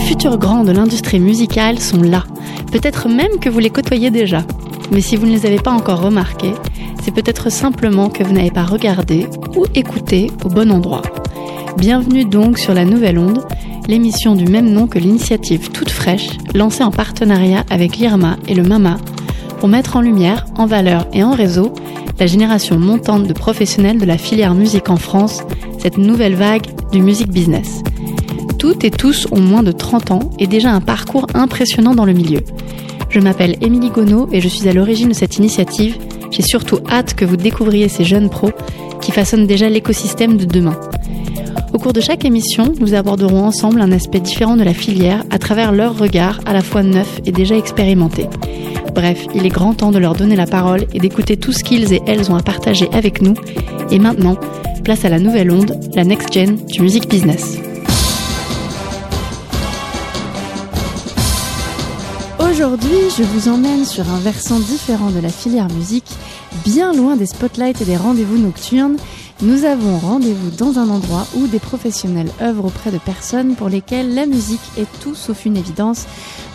futurs 0.00 0.38
grands 0.38 0.64
de 0.64 0.72
l'industrie 0.72 1.20
musicale 1.20 1.78
sont 1.78 2.02
là. 2.02 2.24
Peut-être 2.72 3.08
même 3.08 3.38
que 3.40 3.48
vous 3.48 3.58
les 3.58 3.70
côtoyez 3.70 4.10
déjà. 4.10 4.44
Mais 4.90 5.00
si 5.00 5.16
vous 5.16 5.26
ne 5.26 5.32
les 5.32 5.46
avez 5.46 5.58
pas 5.58 5.70
encore 5.70 6.00
remarqués, 6.00 6.54
c'est 7.02 7.14
peut-être 7.14 7.50
simplement 7.50 8.08
que 8.08 8.24
vous 8.24 8.32
n'avez 8.32 8.50
pas 8.50 8.64
regardé 8.64 9.26
ou 9.56 9.66
écouté 9.74 10.30
au 10.44 10.48
bon 10.48 10.70
endroit. 10.70 11.02
Bienvenue 11.76 12.24
donc 12.24 12.58
sur 12.58 12.74
la 12.74 12.84
Nouvelle 12.84 13.18
Onde, 13.18 13.44
l'émission 13.88 14.34
du 14.34 14.46
même 14.46 14.70
nom 14.70 14.86
que 14.86 14.98
l'initiative 14.98 15.70
toute 15.70 15.90
fraîche 15.90 16.28
lancée 16.54 16.82
en 16.82 16.90
partenariat 16.90 17.64
avec 17.70 17.96
l'IRMA 17.96 18.36
et 18.48 18.54
le 18.54 18.62
MAMA 18.62 18.98
pour 19.58 19.68
mettre 19.68 19.96
en 19.96 20.00
lumière, 20.00 20.46
en 20.56 20.66
valeur 20.66 21.06
et 21.12 21.22
en 21.22 21.32
réseau 21.32 21.72
la 22.18 22.26
génération 22.26 22.78
montante 22.78 23.26
de 23.26 23.32
professionnels 23.32 23.98
de 23.98 24.04
la 24.04 24.18
filière 24.18 24.54
musique 24.54 24.90
en 24.90 24.96
France, 24.96 25.42
cette 25.78 25.96
nouvelle 25.98 26.34
vague 26.34 26.66
du 26.92 27.00
music 27.00 27.30
business. 27.30 27.82
Toutes 28.60 28.84
et 28.84 28.90
tous 28.90 29.26
ont 29.30 29.40
moins 29.40 29.62
de 29.62 29.72
30 29.72 30.10
ans 30.10 30.30
et 30.38 30.46
déjà 30.46 30.70
un 30.70 30.82
parcours 30.82 31.26
impressionnant 31.32 31.94
dans 31.94 32.04
le 32.04 32.12
milieu. 32.12 32.40
Je 33.08 33.18
m'appelle 33.18 33.56
Émilie 33.62 33.88
Gonneau 33.88 34.28
et 34.32 34.42
je 34.42 34.48
suis 34.48 34.68
à 34.68 34.74
l'origine 34.74 35.08
de 35.08 35.14
cette 35.14 35.38
initiative. 35.38 35.96
J'ai 36.30 36.42
surtout 36.42 36.78
hâte 36.90 37.14
que 37.14 37.24
vous 37.24 37.38
découvriez 37.38 37.88
ces 37.88 38.04
jeunes 38.04 38.28
pros 38.28 38.50
qui 39.00 39.12
façonnent 39.12 39.46
déjà 39.46 39.70
l'écosystème 39.70 40.36
de 40.36 40.44
demain. 40.44 40.78
Au 41.72 41.78
cours 41.78 41.94
de 41.94 42.02
chaque 42.02 42.26
émission, 42.26 42.74
nous 42.80 42.92
aborderons 42.92 43.44
ensemble 43.44 43.80
un 43.80 43.92
aspect 43.92 44.20
différent 44.20 44.58
de 44.58 44.62
la 44.62 44.74
filière 44.74 45.24
à 45.30 45.38
travers 45.38 45.72
leur 45.72 45.96
regard 45.96 46.40
à 46.44 46.52
la 46.52 46.60
fois 46.60 46.82
neuf 46.82 47.22
et 47.24 47.32
déjà 47.32 47.56
expérimenté. 47.56 48.26
Bref, 48.94 49.24
il 49.34 49.46
est 49.46 49.48
grand 49.48 49.72
temps 49.72 49.90
de 49.90 49.98
leur 49.98 50.14
donner 50.14 50.36
la 50.36 50.46
parole 50.46 50.84
et 50.92 50.98
d'écouter 50.98 51.38
tout 51.38 51.52
ce 51.52 51.64
qu'ils 51.64 51.94
et 51.94 52.02
elles 52.06 52.30
ont 52.30 52.36
à 52.36 52.42
partager 52.42 52.90
avec 52.92 53.22
nous. 53.22 53.34
Et 53.90 53.98
maintenant, 53.98 54.36
place 54.84 55.06
à 55.06 55.08
la 55.08 55.18
nouvelle 55.18 55.50
onde, 55.50 55.80
la 55.94 56.04
next 56.04 56.30
gen 56.30 56.58
du 56.66 56.82
music 56.82 57.08
business. 57.08 57.58
Aujourd'hui, 62.60 63.08
je 63.16 63.22
vous 63.22 63.48
emmène 63.48 63.86
sur 63.86 64.06
un 64.10 64.18
versant 64.18 64.58
différent 64.58 65.10
de 65.10 65.18
la 65.18 65.30
filière 65.30 65.70
musique, 65.70 66.12
bien 66.62 66.92
loin 66.92 67.16
des 67.16 67.24
spotlights 67.24 67.80
et 67.80 67.86
des 67.86 67.96
rendez-vous 67.96 68.36
nocturnes, 68.36 68.98
nous 69.40 69.64
avons 69.64 69.96
rendez-vous 69.96 70.50
dans 70.50 70.78
un 70.78 70.90
endroit 70.90 71.26
où 71.36 71.46
des 71.46 71.58
professionnels 71.58 72.30
œuvrent 72.42 72.66
auprès 72.66 72.90
de 72.90 72.98
personnes 72.98 73.56
pour 73.56 73.70
lesquelles 73.70 74.14
la 74.14 74.26
musique 74.26 74.60
est 74.76 74.86
tout 75.00 75.14
sauf 75.14 75.46
une 75.46 75.56
évidence 75.56 76.04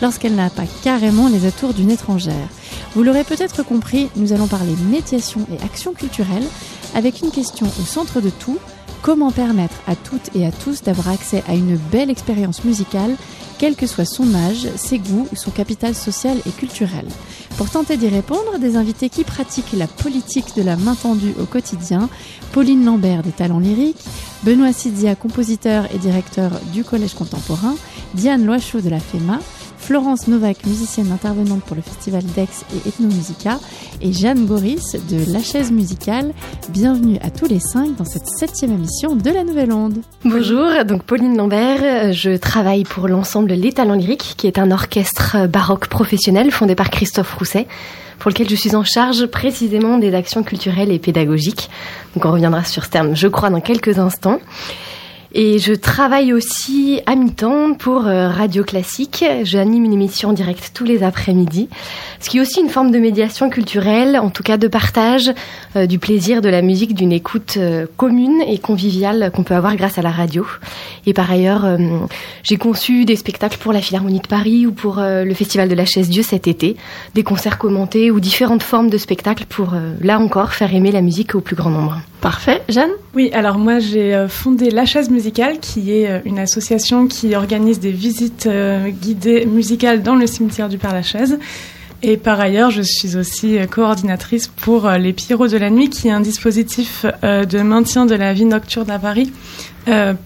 lorsqu'elle 0.00 0.36
n'a 0.36 0.48
pas 0.48 0.62
carrément 0.84 1.26
les 1.26 1.44
atours 1.44 1.74
d'une 1.74 1.90
étrangère. 1.90 2.48
Vous 2.94 3.02
l'aurez 3.02 3.24
peut-être 3.24 3.64
compris, 3.64 4.08
nous 4.14 4.32
allons 4.32 4.46
parler 4.46 4.76
médiation 4.88 5.44
et 5.52 5.60
action 5.64 5.92
culturelle 5.92 6.46
avec 6.94 7.20
une 7.20 7.32
question 7.32 7.66
au 7.66 7.84
centre 7.84 8.20
de 8.20 8.30
tout, 8.30 8.58
comment 9.02 9.30
permettre 9.30 9.76
à 9.86 9.96
toutes 9.96 10.34
et 10.34 10.46
à 10.46 10.52
tous 10.52 10.82
d'avoir 10.82 11.08
accès 11.08 11.42
à 11.48 11.54
une 11.54 11.76
belle 11.76 12.10
expérience 12.10 12.64
musicale 12.64 13.16
quel 13.58 13.74
que 13.74 13.86
soit 13.86 14.04
son 14.04 14.34
âge, 14.34 14.68
ses 14.76 14.98
goûts 14.98 15.28
son 15.34 15.50
capital 15.50 15.94
social 15.94 16.38
et 16.46 16.50
culturel. 16.50 17.06
Pour 17.56 17.70
tenter 17.70 17.96
d'y 17.96 18.08
répondre, 18.08 18.58
des 18.58 18.76
invités 18.76 19.08
qui 19.08 19.24
pratiquent 19.24 19.72
la 19.72 19.86
politique 19.86 20.54
de 20.56 20.62
la 20.62 20.76
main 20.76 20.94
tendue 20.94 21.34
au 21.40 21.44
quotidien, 21.44 22.08
Pauline 22.52 22.84
Lambert 22.84 23.22
des 23.22 23.32
talents 23.32 23.58
lyriques, 23.58 24.04
Benoît 24.42 24.72
Sidia, 24.72 25.14
compositeur 25.14 25.86
et 25.94 25.98
directeur 25.98 26.52
du 26.72 26.84
Collège 26.84 27.14
contemporain, 27.14 27.76
Diane 28.14 28.44
Loichot 28.44 28.80
de 28.80 28.90
la 28.90 29.00
FEMA, 29.00 29.40
Florence 29.86 30.26
Novak, 30.26 30.66
musicienne 30.66 31.12
intervenante 31.12 31.62
pour 31.62 31.76
le 31.76 31.80
festival 31.80 32.24
d'Aix 32.34 32.48
et 32.74 32.88
Ethnomusica, 32.88 33.60
et 34.02 34.12
Jeanne 34.12 34.44
Boris 34.44 34.96
de 35.08 35.32
La 35.32 35.40
Chaise 35.40 35.70
Musicale. 35.70 36.32
Bienvenue 36.70 37.18
à 37.22 37.30
tous 37.30 37.46
les 37.46 37.60
cinq 37.60 37.94
dans 37.94 38.04
cette 38.04 38.26
septième 38.26 38.72
émission 38.72 39.14
de 39.14 39.30
La 39.30 39.44
Nouvelle 39.44 39.70
Onde. 39.70 39.98
Bonjour, 40.24 40.84
donc 40.84 41.04
Pauline 41.04 41.36
Lambert, 41.36 42.12
je 42.12 42.36
travaille 42.36 42.82
pour 42.82 43.06
l'ensemble 43.06 43.52
Les 43.52 43.70
Talents 43.70 43.94
Lyriques, 43.94 44.34
qui 44.36 44.48
est 44.48 44.58
un 44.58 44.72
orchestre 44.72 45.46
baroque 45.46 45.86
professionnel 45.86 46.50
fondé 46.50 46.74
par 46.74 46.90
Christophe 46.90 47.34
Rousset 47.34 47.68
pour 48.18 48.32
lequel 48.32 48.48
je 48.48 48.56
suis 48.56 48.74
en 48.74 48.82
charge 48.82 49.26
précisément 49.26 49.98
des 49.98 50.16
actions 50.16 50.42
culturelles 50.42 50.90
et 50.90 50.98
pédagogiques. 50.98 51.70
Donc 52.16 52.24
on 52.24 52.32
reviendra 52.32 52.64
sur 52.64 52.84
ce 52.84 52.90
terme, 52.90 53.14
je 53.14 53.28
crois, 53.28 53.50
dans 53.50 53.60
quelques 53.60 54.00
instants. 54.00 54.40
Et 55.38 55.58
je 55.58 55.74
travaille 55.74 56.32
aussi 56.32 57.02
à 57.04 57.14
mi-temps 57.14 57.74
pour 57.74 58.06
euh, 58.06 58.30
Radio 58.30 58.64
Classique. 58.64 59.22
J'anime 59.42 59.84
une 59.84 59.92
émission 59.92 60.30
en 60.30 60.32
direct 60.32 60.70
tous 60.72 60.84
les 60.84 61.02
après-midi, 61.02 61.68
ce 62.20 62.30
qui 62.30 62.38
est 62.38 62.40
aussi 62.40 62.58
une 62.58 62.70
forme 62.70 62.90
de 62.90 62.98
médiation 62.98 63.50
culturelle, 63.50 64.18
en 64.18 64.30
tout 64.30 64.42
cas 64.42 64.56
de 64.56 64.66
partage 64.66 65.30
euh, 65.76 65.84
du 65.84 65.98
plaisir 65.98 66.40
de 66.40 66.48
la 66.48 66.62
musique, 66.62 66.94
d'une 66.94 67.12
écoute 67.12 67.56
euh, 67.58 67.84
commune 67.98 68.40
et 68.48 68.56
conviviale 68.56 69.30
qu'on 69.30 69.42
peut 69.42 69.54
avoir 69.54 69.76
grâce 69.76 69.98
à 69.98 70.02
la 70.02 70.10
radio. 70.10 70.46
Et 71.04 71.12
par 71.12 71.30
ailleurs, 71.30 71.66
j'ai 72.42 72.56
conçu 72.56 73.04
des 73.04 73.16
spectacles 73.16 73.58
pour 73.58 73.74
la 73.74 73.82
Philharmonie 73.82 74.20
de 74.20 74.26
Paris 74.26 74.66
ou 74.66 74.72
pour 74.72 74.96
le 74.98 75.34
Festival 75.34 75.68
de 75.68 75.74
la 75.74 75.84
Chaise 75.84 76.08
Dieu 76.08 76.22
cet 76.22 76.48
été, 76.48 76.76
des 77.14 77.22
concerts 77.22 77.58
commentés 77.58 78.10
ou 78.10 78.20
différentes 78.20 78.62
formes 78.62 78.88
de 78.88 78.98
spectacles 78.98 79.44
pour, 79.46 79.74
là 80.00 80.18
encore, 80.18 80.52
faire 80.52 80.74
aimer 80.74 80.90
la 80.90 81.02
musique 81.02 81.34
au 81.34 81.40
plus 81.40 81.54
grand 81.54 81.70
nombre. 81.70 82.00
Parfait. 82.26 82.60
Jeanne? 82.68 82.90
Oui, 83.14 83.30
alors 83.32 83.56
moi 83.56 83.78
j'ai 83.78 84.26
fondé 84.28 84.72
La 84.72 84.84
Chaise 84.84 85.10
Musicale, 85.10 85.60
qui 85.60 85.92
est 85.92 86.10
euh, 86.10 86.18
une 86.24 86.40
association 86.40 87.06
qui 87.06 87.36
organise 87.36 87.78
des 87.78 87.92
visites 87.92 88.48
euh, 88.48 88.88
guidées 88.88 89.46
musicales 89.46 90.02
dans 90.02 90.16
le 90.16 90.26
cimetière 90.26 90.68
du 90.68 90.76
Père-Lachaise. 90.76 91.38
Et 92.02 92.16
par 92.16 92.40
ailleurs, 92.40 92.72
je 92.72 92.82
suis 92.82 93.16
aussi 93.16 93.56
euh, 93.56 93.66
coordinatrice 93.66 94.48
pour 94.48 94.90
les 94.90 95.12
Pierrots 95.12 95.46
de 95.46 95.56
la 95.56 95.70
Nuit, 95.70 95.88
qui 95.88 96.08
est 96.08 96.10
un 96.10 96.20
dispositif 96.20 97.06
de 97.22 97.62
maintien 97.62 98.06
de 98.06 98.16
la 98.16 98.32
vie 98.32 98.44
nocturne 98.44 98.90
à 98.90 98.98
Paris 98.98 99.32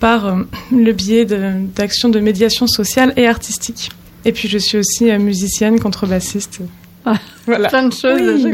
par 0.01 0.39
le 0.73 0.93
biais 0.93 1.27
d'actions 1.27 2.09
de, 2.09 2.19
médiation 2.19 2.67
sociale 2.67 3.13
et 3.19 3.27
artistique. 3.27 3.91
Et 4.25 4.33
puis 4.33 4.49
je 4.49 4.57
suis 4.57 4.79
aussi 4.79 5.13
musicienne, 5.19 5.79
contrebassiste. 5.79 6.63
Voilà. 7.47 7.69
Plein 7.69 7.85
de 7.85 7.93
choses 7.93 8.47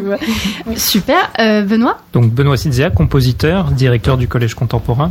Super. 0.77 1.31
Benoît 1.67 1.99
Donc 2.13 2.31
Benoît 2.31 2.57
Sidzia, 2.57 2.89
compositeur, 2.89 3.73
directeur 3.73 4.17
du 4.17 4.29
Collège 4.29 4.55
Contemporain. 4.55 5.11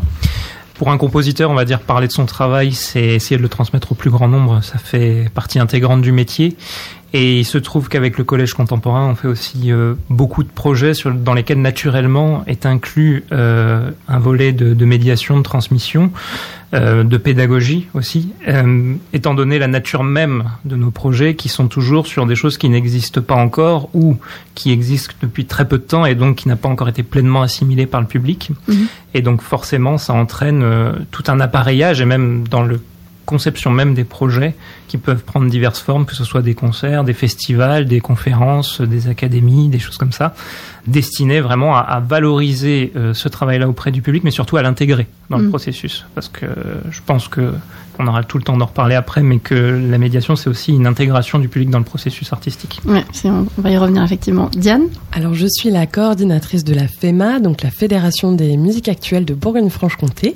Pour 0.76 0.92
un 0.92 0.98
compositeur, 0.98 1.52
on 1.52 1.54
va 1.54 1.64
dire 1.64 1.80
parler 1.80 2.08
de 2.08 2.12
son 2.12 2.26
travail, 2.26 2.74
c'est 2.74 3.04
essayer 3.04 3.38
de 3.38 3.42
le 3.42 3.48
transmettre 3.48 3.94
au 3.94 3.96
plus 3.96 4.10
grand 4.10 4.28
nombre. 4.28 4.62
Ça 4.62 4.78
fait 4.78 5.30
partie 5.34 5.58
intégrante 5.58 6.02
du 6.02 6.12
métier. 6.12 6.58
Et 7.14 7.40
il 7.40 7.46
se 7.46 7.58
trouve 7.58 7.88
qu'avec 7.88 8.18
le 8.18 8.24
collège 8.24 8.54
contemporain, 8.54 9.08
on 9.10 9.16
fait 9.16 9.28
aussi 9.28 9.72
euh, 9.72 9.94
beaucoup 10.10 10.44
de 10.44 10.50
projets 10.50 10.94
sur, 10.94 11.14
dans 11.14 11.34
lesquels 11.34 11.62
naturellement 11.62 12.44
est 12.46 12.66
inclus 12.66 13.24
euh, 13.32 13.92
un 14.08 14.20
volet 14.20 14.52
de, 14.52 14.74
de, 14.74 14.86
médiation, 14.86 15.38
de 15.38 15.44
transmission, 15.44 16.12
euh, 16.74 17.04
de 17.04 17.18
pédagogie 17.18 17.88
aussi, 17.94 18.34
étant 19.14 19.34
donné 19.34 19.60
la 19.60 19.68
nature 19.68 20.04
même 20.04 20.44
de 20.66 20.76
nos 20.76 20.92
projets 20.92 21.36
qui 21.36 21.48
sont 21.48 21.68
toujours 21.68 22.06
sur 22.06 22.26
des 22.26 22.36
choses 22.36 22.58
qui 22.58 22.68
n'existent 22.68 23.22
pas 23.22 23.36
encore 23.36 23.90
ou 23.94 24.18
qui 24.54 24.72
existent 24.72 25.14
depuis 25.22 25.46
très 25.46 25.68
peu 25.68 25.78
de 25.78 25.84
temps 25.84 26.06
et 26.06 26.16
donc 26.16 26.36
qui 26.36 26.50
n'a 26.50 26.58
pas 26.58 26.68
encore 26.68 26.90
été 26.90 27.04
pleinement 27.04 27.44
assimilé 27.44 27.86
par 27.86 28.02
le 28.02 28.08
public. 28.08 28.52
Mhm. 28.68 28.88
Et 29.14 29.22
donc 29.22 29.42
forcément, 29.42 29.98
ça 29.98 30.14
entraîne 30.14 30.66
tout 31.12 31.24
un 31.28 31.40
appareillage 31.40 32.02
et 32.02 32.06
même 32.06 32.46
dans 32.50 32.64
le 32.64 32.82
conception 33.26 33.72
même 33.72 33.94
des 33.94 34.04
projets 34.04 34.56
qui 34.88 34.98
peuvent 34.98 35.24
prendre 35.24 35.50
diverses 35.50 35.80
formes, 35.80 36.06
que 36.06 36.16
ce 36.16 36.24
soit 36.24 36.42
des 36.42 36.54
concerts, 36.54 37.04
des 37.04 37.14
festivals, 37.14 37.86
des 37.86 38.00
conférences, 38.00 38.82
des 38.82 39.08
académies, 39.08 39.68
des 39.70 39.80
choses 39.80 39.98
comme 39.98 40.12
ça, 40.12 40.34
destinées 40.88 41.42
vraiment 41.42 41.76
à, 41.76 42.00
valoriser 42.00 42.92
euh, 42.96 43.14
ce 43.14 43.28
travail-là 43.28 43.68
auprès 43.68 43.92
du 43.92 44.02
public, 44.02 44.24
mais 44.24 44.32
surtout 44.32 44.58
à 44.58 44.62
l'intégrer 44.62 45.08
dans 45.30 45.38
le 45.38 45.46
mm. 45.46 45.50
processus. 45.50 46.06
Parce 46.16 46.30
que 46.30 46.46
je 46.90 47.02
pense 47.06 47.28
que 47.28 47.54
on 48.00 48.08
aura 48.08 48.24
tout 48.24 48.38
le 48.38 48.44
temps 48.44 48.58
d'en 48.58 48.66
reparler 48.66 48.96
après, 48.96 49.22
mais 49.22 49.40
que 49.40 49.54
la 49.54 49.98
médiation, 49.98 50.36
c'est 50.36 50.50
aussi 50.50 50.74
une 50.74 50.88
intégration 50.88 51.40
du 51.40 51.48
public 51.48 51.70
dans 51.70 51.80
le 51.80 51.86
processus 51.86 52.32
artistique. 52.34 52.82
Oui, 52.86 53.00
on 53.26 53.46
va 53.58 53.72
y 53.72 53.78
revenir 53.78 54.04
effectivement. 54.04 54.50
Diane? 54.56 54.84
Alors, 55.12 55.34
je 55.34 55.48
suis 55.48 55.70
la 55.70 55.86
coordinatrice 55.86 56.64
de 56.64 56.74
la 56.74 56.88
FEMA, 56.88 57.40
donc 57.40 57.64
la 57.64 57.72
Fédération 57.72 58.32
des 58.32 58.58
musiques 58.58 58.90
actuelles 58.90 59.26
de 59.26 59.34
Bourgogne-Franche-Comté. 59.34 60.34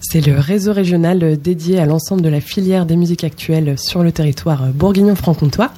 C'est 0.00 0.26
le 0.26 0.38
réseau 0.38 0.72
régional 0.72 1.38
dédié 1.40 1.78
à 1.78 1.86
l'ensemble 1.86 2.22
de 2.22 2.28
la 2.28 2.40
filière 2.40 2.86
des 2.86 2.96
musiques 2.96 3.24
actuelles 3.24 3.78
sur 3.78 4.02
le 4.02 4.12
territoire 4.12 4.62
bourguignon-franc-comtois. 4.72 5.70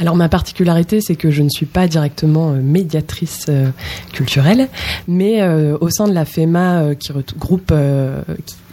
Alors 0.00 0.16
ma 0.16 0.30
particularité, 0.30 1.02
c'est 1.02 1.14
que 1.14 1.30
je 1.30 1.42
ne 1.42 1.50
suis 1.50 1.66
pas 1.66 1.86
directement 1.86 2.52
euh, 2.52 2.62
médiatrice 2.62 3.46
euh, 3.50 3.68
culturelle, 4.14 4.68
mais 5.06 5.42
euh, 5.42 5.76
au 5.82 5.90
sein 5.90 6.08
de 6.08 6.14
la 6.14 6.24
FEMA 6.24 6.94
qui 6.94 7.12
regroupe 7.12 7.70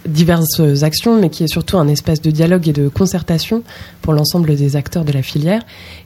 diverses 0.07 0.61
actions, 0.83 1.19
mais 1.19 1.29
qui 1.29 1.43
est 1.43 1.47
surtout 1.47 1.77
un 1.77 1.87
espace 1.87 2.21
de 2.21 2.31
dialogue 2.31 2.67
et 2.67 2.73
de 2.73 2.87
concertation 2.87 3.63
pour 4.01 4.13
l'ensemble 4.13 4.55
des 4.55 4.75
acteurs 4.75 5.05
de 5.05 5.11
la 5.11 5.21
filière. 5.21 5.61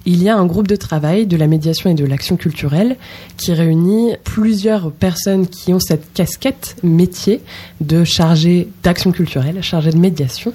Il 0.05 0.21
y 0.21 0.29
a 0.29 0.35
un 0.35 0.45
groupe 0.45 0.67
de 0.67 0.75
travail 0.75 1.25
de 1.25 1.37
la 1.37 1.47
médiation 1.47 1.89
et 1.89 1.93
de 1.93 2.05
l'action 2.05 2.35
culturelle 2.35 2.97
qui 3.37 3.53
réunit 3.53 4.13
plusieurs 4.23 4.91
personnes 4.91 5.47
qui 5.47 5.73
ont 5.73 5.79
cette 5.79 6.13
casquette 6.13 6.75
métier 6.83 7.41
de 7.79 8.03
chargé 8.03 8.67
d'action 8.83 9.11
culturelle, 9.11 9.61
chargé 9.61 9.91
de 9.91 9.97
médiation. 9.97 10.53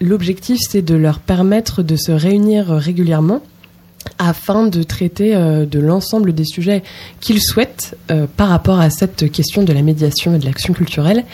L'objectif, 0.00 0.58
c'est 0.60 0.82
de 0.82 0.94
leur 0.94 1.18
permettre 1.18 1.82
de 1.82 1.96
se 1.96 2.12
réunir 2.12 2.68
régulièrement 2.68 3.42
afin 4.18 4.66
de 4.66 4.82
traiter 4.82 5.34
euh, 5.34 5.66
de 5.66 5.80
l'ensemble 5.80 6.32
des 6.32 6.44
sujets 6.44 6.82
qu'ils 7.20 7.42
souhaitent 7.42 7.96
euh, 8.10 8.26
par 8.36 8.48
rapport 8.48 8.78
à 8.78 8.90
cette 8.90 9.30
question 9.30 9.62
de 9.62 9.72
la 9.72 9.82
médiation 9.82 10.34
et 10.34 10.38
de 10.38 10.44
l'action 10.44 10.74
culturelle 10.74 11.24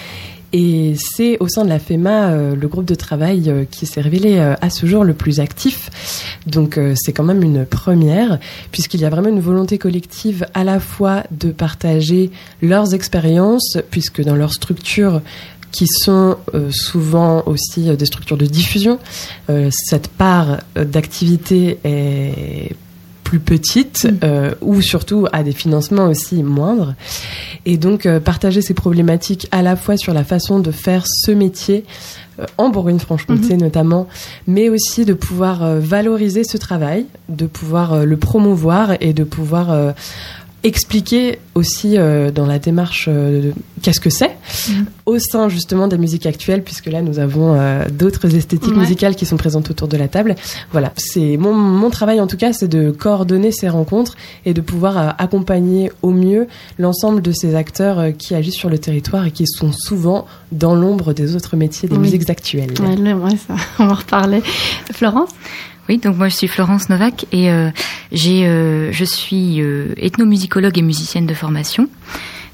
Et 0.53 0.95
c'est 0.99 1.39
au 1.41 1.49
sein 1.49 1.65
de 1.65 1.71
la 1.71 1.79
FEMA 1.79 2.31
euh, 2.31 2.55
le 2.55 2.69
groupe 2.69 2.85
de 2.85 2.95
travail 2.95 3.45
euh, 3.49 3.65
qui 3.65 3.87
s'est 3.87 4.03
révélé 4.03 4.37
euh, 4.37 4.55
à 4.61 4.69
ce 4.69 4.85
jour 4.85 5.03
le 5.03 5.15
plus 5.15 5.41
actif. 5.41 5.89
Donc 6.47 6.79
c'est 6.97 7.13
quand 7.13 7.23
même 7.23 7.43
une 7.43 7.65
première, 7.65 8.39
puisqu'il 8.73 9.01
y 9.01 9.05
a 9.05 9.11
vraiment 9.11 9.29
une 9.29 9.41
volonté 9.41 9.79
collective 9.79 10.45
à 10.55 10.65
la 10.65 10.81
fois 10.81 11.23
de 11.31 11.51
partager 11.51 12.31
leurs 12.61 12.95
expériences, 12.95 13.79
puisque 13.91 14.23
dans 14.23 14.35
leur 14.35 14.53
structure, 14.53 15.23
qui 15.71 15.87
sont 15.87 16.37
souvent 16.71 17.45
aussi 17.47 17.97
des 17.97 18.07
structures 18.07 18.37
de 18.37 18.47
diffusion. 18.47 18.99
cette 19.71 20.09
part 20.09 20.59
d'activité 20.75 21.79
est 21.85 22.75
plus 23.33 23.41
petite 23.41 24.05
mm. 24.05 24.19
euh, 24.25 24.55
ou 24.61 24.83
surtout 24.83 25.27
à 25.33 25.43
des 25.43 25.53
financements 25.53 26.05
aussi 26.05 26.43
moindres. 26.43 26.95
Et 27.65 27.79
donc 27.79 28.05
euh, 28.05 28.21
partager 28.21 28.61
ces 28.61 28.75
problématiques 28.75 29.49
à 29.53 29.63
la 29.63 29.75
fois 29.75 29.97
sur 29.97 30.13
la 30.13 30.23
façon 30.23 30.59
de 30.61 30.71
faire 30.71 31.07
ce 31.07 31.31
métier 31.31 31.87
euh, 32.39 32.45
en 32.59 32.69
Bourgogne-Franche-Comté 32.69 33.55
mm-hmm. 33.55 33.61
notamment, 33.61 34.07
mais 34.47 34.69
aussi 34.69 35.07
de 35.07 35.15
pouvoir 35.15 35.77
valoriser 35.81 36.45
ce 36.45 36.59
travail, 36.59 37.07
de 37.31 37.47
pouvoir 37.47 38.05
le 38.05 38.17
promouvoir 38.19 38.97
et 39.01 39.15
de 39.15 39.25
pouvoir 39.25 39.95
expliquer 40.65 41.39
aussi 41.55 41.99
euh, 41.99 42.31
dans 42.31 42.47
la 42.47 42.59
démarche 42.59 43.07
euh, 43.09 43.51
qu'est-ce 43.83 44.01
que 44.01 44.11
c'est 44.11 44.37
mm. 44.69 44.85
au 45.07 45.19
sein 45.19 45.49
justement 45.49 45.89
des 45.89 45.99
musiques 45.99 46.25
actuelles 46.27 46.63
puisque 46.63 46.87
là 46.87 47.03
nous 47.03 47.19
avons 47.19 47.55
euh, 47.55 47.89
d'autres 47.89 48.35
esthétiques 48.35 48.77
musicales 48.77 49.17
qui 49.17 49.27
sont 49.27 49.37
présentes 49.37 49.71
autour 49.71 49.89
de 49.89 49.97
la 49.97 50.09
table. 50.09 50.37
Voilà. 50.71 50.93
C'est 50.97 51.37
mon, 51.37 51.53
mon 51.53 51.91
travail 51.91 52.21
en 52.21 52.27
tout 52.27 52.37
cas 52.37 52.53
c'est 52.53 52.69
de 52.69 52.91
coordonner 52.91 53.51
ces 53.51 53.69
rencontres 53.69 54.17
et 54.45 54.55
de 54.55 54.61
pouvoir 54.61 55.17
accompagner 55.19 55.91
au 56.03 56.11
mieux 56.11 56.47
l'ensemble 56.79 57.23
de 57.23 57.33
ces 57.33 57.55
acteurs 57.55 58.17
qui 58.17 58.35
agissent 58.35 58.55
sur 58.55 58.71
le 58.71 58.79
territoire 58.79 59.27
et 59.27 59.31
qui 59.33 59.47
sont 59.47 59.73
souvent 59.73 60.27
dans 60.53 60.75
l'ombre 60.75 61.13
des 61.13 61.35
autres 61.35 61.57
métiers 61.57 61.89
des 61.89 61.99
musiques 61.99 62.31
actuelles. 62.31 62.73
Ouais, 62.81 63.37
ça, 63.37 63.55
on 63.79 63.87
va 63.87 63.93
en 63.93 63.97
reparler. 63.97 64.43
Florence? 64.93 65.31
Oui, 65.89 65.99
donc 65.99 66.17
moi 66.17 66.29
je 66.29 66.37
suis 66.37 66.49
Florence 66.49 66.89
Novak 66.89 67.27
et 67.33 67.51
euh, 67.51 67.71
j'ai, 68.13 68.47
euh, 68.47 68.93
je 68.93 69.05
suis 69.05 69.61
euh, 69.61 69.95
ethnomusicologue 69.97 70.79
et 70.79 70.83
musicienne 70.83 71.27
de 71.27 71.35
formation. 71.35 71.89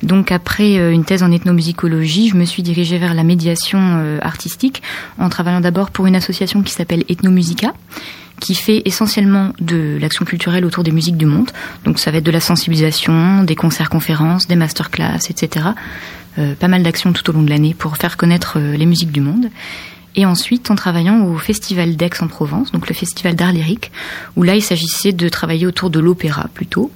Donc 0.03 0.31
après 0.31 0.77
une 0.95 1.05
thèse 1.05 1.25
en 1.25 1.33
ethnomusicologie, 1.33 2.29
je 2.29 2.37
me 2.37 2.45
suis 2.45 2.63
dirigée 2.63 2.99
vers 2.99 3.15
la 3.15 3.25
médiation 3.25 4.21
artistique 4.23 4.81
en 5.19 5.29
travaillant 5.29 5.61
d'abord 5.61 5.91
pour 5.91 6.07
une 6.07 6.15
association 6.15 6.63
qui 6.63 6.73
s'appelle 6.73 7.03
Ethnomusica 7.09 7.75
qui 8.39 8.55
fait 8.55 8.81
essentiellement 8.85 9.53
de 9.61 9.99
l'action 10.01 10.25
culturelle 10.25 10.65
autour 10.65 10.85
des 10.85 10.93
musiques 10.93 11.17
du 11.17 11.27
monde. 11.27 11.51
Donc 11.85 11.99
ça 11.99 12.13
va 12.13 12.19
être 12.19 12.25
de 12.25 12.31
la 12.31 12.39
sensibilisation, 12.39 13.43
des 13.43 13.57
concerts-conférences, 13.57 14.47
des 14.47 14.55
masterclass, 14.55 15.19
etc. 15.31 15.67
pas 16.37 16.69
mal 16.69 16.85
d'actions 16.85 17.13
tout 17.13 17.29
au 17.29 17.33
long 17.33 17.43
de 17.43 17.51
l'année 17.51 17.75
pour 17.77 17.97
faire 17.97 18.17
connaître 18.17 18.61
les 18.61 18.87
musiques 18.87 19.11
du 19.11 19.21
monde. 19.21 19.51
Et 20.19 20.27
ensuite, 20.27 20.69
en 20.73 20.75
travaillant 20.75 21.25
au 21.27 21.39
Festival 21.39 21.95
d'Aix-en-Provence, 21.95 22.73
donc 22.73 22.89
le 22.89 22.95
Festival 22.95 23.37
d'art 23.37 23.53
lyrique, 23.53 23.93
où 24.35 24.43
là, 24.43 24.57
il 24.57 24.63
s'agissait 24.63 25.13
de 25.13 25.29
travailler 25.29 25.65
autour 25.65 25.91
de 25.91 26.01
l'opéra 26.01 26.49
plutôt, 26.53 26.91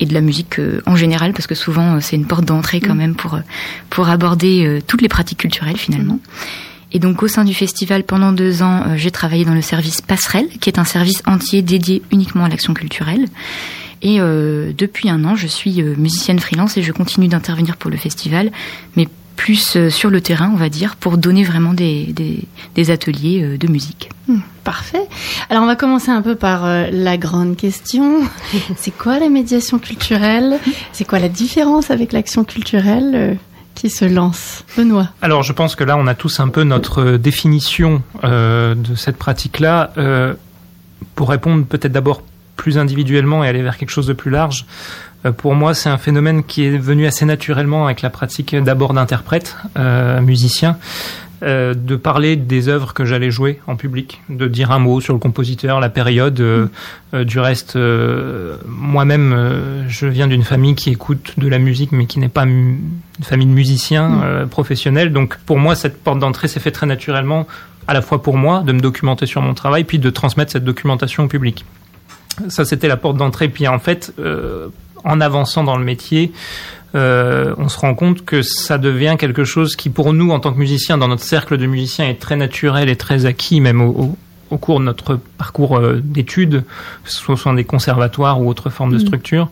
et 0.00 0.06
de 0.06 0.12
la 0.12 0.20
musique 0.20 0.58
euh, 0.58 0.82
en 0.84 0.96
général, 0.96 1.34
parce 1.34 1.46
que 1.46 1.54
souvent, 1.54 1.94
euh, 1.94 1.98
c'est 2.00 2.16
une 2.16 2.26
porte 2.26 2.44
d'entrée 2.44 2.80
quand 2.80 2.96
mm. 2.96 2.98
même 2.98 3.14
pour, 3.14 3.34
euh, 3.34 3.42
pour 3.90 4.08
aborder 4.08 4.80
toutes 4.88 5.02
les 5.02 5.08
pratiques 5.08 5.38
culturelles 5.38 5.76
finalement. 5.76 6.18
Et 6.90 6.98
donc 6.98 7.22
au 7.22 7.28
sein 7.28 7.44
du 7.44 7.54
festival, 7.54 8.02
pendant 8.02 8.32
deux 8.32 8.64
ans, 8.64 8.96
j'ai 8.96 9.12
travaillé 9.12 9.44
dans 9.44 9.54
le 9.54 9.62
service 9.62 10.00
Passerelle, 10.00 10.48
qui 10.60 10.68
est 10.68 10.80
un 10.80 10.84
service 10.84 11.22
entier 11.26 11.62
dédié 11.62 12.02
uniquement 12.10 12.44
à 12.44 12.48
l'action 12.48 12.74
culturelle. 12.74 13.26
Et 14.02 14.18
depuis 14.18 15.08
un 15.08 15.24
an, 15.24 15.34
je 15.34 15.48
suis 15.48 15.82
musicienne 15.82 16.38
freelance 16.38 16.76
et 16.76 16.82
je 16.82 16.92
continue 16.92 17.26
d'intervenir 17.26 17.76
pour 17.76 17.90
le 17.90 17.96
festival, 17.96 18.52
mais 18.96 19.08
plus 19.36 19.76
euh, 19.76 19.90
sur 19.90 20.10
le 20.10 20.20
terrain, 20.20 20.50
on 20.52 20.56
va 20.56 20.68
dire, 20.68 20.96
pour 20.96 21.18
donner 21.18 21.44
vraiment 21.44 21.74
des, 21.74 22.14
des, 22.74 22.90
ateliers 22.90 23.42
euh, 23.42 23.58
de 23.58 23.68
musique. 23.68 24.10
Hmm, 24.28 24.38
parfait. 24.62 25.06
Alors 25.50 25.62
on 25.62 25.66
va 25.66 25.76
commencer 25.76 26.10
un 26.10 26.22
peu 26.22 26.34
par 26.34 26.64
euh, 26.64 26.88
la 26.90 27.16
grande 27.16 27.56
question. 27.56 28.22
C'est 28.76 28.96
quoi 28.96 29.18
la 29.18 29.28
médiation 29.28 29.78
culturelle? 29.78 30.58
C'est 30.92 31.04
quoi 31.04 31.18
la 31.18 31.28
différence 31.28 31.90
avec 31.90 32.12
l'action 32.12 32.44
culturelle 32.44 33.36
qui 33.74 33.90
se 33.90 34.04
lance? 34.04 34.64
Benoît 34.76 35.08
Alors 35.20 35.42
je 35.42 35.52
pense 35.52 35.76
que 35.76 35.84
là 35.84 35.96
on 35.96 36.06
a 36.06 36.14
tous 36.14 36.40
un 36.40 36.48
peu 36.48 36.62
notre 36.62 37.16
définition 37.16 38.02
de 38.22 38.94
cette 38.96 39.16
pratique-là. 39.16 39.92
pour 41.14 41.28
répondre 41.28 41.64
peut-être 41.66 41.92
d'abord 41.92 42.22
plus 42.56 42.78
individuellement 42.78 43.44
et 43.44 43.48
aller 43.48 43.62
vers 43.62 43.76
quelque 43.76 43.90
chose 43.90 44.06
de 44.06 44.12
plus 44.12 44.30
large, 44.30 44.64
pour 45.32 45.54
moi, 45.54 45.74
c'est 45.74 45.88
un 45.88 45.98
phénomène 45.98 46.44
qui 46.44 46.64
est 46.64 46.76
venu 46.76 47.06
assez 47.06 47.24
naturellement 47.24 47.86
avec 47.86 48.02
la 48.02 48.10
pratique 48.10 48.54
d'abord 48.54 48.92
d'interprète, 48.92 49.56
euh, 49.78 50.20
musicien, 50.20 50.76
euh, 51.42 51.72
de 51.74 51.96
parler 51.96 52.36
des 52.36 52.68
œuvres 52.68 52.92
que 52.92 53.06
j'allais 53.06 53.30
jouer 53.30 53.60
en 53.66 53.76
public, 53.76 54.20
de 54.28 54.46
dire 54.46 54.70
un 54.70 54.78
mot 54.78 55.00
sur 55.00 55.14
le 55.14 55.18
compositeur, 55.18 55.80
la 55.80 55.88
période. 55.88 56.38
Euh, 56.40 56.66
euh 57.14 57.24
du 57.24 57.38
reste, 57.38 57.78
moi-même, 58.66 59.84
je 59.88 60.06
viens 60.06 60.26
d'une 60.26 60.44
famille 60.44 60.74
qui 60.74 60.90
écoute 60.90 61.34
de 61.38 61.48
la 61.48 61.58
musique, 61.58 61.92
mais 61.92 62.06
qui 62.06 62.18
n'est 62.18 62.28
pas 62.28 62.44
une 62.44 62.80
famille 63.22 63.46
de 63.46 63.52
musiciens 63.52 64.08
mm. 64.08 64.48
professionnels. 64.48 65.12
Donc, 65.12 65.38
pour 65.46 65.58
moi, 65.58 65.74
cette 65.74 66.02
porte 66.02 66.18
d'entrée 66.18 66.48
s'est 66.48 66.60
faite 66.60 66.74
très 66.74 66.86
naturellement, 66.86 67.46
à 67.88 67.94
la 67.94 68.02
fois 68.02 68.22
pour 68.22 68.36
moi, 68.36 68.62
de 68.62 68.72
me 68.72 68.80
documenter 68.80 69.26
sur 69.26 69.40
mon 69.40 69.54
travail, 69.54 69.84
puis 69.84 69.98
de 69.98 70.10
transmettre 70.10 70.52
cette 70.52 70.64
documentation 70.64 71.24
au 71.24 71.28
public. 71.28 71.64
Ça, 72.48 72.64
c'était 72.64 72.88
la 72.88 72.96
porte 72.96 73.16
d'entrée. 73.16 73.48
Puis 73.48 73.68
en 73.68 73.78
fait, 73.78 74.12
en 75.04 75.20
avançant 75.20 75.64
dans 75.64 75.76
le 75.76 75.84
métier, 75.84 76.32
euh, 76.94 77.54
on 77.58 77.68
se 77.68 77.78
rend 77.78 77.94
compte 77.94 78.24
que 78.24 78.42
ça 78.42 78.78
devient 78.78 79.16
quelque 79.18 79.44
chose 79.44 79.74
qui, 79.76 79.90
pour 79.90 80.12
nous, 80.12 80.30
en 80.30 80.40
tant 80.40 80.52
que 80.52 80.58
musiciens, 80.58 80.96
dans 80.96 81.08
notre 81.08 81.22
cercle 81.22 81.56
de 81.58 81.66
musiciens, 81.66 82.08
est 82.08 82.20
très 82.20 82.36
naturel 82.36 82.88
et 82.88 82.96
très 82.96 83.26
acquis, 83.26 83.60
même 83.60 83.80
au, 83.80 84.16
cours 84.60 84.78
de 84.78 84.84
notre 84.84 85.18
parcours 85.36 85.76
euh, 85.76 86.00
d'études, 86.00 86.62
que 87.02 87.10
ce 87.10 87.34
soit 87.34 87.54
des 87.54 87.64
conservatoires 87.64 88.40
ou 88.40 88.48
autres 88.48 88.70
formes 88.70 88.92
de 88.92 88.98
mm. 88.98 89.06
structures, 89.06 89.48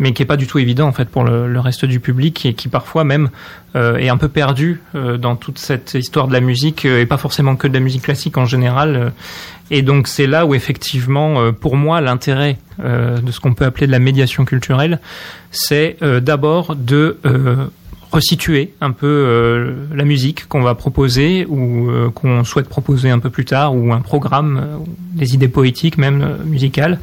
mais 0.00 0.12
qui 0.12 0.22
est 0.24 0.26
pas 0.26 0.36
du 0.36 0.48
tout 0.48 0.58
évident 0.58 0.88
en 0.88 0.92
fait 0.92 1.08
pour 1.08 1.22
le, 1.22 1.60
reste 1.60 1.84
du 1.84 2.00
public 2.00 2.44
et 2.44 2.54
qui 2.54 2.66
parfois 2.66 3.04
même 3.04 3.30
euh, 3.76 3.98
est 3.98 4.08
un 4.08 4.16
peu 4.16 4.28
perdu 4.28 4.80
dans 4.94 5.36
toute 5.36 5.58
cette 5.58 5.94
histoire 5.94 6.26
de 6.26 6.32
la 6.32 6.40
musique 6.40 6.84
et 6.84 7.06
pas 7.06 7.18
forcément 7.18 7.54
que 7.54 7.68
de 7.68 7.74
la 7.74 7.80
musique 7.80 8.02
classique 8.02 8.36
en 8.38 8.46
général 8.46 9.12
et 9.70 9.82
donc 9.82 10.08
c'est 10.08 10.26
là 10.26 10.46
où 10.46 10.54
effectivement, 10.54 11.40
euh, 11.40 11.52
pour 11.52 11.76
moi, 11.76 12.00
l'intérêt 12.00 12.58
euh, 12.80 13.18
de 13.18 13.30
ce 13.30 13.40
qu'on 13.40 13.54
peut 13.54 13.64
appeler 13.64 13.86
de 13.86 13.92
la 13.92 14.00
médiation 14.00 14.44
culturelle, 14.44 15.00
c'est 15.52 15.96
euh, 16.02 16.20
d'abord 16.20 16.74
de 16.74 17.18
resituer 18.10 18.74
un 18.80 18.90
peu 18.90 19.86
la 19.94 20.04
musique 20.04 20.48
qu'on 20.48 20.62
va 20.62 20.74
proposer 20.74 21.46
ou 21.48 21.88
qu'on 22.12 22.42
souhaite 22.42 22.68
proposer 22.68 23.08
un 23.08 23.20
peu 23.20 23.30
plus 23.30 23.44
tard, 23.44 23.76
ou 23.76 23.92
un 23.92 24.00
programme, 24.00 24.80
des 25.14 25.34
idées 25.34 25.46
poétiques 25.46 25.96
même 25.96 26.38
musicales. 26.44 26.98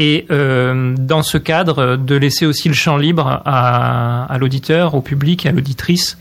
Et 0.00 0.26
dans 0.28 1.22
ce 1.22 1.38
cadre, 1.38 1.96
de 1.96 2.14
laisser 2.14 2.46
aussi 2.46 2.68
le 2.68 2.74
champ 2.74 2.96
libre 2.96 3.42
à, 3.44 4.32
à 4.32 4.38
l'auditeur, 4.38 4.94
au 4.94 5.00
public, 5.00 5.44
à 5.44 5.50
l'auditrice 5.50 6.16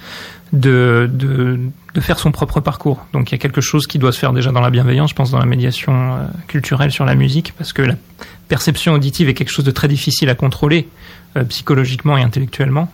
de, 0.54 1.10
de, 1.12 1.60
de, 1.94 2.02
faire 2.02 2.20
son 2.20 2.32
propre 2.32 2.60
parcours. 2.60 3.06
Donc 3.14 3.30
il 3.30 3.34
y 3.34 3.36
a 3.36 3.38
quelque 3.38 3.62
chose 3.62 3.88
qui 3.88 4.00
doit 4.00 4.12
se 4.12 4.20
faire 4.20 4.34
déjà 4.34 4.52
dans 4.52 4.62
la 4.62 4.70
bienveillance, 4.70 5.10
je 5.10 5.16
pense, 5.16 5.32
dans 5.32 5.40
la 5.40 5.46
médiation 5.46 5.94
euh, 5.94 6.26
culturelle 6.48 6.92
sur 6.92 7.06
la 7.06 7.16
musique, 7.16 7.54
parce 7.58 7.74
que 7.74 7.82
la 7.82 7.96
perception 8.48 8.94
auditive 8.94 9.30
est 9.30 9.34
quelque 9.34 9.52
chose 9.52 9.66
de 9.66 9.72
très 9.72 9.88
difficile 9.88 10.30
à 10.30 10.36
contrôler 10.36 10.88
euh, 11.36 11.44
psychologiquement 11.44 12.18
et 12.18 12.24
intellectuellement. 12.24 12.90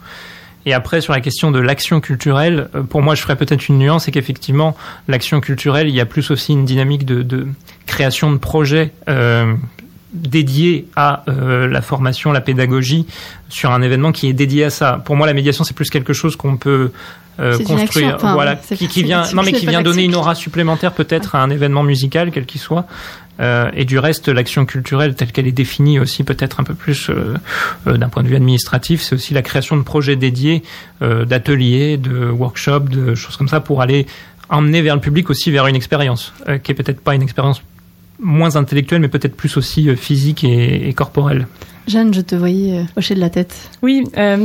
Et 0.66 0.74
après, 0.74 1.02
sur 1.02 1.14
la 1.14 1.20
question 1.20 1.52
de 1.52 1.60
l'action 1.60 2.00
culturelle, 2.00 2.70
euh, 2.76 2.84
pour 2.84 3.02
moi, 3.02 3.16
je 3.16 3.22
ferais 3.22 3.36
peut-être 3.36 3.68
une 3.68 3.78
nuance, 3.78 4.06
c'est 4.06 4.12
qu'effectivement, 4.12 4.76
l'action 5.08 5.40
culturelle, 5.42 5.90
il 5.90 5.96
y 5.96 6.02
a 6.02 6.06
plus 6.06 6.32
aussi 6.32 6.54
une 6.54 6.66
dynamique 6.66 7.06
de, 7.06 7.22
de 7.22 7.48
création 7.86 8.32
de 8.32 8.38
projets 8.38 8.94
euh, 9.10 9.54
dédiés 10.14 10.88
à 10.96 11.24
la 11.28 11.82
formation, 11.82 12.32
la 12.32 12.42
pédagogie, 12.42 13.06
sur 13.50 13.72
un 13.72 13.82
événement 13.82 14.12
qui 14.12 14.28
est 14.28 14.34
dédié 14.34 14.66
à 14.66 14.70
ça. 14.70 15.02
Pour 15.04 15.16
moi, 15.16 15.28
la 15.28 15.34
médiation, 15.34 15.64
c'est 15.64 15.76
plus 15.76 15.90
quelque 15.90 16.14
chose 16.14 16.36
qu'on 16.36 16.58
peut 16.58 16.92
euh, 17.40 17.58
construire, 17.64 18.18
voilà, 18.18 18.56
qui, 18.56 18.88
qui, 18.88 19.04
vient, 19.04 19.24
non 19.34 19.42
mais 19.42 19.54
qui 19.54 19.66
vient 19.66 19.82
donner 19.82 20.04
une 20.04 20.14
aura 20.14 20.36
supplémentaire 20.36 20.92
peut-être 20.92 21.34
à 21.34 21.42
un 21.42 21.50
événement 21.50 21.82
musical 21.82 22.30
quel 22.32 22.46
qu'il 22.46 22.62
soit. 22.62 22.86
Euh, 23.40 23.72
et 23.74 23.86
du 23.86 23.98
reste, 23.98 24.30
l'action 24.30 24.66
culturelle 24.66 25.16
telle 25.16 25.32
qu'elle 25.32 25.48
est 25.48 25.52
définie 25.52 26.00
aussi 26.00 26.24
peut-être 26.24 26.60
un 26.60 26.64
peu 26.64 26.76
plus 26.76 27.10
euh, 27.10 27.34
euh 27.88 27.98
d'un 27.98 28.10
point 28.10 28.22
de 28.22 28.28
vue 28.28 28.36
administratif, 28.36 29.02
c'est 29.02 29.16
aussi 29.16 29.34
la 29.34 29.42
création 29.42 29.76
de 29.76 29.82
projets 29.82 30.16
dédiés, 30.16 30.62
euh, 31.02 31.26
d'ateliers, 31.26 31.98
de 31.98 32.30
workshops, 32.30 32.90
de 32.90 33.16
choses 33.16 33.36
comme 33.38 33.48
ça 33.48 33.60
pour 33.60 33.82
aller 33.82 34.06
emmener 34.50 34.84
vers 34.84 34.94
le 34.94 35.02
public 35.02 35.32
aussi 35.32 35.50
vers 35.50 35.66
une 35.66 35.76
expérience 35.76 36.34
qui 36.62 36.72
est 36.72 36.76
peut-être 36.76 37.02
pas 37.02 37.16
une 37.16 37.24
expérience 37.24 37.64
moins 38.20 38.56
intellectuelle, 38.56 39.02
mais 39.02 39.08
peut-être 39.08 39.36
plus 39.36 39.58
aussi 39.58 39.96
physique 39.96 40.44
et, 40.44 40.90
et 40.90 40.94
corporelle. 40.94 41.48
Jeanne, 41.88 42.14
je 42.14 42.22
te 42.22 42.36
voyais 42.36 42.80
euh, 42.80 42.84
hocher 42.96 43.14
de 43.16 43.20
la 43.20 43.30
tête. 43.30 43.70
Oui, 43.82 44.06
euh, 44.18 44.38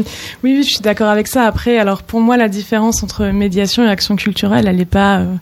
oui, 0.42 0.54
oui, 0.56 0.62
je 0.64 0.68
suis 0.68 0.80
d'accord 0.80 1.08
avec 1.08 1.28
ça. 1.28 1.44
Après, 1.44 1.78
alors 1.78 2.02
pour 2.02 2.20
moi, 2.20 2.36
la 2.36 2.48
différence 2.48 3.02
entre 3.02 3.26
médiation 3.26 3.84
et 3.84 3.88
action 3.88 4.16
culturelle, 4.16 4.66
elle 4.66 4.76
n'est 4.76 4.84
pas, 4.84 5.20
euh, 5.20 5.34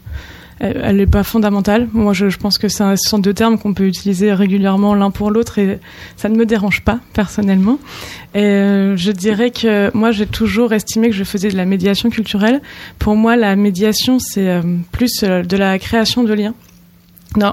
elle 0.60 0.96
n'est 0.96 1.06
pas 1.06 1.22
fondamentale. 1.22 1.88
Moi, 1.94 2.12
je, 2.12 2.28
je 2.28 2.36
pense 2.36 2.58
que 2.58 2.68
c'est 2.68 2.82
un, 2.82 2.96
ce 2.96 3.08
sont 3.08 3.18
deux 3.18 3.32
termes 3.32 3.58
qu'on 3.58 3.72
peut 3.72 3.86
utiliser 3.86 4.34
régulièrement 4.34 4.94
l'un 4.94 5.10
pour 5.10 5.30
l'autre 5.30 5.58
et 5.58 5.78
ça 6.18 6.28
ne 6.28 6.36
me 6.36 6.44
dérange 6.44 6.82
pas 6.82 7.00
personnellement. 7.14 7.78
Et 8.34 8.40
euh, 8.40 8.96
je 8.98 9.10
dirais 9.10 9.50
que 9.50 9.90
moi, 9.96 10.10
j'ai 10.10 10.26
toujours 10.26 10.74
estimé 10.74 11.08
que 11.08 11.14
je 11.14 11.24
faisais 11.24 11.48
de 11.48 11.56
la 11.56 11.64
médiation 11.64 12.10
culturelle. 12.10 12.60
Pour 12.98 13.16
moi, 13.16 13.36
la 13.36 13.56
médiation, 13.56 14.18
c'est 14.18 14.50
euh, 14.50 14.60
plus 14.92 15.22
euh, 15.22 15.42
de 15.42 15.56
la 15.56 15.78
création 15.78 16.24
de 16.24 16.34
liens. 16.34 16.54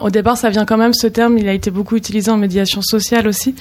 Au 0.02 0.10
départ, 0.10 0.38
ça 0.38 0.50
vient 0.50 0.66
quand 0.66 0.78
même. 0.78 0.94
Ce 0.94 1.08
terme, 1.08 1.38
il 1.38 1.48
a 1.50 1.54
été 1.54 1.70
beaucoup 1.70 1.96
utilisé 1.96 2.32
en 2.32 2.38
médiation 2.38 2.82
sociale 2.82 3.28
aussi, 3.28 3.54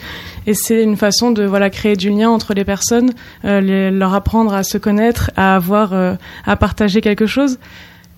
et 0.46 0.54
c'est 0.54 0.82
une 0.82 0.96
façon 0.96 1.30
de 1.32 1.48
créer 1.68 1.96
du 1.96 2.10
lien 2.10 2.30
entre 2.30 2.54
les 2.54 2.64
personnes, 2.64 3.10
euh, 3.44 3.90
leur 3.90 4.14
apprendre 4.14 4.54
à 4.54 4.62
se 4.62 4.78
connaître, 4.78 5.30
à 5.36 5.56
avoir, 5.56 5.92
euh, 5.92 6.14
à 6.46 6.56
partager 6.56 7.00
quelque 7.00 7.26
chose. 7.26 7.58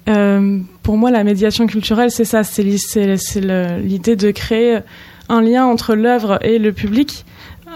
Euh, 0.08 0.58
pour 0.82 0.96
moi, 0.98 1.10
la 1.10 1.24
médiation 1.24 1.66
culturelle, 1.66 2.10
c'est 2.10 2.26
ça, 2.26 2.44
c'est 2.44 2.62
l'idée 2.62 4.16
de 4.16 4.30
créer 4.30 4.80
un 5.30 5.40
lien 5.40 5.64
entre 5.64 5.94
l'œuvre 5.94 6.38
et 6.42 6.58
le 6.58 6.72
public, 6.72 7.24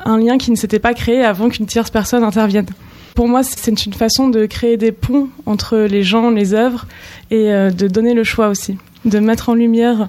un 0.05 0.19
lien 0.19 0.37
qui 0.37 0.51
ne 0.51 0.57
s'était 0.57 0.79
pas 0.79 0.93
créé 0.93 1.25
avant 1.25 1.49
qu'une 1.49 1.67
tierce 1.67 1.91
personne 1.91 2.23
intervienne. 2.23 2.67
Pour 3.15 3.29
moi, 3.29 3.43
c'est 3.43 3.85
une 3.85 3.95
façon 3.95 4.29
de 4.29 4.45
créer 4.47 4.77
des 4.77 4.93
ponts 4.93 5.29
entre 5.47 5.79
les 5.79 6.03
gens, 6.03 6.31
les 6.31 6.53
œuvres, 6.53 6.87
et 7.31 7.49
de 7.49 7.89
donner 7.89 8.15
le 8.15 8.25
choix 8.25 8.49
aussi, 8.49 8.77
de 9.07 9.19
mettre 9.19 9.49
en 9.49 9.55
lumière 9.55 10.09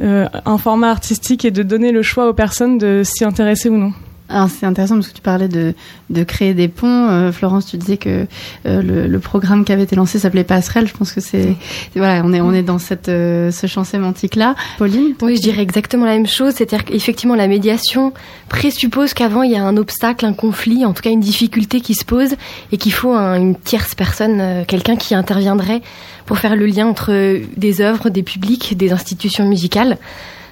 un 0.00 0.58
format 0.58 0.90
artistique 0.90 1.44
et 1.44 1.50
de 1.50 1.62
donner 1.62 1.92
le 1.92 2.02
choix 2.02 2.28
aux 2.28 2.34
personnes 2.34 2.78
de 2.78 3.02
s'y 3.04 3.24
intéresser 3.24 3.68
ou 3.68 3.76
non. 3.76 3.92
Alors 4.30 4.48
c'est 4.50 4.66
intéressant 4.66 4.96
parce 4.96 5.08
que 5.08 5.14
tu 5.14 5.22
parlais 5.22 5.48
de, 5.48 5.74
de 6.10 6.22
créer 6.22 6.52
des 6.52 6.68
ponts. 6.68 7.08
Euh, 7.08 7.32
Florence, 7.32 7.64
tu 7.66 7.78
disais 7.78 7.96
que 7.96 8.26
euh, 8.66 8.82
le, 8.82 9.06
le 9.06 9.18
programme 9.20 9.64
qui 9.64 9.72
avait 9.72 9.84
été 9.84 9.96
lancé 9.96 10.18
s'appelait 10.18 10.44
Passerelle. 10.44 10.86
Je 10.86 10.92
pense 10.92 11.12
que 11.12 11.20
c'est 11.20 11.54
voilà, 11.96 12.22
on 12.24 12.32
est 12.34 12.40
on 12.42 12.52
est 12.52 12.62
dans 12.62 12.78
cette 12.78 13.08
euh, 13.08 13.50
ce 13.50 13.66
champ 13.66 13.84
sémantique 13.84 14.36
là. 14.36 14.54
Pauline, 14.76 15.14
Oui, 15.22 15.36
je 15.36 15.40
dirais 15.42 15.62
exactement 15.62 16.04
la 16.04 16.12
même 16.12 16.26
chose. 16.26 16.54
C'est-à-dire 16.54 16.84
qu'effectivement, 16.84 17.34
la 17.36 17.48
médiation 17.48 18.12
présuppose 18.50 19.14
qu'avant, 19.14 19.42
il 19.42 19.52
y 19.52 19.56
a 19.56 19.64
un 19.64 19.76
obstacle, 19.78 20.26
un 20.26 20.34
conflit, 20.34 20.84
en 20.84 20.92
tout 20.92 21.02
cas 21.02 21.10
une 21.10 21.20
difficulté 21.20 21.80
qui 21.80 21.94
se 21.94 22.04
pose 22.04 22.34
et 22.70 22.76
qu'il 22.76 22.92
faut 22.92 23.12
un- 23.14 23.36
une 23.36 23.56
tierce 23.56 23.94
personne, 23.94 24.40
euh, 24.40 24.64
quelqu'un 24.66 24.96
qui 24.96 25.14
interviendrait 25.14 25.80
pour 26.26 26.38
faire 26.38 26.54
le 26.56 26.66
lien 26.66 26.86
entre 26.86 27.38
des 27.56 27.80
œuvres, 27.80 28.10
des 28.10 28.22
publics, 28.22 28.76
des 28.76 28.92
institutions 28.92 29.48
musicales. 29.48 29.96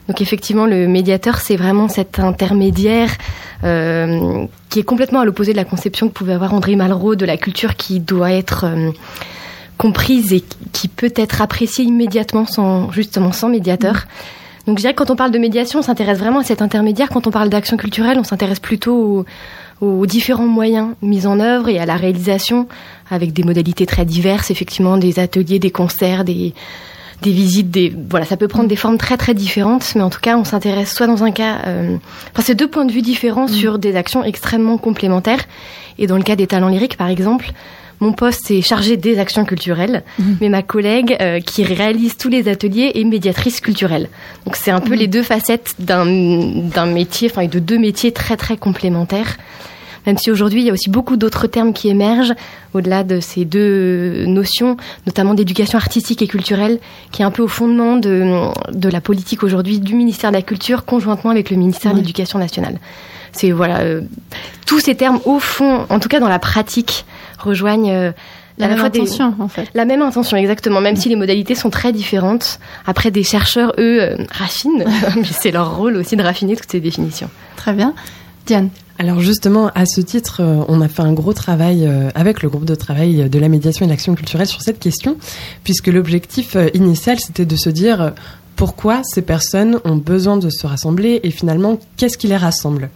Donc 0.08 0.20
effectivement, 0.20 0.66
le 0.66 0.86
médiateur, 0.86 1.38
c'est 1.38 1.56
vraiment 1.56 1.88
cet 1.88 2.20
intermédiaire 2.20 3.10
euh, 3.64 4.46
qui 4.68 4.78
est 4.78 4.84
complètement 4.84 5.20
à 5.20 5.24
l'opposé 5.24 5.52
de 5.52 5.56
la 5.56 5.64
conception 5.64 6.08
que 6.08 6.12
pouvait 6.12 6.34
avoir 6.34 6.54
André 6.54 6.76
Malraux 6.76 7.16
de 7.16 7.26
la 7.26 7.36
culture 7.36 7.76
qui 7.76 7.98
doit 7.98 8.32
être 8.32 8.64
euh, 8.64 8.90
comprise 9.78 10.32
et 10.32 10.44
qui 10.72 10.88
peut 10.88 11.12
être 11.16 11.42
appréciée 11.42 11.84
immédiatement 11.84 12.46
sans 12.46 12.90
justement 12.92 13.32
sans 13.32 13.48
médiateur. 13.48 14.04
Donc 14.66 14.78
je 14.78 14.82
dirais 14.82 14.94
que 14.94 14.98
quand 14.98 15.10
on 15.10 15.16
parle 15.16 15.30
de 15.30 15.38
médiation, 15.38 15.80
on 15.80 15.82
s'intéresse 15.82 16.18
vraiment 16.18 16.40
à 16.40 16.44
cet 16.44 16.60
intermédiaire. 16.60 17.08
Quand 17.08 17.26
on 17.26 17.30
parle 17.30 17.48
d'action 17.48 17.76
culturelle, 17.76 18.18
on 18.18 18.24
s'intéresse 18.24 18.58
plutôt 18.58 19.24
aux, 19.80 19.86
aux 19.86 20.06
différents 20.06 20.46
moyens 20.46 20.90
mis 21.02 21.26
en 21.26 21.38
œuvre 21.40 21.68
et 21.68 21.78
à 21.78 21.86
la 21.86 21.96
réalisation 21.96 22.66
avec 23.10 23.32
des 23.32 23.44
modalités 23.44 23.86
très 23.86 24.04
diverses, 24.04 24.50
effectivement 24.50 24.96
des 24.96 25.18
ateliers, 25.18 25.58
des 25.58 25.70
concerts, 25.70 26.24
des 26.24 26.52
des 27.22 27.32
visites, 27.32 27.70
des 27.70 27.92
voilà, 28.10 28.26
ça 28.26 28.36
peut 28.36 28.48
prendre 28.48 28.68
des 28.68 28.76
formes 28.76 28.98
très 28.98 29.16
très 29.16 29.34
différentes, 29.34 29.94
mais 29.94 30.02
en 30.02 30.10
tout 30.10 30.20
cas, 30.20 30.36
on 30.36 30.44
s'intéresse 30.44 30.92
soit 30.92 31.06
dans 31.06 31.24
un 31.24 31.30
cas, 31.30 31.58
euh, 31.66 31.96
enfin 32.32 32.42
c'est 32.42 32.54
deux 32.54 32.68
points 32.68 32.84
de 32.84 32.92
vue 32.92 33.02
différents 33.02 33.48
sur 33.48 33.78
des 33.78 33.96
actions 33.96 34.22
extrêmement 34.24 34.78
complémentaires. 34.78 35.44
Et 35.98 36.06
dans 36.06 36.16
le 36.16 36.22
cas 36.22 36.36
des 36.36 36.46
talents 36.46 36.68
lyriques, 36.68 36.96
par 36.96 37.08
exemple, 37.08 37.52
mon 38.00 38.12
poste 38.12 38.50
est 38.50 38.60
chargé 38.60 38.96
des 38.96 39.18
actions 39.18 39.44
culturelles, 39.44 40.02
mais 40.40 40.50
ma 40.50 40.62
collègue 40.62 41.16
euh, 41.20 41.40
qui 41.40 41.64
réalise 41.64 42.16
tous 42.16 42.28
les 42.28 42.48
ateliers 42.48 42.92
est 42.94 43.04
médiatrice 43.04 43.60
culturelle. 43.60 44.08
Donc 44.44 44.56
c'est 44.56 44.70
un 44.70 44.80
peu 44.80 44.94
les 44.94 45.06
deux 45.06 45.22
facettes 45.22 45.74
d'un 45.78 46.04
d'un 46.04 46.86
métier, 46.86 47.30
enfin 47.30 47.46
de 47.46 47.58
deux 47.58 47.78
métiers 47.78 48.12
très 48.12 48.36
très 48.36 48.56
complémentaires. 48.56 49.36
Même 50.06 50.18
si 50.18 50.30
aujourd'hui 50.30 50.62
il 50.62 50.66
y 50.66 50.70
a 50.70 50.72
aussi 50.72 50.88
beaucoup 50.88 51.16
d'autres 51.16 51.46
termes 51.46 51.72
qui 51.72 51.88
émergent 51.88 52.34
au-delà 52.74 53.02
de 53.04 53.20
ces 53.20 53.44
deux 53.44 54.24
notions, 54.26 54.76
notamment 55.06 55.34
d'éducation 55.34 55.78
artistique 55.78 56.22
et 56.22 56.26
culturelle, 56.28 56.78
qui 57.12 57.22
est 57.22 57.24
un 57.24 57.30
peu 57.30 57.42
au 57.42 57.48
fondement 57.48 57.96
de, 57.96 58.48
de 58.72 58.88
la 58.88 59.00
politique 59.00 59.42
aujourd'hui 59.42 59.80
du 59.80 59.94
ministère 59.94 60.30
de 60.30 60.36
la 60.36 60.42
Culture 60.42 60.84
conjointement 60.84 61.30
avec 61.30 61.50
le 61.50 61.56
ministère 61.56 61.92
de 61.92 61.98
l'Éducation 61.98 62.38
nationale. 62.38 62.78
C'est 63.32 63.50
voilà, 63.50 63.80
euh, 63.80 64.02
tous 64.66 64.80
ces 64.80 64.94
termes 64.94 65.20
au 65.24 65.38
fond, 65.38 65.84
en 65.90 65.98
tout 65.98 66.08
cas 66.08 66.20
dans 66.20 66.28
la 66.28 66.38
pratique, 66.38 67.04
rejoignent 67.38 67.90
euh, 67.92 68.12
la 68.58 68.68
même 68.68 68.78
fois 68.78 68.88
des- 68.88 69.00
intention 69.00 69.34
en 69.38 69.48
fait. 69.48 69.68
la 69.74 69.84
même 69.84 70.00
intention, 70.00 70.36
exactement, 70.38 70.80
même 70.80 70.96
si 70.96 71.08
les 71.10 71.16
modalités 71.16 71.54
sont 71.54 71.68
très 71.68 71.92
différentes. 71.92 72.58
Après, 72.86 73.10
des 73.10 73.22
chercheurs, 73.24 73.74
eux, 73.78 74.00
euh, 74.00 74.16
raffinent, 74.30 74.84
mais 75.16 75.24
c'est 75.30 75.50
leur 75.50 75.76
rôle 75.76 75.96
aussi 75.96 76.16
de 76.16 76.22
raffiner 76.22 76.56
toutes 76.56 76.70
ces 76.70 76.80
définitions. 76.80 77.28
Très 77.56 77.74
bien. 77.74 77.92
Diane. 78.46 78.70
Alors 78.98 79.20
justement, 79.20 79.70
à 79.74 79.84
ce 79.84 80.00
titre, 80.00 80.40
euh, 80.40 80.64
on 80.68 80.80
a 80.80 80.88
fait 80.88 81.02
un 81.02 81.12
gros 81.12 81.34
travail 81.34 81.86
euh, 81.86 82.08
avec 82.14 82.42
le 82.42 82.48
groupe 82.48 82.64
de 82.64 82.74
travail 82.74 83.28
de 83.28 83.38
la 83.38 83.48
médiation 83.48 83.84
et 83.84 83.88
de 83.88 83.92
l'action 83.92 84.14
culturelle 84.14 84.46
sur 84.46 84.62
cette 84.62 84.78
question, 84.78 85.18
puisque 85.64 85.88
l'objectif 85.88 86.56
euh, 86.56 86.68
initial, 86.72 87.20
c'était 87.20 87.44
de 87.44 87.56
se 87.56 87.68
dire 87.68 88.14
pourquoi 88.54 89.02
ces 89.04 89.20
personnes 89.20 89.80
ont 89.84 89.96
besoin 89.96 90.38
de 90.38 90.48
se 90.48 90.66
rassembler 90.66 91.20
et 91.24 91.30
finalement, 91.30 91.78
qu'est-ce 91.98 92.16
qui 92.16 92.26
les 92.26 92.38
rassemble? 92.38 92.88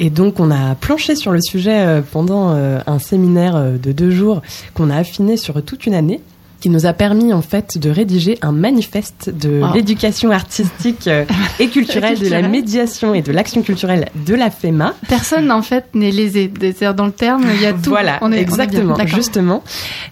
Et 0.00 0.10
donc, 0.10 0.40
on 0.40 0.50
a 0.50 0.74
planché 0.74 1.14
sur 1.14 1.30
le 1.30 1.40
sujet 1.40 2.02
pendant 2.12 2.50
un 2.50 2.98
séminaire 2.98 3.78
de 3.80 3.92
deux 3.92 4.10
jours 4.10 4.42
qu'on 4.74 4.90
a 4.90 4.96
affiné 4.96 5.38
sur 5.38 5.62
toute 5.64 5.86
une 5.86 5.94
année 5.94 6.20
qui 6.60 6.70
nous 6.70 6.86
a 6.86 6.92
permis 6.92 7.32
en 7.32 7.42
fait 7.42 7.78
de 7.78 7.90
rédiger 7.90 8.38
un 8.42 8.52
manifeste 8.52 9.30
de 9.30 9.62
l'éducation 9.74 10.30
artistique 10.30 11.06
euh, 11.06 11.24
et 11.60 11.68
culturelle, 11.68 12.18
de 12.18 12.28
la 12.28 12.46
médiation 12.48 13.14
et 13.14 13.22
de 13.22 13.32
l'action 13.32 13.62
culturelle 13.62 14.08
de 14.26 14.34
la 14.34 14.50
FEMA. 14.50 14.94
Personne 15.08 15.50
en 15.50 15.62
fait 15.62 15.84
n'est 15.94 16.10
lésé. 16.10 16.50
Dans 16.96 17.06
le 17.06 17.12
terme, 17.12 17.44
il 17.54 17.60
y 17.62 17.66
a 17.66 17.72
tout. 17.72 17.90
Voilà, 17.90 18.18
On 18.22 18.32
est- 18.32 18.36
on 18.36 18.40
est 18.40 18.44
bien. 18.44 18.64
exactement, 18.64 19.06
justement. 19.06 19.62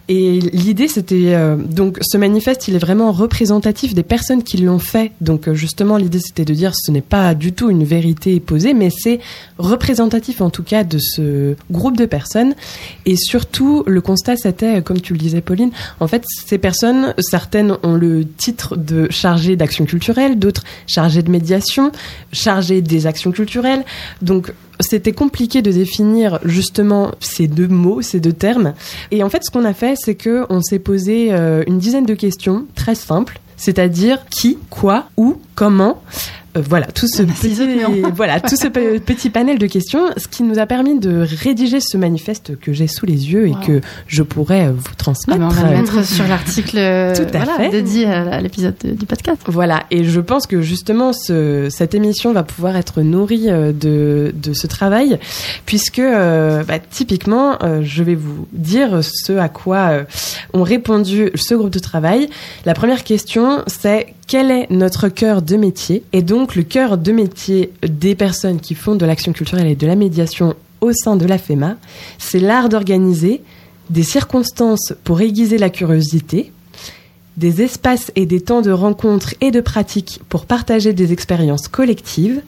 Et 0.08 0.38
l'idée, 0.52 0.88
c'était 0.88 1.34
euh, 1.34 1.56
donc 1.56 1.98
ce 2.02 2.16
manifeste, 2.18 2.68
il 2.68 2.74
est 2.74 2.78
vraiment 2.78 3.10
représentatif 3.12 3.94
des 3.94 4.02
personnes 4.02 4.42
qui 4.42 4.58
l'ont 4.58 4.78
fait. 4.78 5.12
Donc 5.20 5.48
euh, 5.48 5.54
justement, 5.54 5.96
l'idée, 5.96 6.18
c'était 6.20 6.44
de 6.44 6.52
dire, 6.54 6.72
ce 6.74 6.90
n'est 6.90 7.00
pas 7.00 7.34
du 7.34 7.52
tout 7.52 7.70
une 7.70 7.84
vérité 7.84 8.38
posée, 8.40 8.74
mais 8.74 8.90
c'est 8.90 9.20
représentatif 9.58 10.40
en 10.40 10.50
tout 10.50 10.62
cas 10.62 10.84
de 10.84 10.98
ce 10.98 11.56
groupe 11.70 11.96
de 11.96 12.06
personnes. 12.06 12.54
Et 13.06 13.16
surtout, 13.16 13.82
le 13.86 14.00
constat, 14.00 14.36
c'était, 14.36 14.82
comme 14.82 15.00
tu 15.00 15.12
le 15.14 15.18
disais, 15.18 15.40
Pauline, 15.40 15.70
en 16.00 16.06
fait, 16.08 16.22
ces 16.46 16.58
personnes, 16.58 17.14
certaines 17.18 17.76
ont 17.82 17.94
le 17.94 18.24
titre 18.24 18.76
de 18.76 19.08
chargée 19.10 19.56
d'action 19.56 19.84
culturelle, 19.84 20.38
d'autres 20.38 20.64
chargées 20.86 21.22
de 21.22 21.30
médiation, 21.30 21.92
chargées 22.32 22.80
des 22.80 23.06
actions 23.06 23.32
culturelles. 23.32 23.84
Donc 24.22 24.52
c'était 24.80 25.12
compliqué 25.12 25.62
de 25.62 25.70
définir 25.70 26.40
justement 26.44 27.12
ces 27.20 27.46
deux 27.46 27.68
mots, 27.68 28.02
ces 28.02 28.20
deux 28.20 28.32
termes. 28.32 28.74
Et 29.10 29.22
en 29.22 29.30
fait, 29.30 29.44
ce 29.44 29.50
qu'on 29.50 29.64
a 29.64 29.74
fait, 29.74 29.94
c'est 29.96 30.14
que 30.14 30.46
on 30.50 30.60
s'est 30.62 30.78
posé 30.78 31.32
euh, 31.32 31.62
une 31.66 31.78
dizaine 31.78 32.06
de 32.06 32.14
questions 32.14 32.66
très 32.74 32.94
simples, 32.94 33.40
c'est-à-dire 33.56 34.18
qui, 34.30 34.58
quoi, 34.70 35.06
où, 35.16 35.40
comment. 35.54 36.02
Euh, 36.56 36.62
voilà, 36.68 36.86
tout 36.86 37.06
ce 37.08 37.22
On 37.22 37.28
a 37.28 37.34
six 37.34 37.58
petit, 37.58 38.02
voilà, 38.14 38.40
tout 38.40 38.56
ce 38.56 38.68
pe- 38.68 38.98
petit 39.00 39.30
panel 39.30 39.58
de 39.58 39.66
questions, 39.66 40.00
ce 40.16 40.28
qui 40.28 40.42
nous 40.42 40.58
a 40.58 40.66
permis 40.66 40.98
de 40.98 41.26
rédiger 41.42 41.80
ce 41.80 41.96
manifeste 41.96 42.58
que 42.60 42.72
j'ai 42.72 42.86
sous 42.86 43.06
les 43.06 43.32
yeux 43.32 43.46
et 43.48 43.50
Wow. 43.50 43.60
que 43.66 43.80
je 44.06 44.22
pourrais 44.22 44.70
vous 44.70 44.82
Ah, 44.90 44.94
transmettre. 44.96 45.38
mais 45.40 45.46
on 45.46 45.48
va 45.48 45.70
le 45.70 45.76
mettre 45.76 46.04
sur 46.04 46.26
l'article 46.26 46.78
euh, 46.78 47.14
Tout 47.14 47.22
à 47.36 47.44
voilà, 47.44 47.54
fait. 47.56 47.70
dédié 47.70 48.06
à 48.06 48.40
l'épisode 48.40 48.74
de- 48.84 48.92
du 48.92 49.06
podcast. 49.06 49.40
Voilà, 49.46 49.82
et 49.90 50.04
je 50.04 50.20
pense 50.20 50.46
que 50.46 50.60
justement 50.62 51.12
ce, 51.12 51.68
cette 51.70 51.94
émission 51.94 52.32
va 52.32 52.42
pouvoir 52.42 52.76
être 52.76 53.02
nourrie 53.02 53.50
euh, 53.50 53.72
de, 53.72 54.32
de 54.34 54.52
ce 54.52 54.66
travail, 54.66 55.18
puisque 55.66 55.98
euh, 55.98 56.62
bah, 56.64 56.78
typiquement, 56.78 57.58
euh, 57.62 57.80
je 57.82 58.02
vais 58.02 58.14
vous 58.14 58.46
dire 58.52 59.00
ce 59.02 59.32
à 59.38 59.48
quoi 59.48 59.90
ont 60.52 60.62
répondu 60.62 61.30
ce 61.34 61.54
groupe 61.54 61.70
de 61.70 61.78
travail. 61.78 62.28
La 62.64 62.74
première 62.74 63.04
question, 63.04 63.62
c'est 63.66 64.14
quel 64.26 64.50
est 64.50 64.70
notre 64.70 65.08
cœur 65.08 65.42
de 65.42 65.56
métier 65.56 66.02
Et 66.12 66.22
donc 66.22 66.56
le 66.56 66.62
cœur 66.62 66.98
de 66.98 67.12
métier 67.12 67.72
des 67.82 68.14
personnes 68.14 68.60
qui 68.60 68.74
font 68.74 68.94
de 68.94 69.06
l'action 69.06 69.32
culturelle 69.32 69.66
et 69.66 69.76
de 69.76 69.86
la 69.86 69.96
médiation 69.96 70.54
au 70.80 70.92
sein 70.92 71.16
de 71.16 71.26
la 71.26 71.38
FEMA, 71.38 71.76
c'est 72.18 72.40
l'art 72.40 72.68
d'organiser 72.68 73.42
des 73.90 74.02
circonstances 74.02 74.94
pour 75.04 75.20
aiguiser 75.20 75.58
la 75.58 75.70
curiosité, 75.70 76.52
des 77.36 77.62
espaces 77.62 78.12
et 78.16 78.26
des 78.26 78.40
temps 78.40 78.62
de 78.62 78.70
rencontre 78.70 79.34
et 79.40 79.50
de 79.50 79.60
pratique 79.60 80.20
pour 80.28 80.46
partager 80.46 80.92
des 80.92 81.12
expériences 81.12 81.68
collectives, 81.68 82.42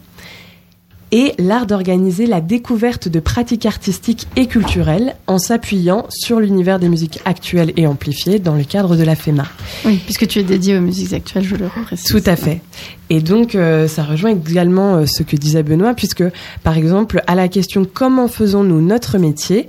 et 1.12 1.34
l'art 1.38 1.66
d'organiser 1.66 2.26
la 2.26 2.40
découverte 2.40 3.08
de 3.08 3.20
pratiques 3.20 3.66
artistiques 3.66 4.26
et 4.36 4.46
culturelles 4.46 5.14
en 5.26 5.38
s'appuyant 5.38 6.06
sur 6.10 6.40
l'univers 6.40 6.78
des 6.78 6.88
musiques 6.88 7.20
actuelles 7.24 7.72
et 7.76 7.86
amplifiées 7.86 8.38
dans 8.38 8.54
le 8.54 8.64
cadre 8.64 8.96
de 8.96 9.04
la 9.04 9.14
FEMA. 9.14 9.46
Oui, 9.84 10.00
puisque 10.04 10.26
tu 10.26 10.40
es 10.40 10.42
dédié 10.42 10.76
aux 10.76 10.80
musiques 10.80 11.12
actuelles, 11.12 11.44
je 11.44 11.54
le 11.54 11.68
précise. 11.68 12.10
Tout 12.10 12.22
à 12.26 12.34
fait. 12.34 12.60
Et 13.08 13.20
donc, 13.20 13.54
euh, 13.54 13.86
ça 13.86 14.02
rejoint 14.02 14.30
également 14.30 14.96
euh, 14.96 15.06
ce 15.06 15.22
que 15.22 15.36
disait 15.36 15.62
Benoît, 15.62 15.94
puisque, 15.94 16.24
par 16.64 16.76
exemple, 16.76 17.22
à 17.26 17.34
la 17.34 17.48
question 17.48 17.86
comment 17.90 18.28
faisons-nous 18.28 18.80
notre 18.80 19.18
métier? 19.18 19.68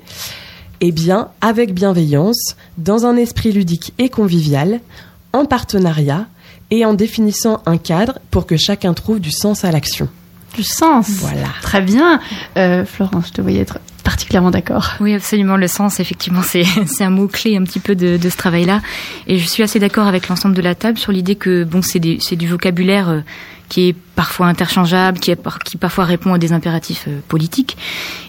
Eh 0.82 0.92
bien, 0.92 1.30
avec 1.42 1.74
bienveillance, 1.74 2.56
dans 2.78 3.06
un 3.06 3.16
esprit 3.16 3.52
ludique 3.52 3.94
et 4.00 4.10
convivial, 4.10 4.80
en 5.34 5.46
partenariat 5.46 6.28
et 6.72 6.86
en 6.86 6.94
définissant 6.94 7.62
un 7.66 7.78
cadre 7.78 8.20
pour 8.32 8.46
que 8.46 8.58
chacun 8.58 8.94
trouve 8.94 9.20
du 9.20 9.32
sens 9.32 9.64
à 9.64 9.72
l'action. 9.72 10.10
Sens. 10.64 11.10
Voilà. 11.10 11.48
Très 11.62 11.82
bien. 11.82 12.20
Euh, 12.58 12.86
Florence, 12.86 13.28
je 13.28 13.34
te 13.34 13.42
voyais 13.42 13.62
être 13.62 13.80
particulièrement 14.04 14.52
d'accord. 14.52 14.94
Oui, 15.00 15.14
absolument. 15.14 15.58
Le 15.58 15.68
sens, 15.68 16.00
effectivement, 16.00 16.42
c'est 16.42 16.64
c'est 16.88 17.04
un 17.04 17.10
mot 17.10 17.28
clé 17.28 17.58
un 17.58 17.64
petit 17.64 17.80
peu 17.80 17.96
de, 17.96 18.18
de 18.18 18.30
ce 18.30 18.38
travail-là. 18.38 18.82
Et 19.28 19.38
je 19.38 19.48
suis 19.48 19.64
assez 19.64 19.80
d'accord 19.80 20.08
avec 20.08 20.28
l'ensemble 20.30 20.56
de 20.56 20.62
la 20.62 20.76
table 20.76 20.98
sur 20.98 21.12
l'idée 21.12 21.36
que 21.36 21.64
bon, 21.64 21.82
c'est 21.82 22.00
du 22.00 22.48
vocabulaire 22.48 23.10
euh, 23.10 23.22
qui 23.70 23.90
est 23.90 23.96
parfois 24.16 24.48
interchangeable, 24.48 25.20
qui, 25.20 25.32
est 25.32 25.36
par- 25.36 25.60
qui 25.60 25.78
parfois 25.78 26.06
répond 26.06 26.34
à 26.34 26.38
des 26.38 26.54
impératifs 26.54 27.06
euh, 27.08 27.20
politiques. 27.28 27.78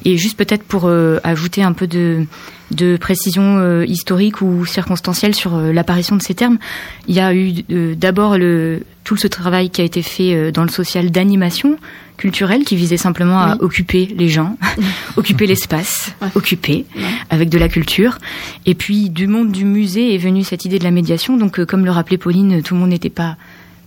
Et 0.04 0.16
juste 0.16 0.36
peut-être 0.36 0.64
pour 0.64 0.82
euh, 0.86 1.18
ajouter 1.24 1.62
un 1.62 1.72
peu 1.72 1.86
de, 1.86 2.24
de 2.72 2.96
précision 2.96 3.58
euh, 3.58 3.84
historique 3.86 4.40
ou 4.42 4.66
circonstancielle 4.66 5.34
sur 5.34 5.56
l'apparition 5.58 6.16
de 6.16 6.22
ces 6.22 6.34
termes, 6.34 6.58
il 7.06 7.14
y 7.14 7.20
a 7.20 7.34
eu 7.34 7.52
d'abord 7.94 8.36
le 8.36 8.82
tout 9.04 9.16
ce 9.16 9.26
travail 9.26 9.70
qui 9.70 9.80
a 9.80 9.84
été 9.84 10.02
fait 10.02 10.52
dans 10.52 10.64
le 10.64 10.68
social 10.68 11.10
d'animation 11.10 11.78
culturelle 12.18 12.64
qui 12.64 12.76
visait 12.76 12.98
simplement 12.98 13.40
à 13.40 13.56
occuper 13.60 14.04
les 14.18 14.28
gens, 14.28 14.58
occuper 15.16 15.46
l'espace, 15.46 16.12
Ouais. 16.20 16.28
occuper 16.34 16.84
Ouais. 16.94 17.02
avec 17.30 17.48
de 17.48 17.56
la 17.56 17.68
culture. 17.70 18.18
Et 18.66 18.74
puis 18.74 19.08
du 19.08 19.26
monde 19.26 19.50
du 19.50 19.64
musée 19.64 20.14
est 20.14 20.18
venue 20.18 20.44
cette 20.44 20.66
idée 20.66 20.78
de 20.78 20.84
la 20.84 20.90
médiation. 20.90 21.38
Donc 21.38 21.64
comme 21.64 21.86
le 21.86 21.90
rappelait 21.90 22.18
Pauline, 22.18 22.62
tout 22.62 22.74
le 22.74 22.80
monde 22.80 22.90
n'était 22.90 23.08
pas 23.08 23.36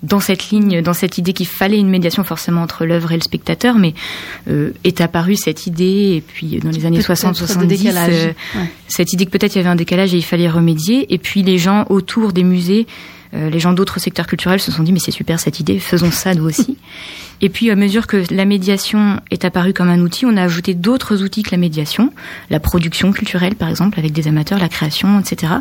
dans 0.04 0.20
cette 0.20 0.50
ligne, 0.50 0.82
dans 0.82 0.94
cette 0.94 1.18
idée 1.18 1.34
qu'il 1.34 1.46
fallait 1.48 1.78
une 1.80 1.90
médiation 1.90 2.24
forcément 2.24 2.62
entre 2.62 2.86
l'œuvre 2.86 3.12
et 3.12 3.16
le 3.16 3.22
spectateur, 3.22 3.76
mais 3.76 3.94
euh, 4.50 4.72
est 4.84 5.00
apparue 5.02 5.36
cette 5.36 5.68
idée, 5.68 6.16
et 6.18 6.22
puis 6.26 6.58
dans 6.60 6.72
les 6.72 6.86
années 6.86 6.98
Peut-être 7.00 7.34
60-70, 7.34 7.58
de 7.60 7.66
décalage. 7.66 8.14
euh, 8.14 8.32
Ouais. 8.60 8.66
cette 8.88 9.14
idée 9.14 9.26
que 9.26 9.32
peut-être 9.32 9.56
il 9.56 9.60
y 9.60 9.62
avait 9.62 9.70
un 9.70 9.76
décalage 9.76 10.14
et 10.14 10.18
il 10.18 10.24
fallait 10.24 10.50
remédier, 10.50 11.14
et 11.14 11.18
puis 11.18 11.44
les 11.44 11.58
gens 11.58 11.86
autour 11.90 12.34
des 12.34 12.44
musées, 12.44 12.88
euh, 13.34 13.50
les 13.50 13.60
gens 13.60 13.72
d'autres 13.74 14.00
secteurs 14.00 14.28
culturels 14.28 14.60
se 14.60 14.72
sont 14.72 14.84
dit 14.84 14.92
mais 14.92 15.00
c'est 15.00 15.12
super 15.12 15.40
cette 15.40 15.60
idée, 15.60 15.80
faisons 15.80 16.12
ça 16.12 16.34
nous 16.34 16.46
aussi. 16.46 16.78
et 17.42 17.50
puis 17.50 17.70
à 17.70 17.76
mesure 17.76 18.08
que 18.08 18.24
la 18.32 18.46
médiation 18.46 19.22
est 19.30 19.46
apparue 19.46 19.72
comme 19.74 19.88
un 19.90 20.00
outil, 20.02 20.26
on 20.26 20.36
a 20.36 20.44
ajouté 20.44 20.74
d'autres 20.74 21.22
outils 21.24 21.44
que 21.44 21.52
la 21.52 21.58
médiation, 21.58 22.12
la 22.50 22.60
production 22.60 23.12
culturelle 23.14 23.56
par 23.56 23.70
exemple 23.70 24.00
avec 24.00 24.12
des 24.12 24.28
amateurs, 24.28 24.58
la 24.60 24.68
création, 24.68 25.20
etc., 25.20 25.54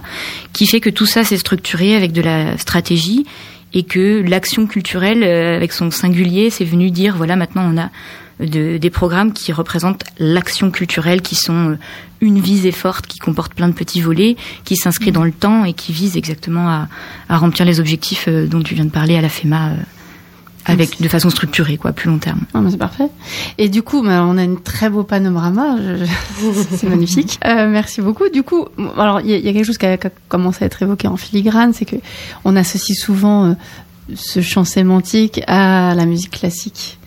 qui 0.52 0.66
fait 0.66 0.80
que 0.80 0.90
tout 0.90 1.06
ça 1.06 1.22
s'est 1.24 1.36
structuré 1.36 1.94
avec 1.94 2.12
de 2.12 2.22
la 2.22 2.56
stratégie 2.58 3.24
et 3.72 3.82
que 3.84 4.22
l'action 4.26 4.66
culturelle, 4.66 5.22
euh, 5.22 5.56
avec 5.56 5.72
son 5.72 5.90
singulier, 5.90 6.50
c'est 6.50 6.64
venu 6.64 6.90
dire 6.90 7.16
voilà 7.16 7.36
maintenant 7.36 7.70
on 7.72 7.78
a 7.78 7.90
de- 8.44 8.78
des 8.78 8.90
programmes 8.90 9.32
qui 9.32 9.52
représentent 9.52 10.04
l'action 10.18 10.70
culturelle, 10.70 11.20
qui 11.22 11.34
sont 11.34 11.70
euh, 11.72 11.78
une 12.22 12.40
visée 12.40 12.72
forte, 12.72 13.06
qui 13.06 13.18
comporte 13.18 13.54
plein 13.54 13.68
de 13.68 13.74
petits 13.74 14.00
volets, 14.00 14.36
qui 14.64 14.76
s'inscrit 14.76 15.12
dans 15.12 15.24
le 15.24 15.32
temps 15.32 15.64
et 15.64 15.72
qui 15.74 15.92
vise 15.92 16.16
exactement 16.16 16.68
à, 16.68 16.88
remplir 17.36 17.64
les 17.66 17.80
objectifs 17.80 18.26
euh, 18.28 18.46
dont 18.46 18.62
tu 18.62 18.74
viens 18.74 18.84
de 18.86 18.90
parler 18.90 19.16
à 19.16 19.20
la 19.20 19.28
FEMA 19.28 19.68
euh, 19.70 19.74
avec 20.72 21.00
de 21.02 21.08
façon 21.08 21.30
structurée, 21.30 21.76
quoi, 21.76 21.92
plus 21.92 22.08
long 22.10 22.18
terme. 22.18 22.40
Ah, 22.54 22.60
mais 22.60 22.70
c'est 22.70 22.76
parfait. 22.76 23.08
Et 23.58 23.68
du 23.68 23.82
coup, 23.82 24.02
bah, 24.02 24.24
on 24.26 24.36
a 24.38 24.42
un 24.42 24.54
très 24.54 24.88
beau 24.90 25.02
panorama. 25.02 25.76
Je- 25.78 26.04
C'est 26.76 26.88
magnifique. 26.88 27.38
Euh, 27.44 27.68
merci 27.68 28.00
beaucoup. 28.00 28.28
Du 28.28 28.42
coup, 28.42 28.66
alors 28.98 29.20
il 29.20 29.30
y, 29.30 29.34
a- 29.34 29.36
il 29.38 29.44
y 29.44 29.48
a 29.48 29.52
quelque 29.52 29.64
chose 29.66 29.78
qui 29.78 29.86
a, 29.86 29.96
qui 29.96 30.06
a 30.06 30.10
commencé 30.28 30.64
à 30.64 30.66
être 30.66 30.82
évoqué 30.82 31.08
en 31.08 31.16
filigrane, 31.16 31.72
c'est 31.72 31.84
que 31.84 31.96
on 32.44 32.56
associe 32.56 32.98
souvent 32.98 33.46
euh, 33.46 33.54
ce 34.14 34.40
champ 34.40 34.64
sémantique 34.64 35.40
à 35.46 35.94
la 35.94 36.06
musique 36.06 36.30
classique. 36.32 36.98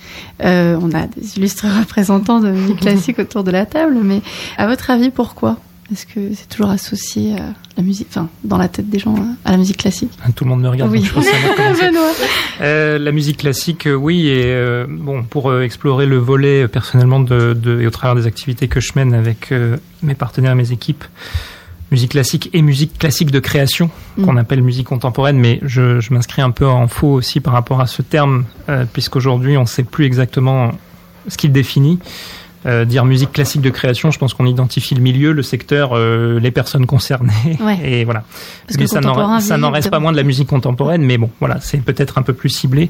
Euh, 0.43 0.77
on 0.82 0.91
a 0.91 1.08
des 1.08 1.38
illustres 1.38 1.65
représentants 1.79 2.39
de 2.39 2.51
musique 2.51 2.79
classique 2.82 3.20
autour 3.20 3.43
de 3.43 3.51
la 3.51 3.65
table, 3.65 3.98
mais 4.03 4.22
à 4.58 4.67
votre 4.67 4.89
avis, 4.91 5.10
pourquoi? 5.10 5.58
Est-ce 5.94 6.06
que 6.08 6.34
c'est 6.34 6.50
toujours 6.50 6.72
associé 6.72 7.36
à 7.40 7.54
la 7.78 7.84
musique, 7.84 8.08
enfin, 8.10 8.28
dans 8.44 8.58
la 8.58 8.68
tête 8.68 8.90
des 8.90 8.98
gens, 9.00 9.16
à 9.46 9.52
la 9.52 9.58
musique 9.58 9.78
classique 9.78 10.12
Tout 10.36 10.44
le 10.44 10.50
monde 10.50 10.62
me 10.62 10.70
regarde, 10.70 10.92
Oui. 10.92 11.00
donc 11.02 11.08
je 11.10 11.14
pense. 11.14 11.26
Euh, 12.62 12.98
la 13.00 13.12
musique 13.12 13.38
classique, 13.38 13.88
euh, 13.88 13.94
oui, 13.94 14.28
et 14.28 14.44
euh, 14.46 14.86
bon, 14.90 15.24
pour 15.24 15.50
euh, 15.50 15.62
explorer 15.64 16.06
le 16.06 16.18
volet 16.18 16.68
personnellement 16.68 17.20
de, 17.20 17.54
de- 17.54 17.82
et 17.82 17.88
au 17.88 17.90
travers 17.90 18.16
des 18.16 18.28
activités 18.28 18.68
que 18.68 18.80
je 18.80 18.92
mène 18.96 19.14
avec 19.14 19.52
euh, 19.52 19.78
mes 20.04 20.14
partenaires, 20.16 20.56
mes 20.56 20.72
équipes, 20.72 21.04
musique 21.92 22.12
classique 22.12 22.50
et 22.54 22.62
musique 22.62 22.98
classique 22.98 23.32
de 23.32 23.40
création, 23.40 23.90
Mm. 24.18 24.26
qu'on 24.26 24.38
appelle 24.38 24.62
musique 24.62 24.88
contemporaine, 24.88 25.38
mais 25.38 25.60
je, 25.64 26.00
je 26.00 26.14
m'inscris 26.14 26.42
un 26.44 26.52
peu 26.52 26.68
en 26.68 26.88
faux 26.88 27.12
aussi 27.14 27.40
par 27.40 27.54
rapport 27.54 27.82
à 27.82 27.88
ce 27.88 28.02
terme, 28.04 28.46
euh, 28.70 28.86
puisqu'aujourd'hui 28.91 29.58
on 29.58 29.62
ne 29.62 29.67
sait 29.67 29.84
plus 29.84 30.06
exactement 30.06 30.72
ce 31.28 31.38
qu'il 31.38 31.52
définit. 31.52 32.00
Euh, 32.65 32.86
dire 32.86 33.04
musique 33.04 33.32
classique 33.34 33.62
de 33.62 33.69
création, 33.69 34.10
je 34.10 34.17
pense 34.17 34.34
qu'on 34.34 34.45
identifie 34.45 34.95
le 34.95 35.02
milieu, 35.02 35.34
le 35.34 35.43
secteur, 35.43 35.91
euh, 35.93 36.39
les 36.39 36.52
personnes 36.52 36.86
concernées, 36.86 37.58
Ouais. 37.60 37.78
et 37.84 38.06
voilà. 38.06 38.23
Parce 38.67 38.78
Mais 38.78 38.86
que 38.86 38.89
ça 38.89 39.58
n'en 39.58 39.71
reste 39.71 39.89
pas 39.89 39.99
moins 39.99 40.12
de 40.13 40.17
la 40.17 40.23
musique 40.23 40.47
contemporaine, 40.47 41.02
mais 41.04 41.17
bon, 41.17 41.30
voilà, 41.39 41.60
c'est 41.60 41.80
peut-être 41.84 42.17
un 42.17 42.21
peu 42.21 42.34
plus 42.34 42.49
ciblé. 42.49 42.89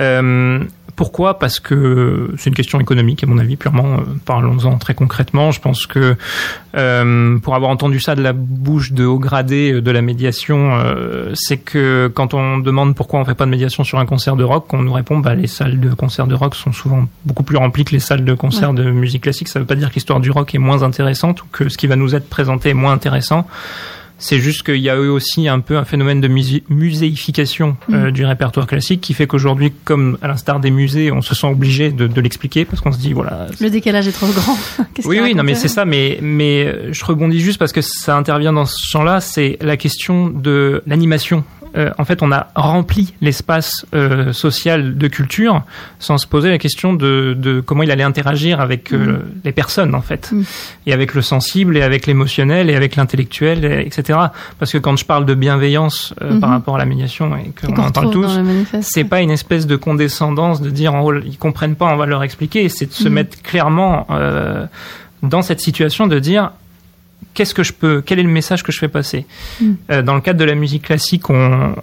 Euh, 0.00 0.60
pourquoi? 0.98 1.38
Parce 1.38 1.60
que 1.60 2.34
c'est 2.38 2.50
une 2.50 2.56
question 2.56 2.80
économique, 2.80 3.22
à 3.22 3.26
mon 3.28 3.38
avis, 3.38 3.54
purement. 3.54 3.98
euh, 3.98 4.02
Parlons-en 4.24 4.78
très 4.78 4.94
concrètement. 4.94 5.52
Je 5.52 5.60
pense 5.60 5.86
que 5.86 6.16
euh, 6.74 7.38
pour 7.38 7.54
avoir 7.54 7.70
entendu 7.70 8.00
ça 8.00 8.16
de 8.16 8.20
la 8.20 8.32
bouche 8.32 8.90
de 8.90 9.04
haut 9.04 9.20
gradé 9.20 9.74
euh, 9.74 9.80
de 9.80 9.90
la 9.92 10.02
médiation, 10.02 10.72
euh, 10.74 11.30
c'est 11.34 11.58
que 11.58 12.10
quand 12.12 12.34
on 12.34 12.58
demande 12.58 12.96
pourquoi 12.96 13.20
on 13.20 13.24
fait 13.24 13.36
pas 13.36 13.44
de 13.46 13.50
médiation 13.50 13.84
sur 13.84 14.00
un 14.00 14.06
concert 14.06 14.34
de 14.34 14.42
rock, 14.42 14.74
on 14.74 14.82
nous 14.82 14.92
répond 14.92 15.18
bah 15.18 15.36
les 15.36 15.46
salles 15.46 15.78
de 15.78 15.94
concert 15.94 16.26
de 16.26 16.34
rock 16.34 16.56
sont 16.56 16.72
souvent 16.72 17.06
beaucoup 17.24 17.44
plus 17.44 17.58
remplies 17.58 17.84
que 17.84 17.92
les 17.92 18.00
salles 18.00 18.24
de 18.24 18.34
concert 18.34 18.74
de 18.74 18.90
musique 18.90 19.22
classique. 19.22 19.46
Ça 19.46 19.60
veut 19.60 19.66
pas 19.66 19.76
dire 19.76 19.90
que 19.90 19.94
l'histoire 19.94 20.18
du 20.18 20.32
rock 20.32 20.52
est 20.52 20.58
moins 20.58 20.82
intéressante 20.82 21.42
ou 21.42 21.46
que 21.52 21.68
ce 21.68 21.78
qui 21.78 21.86
va 21.86 21.94
nous 21.94 22.16
être 22.16 22.28
présenté 22.28 22.70
est 22.70 22.74
moins 22.74 22.92
intéressant. 22.92 23.46
C'est 24.18 24.40
juste 24.40 24.64
qu'il 24.64 24.76
y 24.80 24.90
a 24.90 24.96
eu 24.96 25.08
aussi 25.08 25.46
un 25.48 25.60
peu 25.60 25.76
un 25.78 25.84
phénomène 25.84 26.20
de 26.20 26.26
musé- 26.28 26.64
muséification 26.68 27.76
euh, 27.92 28.10
du 28.10 28.24
répertoire 28.24 28.66
classique 28.66 29.00
qui 29.00 29.14
fait 29.14 29.26
qu'aujourd'hui, 29.26 29.72
comme 29.84 30.18
à 30.22 30.28
l'instar 30.28 30.58
des 30.60 30.70
musées, 30.72 31.12
on 31.12 31.22
se 31.22 31.34
sent 31.34 31.46
obligé 31.46 31.90
de, 31.90 32.06
de 32.06 32.20
l'expliquer 32.20 32.64
parce 32.64 32.80
qu'on 32.82 32.90
se 32.92 32.98
dit 32.98 33.12
voilà. 33.12 33.46
Le 33.60 33.70
décalage 33.70 34.08
est 34.08 34.12
trop 34.12 34.26
grand. 34.26 34.58
Oui, 35.04 35.20
oui, 35.22 35.34
non, 35.34 35.44
mais 35.44 35.54
c'est 35.54 35.68
ça. 35.68 35.84
Mais 35.84 36.18
mais 36.20 36.64
euh, 36.66 36.92
je 36.92 37.04
rebondis 37.04 37.38
juste 37.40 37.58
parce 37.58 37.72
que 37.72 37.80
ça 37.80 38.16
intervient 38.16 38.52
dans 38.52 38.64
ce 38.66 38.76
champ-là. 38.90 39.20
C'est 39.20 39.56
la 39.60 39.76
question 39.76 40.28
de 40.28 40.82
l'animation. 40.86 41.44
Euh, 41.76 41.90
en 41.98 42.04
fait, 42.04 42.22
on 42.22 42.32
a 42.32 42.48
rempli 42.54 43.14
l'espace 43.20 43.84
euh, 43.94 44.32
social 44.32 44.96
de 44.96 45.08
culture 45.08 45.62
sans 45.98 46.16
se 46.18 46.26
poser 46.26 46.48
la 46.50 46.58
question 46.58 46.92
de, 46.94 47.34
de 47.38 47.60
comment 47.60 47.82
il 47.82 47.90
allait 47.90 48.02
interagir 48.04 48.60
avec 48.60 48.92
euh, 48.92 49.18
les 49.44 49.52
personnes, 49.52 49.94
en 49.94 50.00
fait, 50.00 50.30
Mhm. 50.32 50.44
et 50.86 50.92
avec 50.92 51.14
le 51.14 51.22
sensible, 51.22 51.76
et 51.76 51.82
avec 51.82 52.06
l'émotionnel, 52.06 52.70
et 52.70 52.74
avec 52.76 52.96
l'intellectuel, 52.96 53.64
et- 53.64 53.86
etc. 53.86 54.18
Parce 54.58 54.72
que 54.72 54.78
quand 54.78 54.96
je 54.96 55.04
parle 55.04 55.26
de 55.26 55.34
bienveillance 55.34 56.14
euh, 56.22 56.38
par 56.40 56.50
rapport 56.50 56.76
à 56.76 56.78
la 56.78 56.84
médiation 56.86 57.36
et 57.36 57.50
qu'on 57.60 57.72
qu'on 57.74 57.82
en 57.82 57.90
parle 57.90 58.10
tous, 58.10 58.38
c'est 58.82 59.04
pas 59.04 59.20
une 59.20 59.30
espèce 59.30 59.66
de 59.66 59.76
condescendance 59.76 60.60
de 60.62 60.70
dire 60.70 60.94
en 60.94 61.00
gros 61.00 61.14
ils 61.14 61.38
comprennent 61.38 61.76
pas, 61.76 61.86
on 61.92 61.96
va 61.96 62.06
leur 62.06 62.22
expliquer. 62.22 62.68
C'est 62.68 62.86
de 62.86 62.92
se 62.92 63.08
Mhm. 63.08 63.14
mettre 63.14 63.42
clairement 63.42 64.06
euh, 64.10 64.66
dans 65.22 65.42
cette 65.42 65.60
situation 65.60 66.06
de 66.06 66.18
dire 66.18 66.52
qu'est-ce 67.34 67.54
que 67.54 67.62
je 67.62 67.72
peux, 67.72 68.02
quel 68.04 68.18
est 68.18 68.22
le 68.22 68.28
message 68.28 68.62
que 68.62 68.72
je 68.72 68.78
fais 68.78 68.88
passer. 68.88 69.26
Mhm. 69.60 69.76
Euh, 69.90 70.02
dans 70.02 70.14
le 70.14 70.20
cadre 70.20 70.38
de 70.38 70.44
la 70.44 70.54
musique 70.54 70.84
classique, 70.84 71.30
on, 71.30 71.74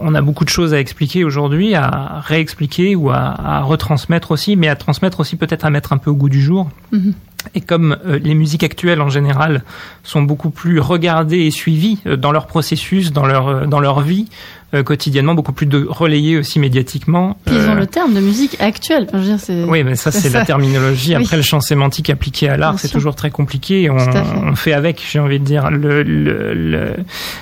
on 0.00 0.14
a 0.14 0.20
beaucoup 0.20 0.44
de 0.44 0.50
choses 0.50 0.74
à 0.74 0.80
expliquer 0.80 1.24
aujourd'hui, 1.24 1.74
à 1.74 2.20
réexpliquer 2.24 2.96
ou 2.96 3.10
à, 3.10 3.16
à 3.16 3.60
retransmettre 3.60 4.30
aussi, 4.30 4.56
mais 4.56 4.68
à 4.68 4.76
transmettre 4.76 5.20
aussi 5.20 5.36
peut-être 5.36 5.64
à 5.64 5.70
mettre 5.70 5.92
un 5.92 5.98
peu 5.98 6.10
au 6.10 6.14
goût 6.14 6.28
du 6.28 6.40
jour. 6.40 6.68
Mhm. 6.92 7.14
Et 7.54 7.60
comme 7.60 7.96
euh, 8.06 8.18
les 8.18 8.34
musiques 8.34 8.64
actuelles 8.64 9.00
en 9.00 9.08
général 9.08 9.62
sont 10.02 10.22
beaucoup 10.22 10.50
plus 10.50 10.80
regardées 10.80 11.40
et 11.40 11.50
suivies 11.50 11.98
euh, 12.06 12.16
dans 12.16 12.32
leur 12.32 12.46
processus, 12.46 13.12
dans 13.12 13.26
leur 13.26 13.48
euh, 13.48 13.66
dans 13.66 13.80
leur 13.80 14.00
vie 14.00 14.28
euh, 14.76 14.82
quotidiennement, 14.82 15.34
beaucoup 15.34 15.52
plus 15.52 15.66
de 15.66 15.86
relayées 15.88 16.36
aussi 16.38 16.58
médiatiquement. 16.58 17.36
Puis 17.44 17.54
ils 17.56 17.68
ont 17.68 17.72
euh, 17.72 17.74
le 17.74 17.86
terme 17.86 18.14
de 18.14 18.20
musique 18.20 18.56
actuelle. 18.60 19.06
Enfin, 19.08 19.22
je 19.22 19.30
veux 19.32 19.36
dire, 19.36 19.68
oui, 19.68 19.82
mais 19.84 19.96
ça, 19.96 20.10
c'est 20.12 20.28
la 20.32 20.44
terminologie. 20.44 21.14
Oui. 21.16 21.22
Après, 21.24 21.36
le 21.36 21.42
champ 21.42 21.60
sémantique 21.60 22.10
appliqué 22.10 22.48
à 22.48 22.56
l'art, 22.56 22.78
c'est 22.78 22.88
toujours 22.88 23.14
très 23.14 23.30
compliqué. 23.30 23.90
On, 23.90 23.98
fait. 23.98 24.22
on 24.44 24.54
fait 24.56 24.72
avec, 24.72 25.02
j'ai 25.10 25.18
envie 25.18 25.40
de 25.40 25.44
dire. 25.44 25.70
Le, 25.70 26.02
le, 26.02 26.54
le- 26.54 26.94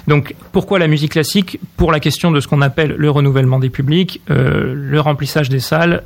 Donc, 0.08 0.34
pourquoi 0.52 0.78
la 0.78 0.86
musique 0.86 1.12
classique? 1.12 1.58
Pour 1.76 1.92
la 1.92 2.00
question 2.00 2.30
de 2.30 2.40
ce 2.40 2.48
qu'on 2.48 2.62
appelle 2.62 2.94
le 2.96 3.10
renouvellement 3.10 3.58
des 3.58 3.70
publics, 3.70 4.20
euh, 4.30 4.72
le 4.74 5.00
remplissage 5.00 5.48
des 5.48 5.60
salles, 5.60 6.02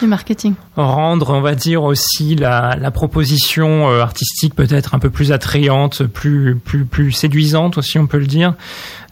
Du 0.00 0.06
marketing. 0.06 0.54
rendre, 0.76 1.30
on 1.30 1.40
va 1.40 1.54
dire, 1.54 1.82
aussi 1.82 2.34
la, 2.34 2.76
la 2.80 2.90
proposition 2.90 3.88
artistique 3.88 4.54
peut-être 4.54 4.94
un 4.94 4.98
peu 4.98 5.10
plus 5.10 5.32
attrayante, 5.32 6.04
plus, 6.04 6.56
plus, 6.56 6.84
plus 6.84 7.12
séduisante 7.12 7.78
aussi, 7.78 7.98
on 7.98 8.06
peut 8.06 8.18
le 8.18 8.26
dire. 8.26 8.54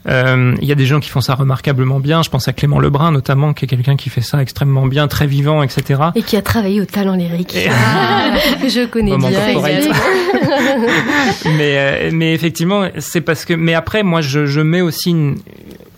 Euh, 0.09 0.55
Il 0.61 0.69
y 0.69 0.73
a 0.73 0.75
des 0.75 0.87
gens 0.87 1.01
qui 1.01 1.11
font 1.11 1.21
ça 1.21 1.35
remarquablement 1.35 2.01
bien. 2.01 2.23
Je 2.23 2.31
pense 2.31 2.49
à 2.49 2.53
Clément 2.53 2.79
Lebrun 2.79 3.13
notamment, 3.13 3.55
qui 3.55 3.65
est 3.65 3.69
quelqu'un 3.69 3.97
qui 3.97 4.11
fait 4.11 4.21
ça 4.21 4.41
extrêmement 4.41 4.87
bien, 4.87 5.09
très 5.09 5.27
vivant, 5.27 5.63
etc. 5.63 6.01
Et 6.15 6.23
qui 6.23 6.37
a 6.37 6.43
travaillé 6.43 6.81
au 6.81 6.85
talent 6.85 7.15
lyrique. 7.15 7.57
Ah, 7.71 8.35
je 8.63 8.87
connais 8.87 9.17
bien. 9.17 9.31
mais, 11.57 11.77
euh, 11.79 12.11
mais 12.13 12.35
effectivement, 12.35 12.89
c'est 12.99 13.21
parce 13.21 13.45
que. 13.45 13.55
Mais 13.55 13.75
après, 13.75 14.03
moi, 14.03 14.21
je, 14.21 14.47
je 14.47 14.61
mets 14.61 14.81
aussi 14.81 15.11
une, 15.11 15.37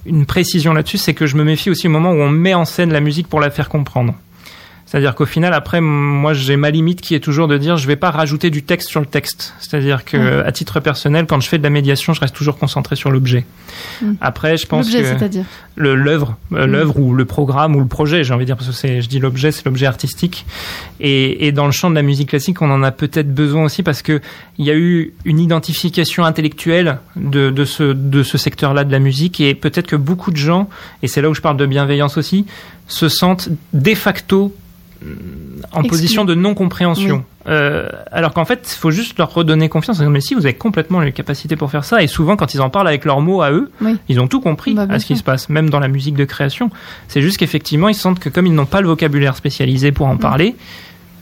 une 0.06 0.26
précision 0.26 0.72
là-dessus, 0.72 0.98
c'est 0.98 1.14
que 1.14 1.26
je 1.26 1.36
me 1.36 1.44
méfie 1.44 1.70
aussi 1.70 1.86
au 1.86 1.90
moment 1.90 2.12
où 2.12 2.20
on 2.20 2.30
met 2.30 2.54
en 2.54 2.64
scène 2.64 2.92
la 2.92 3.00
musique 3.00 3.28
pour 3.28 3.40
la 3.40 3.50
faire 3.50 3.68
comprendre. 3.68 4.14
C'est-à-dire 4.88 5.14
qu'au 5.14 5.26
final, 5.26 5.52
après, 5.52 5.82
moi, 5.82 6.32
j'ai 6.32 6.56
ma 6.56 6.70
limite 6.70 7.02
qui 7.02 7.14
est 7.14 7.20
toujours 7.20 7.46
de 7.46 7.58
dire, 7.58 7.76
je 7.76 7.86
vais 7.86 7.96
pas 7.96 8.10
rajouter 8.10 8.48
du 8.48 8.62
texte 8.62 8.88
sur 8.88 9.00
le 9.00 9.06
texte. 9.06 9.52
C'est-à-dire 9.60 10.02
que, 10.02 10.42
à 10.42 10.50
titre 10.50 10.80
personnel, 10.80 11.26
quand 11.26 11.38
je 11.40 11.48
fais 11.48 11.58
de 11.58 11.62
la 11.62 11.68
médiation, 11.68 12.14
je 12.14 12.20
reste 12.20 12.34
toujours 12.34 12.56
concentré 12.56 12.96
sur 12.96 13.10
l'objet. 13.10 13.44
Mm. 14.00 14.12
Après, 14.22 14.56
je 14.56 14.66
pense 14.66 14.86
L'objet, 14.86 15.02
que 15.02 15.18
c'est-à-dire 15.18 15.44
le 15.76 15.94
l'œuvre, 15.94 16.38
euh, 16.54 16.66
Mm. 16.66 16.70
l'œuvre 16.70 16.98
ou 17.00 17.12
le 17.12 17.26
programme 17.26 17.76
ou 17.76 17.80
le 17.80 17.86
projet, 17.86 18.24
j'ai 18.24 18.32
envie 18.32 18.44
de 18.44 18.46
dire 18.46 18.56
parce 18.56 18.70
que 18.70 18.74
c'est, 18.74 19.02
je 19.02 19.08
dis 19.10 19.18
l'objet, 19.18 19.52
c'est 19.52 19.66
l'objet 19.66 19.84
artistique. 19.84 20.46
Et, 21.00 21.46
et 21.46 21.52
dans 21.52 21.66
le 21.66 21.72
champ 21.72 21.90
de 21.90 21.94
la 21.94 22.02
musique 22.02 22.30
classique, 22.30 22.62
on 22.62 22.70
en 22.70 22.82
a 22.82 22.90
peut-être 22.90 23.32
besoin 23.34 23.64
aussi 23.64 23.82
parce 23.82 24.00
que 24.00 24.22
il 24.56 24.64
y 24.64 24.70
a 24.70 24.74
eu 24.74 25.12
une 25.26 25.38
identification 25.38 26.24
intellectuelle 26.24 26.98
de, 27.16 27.50
de 27.50 27.64
ce 27.66 27.92
de 27.92 28.22
ce 28.22 28.38
secteur-là 28.38 28.84
de 28.84 28.92
la 28.92 29.00
musique 29.00 29.38
et 29.42 29.54
peut-être 29.54 29.86
que 29.86 29.96
beaucoup 29.96 30.30
de 30.30 30.38
gens, 30.38 30.70
et 31.02 31.08
c'est 31.08 31.20
là 31.20 31.28
où 31.28 31.34
je 31.34 31.42
parle 31.42 31.58
de 31.58 31.66
bienveillance 31.66 32.16
aussi, 32.16 32.46
se 32.86 33.10
sentent 33.10 33.50
de 33.74 33.94
facto 33.94 34.46
mm, 34.46 34.67
en 35.72 35.82
position 35.84 36.24
de 36.24 36.34
non-compréhension. 36.34 37.24
Euh, 37.46 37.88
alors 38.12 38.34
qu'en 38.34 38.44
fait, 38.44 38.68
il 38.70 38.78
faut 38.78 38.90
juste 38.90 39.16
leur 39.18 39.32
redonner 39.32 39.68
confiance. 39.68 40.00
Mais 40.00 40.20
si 40.20 40.34
vous 40.34 40.44
avez 40.44 40.54
complètement 40.54 41.00
les 41.00 41.12
capacités 41.12 41.56
pour 41.56 41.70
faire 41.70 41.84
ça, 41.84 42.02
et 42.02 42.06
souvent 42.06 42.36
quand 42.36 42.52
ils 42.54 42.60
en 42.60 42.68
parlent 42.68 42.88
avec 42.88 43.04
leurs 43.04 43.20
mots 43.20 43.40
à 43.42 43.50
eux, 43.52 43.70
Oui. 43.80 43.96
ils 44.08 44.20
ont 44.20 44.26
tout 44.28 44.40
compris 44.40 44.74
Bah, 44.74 44.86
à 44.90 44.98
ce 44.98 45.06
qui 45.06 45.16
se 45.16 45.22
passe, 45.22 45.48
même 45.48 45.70
dans 45.70 45.80
la 45.80 45.88
musique 45.88 46.14
de 46.16 46.24
création. 46.24 46.70
C'est 47.08 47.22
juste 47.22 47.38
qu'effectivement, 47.38 47.88
ils 47.88 47.94
sentent 47.94 48.18
que 48.18 48.28
comme 48.28 48.46
ils 48.46 48.52
n'ont 48.54 48.66
pas 48.66 48.80
le 48.80 48.88
vocabulaire 48.88 49.36
spécialisé 49.36 49.92
pour 49.92 50.06
en 50.06 50.14
Mm. 50.16 50.18
parler, 50.18 50.56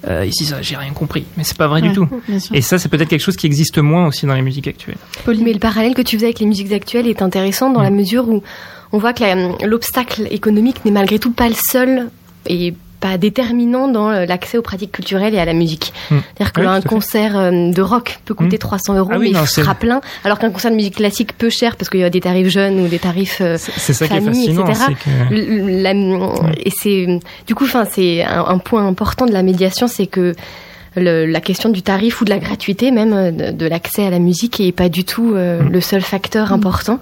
euh, 0.09 0.25
ils 0.27 0.33
se 0.33 0.39
disent 0.45 0.55
Ah, 0.59 0.63
j'ai 0.63 0.77
rien 0.77 0.93
compris. 0.93 1.27
Mais 1.37 1.45
c'est 1.45 1.57
pas 1.57 1.69
vrai 1.69 1.81
Ouais, 1.83 1.89
du 1.89 1.95
tout. 1.95 2.09
Et 2.53 2.63
ça, 2.63 2.79
c'est 2.79 2.89
peut-être 2.89 3.09
quelque 3.09 3.21
chose 3.23 3.37
qui 3.37 3.47
existe 3.47 3.79
moins 3.79 4.07
aussi 4.07 4.27
dans 4.27 4.35
les 4.35 4.43
musiques 4.43 4.69
actuelles. 4.69 4.97
Mais 5.29 5.53
le 5.53 5.59
parallèle 5.61 5.95
que 5.95 6.03
tu 6.03 6.17
faisais 6.17 6.27
avec 6.27 6.41
les 6.41 6.47
musiques 6.47 6.73
actuelles 6.73 7.07
est 7.07 7.23
intéressant 7.23 7.71
dans 7.71 7.83
la 7.83 7.91
mesure 7.91 8.29
où 8.29 8.43
on 8.93 8.99
voit 8.99 9.13
que 9.13 9.65
l'obstacle 9.67 10.27
économique 10.31 10.85
n'est 10.85 10.91
malgré 10.93 11.19
tout 11.19 11.33
pas 11.33 11.49
le 11.49 11.55
seul 11.55 12.09
et 12.49 12.75
pas 13.11 13.19
déterminant 13.19 13.89
dans 13.89 14.11
euh, 14.11 14.27
l'accès 14.27 14.59
aux 14.59 14.63
pratiques 14.63 14.93
culturelles 14.93 15.35
et 15.35 15.39
à 15.39 15.45
la 15.45 15.53
musique. 15.53 15.93
Mm. 16.11 16.17
C'est-à-dire 16.37 16.53
Oui, 16.57 16.63
qu'un 16.63 16.63
tout 16.63 16.69
à 16.69 16.81
fait. 16.81 16.89
concert 16.89 17.39
euh, 17.39 17.71
de 17.73 17.83
rock 17.83 18.19
peut 18.25 18.35
coûter 18.35 18.59
300 18.59 18.95
euros, 18.97 19.11
Ah 19.13 19.19
oui, 19.19 19.31
mais 19.33 19.39
non, 19.39 19.45
il 19.45 19.49
sera 19.49 19.75
plein, 19.75 20.01
alors 20.25 20.39
qu'un 20.39 20.51
concert 20.51 20.71
de 20.71 20.77
musique 20.77 20.97
classique 20.97 21.37
peu 21.39 21.51
cher 21.51 21.77
parce 21.77 21.89
qu'il 21.91 22.01
y 22.01 22.05
a 22.05 22.11
des 22.11 22.21
tarifs 22.21 22.49
jeunes 22.49 22.81
ou 22.81 22.89
des 22.89 22.99
tarifs 22.99 23.39
euh, 23.41 23.57
C'est 23.59 23.73
c'est 23.79 23.93
ça 23.93 24.09
qui 24.09 24.15
est 24.15 24.21
famille, 24.21 24.51
etc. 24.51 24.85
que- 25.31 25.83
la- 25.83 25.93
et 26.65 26.71
c'est 26.81 27.21
du 27.47 27.55
coup, 27.55 27.65
enfin, 27.65 27.85
c'est 27.91 28.23
un, 28.25 28.45
un 28.47 28.59
point 28.59 28.87
important 28.87 29.27
de 29.27 29.33
la 29.33 29.43
médiation, 29.43 29.87
c'est 29.89 30.07
que 30.07 30.35
le- 30.97 31.27
la 31.27 31.41
question 31.41 31.69
du 31.69 31.83
tarif 31.83 32.21
ou 32.21 32.25
de 32.25 32.31
la 32.31 32.39
gratuité 32.39 32.91
même 32.91 33.37
de, 33.37 33.51
de 33.53 33.67
l'accès 33.67 34.07
à 34.07 34.11
la 34.11 34.19
musique 34.19 34.61
est 34.61 34.73
pas 34.73 34.89
du 34.89 35.05
tout 35.05 35.35
euh, 35.35 35.63
le 35.63 35.81
seul 35.81 36.01
facteur 36.01 36.53
important. 36.53 36.99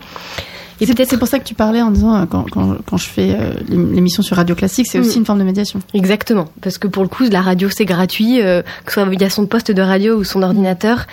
Et 0.85 0.87
C'est 0.87 0.95
peut-être 0.95 1.11
c'est 1.11 1.19
pour 1.19 1.29
ça 1.29 1.39
que 1.39 1.45
tu 1.45 1.55
parlais 1.55 1.83
en 1.83 1.91
disant, 1.91 2.15
euh, 2.15 2.25
quand, 2.27 2.45
quand, 2.51 2.77
quand 2.87 2.97
je 2.97 3.09
fais 3.09 3.35
euh, 3.39 3.53
l'émission 3.69 4.23
sur 4.23 4.37
Radio 4.37 4.55
Classique, 4.55 4.87
c'est 4.89 4.99
Mm. 4.99 5.03
aussi 5.03 5.19
une 5.19 5.25
forme 5.25 5.39
de 5.39 5.45
médiation. 5.45 5.81
Exactement, 5.95 6.47
parce 6.61 6.79
que 6.79 6.87
pour 6.89 7.03
le 7.03 7.09
coup, 7.09 7.25
la 7.31 7.41
radio 7.41 7.69
c'est 7.71 7.85
gratuit, 7.85 8.41
euh, 8.43 8.63
que 8.85 8.93
ce 8.93 9.01
soit 9.01 9.09
via 9.09 9.31
son 9.31 9.47
poste 9.47 9.71
de 9.73 9.83
radio 9.83 10.17
ou 10.17 10.25
son 10.25 10.43
ordinateur. 10.43 11.07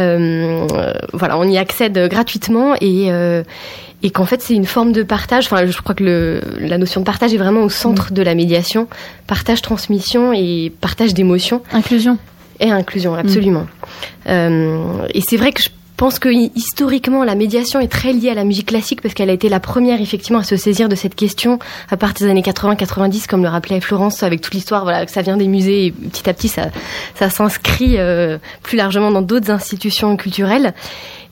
Euh, 0.00 0.66
voilà, 1.12 1.38
on 1.38 1.44
y 1.44 1.58
accède 1.58 1.98
gratuitement 2.10 2.74
et 2.80 3.10
et 4.04 4.10
qu'en 4.10 4.24
fait 4.24 4.42
c'est 4.42 4.54
une 4.54 4.66
forme 4.66 4.90
de 4.92 5.02
partage. 5.04 5.44
Enfin, 5.46 5.64
je 5.64 5.80
crois 5.80 5.94
que 5.94 6.02
le, 6.02 6.40
la 6.58 6.76
notion 6.76 7.00
de 7.00 7.06
partage 7.06 7.32
est 7.32 7.38
vraiment 7.38 7.62
au 7.62 7.68
centre 7.68 8.12
de 8.12 8.20
la 8.22 8.34
médiation, 8.34 8.88
partage, 9.28 9.62
transmission 9.62 10.32
et 10.32 10.72
partage 10.80 11.14
d'émotions 11.14 11.62
Inclusion. 11.72 12.18
et 12.58 12.70
inclusion, 12.72 13.14
absolument. 13.14 13.66
Euh, 14.28 15.06
et 15.14 15.20
c'est 15.20 15.36
vrai 15.36 15.52
que 15.52 15.62
je 15.62 15.68
pense 16.02 16.18
que 16.18 16.28
hi- 16.28 16.50
historiquement, 16.56 17.22
la 17.22 17.36
médiation 17.36 17.78
est 17.78 17.86
très 17.86 18.12
liée 18.12 18.30
à 18.30 18.34
la 18.34 18.42
musique 18.42 18.66
classique 18.66 19.00
parce 19.02 19.14
qu'elle 19.14 19.30
a 19.30 19.32
été 19.32 19.48
la 19.48 19.60
première 19.60 20.00
effectivement 20.00 20.40
à 20.40 20.42
se 20.42 20.56
saisir 20.56 20.88
de 20.88 20.96
cette 20.96 21.14
question 21.14 21.60
à 21.92 21.96
partir 21.96 22.26
des 22.26 22.30
années 22.32 22.42
80-90, 22.42 23.28
comme 23.28 23.44
le 23.44 23.48
rappelait 23.48 23.80
Florence, 23.80 24.24
avec 24.24 24.40
toute 24.40 24.52
l'histoire, 24.52 24.82
voilà, 24.82 25.06
que 25.06 25.12
ça 25.12 25.22
vient 25.22 25.36
des 25.36 25.46
musées 25.46 25.86
et 25.86 25.90
petit 25.92 26.28
à 26.28 26.34
petit 26.34 26.48
ça, 26.48 26.70
ça 27.14 27.30
s'inscrit 27.30 27.98
euh, 27.98 28.38
plus 28.64 28.76
largement 28.76 29.12
dans 29.12 29.22
d'autres 29.22 29.52
institutions 29.52 30.16
culturelles. 30.16 30.74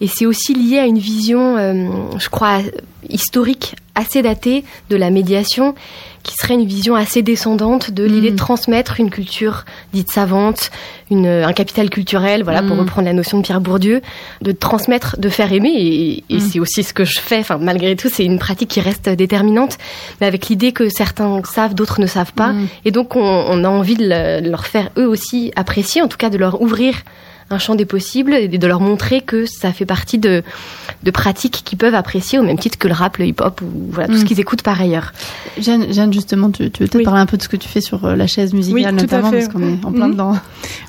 Et 0.01 0.07
c'est 0.07 0.25
aussi 0.25 0.55
lié 0.55 0.79
à 0.79 0.87
une 0.87 0.99
vision, 1.01 1.57
euh, 1.59 1.89
je 2.19 2.29
crois, 2.29 2.59
historique 3.09 3.75
assez 3.97 4.23
datée 4.23 4.63
de 4.89 4.95
la 4.95 5.11
médiation, 5.11 5.75
qui 6.23 6.35
serait 6.35 6.55
une 6.55 6.67
vision 6.67 6.95
assez 6.95 7.23
descendante 7.23 7.91
de 7.91 8.05
l'idée 8.05 8.31
Mm. 8.31 8.35
de 8.35 8.39
transmettre 8.39 9.01
une 9.01 9.09
culture 9.11 9.65
dite 9.93 10.11
savante, 10.13 10.71
une, 11.11 11.27
un 11.27 11.53
capital 11.53 11.89
culturel, 11.91 12.43
voilà, 12.43 12.63
pour 12.63 12.77
Mm. 12.77 12.81
reprendre 12.81 13.07
la 13.07 13.15
notion 13.15 13.39
de 13.39 13.43
Pierre 13.43 13.61
Bourdieu, 13.61 14.03
de 14.43 14.53
transmettre, 14.53 15.19
de 15.19 15.29
faire 15.29 15.53
aimer, 15.53 15.73
et, 15.75 16.25
et 16.29 16.37
Mm. 16.37 16.41
c'est 16.41 16.61
aussi 16.61 16.83
ce 16.83 16.93
que 16.93 17.05
je 17.05 17.19
fais. 17.21 17.39
Enfin, 17.39 17.59
malgré 17.59 17.97
tout, 17.97 18.09
c'est 18.13 18.25
une 18.25 18.39
pratique 18.39 18.69
qui 18.71 18.81
reste 18.81 19.09
déterminante, 19.09 19.79
mais 20.21 20.27
avec 20.27 20.49
l'idée 20.49 20.73
que 20.73 20.89
certains 20.89 21.43
savent, 21.45 21.75
d'autres 21.75 22.01
ne 22.01 22.07
savent 22.07 22.33
pas, 22.35 22.53
Mm. 22.53 22.67
et 22.85 22.91
donc 22.91 23.17
on, 23.17 23.21
on 23.23 23.65
a 23.65 23.69
envie 23.69 23.97
de, 23.97 24.05
le- 24.09 24.41
de 24.43 24.51
leur 24.51 24.67
faire 24.67 24.91
eux 24.99 25.07
aussi 25.09 25.53
apprécier, 25.57 26.03
en 26.03 26.09
tout 26.09 26.19
cas 26.19 26.29
de 26.31 26.37
leur 26.39 26.61
ouvrir 26.61 26.95
un 27.53 27.59
champ 27.59 27.75
des 27.75 27.85
possibles 27.85 28.33
et 28.35 28.47
de 28.49 28.67
leur 28.67 28.81
montrer 28.81 29.21
que 29.23 29.45
ça 29.45 29.73
fait 29.73 29.85
partie 29.85 30.19
de, 30.19 30.43
de 31.03 31.11
pratiques 31.11 31.63
qu'ils 31.65 31.79
peuvent 31.79 31.95
apprécier 31.97 32.39
au 32.39 32.43
même 32.45 32.59
titre 32.59 32.79
que 32.79 32.87
le 32.87 32.95
rap, 32.95 33.17
le 33.17 33.27
hip-hop 33.27 33.61
ou 33.63 33.89
voilà, 33.91 34.07
tout 34.09 34.15
Mm. 34.15 34.19
ce 34.19 34.25
qu'ils 34.25 34.39
écoutent 34.41 34.63
par 34.63 34.81
ailleurs. 34.81 35.13
Jeanne, 35.59 35.93
Jeanne, 35.93 36.13
justement, 36.13 36.51
tu, 36.51 36.71
tu 36.71 36.83
veux 36.85 36.89
peut-être 36.89 36.97
Oui. 36.99 37.05
parler 37.05 37.21
un 37.21 37.27
peu 37.27 37.37
de 37.37 37.43
ce 37.43 37.49
que 37.49 37.57
tu 37.57 37.69
fais 37.69 37.81
sur 37.81 38.05
euh, 38.05 38.15
la 38.15 38.27
chaise 38.29 38.53
musicale, 38.55 38.75
Oui, 38.77 38.83
tout 38.85 38.89
à 38.89 38.93
notamment, 39.19 39.31
fait. 39.31 39.39
parce 39.41 39.49
qu'on 39.53 39.63
est 39.63 39.85
en 39.85 39.93
plein 39.93 40.07
Mhm. 40.07 40.13
dedans. 40.13 40.37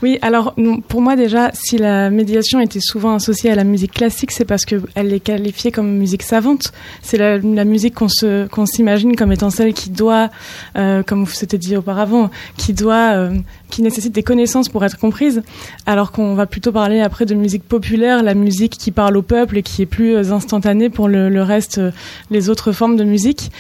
Oui, 0.04 0.20
alors 0.22 0.54
pour 0.88 1.02
moi 1.02 1.16
déjà, 1.16 1.50
si 1.54 1.78
la 1.80 2.10
médiation 2.12 2.60
était 2.60 2.80
souvent 2.80 3.16
associée 3.16 3.50
à 3.52 3.56
la 3.56 3.64
musique 3.64 3.94
classique, 3.94 4.32
c'est 4.32 4.46
parce 4.46 4.66
qu'elle 4.66 4.84
est 5.14 5.20
qualifiée 5.20 5.72
comme 5.72 5.92
musique 5.98 6.22
savante. 6.24 6.72
C'est 7.02 7.18
la, 7.18 7.40
la 7.40 7.66
musique 7.66 7.96
qu'on 7.96 8.10
se 8.10 8.46
qu'on 8.48 8.66
s'imagine 8.68 9.16
comme 9.16 9.32
étant 9.32 9.50
celle 9.50 9.74
qui 9.74 9.90
doit, 9.90 10.30
euh, 10.78 11.02
comme 11.02 11.24
vous 11.24 11.32
s'était 11.32 11.58
dit 11.58 11.76
auparavant, 11.76 12.30
qui 12.58 12.74
doit, 12.74 13.14
euh, 13.16 13.34
qui 13.72 13.82
nécessite 13.82 14.14
des 14.14 14.22
connaissances 14.22 14.70
pour 14.70 14.86
être 14.86 15.00
comprise. 15.00 15.42
Alors 15.88 16.12
qu'on 16.12 16.36
va 16.36 16.46
plutôt 16.46 16.72
parler 16.72 17.00
après 17.00 17.26
de 17.26 17.34
musique 17.34 17.64
populaire, 17.64 18.22
la 18.22 18.36
musique 18.36 18.78
qui 18.78 18.92
parle 18.92 19.18
au 19.18 19.24
peuple 19.24 19.58
et 19.58 19.64
qui 19.64 19.82
est 19.82 19.88
plus 19.88 20.32
instantanée 20.32 20.90
pour 20.90 21.08
le, 21.08 21.30
le 21.30 21.42
reste, 21.42 21.80
euh, 21.80 21.92
les 22.30 22.50
autres 22.50 22.72
formes 22.72 22.98
de 22.98 23.04
musique. 23.04 23.52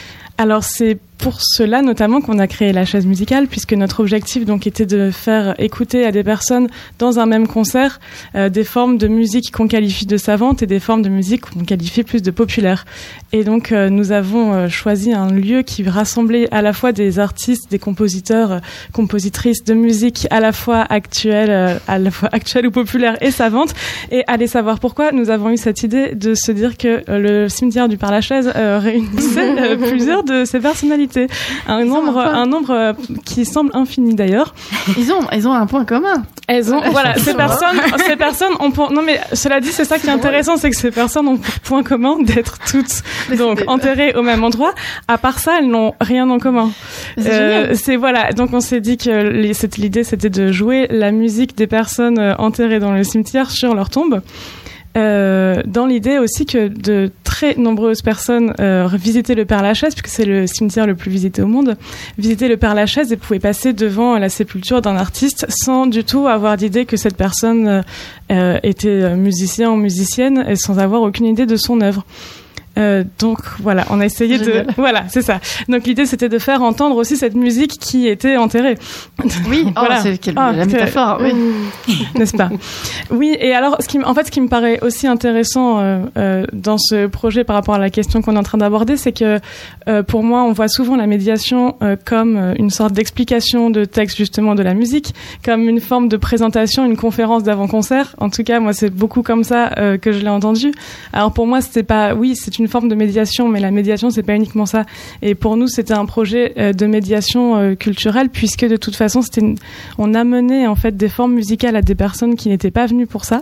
Alors 0.41 0.63
c'est 0.63 0.97
pour 1.21 1.39
cela 1.39 1.83
notamment 1.83 2.19
qu'on 2.19 2.39
a 2.39 2.47
créé 2.47 2.73
la 2.73 2.83
chaise 2.83 3.05
musicale, 3.05 3.47
puisque 3.47 3.73
notre 3.73 3.99
objectif 3.99 4.43
donc 4.43 4.65
était 4.65 4.87
de 4.87 5.11
faire 5.11 5.53
écouter 5.59 6.03
à 6.03 6.11
des 6.11 6.23
personnes 6.23 6.67
dans 6.97 7.19
un 7.19 7.27
même 7.27 7.47
concert 7.47 7.99
euh, 8.33 8.49
des 8.49 8.63
formes 8.63 8.97
de 8.97 9.07
musique 9.07 9.51
qu'on 9.51 9.67
qualifie 9.67 10.07
de 10.07 10.17
savantes 10.17 10.63
et 10.63 10.65
des 10.65 10.79
formes 10.79 11.03
de 11.03 11.09
musique 11.09 11.41
qu'on 11.41 11.63
qualifie 11.63 12.03
plus 12.03 12.23
de 12.23 12.31
populaires. 12.31 12.85
Et 13.33 13.43
donc 13.43 13.71
euh, 13.71 13.89
nous 13.89 14.11
avons 14.11 14.53
euh, 14.53 14.67
choisi 14.67 15.13
un 15.13 15.31
lieu 15.31 15.61
qui 15.61 15.87
rassemblait 15.87 16.47
à 16.51 16.63
la 16.63 16.73
fois 16.73 16.91
des 16.91 17.19
artistes, 17.19 17.69
des 17.69 17.79
compositeurs, 17.79 18.59
compositrices 18.91 19.63
de 19.63 19.75
musique 19.75 20.27
à 20.31 20.39
la 20.39 20.51
fois 20.51 20.81
actuelle, 20.89 21.79
à 21.87 21.99
la 21.99 22.09
fois 22.09 22.29
actuelle 22.31 22.65
ou 22.65 22.71
populaire 22.71 23.17
et 23.21 23.29
savante. 23.29 23.75
Et 24.11 24.23
allez 24.25 24.47
savoir 24.47 24.79
pourquoi 24.79 25.11
nous 25.11 25.29
avons 25.29 25.51
eu 25.51 25.57
cette 25.57 25.83
idée 25.83 26.15
de 26.15 26.33
se 26.33 26.51
dire 26.51 26.77
que 26.77 27.03
le 27.07 27.47
cimetière 27.47 27.87
du 27.87 27.97
Père-Lachaise 27.97 28.51
réunissait 28.55 29.77
plusieurs 29.77 30.23
ces 30.45 30.59
personnalités, 30.59 31.27
un 31.67 31.81
Ils 31.81 31.87
nombre, 31.87 32.17
un 32.17 32.45
nombre 32.45 32.71
euh, 32.71 32.93
qui 33.25 33.45
semble 33.45 33.71
infini 33.73 34.15
d'ailleurs. 34.15 34.53
Ils 34.97 35.11
ont, 35.11 35.21
ils 35.33 35.47
ont 35.47 35.53
un 35.53 35.65
point 35.65 35.85
commun. 35.85 36.23
Elles 36.47 36.73
ont, 36.73 36.81
voilà, 36.91 37.15
ces 37.17 37.33
personnes, 37.33 37.79
ces 38.05 38.15
personnes 38.15 38.53
ont 38.59 38.71
pour, 38.71 38.91
non 38.91 39.01
mais 39.01 39.19
cela 39.33 39.59
dit, 39.59 39.71
c'est 39.71 39.85
ça 39.85 39.99
qui 39.99 40.07
est 40.07 40.11
intéressant, 40.11 40.57
c'est 40.57 40.69
que 40.69 40.75
ces 40.75 40.91
personnes 40.91 41.27
ont 41.27 41.37
pour 41.37 41.59
point 41.63 41.83
commun 41.83 42.17
d'être 42.21 42.57
toutes 42.69 43.03
donc 43.37 43.63
enterrées 43.67 44.13
au 44.15 44.21
même 44.21 44.43
endroit. 44.43 44.73
À 45.07 45.17
part 45.17 45.39
ça, 45.39 45.59
elles 45.59 45.69
n'ont 45.69 45.93
rien 46.01 46.29
en 46.29 46.39
commun. 46.39 46.71
C'est 47.17 47.31
Euh, 47.31 47.97
voilà, 47.97 48.31
donc 48.31 48.53
on 48.53 48.59
s'est 48.59 48.81
dit 48.81 48.97
que 48.97 49.29
l'idée 49.77 50.03
c'était 50.03 50.29
de 50.29 50.51
jouer 50.51 50.87
la 50.89 51.11
musique 51.11 51.55
des 51.55 51.67
personnes 51.67 52.19
euh, 52.19 52.35
enterrées 52.37 52.79
dans 52.79 52.91
le 52.91 53.03
cimetière 53.03 53.51
sur 53.51 53.75
leur 53.75 53.89
tombe. 53.89 54.21
Euh, 54.97 55.61
dans 55.65 55.85
l'idée 55.85 56.17
aussi 56.17 56.45
que 56.45 56.67
de 56.67 57.11
très 57.23 57.55
nombreuses 57.55 58.01
personnes 58.01 58.53
euh, 58.59 58.89
visitaient 58.93 59.35
le 59.35 59.45
Père 59.45 59.61
Lachaise, 59.61 59.93
puisque 59.93 60.13
c'est 60.13 60.25
le 60.25 60.47
cimetière 60.47 60.85
le 60.85 60.95
plus 60.95 61.09
visité 61.09 61.41
au 61.41 61.47
monde, 61.47 61.77
visitaient 62.17 62.49
le 62.49 62.57
Père 62.57 62.75
Lachaise 62.75 63.11
et 63.13 63.17
pouvaient 63.17 63.39
passer 63.39 63.71
devant 63.71 64.17
la 64.17 64.27
sépulture 64.27 64.81
d'un 64.81 64.97
artiste 64.97 65.45
sans 65.49 65.85
du 65.87 66.03
tout 66.03 66.27
avoir 66.27 66.57
d'idée 66.57 66.85
que 66.85 66.97
cette 66.97 67.15
personne 67.15 67.83
euh, 68.31 68.59
était 68.63 69.15
musicien 69.15 69.71
ou 69.71 69.77
musicienne 69.77 70.45
et 70.47 70.55
sans 70.55 70.77
avoir 70.77 71.01
aucune 71.03 71.25
idée 71.25 71.45
de 71.45 71.55
son 71.55 71.79
œuvre. 71.81 72.05
Euh, 72.77 73.03
donc 73.19 73.39
voilà, 73.59 73.85
on 73.89 73.99
a 73.99 74.05
essayé 74.05 74.37
Génial. 74.37 74.67
de 74.67 74.71
voilà, 74.77 75.03
c'est 75.09 75.21
ça. 75.21 75.39
Donc 75.67 75.85
l'idée 75.85 76.05
c'était 76.05 76.29
de 76.29 76.39
faire 76.39 76.61
entendre 76.61 76.95
aussi 76.95 77.17
cette 77.17 77.35
musique 77.35 77.71
qui 77.79 78.07
était 78.07 78.37
enterrée. 78.37 78.77
Oui, 79.49 79.63
oh, 79.67 79.71
Voilà. 79.75 80.01
c'est 80.01 80.17
quelle- 80.17 80.35
Ah, 80.37 80.51
la 80.53 80.65
métaphore. 80.65 81.19
Oui. 81.21 81.33
n'est-ce 82.15 82.35
pas? 82.35 82.49
Oui, 83.09 83.35
et 83.39 83.53
alors, 83.53 83.77
ce 83.81 83.87
qui, 83.87 83.97
m- 83.97 84.03
en 84.05 84.13
fait, 84.13 84.25
ce 84.27 84.31
qui 84.31 84.41
me 84.41 84.47
paraît 84.47 84.79
aussi 84.81 85.07
intéressant 85.07 85.79
euh, 85.79 85.99
euh, 86.17 86.45
dans 86.53 86.77
ce 86.77 87.07
projet 87.07 87.43
par 87.43 87.55
rapport 87.55 87.75
à 87.75 87.79
la 87.79 87.89
question 87.89 88.21
qu'on 88.21 88.35
est 88.35 88.39
en 88.39 88.43
train 88.43 88.57
d'aborder, 88.57 88.97
c'est 88.97 89.11
que 89.11 89.39
pour 90.07 90.23
moi, 90.23 90.43
on 90.43 90.53
voit 90.53 90.67
souvent 90.67 90.95
la 90.95 91.07
médiation 91.07 91.75
comme 92.05 92.53
une 92.57 92.69
sorte 92.69 92.93
d'explication 92.93 93.69
de 93.69 93.83
texte 93.85 94.17
justement 94.17 94.55
de 94.55 94.63
la 94.63 94.73
musique, 94.73 95.13
comme 95.43 95.67
une 95.67 95.81
forme 95.81 96.07
de 96.07 96.17
présentation, 96.17 96.85
une 96.85 96.95
conférence 96.97 97.43
d'avant-concert. 97.43 98.15
En 98.19 98.29
tout 98.29 98.43
cas, 98.43 98.59
moi, 98.59 98.73
c'est 98.73 98.89
beaucoup 98.89 99.21
comme 99.23 99.43
ça 99.43 99.69
que 100.01 100.11
je 100.11 100.19
l'ai 100.19 100.29
entendu. 100.29 100.71
Alors 101.13 101.33
pour 101.33 101.47
moi, 101.47 101.61
c'était 101.61 101.83
pas, 101.83 102.13
oui, 102.13 102.35
c'est 102.35 102.57
une 102.61 102.67
forme 102.67 102.87
de 102.87 102.95
médiation, 102.95 103.49
mais 103.49 103.59
la 103.59 103.71
médiation 103.71 104.09
c'est 104.09 104.23
pas 104.23 104.35
uniquement 104.35 104.65
ça. 104.65 104.85
Et 105.21 105.35
pour 105.35 105.57
nous, 105.57 105.67
c'était 105.67 105.93
un 105.93 106.05
projet 106.05 106.53
euh, 106.57 106.73
de 106.73 106.85
médiation 106.85 107.57
euh, 107.57 107.75
culturelle, 107.75 108.29
puisque 108.29 108.65
de 108.65 108.77
toute 108.77 108.95
façon, 108.95 109.21
c'était 109.21 109.41
on 109.97 110.13
amenait 110.13 110.67
en 110.67 110.75
fait 110.75 110.95
des 110.95 111.09
formes 111.09 111.33
musicales 111.33 111.75
à 111.75 111.81
des 111.81 111.95
personnes 111.95 112.35
qui 112.35 112.49
n'étaient 112.49 112.71
pas 112.71 112.85
venues 112.85 113.07
pour 113.07 113.25
ça. 113.25 113.41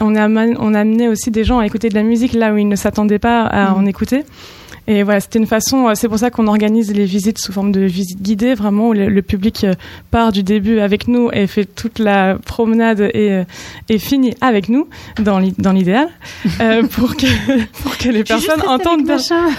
On 0.00 0.16
a, 0.16 0.28
on 0.28 0.74
a 0.74 0.80
amené 0.80 1.08
aussi 1.08 1.30
des 1.30 1.44
gens 1.44 1.58
à 1.58 1.66
écouter 1.66 1.90
de 1.90 1.94
la 1.94 2.02
musique 2.02 2.32
là 2.32 2.52
où 2.52 2.56
ils 2.56 2.68
ne 2.68 2.76
s'attendaient 2.76 3.18
pas 3.18 3.42
à 3.42 3.70
mmh. 3.70 3.78
en 3.78 3.86
écouter. 3.86 4.24
Et 4.90 5.04
voilà, 5.04 5.20
c'était 5.20 5.38
une 5.38 5.46
façon, 5.46 5.86
euh, 5.86 5.94
c'est 5.94 6.08
pour 6.08 6.18
ça 6.18 6.30
qu'on 6.30 6.48
organise 6.48 6.92
les 6.92 7.04
visites 7.04 7.38
sous 7.38 7.52
forme 7.52 7.70
de 7.70 7.82
visites 7.82 8.20
guidées, 8.20 8.54
vraiment 8.54 8.88
où 8.88 8.92
le, 8.92 9.22
public 9.22 9.62
euh, 9.62 9.74
part 10.10 10.32
du 10.32 10.42
début 10.42 10.80
avec 10.80 11.06
nous 11.06 11.30
et 11.32 11.46
fait 11.46 11.64
toute 11.64 12.00
la 12.00 12.38
promenade 12.44 13.08
et, 13.14 13.30
euh, 13.30 13.44
et 13.88 14.00
finit 14.00 14.34
avec 14.40 14.68
nous 14.68 14.88
dans 15.20 15.38
l'idéal 15.38 16.08
pour 16.90 17.14
que 17.14 17.64
pour 17.82 17.96
que 17.98 18.08
les 18.08 18.24
personnes 18.24 18.62
entendent 18.66 19.08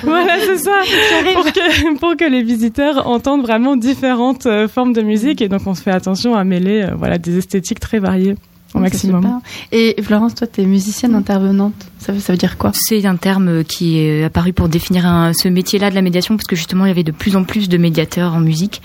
voilà 0.03 0.33
c'est 0.45 0.57
ça. 0.57 0.81
Pour 1.33 1.45
que 1.45 1.97
pour 1.97 2.17
que 2.17 2.25
les 2.25 2.43
visiteurs 2.43 3.07
entendent 3.07 3.43
vraiment 3.43 3.77
différentes 3.77 4.47
formes 4.67 4.91
de 4.91 5.01
musique 5.01 5.41
et 5.41 5.47
donc 5.47 5.61
on 5.65 5.75
se 5.75 5.81
fait 5.81 5.91
attention 5.91 6.35
à 6.35 6.43
mêler 6.43 6.87
voilà 6.97 7.17
des 7.17 7.37
esthétiques 7.37 7.79
très 7.79 7.99
variées 7.99 8.35
au 8.73 8.79
maximum. 8.79 9.41
Et 9.71 9.95
Florence, 10.01 10.35
toi, 10.35 10.47
tu 10.47 10.61
es 10.61 10.65
musicienne 10.65 11.15
intervenante. 11.15 11.73
Ça 11.99 12.13
veut, 12.13 12.19
ça 12.19 12.33
veut 12.33 12.37
dire 12.37 12.57
quoi? 12.57 12.71
C'est 12.73 13.05
un 13.05 13.15
terme 13.15 13.63
qui 13.63 13.99
est 13.99 14.23
apparu 14.23 14.53
pour 14.53 14.69
définir 14.69 15.31
ce 15.37 15.47
métier-là 15.47 15.89
de 15.89 15.95
la 15.95 16.01
médiation, 16.01 16.35
parce 16.35 16.47
que 16.47 16.55
justement, 16.55 16.85
il 16.85 16.89
y 16.89 16.91
avait 16.91 17.03
de 17.03 17.11
plus 17.11 17.35
en 17.35 17.43
plus 17.43 17.69
de 17.69 17.77
médiateurs 17.77 18.33
en 18.33 18.39
musique. 18.39 18.81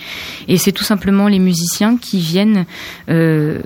Et 0.49 0.59
c'est 0.59 0.73
tout 0.73 0.85
simplement 0.85 1.29
les 1.29 1.39
musiciens 1.39 1.97
qui 1.97 2.19
viennent 2.19 2.67
euh, 3.09 3.61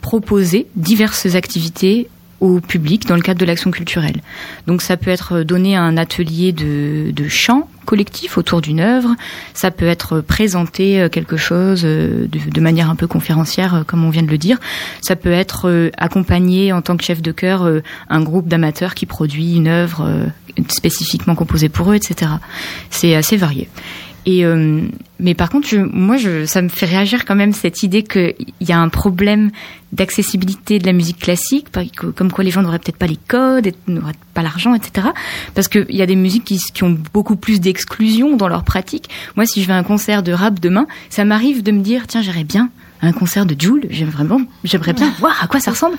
proposer 0.00 0.66
diverses 0.76 1.34
activités 1.34 2.08
au 2.40 2.60
public 2.60 3.06
dans 3.06 3.16
le 3.16 3.22
cadre 3.22 3.40
de 3.40 3.44
l'action 3.44 3.70
culturelle. 3.70 4.20
Donc 4.66 4.82
ça 4.82 4.96
peut 4.96 5.10
être 5.10 5.42
donner 5.42 5.76
un 5.76 5.96
atelier 5.96 6.52
de, 6.52 7.28
chant 7.28 7.68
collectif 7.86 8.38
autour 8.38 8.62
d'une 8.62 8.80
œuvre, 8.80 9.14
ça 9.52 9.70
peut 9.70 9.86
être 9.86 10.20
présenter 10.20 11.00
euh, 11.00 11.08
quelque 11.10 11.36
chose 11.36 11.82
euh, 11.84 12.26
de, 12.26 12.50
de, 12.50 12.60
manière 12.60 12.88
un 12.88 12.96
peu 12.96 13.06
conférencière, 13.06 13.74
euh, 13.74 13.82
comme 13.82 14.04
on 14.04 14.10
vient 14.10 14.22
de 14.22 14.30
le 14.30 14.38
dire, 14.38 14.58
ça 15.02 15.16
peut 15.16 15.32
être 15.32 15.90
accompagner 15.98 16.72
en 16.72 16.80
tant 16.80 16.96
que 16.96 17.04
chef 17.04 17.20
de 17.20 17.30
chœur 17.30 17.68
un 18.08 18.22
groupe 18.22 18.48
d'amateurs 18.48 18.94
qui 18.94 19.04
produit 19.04 19.56
une 19.56 19.68
œuvre 19.68 20.30
spécifiquement 20.68 21.34
composée 21.34 21.68
pour 21.68 21.90
eux, 21.92 21.94
etc. 21.94 22.30
C'est 22.90 23.14
assez 23.14 23.36
varié. 23.36 23.68
Et 24.26 24.44
euh, 24.44 24.82
mais 25.20 25.34
par 25.34 25.50
contre, 25.50 25.68
je, 25.68 25.76
moi, 25.76 26.16
je, 26.16 26.46
ça 26.46 26.62
me 26.62 26.68
fait 26.68 26.86
réagir 26.86 27.24
quand 27.24 27.34
même 27.34 27.52
cette 27.52 27.82
idée 27.82 28.02
qu'il 28.02 28.34
y 28.60 28.72
a 28.72 28.78
un 28.78 28.88
problème 28.88 29.50
d'accessibilité 29.92 30.78
de 30.78 30.86
la 30.86 30.92
musique 30.92 31.18
classique, 31.18 31.66
comme 32.14 32.32
quoi 32.32 32.42
les 32.42 32.50
gens 32.50 32.62
n'auraient 32.62 32.78
peut-être 32.78 32.98
pas 32.98 33.06
les 33.06 33.18
codes, 33.28 33.70
n'auraient 33.86 34.12
pas 34.32 34.42
l'argent, 34.42 34.74
etc. 34.74 35.08
Parce 35.54 35.68
qu'il 35.68 35.94
y 35.94 36.02
a 36.02 36.06
des 36.06 36.16
musiques 36.16 36.44
qui, 36.44 36.58
qui 36.58 36.82
ont 36.84 36.98
beaucoup 37.12 37.36
plus 37.36 37.60
d'exclusion 37.60 38.36
dans 38.36 38.48
leur 38.48 38.64
pratique. 38.64 39.08
Moi, 39.36 39.46
si 39.46 39.62
je 39.62 39.66
vais 39.66 39.72
à 39.72 39.76
un 39.76 39.84
concert 39.84 40.22
de 40.22 40.32
rap 40.32 40.58
demain, 40.58 40.86
ça 41.10 41.24
m'arrive 41.24 41.62
de 41.62 41.70
me 41.70 41.80
dire, 41.80 42.06
tiens, 42.06 42.22
j'irais 42.22 42.44
bien 42.44 42.70
un 43.04 43.12
concert 43.12 43.46
de 43.46 43.54
j'aimerais 43.90 44.12
vraiment, 44.12 44.40
j'aimerais 44.62 44.92
bien 44.92 45.12
voir 45.18 45.42
à 45.42 45.46
quoi 45.46 45.60
ça 45.60 45.70
ressemble. 45.70 45.96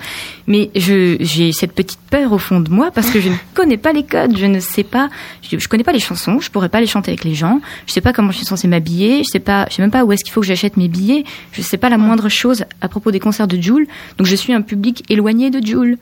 Mais 0.48 0.70
je, 0.76 1.18
j'ai 1.20 1.52
cette 1.52 1.74
petite 1.74 2.00
peur 2.10 2.32
au 2.32 2.38
fond 2.38 2.60
de 2.60 2.70
moi 2.70 2.92
parce 2.92 3.10
que 3.10 3.20
je 3.20 3.30
ne 3.30 3.36
connais 3.54 3.78
pas 3.78 3.94
les 3.94 4.04
codes, 4.04 4.38
je 4.38 4.46
ne 4.46 4.60
sais 4.60 4.84
pas, 4.84 5.10
je, 5.42 5.58
je 5.58 5.68
connais 5.68 5.84
pas 5.84 5.92
les 5.92 6.00
chansons, 6.00 6.40
je 6.40 6.50
pourrais 6.52 6.70
pas 6.70 6.80
les 6.80 6.88
chanter 6.88 7.12
avec 7.12 7.24
les 7.24 7.34
gens, 7.34 7.62
je 7.88 7.94
sais 7.94 8.02
pas 8.02 8.14
comment 8.14 8.32
je 8.32 8.38
suis 8.38 8.46
censée 8.46 8.68
m'habiller, 8.68 9.20
je 9.20 9.30
sais 9.32 9.40
pas, 9.40 9.66
je 9.70 9.76
sais 9.76 9.82
même 9.82 9.92
pas 9.92 10.06
où 10.06 10.12
est-ce 10.12 10.24
qu'il 10.24 10.34
faut 10.34 10.42
que 10.42 10.48
j'achète 10.48 10.78
mes 10.78 10.88
billets, 10.88 11.24
je 11.52 11.62
sais 11.62 11.78
pas 11.78 11.90
la 11.90 11.98
moindre 11.98 12.30
chose 12.30 12.66
à 12.82 12.88
propos 12.88 13.12
des 13.12 13.20
concerts 13.20 13.48
de 13.48 13.60
Jules. 13.60 13.88
Donc 14.18 14.28
je 14.28 14.36
suis 14.36 14.54
un 14.54 14.62
public 14.62 15.04
éloigné 15.10 15.50
de 15.50 15.66
Jules. 15.66 15.98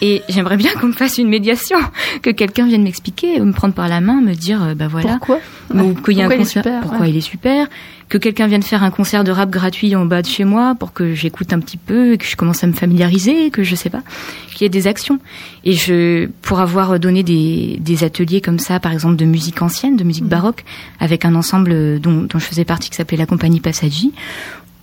Et 0.00 0.22
j'aimerais 0.28 0.56
bien 0.56 0.72
qu'on 0.80 0.88
me 0.88 0.92
fasse 0.92 1.18
une 1.18 1.28
médiation, 1.28 1.78
que 2.22 2.30
quelqu'un 2.30 2.66
vienne 2.66 2.82
m'expliquer, 2.82 3.40
me 3.40 3.52
prendre 3.52 3.74
par 3.74 3.88
la 3.88 4.00
main, 4.00 4.20
me 4.20 4.34
dire, 4.34 4.62
euh, 4.62 4.74
bah 4.74 4.88
voilà. 4.88 5.18
Pourquoi? 5.18 5.40
Ou 5.74 5.94
qu'il 5.94 6.18
y 6.18 6.22
a 6.22 6.26
un 6.26 6.36
concert, 6.36 6.64
pourquoi 6.82 7.08
il 7.08 7.16
est 7.16 7.22
super, 7.22 7.66
que 8.12 8.18
quelqu'un 8.18 8.46
vienne 8.46 8.62
faire 8.62 8.82
un 8.82 8.90
concert 8.90 9.24
de 9.24 9.30
rap 9.32 9.48
gratuit 9.48 9.96
en 9.96 10.04
bas 10.04 10.20
de 10.20 10.26
chez 10.26 10.44
moi 10.44 10.74
pour 10.78 10.92
que 10.92 11.14
j'écoute 11.14 11.54
un 11.54 11.60
petit 11.60 11.78
peu, 11.78 12.18
que 12.18 12.26
je 12.26 12.36
commence 12.36 12.62
à 12.62 12.66
me 12.66 12.74
familiariser, 12.74 13.48
que 13.48 13.62
je 13.62 13.74
sais 13.74 13.88
pas, 13.88 14.02
qu'il 14.50 14.60
y 14.60 14.64
ait 14.66 14.68
des 14.68 14.86
actions. 14.86 15.18
Et 15.64 15.72
je, 15.72 16.26
pour 16.42 16.60
avoir 16.60 17.00
donné 17.00 17.22
des, 17.22 17.78
des 17.80 18.04
ateliers 18.04 18.42
comme 18.42 18.58
ça, 18.58 18.80
par 18.80 18.92
exemple 18.92 19.16
de 19.16 19.24
musique 19.24 19.62
ancienne, 19.62 19.96
de 19.96 20.04
musique 20.04 20.24
mmh. 20.24 20.28
baroque, 20.28 20.64
avec 21.00 21.24
un 21.24 21.34
ensemble 21.34 22.00
dont, 22.00 22.24
dont 22.24 22.38
je 22.38 22.44
faisais 22.44 22.66
partie 22.66 22.90
qui 22.90 22.96
s'appelait 22.96 23.16
la 23.16 23.24
compagnie 23.24 23.60
Passaggi, 23.60 24.12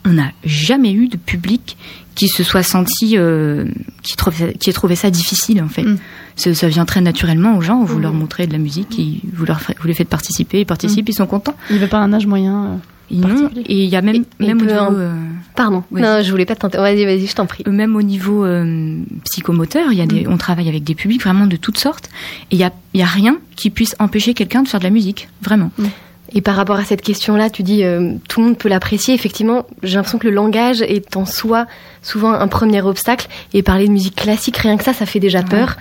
on 0.06 0.14
n'a 0.14 0.32
jamais 0.44 0.92
eu 0.92 1.08
de 1.08 1.18
public 1.18 1.78
qui 2.16 2.30
se 2.30 2.42
soit 2.44 2.64
senti, 2.64 3.16
euh, 3.16 3.66
qui, 4.02 4.16
trouve, 4.16 4.34
qui 4.60 4.72
ait 4.72 4.74
trouvé 4.74 4.96
ça 4.96 5.12
difficile 5.12 5.62
en 5.62 5.70
fait. 5.70 5.84
Mm. 5.84 5.98
Ça, 6.36 6.68
vient 6.68 6.86
très 6.86 7.02
naturellement 7.02 7.58
aux 7.58 7.62
gens, 7.62 7.84
vous 7.84 8.00
mmh. 8.00 8.02
leur 8.02 8.14
montrez 8.14 8.48
de 8.48 8.54
la 8.54 8.58
musique, 8.58 9.00
vous, 9.34 9.46
leur, 9.46 9.60
vous 9.80 9.88
les 9.88 9.94
faites 9.94 10.10
participer, 10.10 10.62
ils 10.62 10.66
participent, 10.66 11.08
mmh. 11.08 11.12
ils 11.12 11.16
sont 11.16 11.28
contents. 11.28 11.56
Il 11.70 11.76
n'y 11.76 11.82
avait 11.84 11.90
pas 11.90 12.00
un 12.00 12.12
âge 12.12 12.26
moyen 12.26 12.66
euh, 12.66 12.76
et 13.12 13.84
il 13.84 13.90
y 13.90 13.96
a 13.96 14.02
même, 14.02 14.24
même 14.40 14.62
au 14.62 14.66
niveau. 14.66 14.98
Euh, 14.98 15.14
Pardon. 15.56 15.84
Non, 15.92 16.22
je 16.22 16.32
voulais 16.32 16.46
pas 16.46 16.56
tenter. 16.56 16.78
Vas-y, 16.78 17.06
vas-y, 17.06 17.28
je 17.28 17.36
t'en 17.36 17.46
prie. 17.46 17.64
Même 17.68 17.96
au 17.96 18.02
niveau 18.02 18.46
euh, 18.46 18.98
psychomoteur, 19.26 19.92
y 19.92 20.02
a 20.02 20.06
des, 20.06 20.26
mm. 20.26 20.32
on 20.32 20.38
travaille 20.38 20.70
avec 20.70 20.84
des 20.84 20.96
publics 20.96 21.22
vraiment 21.22 21.48
de 21.48 21.58
toutes 21.58 21.78
sortes. 21.78 22.10
Et 22.52 22.56
il 22.56 22.60
y 22.60 22.64
a, 22.64 22.72
y 22.94 23.02
a 23.02 23.08
rien 23.08 23.38
qui 23.56 23.70
puisse 23.70 23.96
empêcher 24.00 24.34
quelqu'un 24.34 24.64
de 24.64 24.68
faire 24.68 24.80
de 24.80 24.86
la 24.86 24.90
musique, 24.90 25.28
vraiment. 25.42 25.72
Mm. 25.78 25.86
Et 26.34 26.42
par 26.42 26.56
rapport 26.56 26.78
à 26.78 26.84
cette 26.84 27.02
question-là, 27.02 27.50
tu 27.50 27.64
dis 27.64 27.84
euh, 27.84 28.14
tout 28.28 28.42
le 28.42 28.48
monde 28.48 28.58
peut 28.58 28.70
l'apprécier. 28.70 29.14
Effectivement, 29.14 29.66
j'ai 29.84 29.96
l'impression 29.96 30.20
que 30.20 30.28
le 30.28 30.34
langage 30.34 30.82
est 30.82 31.16
en 31.16 31.26
soi 31.26 31.66
souvent 32.02 32.32
un 32.32 32.48
premier 32.48 32.82
obstacle. 32.82 33.28
Et 33.54 33.64
parler 33.64 33.88
de 33.88 33.92
musique 33.92 34.16
classique, 34.16 34.58
rien 34.58 34.78
que 34.78 34.84
ça, 34.84 34.94
ça 34.94 35.06
fait 35.06 35.20
déjà 35.20 35.42
peur. 35.42 35.76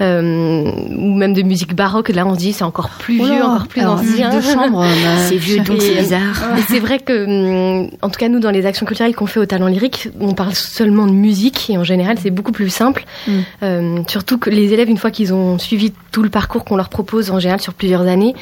Euh, 0.00 0.70
ou 0.96 1.14
même 1.14 1.32
de 1.32 1.42
musique 1.42 1.74
baroque, 1.74 2.08
là 2.08 2.26
on 2.26 2.34
se 2.34 2.38
dit 2.38 2.52
c'est 2.52 2.64
encore 2.64 2.90
plus 2.90 3.16
vieux, 3.16 3.42
encore 3.42 3.68
plus 3.68 3.84
ancien. 3.84 4.30
c'est 5.28 5.36
vieux 5.36 5.60
donc 5.60 5.80
c'est 5.80 6.00
bizarre. 6.00 6.58
Et 6.58 6.62
c'est 6.68 6.80
vrai 6.80 6.98
que, 6.98 7.82
hum, 7.82 7.90
en 8.02 8.08
tout 8.08 8.18
cas 8.18 8.28
nous 8.28 8.40
dans 8.40 8.50
les 8.50 8.66
actions 8.66 8.86
culturelles 8.86 9.14
qu'on 9.14 9.26
fait 9.26 9.40
au 9.40 9.46
talent 9.46 9.66
lyrique, 9.66 10.08
on 10.20 10.34
parle 10.34 10.54
seulement 10.54 11.06
de 11.06 11.12
musique 11.12 11.70
et 11.70 11.78
en 11.78 11.84
général 11.84 12.16
c'est 12.20 12.30
beaucoup 12.30 12.52
plus 12.52 12.70
simple. 12.70 13.04
Mm. 13.26 13.32
Euh, 13.62 13.98
surtout 14.08 14.38
que 14.38 14.50
les 14.50 14.72
élèves, 14.72 14.88
une 14.88 14.98
fois 14.98 15.10
qu'ils 15.10 15.32
ont 15.32 15.58
suivi 15.58 15.92
tout 16.10 16.22
le 16.22 16.30
parcours 16.30 16.64
qu'on 16.64 16.76
leur 16.76 16.88
propose 16.88 17.30
en 17.30 17.38
général 17.38 17.60
sur 17.60 17.74
plusieurs 17.74 18.02
années, 18.02 18.34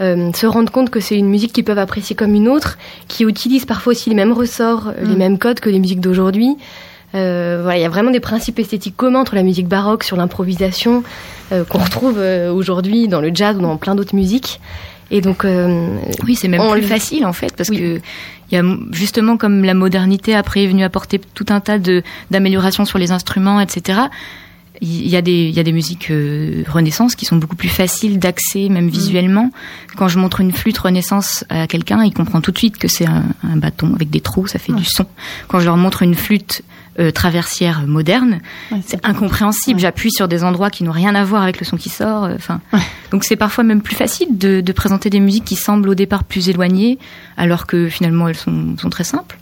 euh, 0.00 0.32
se 0.32 0.46
rendre 0.46 0.72
compte 0.72 0.90
que 0.90 1.00
c'est 1.00 1.16
une 1.16 1.28
musique 1.28 1.52
qu'ils 1.52 1.64
peuvent 1.64 1.78
apprécier 1.78 2.16
comme 2.16 2.34
une 2.34 2.48
autre, 2.48 2.78
qui 3.08 3.24
utilise 3.24 3.64
parfois 3.64 3.92
aussi 3.92 4.10
les 4.10 4.16
mêmes 4.16 4.32
ressorts, 4.32 4.92
les 5.00 5.14
mm. 5.14 5.18
mêmes 5.18 5.38
codes 5.38 5.60
que 5.60 5.70
les 5.70 5.78
musiques 5.78 6.00
d'aujourd'hui. 6.00 6.56
Euh, 7.14 7.60
voilà, 7.62 7.78
il 7.78 7.82
y 7.82 7.84
a 7.84 7.90
vraiment 7.90 8.10
des 8.10 8.20
principes 8.20 8.58
esthétiques 8.58 8.96
communs 8.96 9.20
entre 9.20 9.34
la 9.34 9.42
musique 9.42 9.68
baroque 9.68 10.02
sur 10.02 10.16
l'improvisation 10.16 11.02
euh, 11.52 11.64
qu'on 11.64 11.78
retrouve 11.78 12.18
aujourd'hui 12.18 13.06
dans 13.06 13.20
le 13.20 13.30
jazz 13.34 13.56
ou 13.56 13.60
dans 13.60 13.76
plein 13.76 13.94
d'autres 13.94 14.14
musiques. 14.14 14.60
Et 15.10 15.20
donc, 15.20 15.44
oui, 16.24 16.34
c'est 16.36 16.48
même 16.48 16.70
plus 16.70 16.82
facile 16.82 17.26
en 17.26 17.34
fait 17.34 17.54
parce 17.54 17.68
que 17.68 18.00
il 18.50 18.54
y 18.54 18.58
a 18.58 18.62
justement 18.92 19.36
comme 19.36 19.62
la 19.62 19.74
modernité 19.74 20.34
après 20.34 20.64
est 20.64 20.66
venue 20.66 20.84
apporter 20.84 21.20
tout 21.34 21.46
un 21.50 21.60
tas 21.60 21.78
de 21.78 22.02
d'améliorations 22.30 22.86
sur 22.86 22.98
les 22.98 23.10
instruments, 23.10 23.60
etc 23.60 24.08
il 24.82 25.08
y 25.08 25.16
a 25.16 25.22
des 25.22 25.48
il 25.48 25.54
y 25.54 25.60
a 25.60 25.62
des 25.62 25.72
musiques 25.72 26.10
euh, 26.10 26.64
Renaissance 26.68 27.14
qui 27.14 27.24
sont 27.24 27.36
beaucoup 27.36 27.56
plus 27.56 27.68
faciles 27.68 28.18
d'accès 28.18 28.68
même 28.68 28.86
mm. 28.86 28.90
visuellement. 28.90 29.50
Quand 29.96 30.08
je 30.08 30.18
montre 30.18 30.40
une 30.40 30.52
flûte 30.52 30.78
Renaissance 30.78 31.44
à 31.48 31.66
quelqu'un, 31.66 32.02
il 32.04 32.12
comprend 32.12 32.40
tout 32.40 32.50
de 32.50 32.58
suite 32.58 32.78
que 32.78 32.88
c'est 32.88 33.06
un, 33.06 33.24
un, 33.44 33.56
bâton 33.56 33.94
avec 33.94 34.10
des 34.10 34.20
trous, 34.20 34.46
ça 34.46 34.58
fait 34.58 34.72
du 34.72 34.84
son. 34.84 35.06
Quand 35.48 35.60
je 35.60 35.66
leur 35.66 35.76
montre 35.76 36.02
une 36.02 36.14
flûte 36.14 36.62
euh, 36.98 37.10
traversière 37.10 37.86
moderne, 37.86 38.40
c'est 38.84 39.02
incompréhensible. 39.06 39.80
J'appuie 39.80 40.10
sur 40.12 40.28
des 40.28 40.44
endroits 40.44 40.68
qui 40.68 40.84
n'ont 40.84 40.92
rien 40.92 41.14
à 41.14 41.24
voir 41.24 41.42
avec 41.42 41.58
le 41.58 41.64
son 41.64 41.78
qui 41.78 41.88
sort. 41.88 42.24
Euh, 42.24 42.34
enfin, 42.34 42.60
donc 43.10 43.24
c'est 43.24 43.36
parfois 43.36 43.64
même 43.64 43.80
plus 43.80 43.96
facile 43.96 44.36
de, 44.36 44.60
de, 44.60 44.72
présenter 44.72 45.08
des 45.08 45.20
musiques 45.20 45.46
qui 45.46 45.56
semblent 45.56 45.88
au 45.88 45.94
départ 45.94 46.24
plus 46.24 46.50
éloignées, 46.50 46.98
alors 47.38 47.66
que 47.66 47.88
finalement 47.88 48.28
elles 48.28 48.36
sont, 48.36 48.76
sont 48.76 48.90
très 48.90 49.04
simples. 49.04 49.38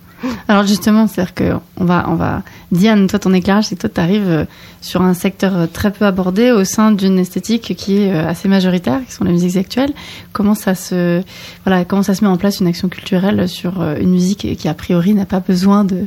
Alors 0.48 0.66
justement, 0.66 1.06
c'est-à-dire 1.06 1.34
que 1.34 1.52
on 1.76 1.84
va, 1.84 2.06
on 2.08 2.14
va. 2.14 2.42
Diane, 2.72 3.06
toi, 3.06 3.18
ton 3.18 3.32
éclairage, 3.32 3.66
c'est 3.66 3.76
que 3.76 3.80
toi, 3.80 3.90
tu 3.92 4.00
arrives 4.00 4.28
euh, 4.28 4.44
sur 4.80 5.02
un 5.02 5.14
secteur 5.14 5.56
euh, 5.56 5.66
très 5.66 5.90
peu 5.90 6.04
abordé 6.04 6.52
au 6.52 6.64
sein 6.64 6.92
d'une 6.92 7.18
esthétique 7.18 7.74
qui 7.76 8.02
est 8.02 8.12
euh, 8.12 8.28
assez 8.28 8.48
majoritaire, 8.48 9.00
qui 9.06 9.12
sont 9.12 9.24
les 9.24 9.32
musiques 9.32 9.56
actuelles. 9.56 9.92
Comment 10.32 10.54
ça 10.54 10.74
se, 10.74 11.22
voilà, 11.64 11.84
comment 11.84 12.02
ça 12.02 12.14
se 12.14 12.24
met 12.24 12.30
en 12.30 12.36
place 12.36 12.60
une 12.60 12.66
action 12.66 12.88
culturelle 12.88 13.48
sur 13.48 13.82
une 13.82 14.10
musique 14.10 14.56
qui 14.56 14.68
a 14.68 14.74
priori 14.74 15.14
n'a 15.14 15.26
pas 15.26 15.40
besoin 15.40 15.84
de, 15.84 16.06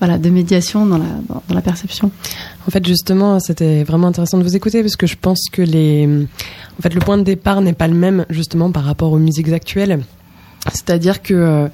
voilà, 0.00 0.18
de 0.18 0.30
médiation 0.30 0.86
dans 0.86 0.98
la, 0.98 1.04
dans 1.28 1.54
la 1.54 1.60
perception? 1.60 2.10
En 2.66 2.70
fait, 2.70 2.86
justement, 2.86 3.40
c'était 3.40 3.84
vraiment 3.84 4.08
intéressant 4.08 4.38
de 4.38 4.42
vous 4.42 4.56
écouter 4.56 4.82
parce 4.82 4.96
que 4.96 5.06
je 5.06 5.16
pense 5.20 5.48
que 5.50 5.62
les, 5.62 6.08
en 6.78 6.82
fait, 6.82 6.94
le 6.94 7.00
point 7.00 7.18
de 7.18 7.22
départ 7.22 7.60
n'est 7.60 7.72
pas 7.72 7.88
le 7.88 7.94
même 7.94 8.26
justement 8.30 8.72
par 8.72 8.84
rapport 8.84 9.12
aux 9.12 9.18
musiques 9.18 9.52
actuelles. 9.52 10.00
C'est-à-dire 10.68 11.22
que 11.22 11.34
euh, 11.34 11.68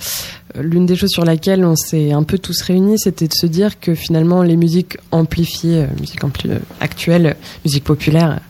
l'une 0.60 0.86
des 0.86 0.96
choses 0.96 1.10
sur 1.10 1.24
laquelle 1.24 1.64
on 1.64 1.76
s'est 1.76 2.12
un 2.12 2.22
peu 2.22 2.38
tous 2.38 2.62
réunis, 2.62 2.98
c'était 2.98 3.26
de 3.26 3.34
se 3.34 3.46
dire 3.46 3.80
que 3.80 3.94
finalement 3.94 4.42
les 4.42 4.56
musiques 4.56 4.96
amplifiées, 5.10 5.82
euh, 5.82 6.00
musique 6.00 6.22
ampli 6.22 6.50
euh, 6.50 6.58
actuelle, 6.80 7.36
musique 7.64 7.84
populaire, 7.84 8.40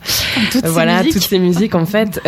toutes 0.53 0.67
voilà, 0.67 1.03
ces 1.03 1.11
toutes 1.11 1.23
ces 1.23 1.39
musiques 1.39 1.75
en 1.75 1.87
fait 1.87 2.21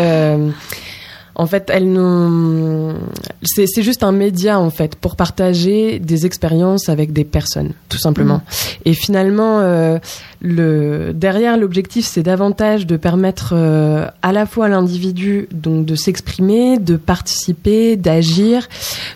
en 1.38 1.46
fait, 1.46 1.70
elles 1.72 1.90
n'ont. 1.90 2.96
C'est 3.44 3.82
juste 3.82 4.02
un 4.02 4.10
média 4.10 4.58
en 4.58 4.70
fait 4.70 4.96
pour 4.96 5.14
partager 5.14 6.00
des 6.00 6.26
expériences 6.26 6.88
avec 6.88 7.12
des 7.12 7.22
personnes, 7.22 7.74
tout 7.88 7.96
simplement. 7.96 8.38
Mmh. 8.38 8.86
Et 8.86 8.92
finalement, 8.92 9.60
euh, 9.60 10.00
le 10.42 11.12
derrière 11.14 11.56
l'objectif, 11.56 12.04
c'est 12.04 12.24
davantage 12.24 12.88
de 12.88 12.96
permettre 12.96 13.52
euh, 13.54 14.08
à 14.20 14.32
la 14.32 14.46
fois 14.46 14.66
à 14.66 14.68
l'individu 14.68 15.48
donc 15.52 15.86
de 15.86 15.94
s'exprimer, 15.94 16.78
de 16.78 16.96
participer, 16.96 17.94
d'agir, 17.94 18.68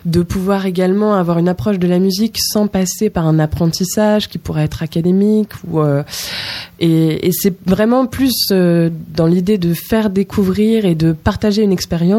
de 0.05 0.21
pouvoir 0.21 0.65
également 0.65 1.15
avoir 1.15 1.39
une 1.39 1.49
approche 1.49 1.77
de 1.77 1.87
la 1.87 1.99
musique 1.99 2.37
sans 2.39 2.67
passer 2.67 3.09
par 3.09 3.27
un 3.27 3.37
apprentissage 3.37 4.29
qui 4.29 4.37
pourrait 4.37 4.63
être 4.63 4.81
académique 4.81 5.51
ou 5.67 5.81
euh, 5.81 6.03
et, 6.79 7.27
et 7.27 7.31
c'est 7.33 7.55
vraiment 7.65 8.05
plus 8.05 8.47
dans 8.49 9.27
l'idée 9.27 9.57
de 9.57 9.73
faire 9.73 10.09
découvrir 10.09 10.85
et 10.85 10.95
de 10.95 11.11
partager 11.11 11.63
une 11.63 11.73
expérience 11.73 12.12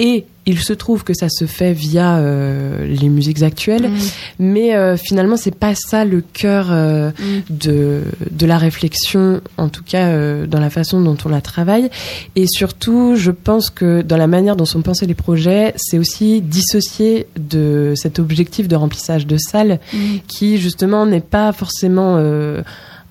et 0.00 0.24
il 0.46 0.60
se 0.60 0.72
trouve 0.72 1.04
que 1.04 1.12
ça 1.12 1.28
se 1.28 1.44
fait 1.44 1.72
via 1.72 2.16
euh, 2.16 2.86
les 2.86 3.08
musiques 3.08 3.42
actuelles, 3.42 3.90
mm. 3.90 3.98
mais 4.38 4.74
euh, 4.74 4.96
finalement 4.96 5.36
c'est 5.36 5.54
pas 5.54 5.74
ça 5.74 6.04
le 6.04 6.22
cœur 6.22 6.68
euh, 6.70 7.10
mm. 7.10 7.42
de 7.50 8.02
de 8.30 8.46
la 8.46 8.56
réflexion, 8.56 9.40
en 9.58 9.68
tout 9.68 9.82
cas 9.84 10.06
euh, 10.06 10.46
dans 10.46 10.60
la 10.60 10.70
façon 10.70 11.00
dont 11.00 11.16
on 11.24 11.28
la 11.28 11.40
travaille. 11.40 11.90
Et 12.36 12.46
surtout, 12.46 13.14
je 13.16 13.30
pense 13.30 13.70
que 13.70 14.00
dans 14.00 14.16
la 14.16 14.26
manière 14.26 14.56
dont 14.56 14.64
sont 14.64 14.82
pensés 14.82 15.06
les 15.06 15.14
projets, 15.14 15.74
c'est 15.76 15.98
aussi 15.98 16.40
dissocié 16.40 17.26
de 17.36 17.92
cet 17.96 18.18
objectif 18.18 18.68
de 18.68 18.76
remplissage 18.76 19.26
de 19.26 19.36
salles, 19.36 19.80
mm. 19.92 19.98
qui 20.28 20.58
justement 20.58 21.04
n'est 21.04 21.20
pas 21.20 21.52
forcément 21.52 22.16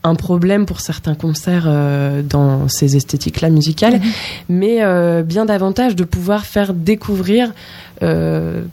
un 0.03 0.15
problème 0.15 0.65
pour 0.65 0.79
certains 0.79 1.15
concerts 1.15 1.65
euh, 1.67 2.21
dans 2.21 2.67
ces 2.67 2.95
esthétiques-là 2.95 3.49
musicales, 3.49 3.95
mhm. 3.95 4.01
mais 4.49 4.77
euh, 4.81 5.23
bien 5.23 5.45
davantage 5.45 5.95
de 5.95 6.03
pouvoir 6.03 6.45
faire 6.45 6.73
découvrir 6.73 7.51
euh, 8.03 8.63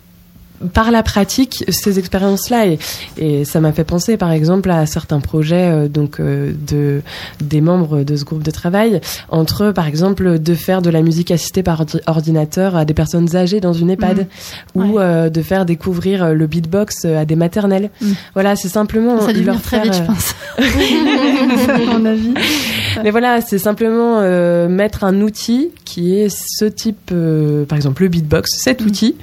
par 0.73 0.91
la 0.91 1.03
pratique 1.03 1.65
ces 1.69 1.99
expériences-là 1.99 2.67
et, 2.67 2.79
et 3.17 3.45
ça 3.45 3.61
m'a 3.61 3.73
fait 3.73 3.85
penser 3.85 4.17
par 4.17 4.33
exemple 4.33 4.71
à 4.71 4.87
certains 4.87 5.21
projets 5.21 5.71
euh, 5.71 5.89
donc 5.89 6.21
euh, 6.21 6.53
de 6.67 7.03
des 7.41 7.61
membres 7.61 8.03
de 8.03 8.17
ce 8.17 8.25
groupe 8.25 8.43
de 8.43 8.51
travail 8.51 9.01
entre 9.29 9.73
par 9.73 9.87
exemple 9.87 10.39
de 10.39 10.55
faire 10.55 10.83
de 10.83 10.91
la 10.91 11.03
musique 11.03 11.31
assistée 11.31 11.63
par 11.63 11.85
ordinateur 12.07 12.77
à 12.77 12.85
des 12.85 12.95
personnes 12.95 13.37
âgées 13.37 13.61
dans 13.61 13.73
une 13.73 13.91
EHPAD 13.91 14.27
mmh. 14.75 14.81
ou 14.81 14.99
euh, 14.99 15.31
de 15.31 15.43
faire 15.43 15.65
découvrir 15.65 16.35
le 16.35 16.47
beatbox 16.47 17.05
à 17.05 17.25
des 17.25 17.37
maternelles. 17.37 17.91
Mmh. 18.01 18.13
Voilà, 18.35 18.57
c'est 18.57 18.69
simplement 18.69 19.21
ça 19.21 19.33
leur 19.33 19.61
très 19.61 19.83
vite, 19.83 19.95
je 19.95 20.03
pense. 20.03 20.35
mon 21.87 22.05
avis. 22.05 22.35
Mais 23.03 23.11
voilà, 23.11 23.41
c'est 23.41 23.59
simplement 23.59 24.21
mettre 24.69 25.05
un 25.05 25.21
outil 25.21 25.71
qui 25.85 26.17
est 26.17 26.29
ce 26.29 26.65
type, 26.65 27.13
par 27.69 27.77
exemple 27.77 28.03
le 28.03 28.09
beatbox, 28.09 28.51
cet 28.59 28.81
mmh. 28.81 28.87
outil 28.87 29.17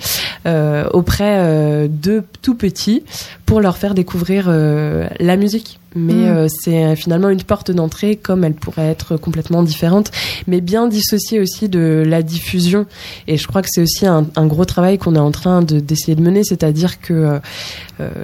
auprès 0.93 1.39
euh, 1.61 1.87
de 1.87 2.23
tout 2.41 2.55
petits 2.55 3.03
pour 3.45 3.61
leur 3.61 3.77
faire 3.77 3.93
découvrir 3.93 4.45
euh, 4.47 5.07
la 5.19 5.35
musique. 5.35 5.79
Mais 5.93 6.13
mm. 6.13 6.37
euh, 6.37 6.47
c'est 6.49 6.95
finalement 6.95 7.29
une 7.29 7.43
porte 7.43 7.69
d'entrée 7.71 8.15
comme 8.15 8.43
elle 8.43 8.53
pourrait 8.53 8.87
être 8.87 9.17
complètement 9.17 9.61
différente, 9.61 10.11
mais 10.47 10.61
bien 10.61 10.87
dissociée 10.87 11.39
aussi 11.39 11.69
de 11.69 12.03
la 12.05 12.23
diffusion. 12.23 12.85
Et 13.27 13.37
je 13.37 13.47
crois 13.47 13.61
que 13.61 13.67
c'est 13.69 13.81
aussi 13.81 14.05
un, 14.05 14.25
gros 14.47 14.65
travail 14.65 14.97
qu'on 14.97 15.15
est 15.15 15.19
en 15.19 15.31
train 15.31 15.61
d'essayer 15.61 16.15
de, 16.15 16.21
mener, 16.21 16.43
c'est-à-dire 16.43 17.01
que 17.01 17.39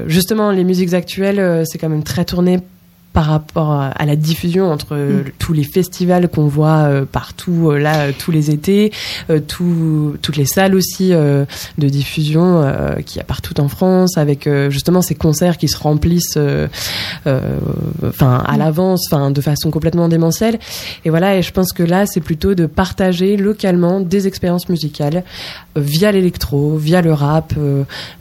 justement 0.07 0.51
les 0.51 0.63
musiques 0.63 0.93
actuelles, 0.93 1.63
c'est 1.65 1.77
quand 1.77 1.89
même 1.89 2.03
très 2.03 2.25
tourné 2.25 2.59
par 3.13 3.25
rapport 3.25 3.71
à 3.71 4.05
la 4.05 4.15
diffusion 4.15 4.71
entre 4.71 4.95
mm. 4.95 5.31
tous 5.39 5.53
les 5.53 5.63
festivals 5.63 6.29
qu'on 6.29 6.45
voit 6.45 6.83
euh, 6.83 7.03
partout 7.03 7.71
euh, 7.71 7.79
là 7.79 8.13
tous 8.13 8.29
les 8.31 8.51
étés, 8.51 8.91
euh, 9.31 9.39
toutes 9.39 10.37
les 10.37 10.45
salles 10.45 10.75
aussi 10.75 11.09
de 11.09 11.89
diffusion 11.89 12.63
qu'il 13.05 13.17
y 13.17 13.19
a 13.19 13.23
partout 13.23 13.59
en 13.59 13.67
France 13.67 14.17
avec 14.17 14.47
justement 14.69 15.01
ces 15.01 15.15
concerts 15.15 15.57
qui 15.57 15.67
se 15.67 15.77
remplissent 15.77 16.37
enfin 17.25 18.43
à 18.45 18.53
mm. 18.53 18.59
l'avance, 18.59 19.07
enfin 19.11 19.31
de 19.31 19.41
façon 19.41 19.71
complètement 19.71 20.07
démentielle. 20.09 20.59
Et 21.05 21.09
voilà, 21.09 21.37
et 21.37 21.41
je 21.41 21.51
pense 21.51 21.73
que 21.73 21.83
là 21.83 22.05
c'est 22.05 22.21
plutôt 22.21 22.55
de 22.55 22.65
partager 22.65 23.37
localement 23.37 23.99
des 23.99 24.27
expériences 24.27 24.69
musicales 24.69 25.23
via 25.75 26.11
l'électro, 26.11 26.75
via 26.75 27.01
le 27.01 27.13
rap, 27.13 27.53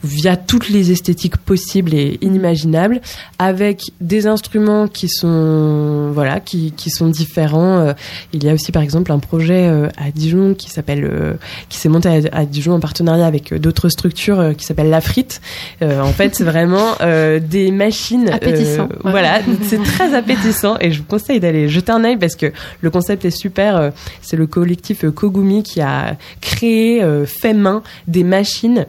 via 0.04 0.36
toutes 0.36 0.68
les 0.68 0.90
esthétiques 0.92 1.36
possibles 1.36 1.94
et 1.94 2.18
inimaginables 2.22 3.00
avec 3.38 3.82
des 4.00 4.26
instruments 4.26 4.75
qui 4.92 5.08
sont 5.08 6.10
voilà 6.12 6.40
qui, 6.40 6.72
qui 6.72 6.90
sont 6.90 7.08
différents. 7.08 7.78
Euh, 7.78 7.92
il 8.32 8.44
y 8.44 8.50
a 8.50 8.54
aussi 8.54 8.72
par 8.72 8.82
exemple 8.82 9.12
un 9.12 9.18
projet 9.18 9.66
euh, 9.66 9.88
à 9.96 10.10
Dijon 10.10 10.54
qui 10.54 10.70
s'appelle 10.70 11.04
euh, 11.04 11.34
qui 11.68 11.78
s'est 11.78 11.88
monté 11.88 12.28
à, 12.32 12.44
Dijon 12.44 12.74
en 12.74 12.80
partenariat 12.80 13.26
avec 13.26 13.54
d'autres 13.54 13.88
structures 13.88 14.52
qui 14.56 14.64
s'appelle 14.64 14.90
La 14.90 15.00
Frite. 15.00 15.40
en 15.82 16.12
fait, 16.12 16.34
c'est 16.34 16.44
vraiment 16.44 16.96
des 17.40 17.70
machines 17.70 18.28
appétissant. 18.30 18.88
Voilà, 19.02 19.40
c'est 19.62 19.82
très 19.82 20.14
appétissant 20.14 20.76
et 20.80 20.90
je 20.92 20.98
vous 20.98 21.06
conseille 21.06 21.40
d'aller 21.40 21.68
jeter 21.68 21.92
un 21.92 22.04
œil 22.04 22.16
parce 22.16 22.36
que 22.36 22.52
le 22.80 22.90
concept 22.90 23.24
est 23.24 23.30
super. 23.30 23.92
C'est 24.22 24.36
le 24.36 24.46
collectif 24.46 25.04
Kogumi 25.10 25.62
qui 25.62 25.80
a 25.80 26.16
créé 26.40 27.02
fait 27.26 27.54
main 27.54 27.82
des 28.06 28.24
machines 28.24 28.86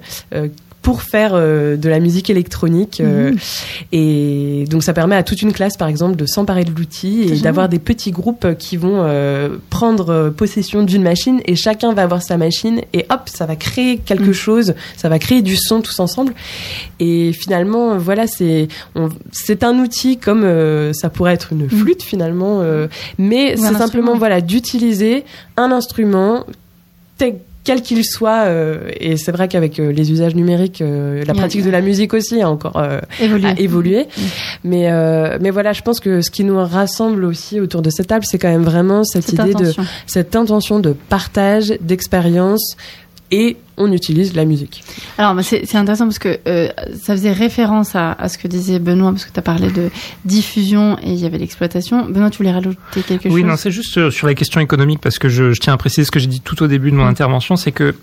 pour 0.88 1.02
faire 1.02 1.32
euh, 1.34 1.76
de 1.76 1.90
la 1.90 2.00
musique 2.00 2.30
électronique. 2.30 3.02
Euh, 3.02 3.34
mmh. 3.34 3.38
Et 3.92 4.66
donc 4.70 4.84
ça 4.84 4.94
permet 4.94 5.18
à 5.18 5.24
toute 5.24 5.42
une 5.42 5.52
classe, 5.52 5.76
par 5.76 5.90
exemple, 5.90 6.16
de 6.16 6.26
s'emparer 6.26 6.64
de 6.64 6.72
l'outil 6.72 7.24
et 7.24 7.42
d'avoir 7.42 7.68
des 7.68 7.78
petits 7.78 8.12
groupes 8.12 8.56
qui 8.58 8.78
vont 8.78 9.02
euh, 9.04 9.58
prendre 9.70 10.30
possession 10.30 10.84
d'une 10.84 11.04
machine 11.04 11.42
et 11.44 11.58
chacun 11.58 11.92
va 11.92 12.04
avoir 12.04 12.22
sa 12.22 12.38
machine 12.38 12.80
et 12.94 13.06
hop, 13.10 13.24
ça 13.26 13.46
va 13.46 13.58
créer 13.58 13.98
quelque 13.98 14.30
mmh. 14.30 14.34
chose, 14.34 14.76
ça 14.96 15.10
va 15.10 15.20
créer 15.20 15.42
du 15.42 15.58
son 15.58 15.82
tous 15.82 16.00
ensemble. 16.00 16.32
Et 17.02 17.34
finalement, 17.34 17.98
voilà, 17.98 18.26
c'est 18.26 18.70
c'est 19.34 19.66
un 19.66 19.80
outil 19.80 20.16
comme 20.16 20.50
ça 20.94 21.10
pourrait 21.10 21.34
être 21.34 21.52
une 21.52 21.66
mmh. 21.66 21.70
flûte 21.70 22.02
finalement, 22.02 22.64
mais 23.18 23.58
c'est 23.58 23.76
simplement 23.76 24.18
voilà 24.18 24.40
d'utiliser 24.40 25.26
un 25.58 25.74
instrument 25.74 26.46
quel 27.68 27.82
qu'il 27.82 28.06
soit. 28.06 28.46
Euh, 28.46 28.90
et 28.98 29.18
c'est 29.18 29.34
vrai 29.34 29.50
qu'avec 29.50 29.78
euh, 29.78 29.92
les 29.92 30.10
usages 30.10 30.36
numériques, 30.36 30.82
euh, 30.82 31.26
la 31.26 31.34
pratique 31.34 31.66
de 31.66 31.70
la 31.70 31.82
musique 31.82 32.14
aussi 32.14 32.42
a 32.42 32.50
encore 32.50 32.82
évolué. 33.20 34.04
Mm. 34.04 34.22
Mais, 34.64 35.38
mais 35.42 35.50
voilà, 35.50 35.74
je 35.74 35.82
pense 35.82 36.00
que 36.00 36.22
ce 36.22 36.32
qui 36.32 36.46
nous 36.46 36.58
rassemble 36.58 37.26
aussi 37.26 37.60
autour 37.60 37.82
de 37.82 37.90
cette 37.90 38.08
table, 38.08 38.24
c'est 38.26 38.38
quand 38.38 38.48
même 38.48 38.64
vraiment 38.64 39.04
cette, 39.04 39.34
idée 39.34 39.54
de 39.54 39.74
cette 40.06 40.36
intention 40.38 40.80
de 40.80 40.94
partage, 40.94 41.74
d'expérience 41.82 42.78
et 43.32 43.58
on 43.78 43.92
utilise 43.92 44.36
la 44.36 44.46
musique. 44.46 44.84
Alors, 45.18 45.36
c'est 45.44 45.76
intéressant 45.76 46.06
parce 46.06 46.20
que 46.20 46.40
euh, 46.48 46.70
ça 47.00 47.14
faisait 47.14 47.32
référence 47.32 47.96
à, 47.96 48.12
à, 48.14 48.28
ce 48.28 48.38
que 48.38 48.48
disait 48.48 48.80
Benoît, 48.80 49.12
parce 49.12 49.26
que 49.26 49.32
tu 49.32 49.40
as 49.40 49.44
parlé 49.44 49.70
de 49.70 49.90
diffusion 50.26 50.98
et 51.04 51.12
il 51.12 51.20
y 51.20 51.26
avait 51.26 51.38
l'exploitation. 51.38 52.06
Benoît, 52.06 52.30
tu 52.30 52.38
voulais 52.38 52.52
rajouter 52.52 52.78
quelque 53.08 53.24
chose? 53.24 53.34
Oui, 53.34 53.44
non, 53.44 53.56
c'est 53.56 53.72
juste 53.72 54.10
sur, 54.10 54.28
la 54.28 54.34
question 54.34 54.60
économique, 54.60 55.00
parce 55.00 55.20
que 55.20 55.30
je, 55.30 55.54
je, 55.54 55.60
tiens 55.60 55.74
à 55.74 55.78
préciser 55.78 56.06
ce 56.06 56.12
que 56.12 56.20
j'ai 56.20 56.28
dit 56.28 56.42
tout 56.42 56.62
au 56.64 56.68
début 56.68 56.92
de 56.92 56.96
mon 56.96 57.06
mm. 57.06 57.10
intervention, 57.10 57.56
c'est 57.56 57.72
que 57.72 57.96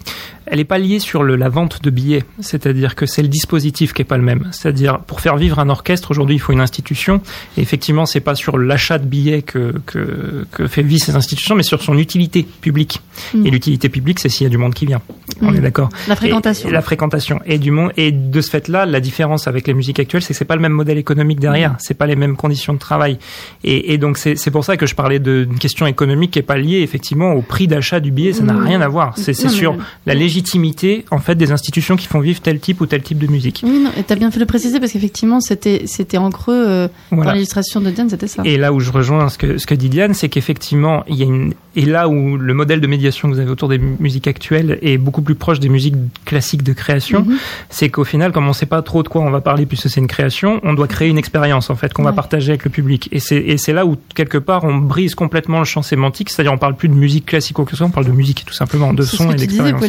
elle 0.47 0.59
n'est 0.59 0.65
pas 0.65 0.79
liée 0.79 0.99
sur 0.99 1.23
le, 1.23 1.37
la 1.37 1.49
vente 1.49 1.83
de 1.83 1.91
billets, 1.91 2.25
c'est-à-dire 2.41 2.95
que 2.95 3.07
c'est 3.07 3.23
le 3.23 3.29
dispositif 3.29 3.93
qui 3.93 4.03
est 4.03 4.05
pas 4.05 4.19
le 4.19 4.23
même. 4.23 4.49
C'est-à-dire, 4.53 5.01
pour 5.01 5.21
faire 5.21 5.37
vivre 5.37 5.59
un 5.59 5.71
orchestre, 5.71 6.11
aujourd'hui, 6.11 6.37
il 6.37 6.39
faut 6.39 6.53
une 6.53 6.61
institution, 6.61 7.23
et 7.57 7.63
effectivement, 7.63 8.05
c'est 8.05 8.21
pas 8.21 8.35
sur 8.35 8.59
l'achat 8.59 8.99
de 8.99 9.07
billets 9.07 9.43
que, 9.43 9.75
que, 9.87 10.47
que, 10.53 10.67
fait 10.67 10.83
vivre 10.83 11.03
ces 11.03 11.17
institutions, 11.17 11.55
mais 11.55 11.63
sur 11.63 11.83
son 11.83 11.97
utilité 11.97 12.47
publique. 12.61 13.01
Mm. 13.33 13.47
Et 13.47 13.51
l'utilité 13.51 13.89
publique, 13.89 14.21
c'est 14.21 14.29
s'il 14.29 14.45
y 14.45 14.47
a 14.47 14.51
du 14.51 14.59
monde 14.59 14.75
qui 14.75 14.87
vient. 14.87 15.01
On 15.41 15.51
mm. 15.51 15.57
est 15.57 15.61
d'accord. 15.65 15.89
La 16.07 16.17
fréquentation. 16.17 16.71
la 16.71 16.83
fréquentation. 16.83 17.41
Et 17.47 17.59
du 17.59 17.71
monde. 17.71 17.93
Et 17.97 18.13
de 18.13 18.41
ce 18.41 18.51
fait-là, 18.51 18.87
la 18.87 19.01
différence 19.01 19.49
avec 19.49 19.67
les 19.67 19.75
musiques 19.75 19.99
actuelles, 19.99 20.23
c'est 20.23 20.33
que 20.33 20.39
c'est 20.39 20.45
pas 20.45 20.57
le 20.57 20.63
même 20.63 20.73
modèle 20.73 20.99
économique 20.99 21.41
derrière. 21.41 21.73
Mm. 21.73 21.77
C'est 21.81 21.95
pas 21.95 22.07
les 22.07 22.17
mêmes 22.17 22.37
conditions 22.37 22.73
de 22.73 22.79
travail. 22.79 23.19
Et, 23.65 23.93
et 23.93 23.99
donc 23.99 24.19
c'est 24.19 24.51
pour 24.51 24.65
ça 24.65 24.77
que 24.77 24.87
je 24.87 24.95
parlais 24.95 25.19
d'une 25.19 25.59
question 25.59 25.87
économique 25.87 26.31
qui 26.33 26.39
est 26.39 26.43
pas 26.43 26.57
liée 26.59 26.81
effectivement 26.83 27.33
au 27.33 27.43
prix 27.43 27.67
d'achat 27.67 28.01
du 28.01 28.11
billet. 28.11 28.33
Ça 28.33 28.45
n'a 28.45 28.53
mm. 28.53 28.67
rien 28.67 28.81
à 28.81 28.89
voir. 28.89 29.15
C'est 29.17 29.35
sur 29.35 29.77
la 30.07 30.15
légitimité 30.15 31.05
en 31.11 31.19
fait 31.19 31.35
des 31.35 31.53
institutions 31.53 31.97
qui 31.97 32.07
font 32.07 32.21
vivre 32.21 32.41
tel 32.41 32.61
type 32.61 32.81
ou 32.81 32.87
tel 32.87 33.03
type 33.03 33.19
de 33.19 33.27
musique. 33.27 33.63
Oui, 33.65 33.81
non, 33.83 33.91
t'as 34.07 34.15
bien 34.17 34.31
fait 34.31 34.37
de 34.37 34.41
le 34.41 34.47
préciser 34.47 34.81
parce 34.81 34.93
qu'effectivement 34.93 35.41
c'était 35.41 35.83
c'était 35.87 36.19
en 36.19 36.31
creux 36.31 36.65
euh, 36.69 36.89
dans 37.11 37.33
l'illustration 37.33 37.81
de 37.81 37.91
Diane, 37.91 38.09
c'était 38.09 38.29
ça. 38.29 38.43
Et 38.45 38.57
là 38.57 38.73
où 38.73 38.81
je 38.81 38.91
rejoins 38.91 39.29
ce 39.29 39.39
que 39.39 39.59
ce 39.59 39.67
que 39.67 39.75
dit 39.75 39.89
Diane, 39.89 40.15
c'est 40.15 40.29
qu'effectivement 40.29 41.05
il 41.09 41.17
y 41.17 41.23
a 41.23 41.27
une 41.27 41.55
et 41.77 41.85
là 41.85 42.09
où 42.09 42.37
le 42.37 42.55
modèle 42.55 42.81
de 42.81 42.87
médiation 42.87 43.29
que 43.29 43.35
vous 43.35 43.41
avez 43.41 43.51
autour 43.51 43.69
des 43.69 43.79
musiques 43.79 44.27
actuelles 44.27 44.79
est 44.83 44.99
beaucoup 44.99 45.23
plus 45.23 45.35
proche 45.35 45.61
des 45.61 45.69
musiques 45.69 45.97
classiques 46.25 46.63
de 46.63 46.73
création, 46.73 47.25
mhm. 47.25 47.37
c'est 47.71 47.89
qu'au 47.89 48.05
final, 48.05 48.33
comme 48.33 48.45
on 48.45 48.49
ne 48.49 48.53
sait 48.53 48.67
pas 48.67 48.83
trop 48.83 49.03
de 49.03 49.09
quoi 49.09 49.23
on 49.23 49.31
va 49.31 49.41
parler 49.41 49.67
puisque 49.67 49.89
c'est 49.89 50.01
une 50.01 50.07
création, 50.07 50.61
on 50.63 50.75
doit 50.75 50.89
créer 50.89 51.09
une 51.09 51.19
expérience 51.19 51.71
en 51.71 51.77
fait 51.77 51.93
qu'on 51.93 52.03
va 52.03 52.13
partager 52.13 52.51
avec 52.51 52.65
le 52.65 52.71
public. 52.71 53.09
Et 53.13 53.21
c'est 53.21 53.37
et 53.37 53.59
c'est 53.59 53.73
là 53.73 53.87
où 53.87 53.97
quelque 54.15 54.39
part 54.39 54.65
on 54.65 54.77
brise 54.77 55.15
complètement 55.15 55.59
le 55.59 55.65
champ 55.65 55.83
sémantique, 55.83 56.31
c'est-à-dire 56.31 56.53
on 56.53 56.59
parle 56.59 56.77
plus 56.77 56.89
de 56.89 56.95
musique 56.95 57.27
classique 57.27 57.59
ou 57.59 57.65
que 57.65 57.77
soit, 57.77 57.87
on 57.87 57.91
parle 57.91 58.07
de 58.07 58.13
musique 58.13 58.45
tout 58.47 58.55
simplement, 58.55 58.93
de 58.93 59.03
son 59.03 59.33
et 59.33 59.35
d'expérience. 59.35 59.83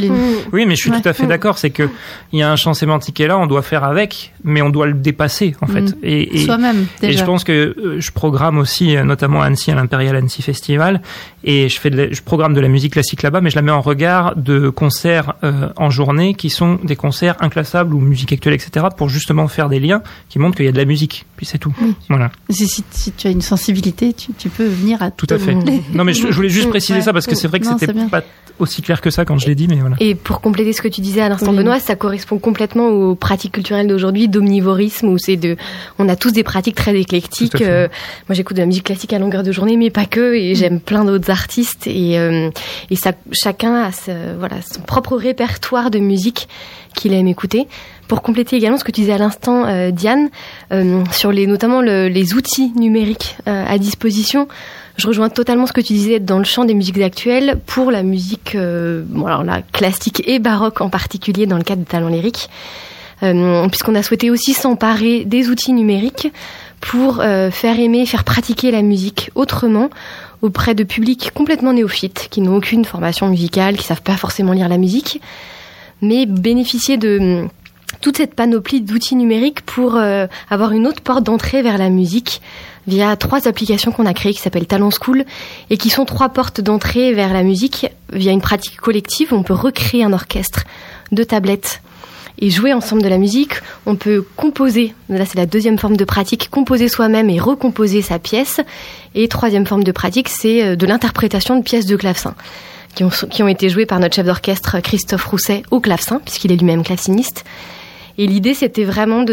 Oui, 0.52 0.66
mais 0.66 0.76
je 0.76 0.82
suis 0.82 0.92
tout 0.92 1.08
à 1.08 1.14
fait 1.14 1.28
d'accord, 1.28 1.58
c'est 1.58 1.70
que 1.70 1.90
il 2.32 2.40
y 2.40 2.44
a 2.44 2.52
un 2.52 2.56
champ 2.56 2.74
sémantique 2.74 3.20
et 3.20 3.28
là, 3.28 3.38
on 3.38 3.48
doit 3.48 3.62
faire 3.62 3.84
avec, 3.84 4.34
mais 4.44 4.62
on 4.62 4.70
doit 4.70 4.88
le 4.88 4.94
dépasser 4.94 5.56
en 5.62 5.68
fait. 5.68 5.82
Mhm. 5.82 5.96
Et, 6.04 6.38
soi-même. 6.40 6.86
Et 7.02 7.14
je 7.14 7.24
pense 7.24 7.44
que 7.44 7.76
euh, 7.78 8.00
je 8.00 8.12
programme 8.12 8.58
aussi, 8.58 8.96
euh, 8.96 9.04
notamment 9.04 9.42
à 9.42 9.46
Annecy, 9.46 9.72
à 9.72 9.76
l'Impérial 9.76 10.16
Annecy 10.16 10.42
Festival, 10.42 11.02
et 11.44 11.70
je 11.70 11.75
fais 11.80 12.14
je 12.14 12.22
programme 12.22 12.54
de 12.54 12.62
la 12.62 12.68
musique 12.68 12.94
classique 12.94 13.22
là-bas, 13.22 13.42
mais 13.42 13.50
je 13.50 13.56
la 13.56 13.62
mets 13.62 13.72
en 13.72 13.82
regard 13.82 14.36
de 14.36 14.70
concerts 14.70 15.36
euh, 15.44 15.70
en 15.78 15.90
journée 15.90 16.34
qui 16.34 16.50
sont 16.50 16.80
des 16.84 16.96
concerts 16.96 17.36
inclassables 17.40 17.94
ou 17.94 18.00
musique 18.00 18.34
actuelle, 18.34 18.54
etc., 18.54 18.88
pour 18.96 19.10
justement 19.10 19.48
faire 19.48 19.70
des 19.70 19.80
liens 19.80 20.02
qui 20.30 20.40
montrent 20.40 20.58
qu'il 20.58 20.66
y 20.66 20.70
a 20.70 20.72
de 20.72 20.78
la 20.78 20.86
musique. 20.86 21.26
Puis 21.38 21.46
c'est 21.46 21.58
tout. 21.58 21.74
Voilà. 22.10 22.32
Si, 22.50 22.68
si, 22.68 23.12
tu 23.12 23.28
as 23.28 23.32
une 23.32 23.42
sensibilité, 23.42 24.14
tu, 24.14 24.34
tu 24.34 24.50
peux 24.50 24.66
venir 24.66 25.02
à 25.02 25.12
tout 25.12 25.28
à 25.30 25.38
fait. 25.38 25.56
non, 25.94 26.04
mais 26.04 26.14
je, 26.14 26.28
voulais 26.28 26.50
juste 26.50 26.70
préciser 26.76 27.02
ça 27.02 27.14
parce 27.14 27.26
que 27.26 27.36
c'est 27.36 27.48
vrai 27.48 27.60
que 27.60 27.68
c'était 27.68 27.94
pas 28.10 28.22
aussi 28.60 28.82
clair 28.82 29.02
que 29.02 29.10
ça 29.10 29.26
quand 29.26 29.38
je 29.38 29.48
l'ai 29.48 29.56
dit, 29.56 29.68
mais 29.68 29.76
voilà. 29.76 29.96
Et 30.00 30.16
pour 30.16 30.42
compléter 30.42 30.74
ce 30.74 30.82
que 30.82 30.88
tu 30.88 31.02
disais 31.02 31.22
à 31.22 31.30
l'instant, 31.30 31.54
Benoît, 31.54 31.80
ça 31.80 31.96
correspond 31.96 32.40
complètement 32.40 32.88
aux 32.88 33.16
pratiques 33.16 33.54
culturelles 33.54 33.88
d'aujourd'hui, 33.88 34.28
d'omnivorisme, 34.28 35.10
où 35.10 35.18
c'est 35.18 35.36
de, 35.36 35.58
on 36.00 36.08
a 36.10 36.16
tous 36.16 36.32
des 36.32 36.44
pratiques 36.44 36.76
très 36.76 36.96
éclectiques. 37.00 37.62
Euh, 37.62 37.88
moi, 38.30 38.36
j'écoute 38.36 38.56
de 38.58 38.62
la 38.62 38.68
musique 38.68 38.86
classique 38.86 39.14
à 39.14 39.20
longueur 39.20 39.44
de 39.44 39.52
journée, 39.52 39.78
mais 39.78 39.90
pas 39.90 40.06
que, 40.06 40.34
et 40.36 40.56
j'aime 40.56 40.80
plein 40.80 41.04
d'autres 41.06 41.30
artistes, 41.30 41.65
et 41.88 42.20
euh, 42.20 42.50
chacun 43.32 43.76
a 43.76 43.92
son 43.92 44.82
propre 44.86 45.16
répertoire 45.16 45.92
de 45.92 46.00
musique 46.00 46.48
qu'il 46.96 47.14
aime 47.14 47.28
écouter. 47.28 47.68
Pour 48.08 48.22
compléter 48.22 48.56
également 48.56 48.78
ce 48.78 48.84
que 48.84 48.92
tu 48.92 49.02
disais 49.02 49.14
à 49.14 49.18
l'instant, 49.18 49.66
euh, 49.66 49.92
Diane, 49.92 50.30
sur 51.12 51.32
les 51.32 51.48
notamment 51.48 51.82
les 51.82 52.34
outils 52.34 52.72
numériques 52.76 53.38
à 53.46 53.78
disposition. 53.78 54.48
Je 54.98 55.08
rejoins 55.08 55.30
totalement 55.30 55.68
ce 55.68 55.74
que 55.74 55.82
tu 55.82 55.94
disais 55.94 56.20
dans 56.20 56.38
le 56.38 56.46
champ 56.46 56.64
des 56.64 56.74
musiques 56.74 57.02
actuelles 57.02 57.60
pour 57.66 57.92
la 57.92 58.02
musique, 58.02 58.56
euh, 58.56 59.04
la 59.44 59.62
classique 59.62 60.24
et 60.26 60.40
baroque 60.40 60.80
en 60.80 60.90
particulier 60.90 61.46
dans 61.46 61.58
le 61.58 61.64
cadre 61.64 61.82
des 61.82 61.88
talents 61.88 62.08
lyriques, 62.08 62.50
euh, 63.22 63.68
puisqu'on 63.68 63.96
a 63.96 64.04
souhaité 64.04 64.30
aussi 64.30 64.54
s'emparer 64.54 65.26
des 65.26 65.50
outils 65.50 65.74
numériques 65.74 66.32
pour 66.80 67.20
euh, 67.20 67.52
faire 67.52 67.78
aimer, 67.78 68.06
faire 68.06 68.24
pratiquer 68.24 68.72
la 68.72 68.82
musique 68.82 69.32
autrement 69.36 69.90
auprès 70.42 70.76
de 70.76 70.84
publics 70.84 71.32
complètement 71.34 71.74
néophytes 71.74 72.28
qui 72.30 72.42
n'ont 72.42 72.56
aucune 72.56 72.86
formation 72.86 73.28
musicale, 73.28 73.78
qui 73.78 73.84
savent 73.84 74.02
pas 74.02 74.18
forcément 74.18 74.54
lire 74.54 74.70
la 74.70 74.78
musique, 74.78 75.22
mais 76.02 76.26
bénéficier 76.26 76.98
de 76.98 77.46
toute 78.02 78.18
cette 78.18 78.36
panoplie 78.36 78.82
d'outils 78.82 79.16
numériques 79.16 79.62
pour 79.62 79.98
avoir 80.50 80.72
une 80.74 80.86
autre 80.86 81.02
porte 81.02 81.24
d'entrée 81.24 81.62
vers 81.62 81.78
la 81.78 81.90
musique 81.90 82.42
via 82.88 83.16
trois 83.16 83.48
applications 83.48 83.92
qu'on 83.92 84.06
a 84.06 84.14
créées 84.14 84.34
qui 84.34 84.42
s'appellent 84.42 84.68
Talent 84.68 84.92
School 84.92 85.26
et 85.70 85.78
qui 85.78 85.90
sont 85.90 86.06
trois 86.06 86.30
portes 86.30 86.62
d'entrée 86.62 87.14
vers 87.14 87.34
la 87.34 87.44
musique 87.44 87.88
via 88.12 88.32
une 88.32 88.42
pratique 88.42 88.78
collective. 88.78 89.34
On 89.34 89.44
peut 89.44 89.54
recréer 89.54 90.04
un 90.04 90.14
orchestre 90.14 90.66
de 91.12 91.24
tablettes 91.24 91.82
et 92.40 92.50
jouer 92.50 92.74
ensemble 92.74 93.02
de 93.02 93.08
la 93.08 93.18
musique. 93.18 93.54
On 93.86 93.96
peut 93.96 94.24
composer, 94.36 94.94
là 95.10 95.26
c'est 95.26 95.38
la 95.38 95.46
deuxième 95.46 95.78
forme 95.78 95.98
de 95.98 96.06
pratique, 96.06 96.50
composer 96.50 96.88
soi-même 96.88 97.30
et 97.30 97.40
recomposer 97.40 98.02
sa 98.02 98.20
pièce. 98.20 98.62
Et 99.14 99.28
troisième 99.28 99.66
forme 99.66 99.84
de 99.84 99.92
pratique, 99.92 100.30
c'est 100.30 100.64
euh, 100.64 100.76
de 100.76 100.86
l'interprétation 100.86 101.58
de 101.58 101.64
pièces 101.64 101.86
de 101.86 101.96
clavecin. 101.96 102.36
Qui 103.30 103.44
ont, 103.44 103.48
été 103.50 103.68
jouées 103.68 103.86
par 103.86 104.00
notre 104.00 104.16
chef 104.16 104.26
d'orchestre 104.26 104.80
Christophe 104.80 105.26
Rousset 105.26 105.64
au 105.70 105.82
clavecin, 105.82 106.22
puisqu'il 106.24 106.54
est 106.54 106.56
lui-même 106.56 106.82
claveciniste. 106.82 107.44
Et 108.18 108.26
l'idée, 108.26 108.54
c'était 108.54 108.86
vraiment 108.86 109.26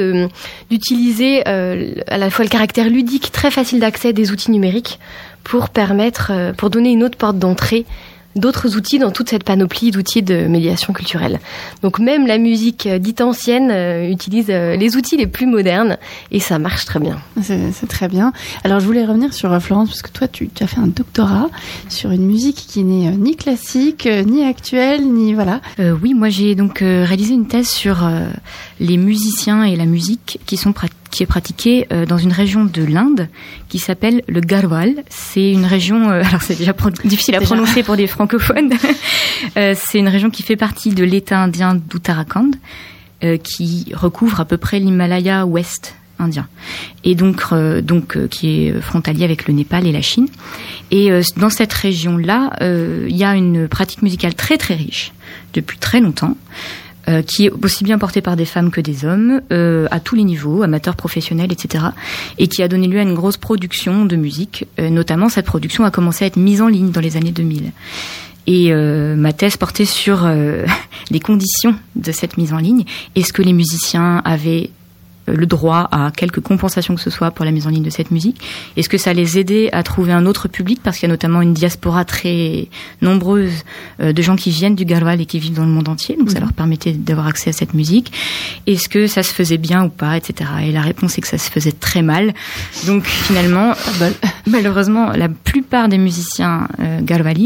d'utiliser 0.68 1.44
euh, 1.46 1.94
à 2.08 2.18
la 2.18 2.28
fois 2.30 2.44
le 2.44 2.50
caractère 2.50 2.90
ludique, 2.90 3.30
très 3.30 3.52
facile 3.52 3.78
d'accès 3.78 4.12
des 4.12 4.32
outils 4.32 4.50
numériques 4.50 4.98
pour 5.44 5.68
permettre, 5.68 6.32
euh, 6.32 6.52
pour 6.52 6.70
donner 6.70 6.90
une 6.90 7.04
autre 7.04 7.16
porte 7.16 7.38
d'entrée 7.38 7.86
d'autres 8.36 8.76
outils 8.76 8.98
dans 8.98 9.10
toute 9.10 9.28
cette 9.28 9.44
panoplie 9.44 9.90
d'outils 9.90 10.22
de 10.22 10.46
médiation 10.46 10.92
culturelle. 10.92 11.40
Donc 11.82 11.98
même 11.98 12.26
la 12.26 12.38
musique 12.38 12.86
euh, 12.86 12.98
dite 12.98 13.20
ancienne 13.20 13.70
euh, 13.70 14.08
utilise 14.08 14.46
euh, 14.48 14.76
les 14.76 14.96
outils 14.96 15.16
les 15.16 15.26
plus 15.26 15.46
modernes 15.46 15.98
et 16.30 16.40
ça 16.40 16.58
marche 16.58 16.84
très 16.84 17.00
bien. 17.00 17.18
C'est 17.42 17.88
très 17.88 18.08
bien. 18.08 18.32
Alors 18.64 18.80
je 18.80 18.86
voulais 18.86 19.04
revenir 19.04 19.32
sur 19.32 19.60
Florence 19.60 19.88
parce 19.88 20.02
que 20.02 20.10
toi 20.10 20.28
tu, 20.28 20.48
as 20.60 20.66
fait 20.66 20.80
un 20.80 20.86
doctorat 20.86 21.48
sur 21.88 22.10
une 22.10 22.24
musique 22.26 22.56
qui 22.56 22.84
n'est 22.84 23.10
ni 23.16 23.36
classique, 23.36 24.06
ni 24.06 24.44
actuelle, 24.44 25.06
ni 25.06 25.34
voilà. 25.34 25.60
oui, 25.78 26.14
moi 26.14 26.28
j'ai 26.28 26.54
donc 26.54 26.78
réalisé 26.80 27.34
une 27.34 27.46
thèse 27.46 27.68
sur 27.68 28.08
les 28.82 28.96
musiciens 28.96 29.62
et 29.62 29.76
la 29.76 29.86
musique 29.86 30.40
qui 30.44 30.56
sont 30.56 30.74
qui 31.10 31.22
est 31.22 31.26
pratiquée 31.26 31.86
euh, 31.92 32.04
dans 32.04 32.18
une 32.18 32.32
région 32.32 32.64
de 32.64 32.82
l'Inde 32.82 33.28
qui 33.68 33.78
s'appelle 33.78 34.22
le 34.26 34.40
Garhwal. 34.40 35.04
C'est 35.08 35.52
une 35.52 35.66
région, 35.66 36.10
euh, 36.10 36.22
alors 36.26 36.42
c'est 36.42 36.58
déjà 36.58 36.74
difficile 37.04 37.36
à 37.36 37.40
prononcer 37.40 37.82
pour 37.82 37.96
des 37.96 38.06
francophones. 38.06 38.72
Euh, 39.56 39.74
c'est 39.76 39.98
une 39.98 40.08
région 40.08 40.30
qui 40.30 40.44
fait 40.44 40.56
partie 40.56 40.94
de 40.94 41.02
l'État 41.02 41.40
indien 41.40 41.74
d'Uttarakhand, 41.74 42.52
qui 43.42 43.92
recouvre 43.92 44.40
à 44.40 44.44
peu 44.44 44.56
près 44.56 44.78
l'Himalaya 44.78 45.46
ouest 45.46 45.96
indien 46.20 46.46
et 47.02 47.16
donc 47.16 47.42
donc 47.82 48.28
qui 48.28 48.66
est 48.66 48.80
frontalier 48.80 49.24
avec 49.24 49.48
le 49.48 49.54
Népal 49.54 49.86
et 49.86 49.92
la 49.92 50.00
Chine 50.00 50.28
et 50.92 51.10
dans 51.36 51.50
cette 51.50 51.72
région 51.72 52.16
là 52.16 52.52
il 52.60 53.16
y 53.16 53.24
a 53.24 53.34
une 53.34 53.68
pratique 53.68 54.02
musicale 54.02 54.34
très 54.34 54.58
très 54.58 54.74
riche 54.74 55.12
depuis 55.54 55.78
très 55.78 56.00
longtemps 56.00 56.36
euh, 57.08 57.22
qui 57.22 57.46
est 57.46 57.50
aussi 57.64 57.82
bien 57.82 57.98
porté 57.98 58.20
par 58.20 58.36
des 58.36 58.44
femmes 58.44 58.70
que 58.70 58.80
des 58.80 59.04
hommes, 59.04 59.40
euh, 59.52 59.88
à 59.90 59.98
tous 59.98 60.14
les 60.14 60.22
niveaux, 60.22 60.62
amateurs, 60.62 60.94
professionnels, 60.94 61.50
etc. 61.50 61.86
Et 62.38 62.46
qui 62.46 62.62
a 62.62 62.68
donné 62.68 62.86
lieu 62.86 63.00
à 63.00 63.02
une 63.02 63.14
grosse 63.14 63.36
production 63.36 64.04
de 64.04 64.14
musique. 64.14 64.66
Euh, 64.78 64.88
notamment, 64.88 65.28
cette 65.28 65.46
production 65.46 65.84
a 65.84 65.90
commencé 65.90 66.24
à 66.24 66.28
être 66.28 66.36
mise 66.36 66.62
en 66.62 66.68
ligne 66.68 66.90
dans 66.90 67.00
les 67.00 67.16
années 67.16 67.32
2000. 67.32 67.72
Et 68.48 68.74
ma 68.74 69.32
thèse 69.32 69.56
portait 69.56 69.84
sur 69.84 70.28
les 71.10 71.20
conditions 71.20 71.76
de 71.94 72.10
cette 72.10 72.36
mise 72.36 72.52
en 72.52 72.58
ligne. 72.58 72.84
Est-ce 73.14 73.32
que 73.32 73.40
les 73.40 73.52
musiciens 73.52 74.20
avaient 74.24 74.70
euh, 74.70 74.81
le 75.34 75.46
droit 75.46 75.88
à 75.90 76.10
quelques 76.14 76.40
compensations 76.40 76.94
que 76.94 77.00
ce 77.00 77.10
soit 77.10 77.30
pour 77.30 77.44
la 77.44 77.50
mise 77.50 77.66
en 77.66 77.70
ligne 77.70 77.82
de 77.82 77.90
cette 77.90 78.10
musique 78.10 78.40
Est-ce 78.76 78.88
que 78.88 78.98
ça 78.98 79.12
les 79.12 79.38
aidait 79.38 79.70
à 79.72 79.82
trouver 79.82 80.12
un 80.12 80.26
autre 80.26 80.48
public? 80.48 80.80
Parce 80.82 80.98
qu'il 80.98 81.08
y 81.08 81.10
a 81.10 81.12
notamment 81.12 81.42
une 81.42 81.54
diaspora 81.54 82.04
très 82.04 82.68
nombreuse 83.00 83.64
euh, 84.00 84.12
de 84.12 84.22
gens 84.22 84.36
qui 84.36 84.50
viennent 84.50 84.74
du 84.74 84.84
Garwal 84.84 85.20
et 85.20 85.26
qui 85.26 85.38
vivent 85.38 85.54
dans 85.54 85.64
le 85.64 85.70
monde 85.70 85.88
entier, 85.88 86.16
donc 86.16 86.30
ça 86.30 86.36
mhm. 86.36 86.44
leur 86.44 86.52
permettait 86.52 86.92
d'avoir 86.92 87.26
accès 87.26 87.50
à 87.50 87.52
cette 87.52 87.74
musique. 87.74 88.12
Est-ce 88.66 88.88
que 88.88 89.06
ça 89.06 89.22
se 89.22 89.32
faisait 89.32 89.58
bien 89.58 89.84
ou 89.84 89.88
pas, 89.88 90.16
etc. 90.16 90.50
Et 90.62 90.72
la 90.72 90.82
réponse 90.82 91.18
est 91.18 91.20
que 91.20 91.28
ça 91.28 91.38
se 91.38 91.50
faisait 91.50 91.72
très 91.72 92.02
mal. 92.02 92.32
Donc 92.86 93.04
finalement, 93.04 93.72
malheureusement, 94.46 95.10
la 95.12 95.28
plupart 95.28 95.88
des 95.88 95.98
musiciens 95.98 96.68
euh, 96.80 97.00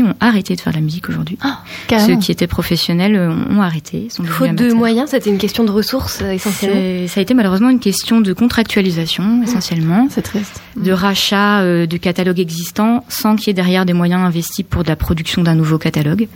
ont 0.05 0.15
arrêté 0.21 0.55
de 0.55 0.61
faire 0.61 0.73
de 0.73 0.79
la 0.79 0.85
musique 0.85 1.09
aujourd'hui. 1.09 1.39
Ah, 1.43 1.63
Ceux 1.99 2.17
qui 2.17 2.33
étaient 2.33 2.47
professionnels 2.47 3.17
ont 3.19 3.61
arrêté. 3.61 4.09
Sont 4.11 4.25
Faute 4.25 4.55
de 4.55 4.73
moyens, 4.73 5.11
c'était 5.11 5.31
une 5.31 5.39
question 5.39 5.65
de 5.65 5.71
ressources 5.71 6.23
essentiellement. 6.23 7.09
Ça 7.09 7.21
a 7.21 7.23
été 7.23 7.35
malheureusement 7.35 7.71
une 7.71 7.76
question 7.81 8.21
de 8.21 8.33
contractualisation 8.33 9.43
essentiellement, 9.43 10.09
c'est 10.11 10.23
triste, 10.23 10.61
de 10.77 10.93
rachat 10.93 11.61
euh, 11.61 11.87
de 11.87 11.97
catalogues 11.97 12.41
existants 12.41 13.05
sans 13.09 13.37
qu'il 13.37 13.49
y 13.49 13.51
ait 13.51 13.55
derrière 13.55 13.87
des 13.87 13.93
moyens 13.93 14.23
investis 14.23 14.65
pour 14.69 14.83
de 14.83 14.89
la 14.89 14.97
production 14.97 15.43
d'un 15.43 15.55
nouveau 15.55 15.79
catalogue. 15.79 16.29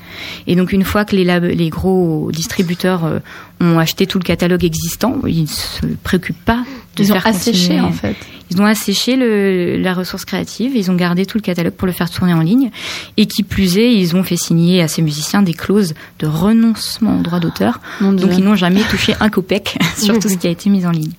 Et 0.47 0.57
donc 0.57 0.73
une 0.73 0.85
fois 0.85 1.05
que 1.05 1.17
les, 1.17 1.25
les 1.55 1.69
gros 1.69 2.31
distributeurs 2.33 3.05
euh, 3.05 3.19
ont 3.61 3.79
acheté 3.79 4.07
tout 4.07 4.19
le 4.19 4.25
catalogue 4.25 4.65
existant, 4.65 5.17
ils 5.27 5.43
ne 5.43 5.47
se 5.47 5.87
préoccupent 6.03 6.45
pas 6.45 6.65
de 6.97 7.03
ils 7.03 7.07
faire 7.07 7.27
ont 7.27 7.29
asséché 7.29 7.81
en 7.81 7.93
fait. 7.93 8.17
Ils 8.51 8.61
ont 8.61 8.67
asséché 8.67 9.17
le, 9.17 9.77
la 9.77 9.95
ressource 9.95 10.25
créative, 10.25 10.73
ils 10.75 10.91
ont 10.91 10.95
gardé 10.95 11.27
tout 11.27 11.39
le 11.39 11.43
catalogue 11.43 11.75
pour 11.75 11.87
le 11.87 11.93
faire 11.93 12.11
tourner 12.11 12.35
en 12.35 12.41
ligne, 12.41 12.71
et 13.17 13.27
qui 13.27 13.43
plus 13.43 13.79
est, 13.79 13.95
ils 13.95 14.17
ont 14.17 14.23
fait 14.23 14.37
signer 14.37 14.83
à 14.83 14.89
ces 14.89 15.03
musiciens 15.03 15.43
des 15.43 15.55
clauses 15.55 15.95
de 16.19 16.27
renoncement 16.27 17.19
au 17.19 17.23
droit 17.23 17.41
d'auteur, 17.41 17.81
donc 18.01 18.31
ils 18.37 18.45
n'ont 18.45 18.57
jamais 18.57 18.83
touché 18.83 19.15
un 19.21 19.29
copec 19.29 19.79
sur 19.97 20.19
tout 20.19 20.29
ce 20.29 20.37
qui 20.37 20.47
a 20.47 20.51
été 20.51 20.71
mis 20.71 20.87
en 20.87 20.91
ligne. 20.91 21.13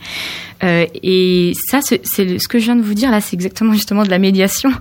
Euh, 0.63 0.85
et 1.01 1.53
ça, 1.69 1.79
c'est 1.81 2.05
ce 2.05 2.47
que 2.47 2.59
je 2.59 2.65
viens 2.65 2.75
de 2.75 2.81
vous 2.81 2.93
dire 2.93 3.09
là, 3.09 3.19
c'est 3.19 3.35
exactement 3.35 3.73
justement 3.73 4.03
de 4.03 4.09
la 4.09 4.19
médiation. 4.19 4.71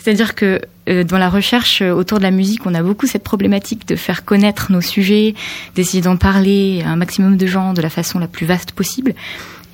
C'est-à-dire 0.00 0.34
que 0.34 0.60
euh, 0.88 1.02
dans 1.02 1.18
la 1.18 1.28
recherche 1.28 1.82
autour 1.82 2.18
de 2.18 2.22
la 2.22 2.30
musique, 2.30 2.66
on 2.66 2.74
a 2.74 2.82
beaucoup 2.82 3.06
cette 3.06 3.24
problématique 3.24 3.88
de 3.88 3.96
faire 3.96 4.24
connaître 4.24 4.70
nos 4.70 4.80
sujets, 4.80 5.34
d'essayer 5.74 6.02
d'en 6.02 6.16
parler 6.16 6.82
à 6.84 6.90
un 6.90 6.96
maximum 6.96 7.36
de 7.36 7.46
gens 7.46 7.72
de 7.72 7.82
la 7.82 7.90
façon 7.90 8.18
la 8.18 8.28
plus 8.28 8.46
vaste 8.46 8.72
possible. 8.72 9.14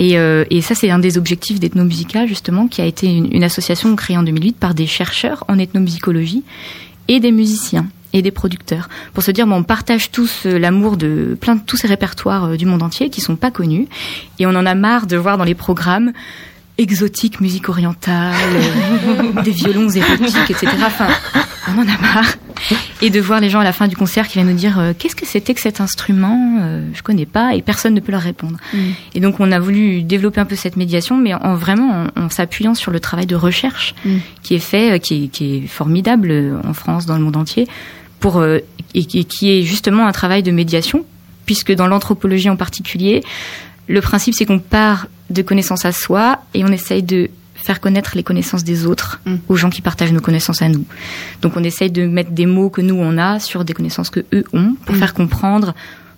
Et, 0.00 0.18
euh, 0.18 0.44
et 0.48 0.62
ça, 0.62 0.74
c'est 0.74 0.90
un 0.90 0.98
des 0.98 1.18
objectifs 1.18 1.60
d'Ethnomusica, 1.60 2.26
justement, 2.26 2.66
qui 2.66 2.80
a 2.80 2.86
été 2.86 3.06
une, 3.06 3.44
association 3.44 3.94
créée 3.94 4.16
en 4.16 4.22
2008 4.22 4.56
par 4.56 4.74
des 4.74 4.86
chercheurs 4.86 5.44
en 5.46 5.58
ethnomusicologie 5.58 6.42
et 7.08 7.20
des 7.20 7.30
musiciens 7.30 7.86
et 8.12 8.22
des 8.22 8.30
producteurs. 8.30 8.88
Pour 9.12 9.22
se 9.22 9.30
dire 9.30 9.46
on 9.46 9.62
partage 9.62 10.10
tous 10.10 10.46
euh, 10.46 10.58
l'amour 10.58 10.96
de 10.96 11.36
plein 11.40 11.54
de 11.54 11.60
tous 11.64 11.76
ces 11.76 11.86
répertoires 11.86 12.44
euh, 12.46 12.56
du 12.56 12.66
monde 12.66 12.82
entier 12.82 13.10
qui 13.10 13.20
sont 13.20 13.36
pas 13.36 13.50
connus. 13.50 13.86
Et 14.38 14.46
on 14.46 14.50
en 14.50 14.66
a 14.66 14.74
marre 14.74 15.06
de 15.06 15.16
voir 15.16 15.38
dans 15.38 15.44
les 15.44 15.54
programmes 15.54 16.12
exotique, 16.80 17.40
musique 17.40 17.68
orientale, 17.68 18.34
euh, 18.54 19.42
des 19.42 19.50
violons 19.50 19.88
érotiques, 19.88 20.50
etc. 20.50 20.68
Enfin, 20.84 21.08
on 21.68 21.78
en 21.78 21.82
a 21.82 21.98
marre. 22.00 22.34
Et 23.00 23.10
de 23.10 23.20
voir 23.20 23.40
les 23.40 23.48
gens 23.48 23.60
à 23.60 23.64
la 23.64 23.72
fin 23.72 23.88
du 23.88 23.96
concert 23.96 24.26
qui 24.26 24.34
viennent 24.34 24.50
nous 24.50 24.56
dire 24.56 24.78
euh, 24.78 24.92
qu'est-ce 24.98 25.16
que 25.16 25.26
c'était 25.26 25.54
que 25.54 25.60
cet 25.60 25.80
instrument 25.80 26.58
euh, 26.60 26.86
Je 26.92 27.02
connais 27.02 27.26
pas 27.26 27.54
et 27.54 27.62
personne 27.62 27.94
ne 27.94 28.00
peut 28.00 28.12
leur 28.12 28.20
répondre. 28.20 28.58
Mm. 28.72 28.78
Et 29.14 29.20
donc 29.20 29.40
on 29.40 29.52
a 29.52 29.58
voulu 29.58 30.02
développer 30.02 30.40
un 30.40 30.44
peu 30.44 30.56
cette 30.56 30.76
médiation, 30.76 31.16
mais 31.16 31.34
en 31.34 31.54
vraiment 31.54 32.06
en, 32.16 32.28
s'appuyant 32.28 32.74
sur 32.74 32.90
le 32.90 33.00
travail 33.00 33.26
de 33.26 33.36
recherche 33.36 33.94
mm. 34.04 34.16
qui 34.42 34.54
est 34.54 34.58
fait, 34.58 35.00
qui 35.00 35.24
est, 35.24 35.28
qui 35.28 35.56
est, 35.56 35.66
formidable 35.66 36.60
en 36.64 36.74
France, 36.74 37.06
dans 37.06 37.16
le 37.16 37.22
monde 37.22 37.36
entier, 37.36 37.66
pour 38.20 38.44
et, 38.44 38.64
et 38.94 39.04
qui 39.24 39.50
est 39.50 39.62
justement 39.62 40.06
un 40.06 40.12
travail 40.12 40.42
de 40.42 40.50
médiation, 40.50 41.04
puisque 41.46 41.72
dans 41.72 41.86
l'anthropologie 41.86 42.50
en 42.50 42.56
particulier, 42.56 43.22
le 43.90 44.00
principe 44.00 44.34
c'est 44.34 44.46
qu'on 44.46 44.58
part 44.60 45.06
de 45.30 45.42
connaissances 45.42 45.84
à 45.84 45.92
soi 45.92 46.40
et 46.54 46.64
on 46.64 46.68
essaye 46.68 47.02
de 47.02 47.28
faire 47.54 47.80
connaître 47.80 48.12
les 48.16 48.22
connaissances 48.22 48.64
des 48.64 48.86
autres 48.86 49.20
Mm. 49.26 49.34
aux 49.48 49.56
gens 49.56 49.68
qui 49.70 49.82
partagent 49.82 50.12
nos 50.12 50.20
connaissances 50.22 50.62
à 50.62 50.68
nous. 50.68 50.84
Donc 51.42 51.56
on 51.56 51.62
essaye 51.64 51.90
de 51.90 52.06
mettre 52.06 52.30
des 52.30 52.46
mots 52.46 52.70
que 52.70 52.80
nous 52.80 52.94
on 52.94 53.18
a 53.18 53.38
sur 53.38 53.64
des 53.66 53.74
connaissances 53.74 54.08
que 54.10 54.20
eux 54.32 54.44
ont 54.54 54.74
pour 54.86 54.94
Mm. 54.94 54.98
faire 54.98 55.12
comprendre 55.14 55.74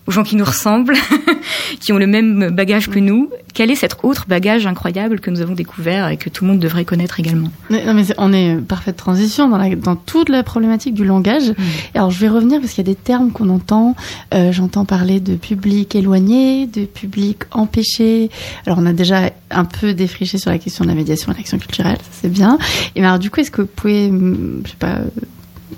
aux 0.06 0.10
gens 0.10 0.24
qui 0.24 0.36
nous 0.36 0.44
ressemblent, 0.44 0.96
qui 1.80 1.92
ont 1.92 1.98
le 1.98 2.06
même 2.06 2.50
bagage 2.50 2.88
que 2.88 2.98
nous, 2.98 3.30
quel 3.54 3.70
est 3.70 3.76
cet 3.76 3.96
autre 4.02 4.26
bagage 4.28 4.66
incroyable 4.66 5.20
que 5.20 5.30
nous 5.30 5.40
avons 5.40 5.54
découvert 5.54 6.08
et 6.08 6.16
que 6.16 6.28
tout 6.28 6.44
le 6.44 6.50
monde 6.50 6.60
devrait 6.60 6.84
connaître 6.84 7.20
également? 7.20 7.50
Mais, 7.70 7.84
non, 7.84 7.94
mais 7.94 8.04
on 8.18 8.32
est 8.32 8.56
parfaite 8.56 8.96
transition 8.96 9.48
dans, 9.48 9.58
la, 9.58 9.74
dans 9.76 9.96
toute 9.96 10.28
la 10.28 10.42
problématique 10.42 10.94
du 10.94 11.04
langage. 11.04 11.50
Et 11.94 11.98
alors, 11.98 12.10
je 12.10 12.18
vais 12.18 12.28
revenir 12.28 12.60
parce 12.60 12.72
qu'il 12.72 12.86
y 12.86 12.90
a 12.90 12.92
des 12.92 12.98
termes 12.98 13.30
qu'on 13.30 13.48
entend. 13.50 13.94
Euh, 14.34 14.52
J'entends 14.52 14.84
parler 14.84 15.20
de 15.20 15.34
public 15.34 15.94
éloigné, 15.94 16.66
de 16.66 16.84
public 16.84 17.38
empêché. 17.50 18.30
Alors, 18.66 18.78
on 18.78 18.86
a 18.86 18.92
déjà 18.92 19.30
un 19.50 19.64
peu 19.64 19.94
défriché 19.94 20.38
sur 20.38 20.50
la 20.50 20.58
question 20.58 20.84
de 20.84 20.90
la 20.90 20.96
médiation 20.96 21.32
et 21.32 21.36
l'action 21.36 21.58
culturelle, 21.58 21.98
c'est 22.10 22.30
bien. 22.30 22.58
Et 22.94 23.00
mais 23.00 23.06
alors, 23.06 23.18
du 23.18 23.30
coup, 23.30 23.40
est-ce 23.40 23.50
que 23.50 23.62
vous 23.62 23.68
pouvez, 23.68 24.08
je 24.08 24.70
sais 24.70 24.76
pas, 24.78 24.98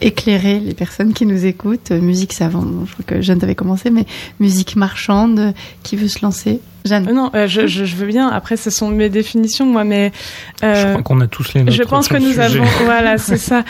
éclairer 0.00 0.60
les 0.60 0.74
personnes 0.74 1.12
qui 1.12 1.26
nous 1.26 1.46
écoutent. 1.46 1.90
Euh, 1.90 2.00
Musique 2.00 2.32
savante, 2.32 2.68
je 2.86 2.92
crois 2.92 3.04
que 3.06 3.20
Jeanne 3.20 3.42
avait 3.42 3.54
commencé, 3.54 3.90
mais 3.90 4.06
musique 4.40 4.76
marchande, 4.76 5.38
euh, 5.38 5.52
qui 5.82 5.96
veut 5.96 6.08
se 6.08 6.22
lancer? 6.22 6.60
Jeanne 6.84 7.08
Euh, 7.08 7.12
non, 7.12 7.30
euh, 7.34 7.46
je, 7.48 7.66
je, 7.66 7.84
je 7.86 7.96
veux 7.96 8.06
bien. 8.06 8.28
Après, 8.28 8.56
ce 8.58 8.68
sont 8.70 8.88
mes 8.88 9.08
définitions, 9.08 9.64
moi, 9.64 9.84
mais 9.84 10.12
Je 10.60 10.66
euh, 10.66 10.90
crois 10.92 11.02
qu'on 11.02 11.20
a 11.22 11.26
tous 11.26 11.54
les 11.54 11.62
nôtres. 11.62 11.76
je 11.76 11.82
pense 11.82 12.08
que 12.08 12.16
nous 12.18 12.28
sujet. 12.28 12.40
avons, 12.42 12.64
voilà, 12.84 13.16
c'est 13.18 13.38
ça. 13.38 13.64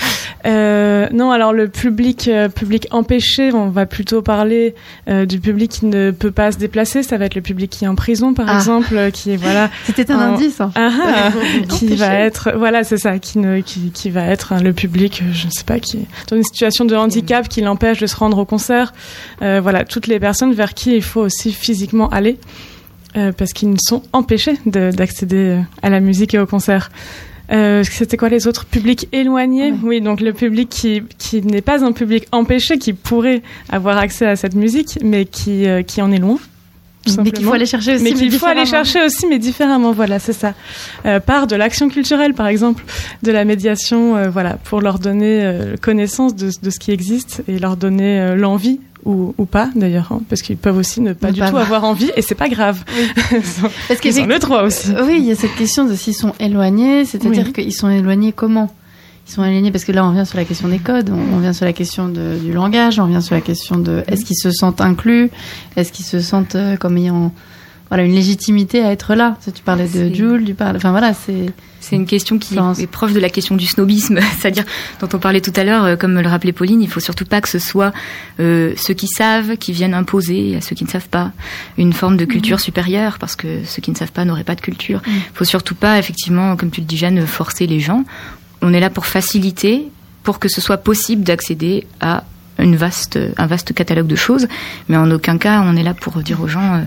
Euh, 0.46 1.06
non, 1.12 1.30
alors 1.30 1.52
le 1.52 1.68
public, 1.68 2.28
euh, 2.28 2.48
public 2.48 2.88
empêché, 2.90 3.52
on 3.52 3.70
va 3.70 3.86
plutôt 3.86 4.20
parler 4.22 4.74
euh, 5.08 5.26
du 5.26 5.38
public 5.40 5.70
qui 5.70 5.86
ne 5.86 6.10
peut 6.10 6.30
pas 6.32 6.50
se 6.52 6.58
déplacer. 6.58 7.02
Ça 7.02 7.16
va 7.16 7.26
être 7.26 7.34
le 7.36 7.40
public 7.40 7.70
qui 7.70 7.84
est 7.84 7.88
en 7.88 7.94
prison, 7.94 8.34
par 8.34 8.48
Ah. 8.48 8.56
exemple, 8.56 9.10
qui 9.12 9.30
est 9.30 9.36
voilà, 9.36 9.70
C'était 9.84 10.10
un 10.10 10.16
En- 10.30 10.34
indice. 10.34 10.60
hein. 10.60 10.72
ah, 10.74 10.88
ah, 11.06 11.30
qui 11.68 11.84
Empêché. 11.86 11.94
va 11.96 12.14
être, 12.14 12.52
voilà, 12.56 12.82
c'est 12.84 12.98
ça, 12.98 13.18
qui 13.20 13.38
ne, 13.38 13.60
qui, 13.60 13.90
qui 13.92 14.10
va 14.10 14.24
être 14.26 14.52
hein, 14.52 14.60
le 14.62 14.72
public, 14.72 15.22
je 15.32 15.46
ne 15.46 15.50
sais 15.52 15.64
pas, 15.64 15.78
qui 15.78 15.98
est 15.98 16.06
dans 16.30 16.36
une 16.36 16.42
situation 16.42 16.84
de 16.84 16.96
handicap 16.96 17.48
qui 17.48 17.60
l'empêche 17.60 17.98
de 18.00 18.06
se 18.06 18.16
rendre 18.16 18.38
au 18.38 18.44
concert. 18.44 18.92
Euh, 19.42 19.60
voilà, 19.62 19.84
toutes 19.84 20.06
les 20.08 20.18
personnes 20.18 20.52
vers 20.52 20.74
qui 20.74 20.94
il 20.96 21.02
faut 21.02 21.20
aussi 21.20 21.52
physiquement 21.52 22.08
aller. 22.10 22.38
Euh, 23.16 23.32
parce 23.32 23.52
qu'ils 23.52 23.76
sont 23.80 24.02
empêchés 24.12 24.54
de- 24.66 24.90
d'accéder 24.90 25.36
euh, 25.36 25.60
à 25.82 25.90
la 25.90 26.00
musique 26.00 26.34
et 26.34 26.38
au 26.38 26.46
concert. 26.46 26.90
Euh, 27.52 27.84
C'était 27.84 28.16
quoi 28.16 28.30
les 28.30 28.46
autres 28.46 28.64
publics 28.64 29.06
éloignés 29.12 29.70
Ouais. 29.72 29.78
Oui, 29.82 30.00
donc 30.00 30.20
le 30.22 30.32
public 30.32 30.68
qui, 30.70 31.02
qui 31.18 31.42
n'est 31.42 31.60
pas 31.60 31.84
un 31.84 31.92
public 31.92 32.26
empêché, 32.32 32.78
qui 32.78 32.94
pourrait 32.94 33.42
avoir 33.68 33.98
accès 33.98 34.26
à 34.26 34.34
cette 34.36 34.54
musique, 34.54 34.98
mais 35.02 35.26
qui, 35.26 35.66
euh, 35.66 35.82
qui 35.82 36.00
en 36.00 36.10
est 36.10 36.18
loin. 36.18 36.38
Mais 37.22 37.32
qu'il 37.32 37.44
faut 37.44 37.52
aller 37.52 37.66
chercher 37.66 37.96
aussi. 37.96 38.02
Mais 38.04 38.12
qu'il 38.14 38.30
faut 38.32 38.46
aller 38.46 38.62
différemment. 38.62 38.84
chercher 38.84 39.04
aussi, 39.04 39.26
mais 39.26 39.38
différemment, 39.38 39.92
voilà, 39.92 40.18
c'est 40.18 40.32
ça. 40.32 40.54
Euh, 41.04 41.20
par 41.20 41.46
de 41.46 41.54
l'action 41.54 41.90
culturelle, 41.90 42.32
par 42.32 42.46
exemple, 42.46 42.82
de 43.22 43.30
la 43.30 43.44
médiation, 43.44 44.16
euh, 44.16 44.30
voilà, 44.30 44.54
pour 44.64 44.80
leur 44.80 44.98
donner 44.98 45.42
euh, 45.44 45.76
connaissance 45.78 46.34
de, 46.34 46.46
de 46.62 46.70
ce 46.70 46.78
qui 46.78 46.92
existe 46.92 47.42
et 47.46 47.58
leur 47.58 47.76
donner 47.76 48.34
l'envie 48.36 48.80
ou, 49.04 49.34
ou 49.38 49.44
pas, 49.44 49.70
d'ailleurs, 49.74 50.08
hein, 50.12 50.20
parce 50.28 50.42
qu'ils 50.42 50.56
peuvent 50.56 50.76
aussi 50.78 51.00
ne 51.00 51.12
pas 51.12 51.28
Ne 51.28 51.32
du 51.34 51.40
pas 51.40 51.50
tout 51.50 51.56
avoir. 51.56 51.84
envie, 51.84 52.10
et 52.16 52.22
c'est 52.22 52.34
pas 52.34 52.48
grave. 52.48 52.84
Parce 53.88 54.00
Ils 54.04 54.20
ont 54.20 54.26
le 54.26 54.38
droit 54.38 54.62
aussi. 54.62 54.90
Euh, 54.92 55.04
Oui, 55.06 55.16
il 55.18 55.24
y 55.24 55.30
a 55.30 55.34
cette 55.34 55.54
question 55.56 55.84
de 55.84 55.94
s'ils 55.94 56.14
sont 56.14 56.32
éloignés, 56.40 57.04
c'est-à-dire 57.04 57.44
Oui. 57.46 57.52
qu'ils 57.52 57.72
sont 57.74 57.88
éloignés 57.90 58.32
comment? 58.32 58.70
Ils 59.26 59.32
sont 59.32 59.44
éloignés 59.44 59.70
parce 59.70 59.84
que 59.84 59.92
là, 59.92 60.04
on 60.04 60.10
vient 60.12 60.24
sur 60.26 60.36
la 60.38 60.44
question 60.44 60.68
des 60.68 60.78
codes, 60.78 61.10
on, 61.10 61.36
on 61.36 61.38
vient 61.38 61.52
sur 61.54 61.64
la 61.64 61.72
question 61.72 62.08
de- 62.08 62.36
du 62.42 62.52
langage, 62.52 62.98
on 62.98 63.06
vient 63.06 63.20
sur 63.22 63.34
la 63.34 63.40
question 63.40 63.76
de 63.78 64.02
est-ce 64.06 64.24
qu'ils 64.24 64.36
se 64.36 64.50
sentent 64.50 64.80
inclus, 64.82 65.30
est-ce 65.76 65.92
qu'ils 65.92 66.04
se 66.04 66.20
sentent 66.20 66.54
euh, 66.56 66.76
comme 66.76 66.96
ayant 66.98 67.32
voilà 67.94 68.08
une 68.08 68.14
légitimité 68.16 68.82
à 68.82 68.90
être 68.90 69.14
là. 69.14 69.38
Tu 69.54 69.62
parlais 69.62 69.86
de 69.86 70.12
Jules, 70.12 70.42
tu 70.44 70.54
parles, 70.54 70.74
enfin 70.74 70.90
voilà, 70.90 71.14
c'est 71.14 71.52
C'est 71.78 71.94
une 71.94 72.06
question 72.06 72.40
qui 72.40 72.56
est 72.56 72.86
proche 72.88 73.12
de 73.12 73.20
la 73.20 73.28
question 73.28 73.54
du 73.54 73.66
snobisme, 73.66 74.18
c'est-à-dire 74.40 74.64
dont 75.00 75.08
on 75.12 75.20
parlait 75.20 75.40
tout 75.40 75.52
à 75.54 75.62
l'heure, 75.62 75.84
euh, 75.84 75.94
comme 75.94 76.20
le 76.20 76.28
rappelait 76.28 76.50
Pauline, 76.50 76.82
il 76.82 76.88
faut 76.88 76.98
surtout 76.98 77.24
pas 77.24 77.40
que 77.40 77.48
ce 77.48 77.60
soit 77.60 77.92
euh, 78.40 78.72
ceux 78.76 78.94
qui 78.94 79.06
savent 79.06 79.56
qui 79.58 79.70
viennent 79.70 79.94
imposer 79.94 80.56
à 80.56 80.60
ceux 80.60 80.74
qui 80.74 80.82
ne 80.82 80.88
savent 80.88 81.08
pas 81.08 81.30
une 81.78 81.92
forme 81.92 82.16
de 82.16 82.24
culture 82.24 82.58
supérieure, 82.58 83.18
parce 83.20 83.36
que 83.36 83.62
ceux 83.64 83.80
qui 83.80 83.92
ne 83.92 83.96
savent 83.96 84.10
pas 84.10 84.24
n'auraient 84.24 84.42
pas 84.42 84.56
de 84.56 84.60
culture. 84.60 85.00
Il 85.06 85.22
faut 85.32 85.44
surtout 85.44 85.76
pas, 85.76 85.96
effectivement, 85.96 86.56
comme 86.56 86.72
tu 86.72 86.80
le 86.80 86.88
dis 86.88 86.96
Jeanne, 86.96 87.24
forcer 87.28 87.68
les 87.68 87.78
gens. 87.78 88.04
On 88.60 88.74
est 88.74 88.80
là 88.80 88.90
pour 88.90 89.06
faciliter, 89.06 89.86
pour 90.24 90.40
que 90.40 90.48
ce 90.48 90.60
soit 90.60 90.78
possible 90.78 91.22
d'accéder 91.22 91.86
à 92.00 92.24
une 92.58 92.76
vaste, 92.76 93.18
un 93.36 93.46
vaste 93.46 93.72
catalogue 93.74 94.06
de 94.06 94.16
choses, 94.16 94.46
mais 94.88 94.96
en 94.96 95.10
aucun 95.10 95.38
cas 95.38 95.62
on 95.64 95.76
est 95.76 95.82
là 95.82 95.94
pour 95.94 96.16
dire 96.18 96.40
aux 96.40 96.48
gens 96.48 96.74
euh, 96.74 96.80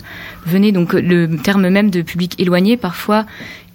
venez. 0.46 0.72
Donc 0.72 0.94
le 0.94 1.36
terme 1.38 1.68
même 1.70 1.90
de 1.90 2.02
public 2.02 2.36
éloigné, 2.40 2.78
parfois, 2.78 3.26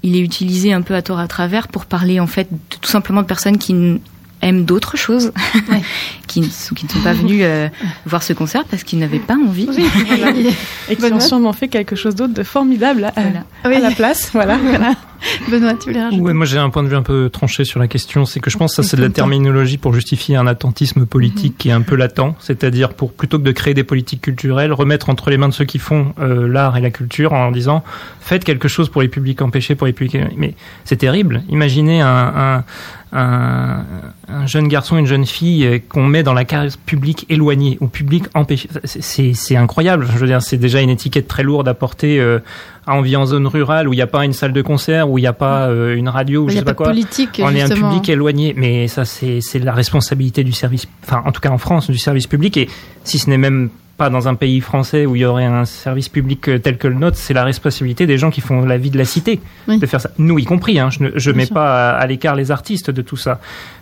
il 0.03 0.16
est 0.16 0.20
utilisé 0.20 0.72
un 0.72 0.82
peu 0.82 0.95
à 0.95 1.03
tort 1.03 1.18
à 1.18 1.28
travers 1.28 1.68
pour 1.68 1.84
parler 1.86 2.18
en 2.20 2.26
fait 2.26 2.49
de- 2.51 2.59
tout 2.80 2.88
simplement 2.90 3.22
de 3.22 3.26
personnes 3.26 3.59
qui 3.59 4.01
aiment 4.40 4.64
d'autres 4.64 4.97
choses, 4.97 5.32
Ouais. 5.70 5.82
qui, 6.33 6.41
ne 6.41 6.47
sont- 6.47 6.74
qui 6.74 6.87
ne 6.87 6.91
sont 6.91 7.01
pas 7.01 7.12
venus 7.12 7.41
euh, 7.43 7.68
voir 8.07 8.22
ce 8.22 8.33
concert 8.33 8.64
parce 8.64 8.85
qu'ils 8.85 8.99
n'avaient 8.99 9.18
pas 9.18 9.35
envie. 9.35 9.68
Et 10.89 10.97
qui 10.97 11.03
Benoît 11.03 11.16
ont 11.18 11.20
sûrement 11.20 11.53
fait 11.53 11.68
quelque 11.68 11.97
chose 11.97 12.14
d'autre 12.14 12.35
de 12.35 12.43
formidable 12.43 13.05
à, 13.05 13.12
Voilà. 13.20 13.45
à 13.64 13.68
Oui. 13.68 13.76
la 13.80 13.91
place. 13.91 14.30
Voilà. 14.33 14.57
voilà. 14.57 14.95
Benoît, 15.51 15.74
tu 15.74 15.89
voulais 15.91 16.03
rajouter 16.03 16.20
Ouais, 16.22 16.33
moi 16.33 16.47
j'ai 16.47 16.59
un 16.59 16.68
point 16.70 16.83
de 16.83 16.89
vue 16.89 16.97
un 16.97 17.03
peu 17.03 17.30
tranché 17.30 17.64
sur 17.64 17.78
la 17.78 17.87
question, 17.87 18.24
c'est 18.26 18.41
que 18.41 18.51
je 18.51 18.59
pense 18.59 18.74
que 18.74 18.83
ça 18.83 18.89
c'est 18.89 18.97
de 18.97 19.03
la 19.03 19.09
terminologie 19.11 19.78
pour 19.78 19.95
justifier 19.95 20.35
un 20.37 20.49
attentisme 20.49 21.07
politique 21.07 21.57
qui 21.59 21.68
est 21.68 21.72
un 21.72 21.83
peu 21.83 21.95
latent, 21.95 22.35
c'est-à-dire 22.41 22.95
pour 22.95 23.12
plutôt 23.12 23.39
que 23.39 23.45
de 23.45 23.53
créer 23.53 23.72
des 23.74 23.85
politiques 23.85 24.20
culturelles, 24.22 24.72
remettre 24.72 25.11
entre 25.11 25.30
les 25.30 25.37
mains 25.37 25.49
de 25.49 25.55
ceux 25.55 25.64
qui 25.64 25.78
font 25.78 26.12
euh, 26.18 26.49
l'art 26.49 26.76
et 26.76 26.80
la 26.80 26.91
culture 26.91 27.33
en 27.35 27.53
disant 27.53 27.85
faites 28.20 28.43
quelque 28.45 28.66
chose 28.66 28.89
pour 28.89 29.01
les 29.01 29.09
publics 29.09 29.41
empêchés, 29.43 29.76
pour 29.76 29.87
les 29.87 29.93
publics. 29.93 30.16
Mais 30.37 30.55
c'est 30.85 30.97
terrible. 30.97 31.43
Imaginez 31.49 32.01
un, 32.01 32.09
un, 32.09 32.64
un, 33.12 33.85
un 34.28 34.47
jeune 34.47 34.66
garçon, 34.68 34.97
une 34.99 35.07
jeune 35.07 35.26
fille 35.26 35.83
qu'on 35.89 36.05
met 36.07 36.22
dans 36.23 36.35
la 36.35 36.45
case 36.45 36.77
public 36.77 37.27
éloigné 37.29 37.79
ou 37.81 37.89
public 37.89 38.25
empêché. 38.35 38.68
C'est- 38.85 39.57
incroyable. 39.57 40.07
Je 40.12 40.18
veux 40.18 40.27
dire, 40.27 40.41
c'est 40.43 40.57
déjà 40.57 40.81
une 40.81 40.91
étiquette 40.91 41.29
très 41.29 41.43
lourde 41.43 41.68
à 41.68 41.75
porter. 41.75 42.18
Euh, 42.20 42.39
à 42.87 42.97
on 42.97 43.03
vit 43.03 43.16
en 43.16 43.27
zone 43.27 43.47
rurale 43.47 43.89
où 43.89 43.93
il 43.93 43.97
n'y 43.97 44.03
a 44.03 44.07
pas 44.07 44.25
une 44.25 44.33
salle 44.33 44.53
de 44.53 44.62
concert, 44.62 45.09
où 45.11 45.18
il 45.18 45.20
n'y 45.23 45.27
a 45.27 45.33
pas 45.33 45.68
euh, 45.68 45.95
une 45.95 46.09
radio, 46.09 46.47
Il 46.49 46.53
je 46.53 46.59
sais 46.59 46.64
pas 46.64 46.75
quoi. 46.75 46.87
politique, 46.87 47.41
On 47.45 47.55
est 47.55 47.62
un 47.62 47.68
public 47.68 48.09
éloigné, 48.09 48.55
mais 48.57 48.89
ça 48.89 49.05
c'est 49.05 49.41
c'est 49.41 49.59
la 49.59 49.73
responsabilité 49.73 50.43
du 50.43 50.53
service, 50.53 50.87
enfin 51.05 51.23
en 51.25 51.33
tout 51.33 51.41
cas 51.41 51.51
en 51.51 51.59
France 51.59 51.91
du 51.91 51.99
service 51.99 52.27
public 52.27 52.57
et 52.57 52.68
si 53.05 53.18
ce 53.18 53.31
n'est 53.31 53.39
même 53.39 53.70
pas 53.97 54.09
dans 54.11 54.26
un 54.26 54.34
pays 54.34 54.61
français 54.61 55.07
où 55.07 55.14
il 55.16 55.20
y 55.22 55.24
aurait 55.24 55.45
un 55.45 55.64
service 55.64 56.09
public 56.09 56.49
euh, 56.49 56.59
tel 56.59 56.78
que 56.78 56.88
le 56.88 56.95
nôtre, 56.95 57.16
c'est 57.18 57.34
la 57.34 57.45
responsabilité 57.45 58.07
des 58.07 58.18
gens 58.18 58.30
qui 58.30 58.40
font 58.40 58.64
la 58.64 58.78
vie 58.78 58.90
de 58.90 58.99
la 58.99 59.05
cité 59.05 59.40
Oui. 59.68 59.78
de 59.78 59.86
faire 59.86 60.01
ça. 60.01 60.11
Nous 60.18 60.38
y 60.38 60.45
compris, 60.45 60.78
hein, 60.80 60.88
je 60.90 61.05
ne 61.05 61.11
je 61.14 61.30
mets 61.30 61.45
sûr. 61.45 61.55
pas 61.55 61.90
à, 61.90 61.99
à 61.99 62.07
l'écart 62.07 62.34
les 62.34 62.51
artistes 62.51 62.90
de 62.90 63.03
tout 63.03 63.16
ça. 63.16 63.40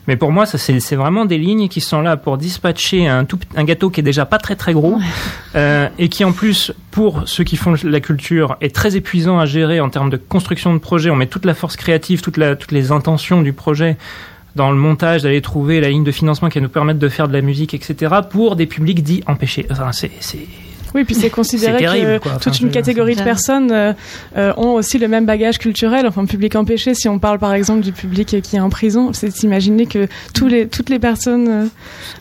Mais 0.09 0.17
pour 0.17 0.33
moi, 0.33 0.47
ça 0.47 0.59
c'est 0.59 0.81
c'est 0.81 0.97
vraiment 0.97 1.25
des 1.27 1.39
lignes 1.39 1.69
qui 1.69 1.81
sont 1.81 2.01
là 2.01 2.17
pour 2.17 2.39
dispatcher 2.39 3.07
un 3.07 3.25
tout 3.25 3.39
un 3.57 3.65
gâteau 3.65 3.89
qui 3.91 4.01
est 4.01 4.03
déjà 4.03 4.27
pas 4.27 4.39
très 4.39 4.57
très 4.57 4.73
gros 4.73 4.97
Ouais. 4.97 5.05
euh, 5.57 5.89
et 5.99 6.09
qui 6.09 6.25
en 6.25 6.33
plus 6.33 6.73
pour 6.91 7.23
ceux 7.27 7.45
qui 7.45 7.57
font 7.57 7.75
la 7.85 8.01
culture 8.01 8.57
est 8.61 8.75
très 8.75 8.97
épuisant 8.97 9.39
à 9.39 9.47
gérer 9.47 9.81
en 9.81 9.89
termes 9.91 10.11
de 10.11 10.17
construction 10.17 10.75
de 10.75 10.79
projet. 10.81 11.11
On 11.11 11.17
met 11.17 11.27
toute 11.29 11.45
la 11.45 11.55
force 11.55 11.77
créative, 11.77 12.21
toute 12.21 12.37
la, 12.37 12.57
toutes 12.57 12.73
les 12.73 12.91
intentions 12.93 13.43
du 13.43 13.53
projet 13.53 13.97
dans 14.57 14.71
le 14.71 14.77
montage, 14.77 15.23
d'aller 15.23 15.41
trouver 15.41 15.81
la 15.81 15.89
ligne 15.91 16.05
de 16.05 16.13
financement 16.13 16.49
qui 16.49 16.59
va 16.59 16.63
nous 16.63 16.69
permettre 16.71 16.99
de 16.99 17.09
faire 17.09 17.29
de 17.29 17.33
la 17.33 17.41
musique, 17.41 17.75
etc. 17.75 18.15
pour 18.29 18.57
des 18.57 18.67
publics 18.67 19.03
dits 19.03 19.23
empêchés. 19.27 19.67
Enfin, 19.71 19.93
c'est 19.93 20.11
c'est- 20.21 20.39
Oui, 20.95 21.05
puis 21.05 21.15
c'est 21.15 21.31
considéré 21.41 21.79
C'est 21.79 21.85
terrible, 21.85 22.19
que 22.19 22.23
quoi. 22.25 22.33
Enfin, 22.33 22.41
toute 22.51 22.61
une 22.61 22.71
catégorie 22.71 23.17
de 23.17 23.23
personnes 23.23 23.71
euh, 23.73 23.93
euh, 24.37 24.53
ont 24.57 24.73
aussi 24.75 24.99
le 24.99 25.09
même 25.09 25.27
bagage 25.27 25.59
culturel, 25.59 26.07
enfin 26.07 26.25
public 26.25 26.55
empêché. 26.57 26.95
Si 26.95 27.09
on 27.09 27.19
parle 27.19 27.39
par 27.39 27.55
exemple 27.55 27.81
du 27.81 27.93
public 27.93 28.41
qui 28.43 28.57
est 28.57 28.61
en 28.61 28.71
prison, 28.71 29.13
c'est 29.13 29.31
s'imaginer 29.31 29.87
que 29.87 30.09
tous 30.35 30.47
les, 30.49 30.67
toutes 30.69 30.89
les 30.91 30.99
personnes 30.99 31.49
euh, 31.49 31.65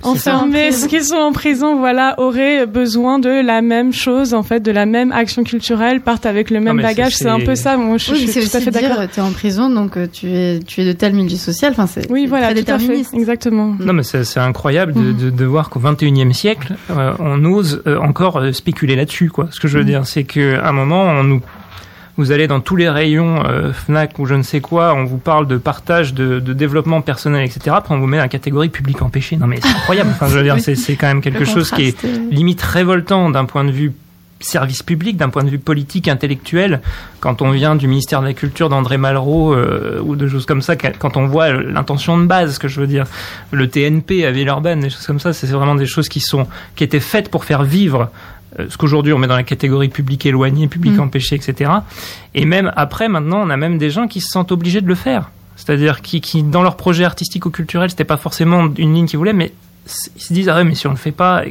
enfermées, 0.04 0.72
ça. 0.72 0.88
qui 0.88 1.04
sont 1.04 1.16
en 1.16 1.32
prison, 1.32 1.78
voilà, 1.78 2.16
auraient 2.20 2.66
besoin 2.66 3.20
de 3.20 3.30
la 3.30 3.62
même 3.62 3.92
chose, 3.94 4.34
en 4.34 4.44
fait, 4.44 4.60
de 4.62 4.72
la 4.72 4.86
même 4.86 5.12
action 5.12 5.44
culturelle, 5.44 6.02
partent 6.02 6.26
avec 6.26 6.50
le 6.50 6.60
même 6.60 6.82
bagage. 6.82 7.14
c'est- 7.16 7.24
C'est 7.26 7.30
un 7.30 7.40
peu 7.42 7.56
ça. 7.56 7.76
Moi, 7.78 7.98
je, 7.98 8.12
Oui, 8.14 8.20
je 8.26 8.32
suis 8.40 8.50
tout 8.50 8.58
à 8.58 8.60
fait 8.62 8.72
d'accord. 8.72 8.98
dire, 9.00 9.10
tu 9.14 9.20
es 9.20 9.24
en 9.24 9.32
prison, 9.32 9.70
donc 9.70 9.98
tu 10.12 10.28
es, 10.32 10.60
tu 10.66 10.82
es 10.82 10.86
de 10.86 10.94
tel 10.94 11.14
milieu 11.14 11.36
social. 11.36 11.72
Enfin, 11.74 11.86
c'est 11.88 12.10
Oui, 12.12 12.22
c'est 12.24 12.28
voilà, 12.28 12.52
très 12.54 12.64
tout 12.64 12.72
à 12.72 12.78
fait, 12.78 12.84
déterministe. 12.84 13.14
exactement. 13.14 13.76
Non, 13.80 13.94
mais 13.94 14.04
c'est 14.04 14.24
c'est 14.24 14.40
incroyable 14.40 14.94
de, 14.94 15.00
Mhm. 15.00 15.18
de, 15.18 15.30
de 15.32 15.46
voir 15.46 15.70
qu'au 15.70 15.80
21e 15.80 16.34
siècle, 16.34 16.76
euh, 16.92 17.14
on 17.20 17.44
ose 17.46 17.82
euh, 17.88 17.98
encore 18.00 18.38
euh, 18.38 18.52
spéculer 18.60 18.96
là-dessus. 18.96 19.30
Quoi. 19.30 19.48
Ce 19.52 19.60
que 19.60 19.68
je 19.68 19.78
veux 19.78 19.84
Mhm. 19.84 19.90
dire, 19.90 20.06
c'est 20.06 20.24
qu'à 20.24 20.68
un 20.68 20.72
moment, 20.72 21.04
on 21.04 21.24
nous, 21.24 21.42
vous 22.18 22.32
allez 22.32 22.48
dans 22.48 22.60
tous 22.60 22.76
les 22.76 22.90
rayons 22.90 23.44
euh, 23.46 23.72
Fnac 23.74 24.20
ou 24.20 24.26
je 24.26 24.36
ne 24.36 24.44
sais 24.44 24.60
quoi, 24.62 24.94
on 24.94 25.06
vous 25.06 25.18
parle 25.18 25.48
de 25.48 25.58
partage, 25.58 26.14
de, 26.14 26.40
de 26.40 26.54
développement 26.54 27.02
personnel, 27.02 27.46
etc. 27.46 27.72
Après, 27.78 27.96
on 27.96 28.00
vous 28.00 28.08
met 28.08 28.18
dans 28.18 28.24
la 28.24 28.30
catégorie 28.30 28.70
public 28.70 29.02
empêché. 29.02 29.38
Non, 29.38 29.48
mais 29.48 29.60
c'est 29.62 29.70
incroyable. 29.70 30.10
Enfin, 30.12 30.28
je 30.28 30.38
veux 30.38 30.44
dire, 30.44 30.58
c'est 30.60 30.96
quand 30.96 31.08
même 31.08 31.22
quelque 31.22 31.46
chose 31.46 31.72
qui 31.72 31.84
est 31.84 32.04
euh, 32.06 32.18
limite 32.30 32.62
révoltant 32.62 33.30
d'un 33.30 33.46
point 33.46 33.64
de 33.64 33.72
vue 33.72 33.94
service 34.42 34.84
public, 34.84 35.18
d'un 35.18 35.28
point 35.28 35.44
de 35.44 35.50
vue 35.50 35.60
politique, 35.60 36.08
intellectuel, 36.08 36.80
quand 37.20 37.42
on 37.42 37.52
vient 37.52 37.76
du 37.76 37.90
ministère 37.90 38.22
de 38.22 38.28
la 38.28 38.34
Culture 38.34 38.70
d'André 38.70 38.98
Malraux 38.98 39.54
euh, 39.54 40.00
ou 40.02 40.16
de 40.16 40.30
choses 40.30 40.46
comme 40.46 40.62
ça, 40.62 40.78
quand 40.78 41.18
on 41.18 41.28
voit 41.28 41.52
l'intention 41.52 42.18
de 42.18 42.26
base, 42.26 42.54
ce 42.54 42.60
que 42.60 42.70
je 42.70 42.80
veux 42.80 42.88
dire, 42.88 43.04
le 43.52 43.68
TNP 43.68 44.26
à 44.26 44.32
Villeurbanne, 44.32 44.80
des 44.80 44.90
choses 44.90 45.06
comme 45.06 45.20
ça, 45.20 45.34
c'est 45.34 45.48
vraiment 45.48 45.76
des 45.76 45.86
choses 45.86 46.08
qui 46.08 46.22
sont 46.22 46.48
qui 46.78 46.86
étaient 46.86 47.02
faites 47.02 47.30
pour 47.30 47.44
faire 47.44 47.64
vivre 47.64 48.10
ce 48.58 48.78
qu'aujourd'hui 48.78 49.14
on 49.14 49.18
met 49.18 49.28
dans 49.28 49.36
la 49.36 49.44
catégorie 49.44 49.90
public 49.90 50.26
éloigné, 50.26 50.68
public 50.68 50.94
Mm. 50.94 51.02
empêché, 51.02 51.36
etc. 51.36 51.72
Et 52.34 52.46
même 52.46 52.72
après, 52.76 53.08
maintenant, 53.08 53.42
on 53.46 53.50
a 53.50 53.58
même 53.58 53.78
des 53.78 53.90
gens 53.90 54.08
qui 54.08 54.22
se 54.22 54.30
sentent 54.30 54.52
obligés 54.52 54.82
de 54.82 54.88
le 54.88 54.96
faire. 54.96 55.30
C'est-à-dire 55.56 56.02
qui, 56.02 56.22
qui, 56.22 56.42
dans 56.42 56.62
leur 56.64 56.78
projet 56.78 57.04
artistique 57.04 57.46
ou 57.46 57.50
culturel, 57.50 57.90
c'était 57.90 58.06
pas 58.06 58.18
forcément 58.18 58.70
une 58.78 58.94
ligne 58.94 59.06
qu'ils 59.06 59.18
voulaient, 59.18 59.34
mais 59.34 59.52
ils 60.16 60.22
se 60.22 60.34
disent 60.34 60.50
ah 60.50 60.56
ouais, 60.56 60.64
mais 60.64 60.76
si 60.76 60.88
on 60.88 60.92
le 60.92 60.96
fait 60.96 61.12
pas, 61.12 61.44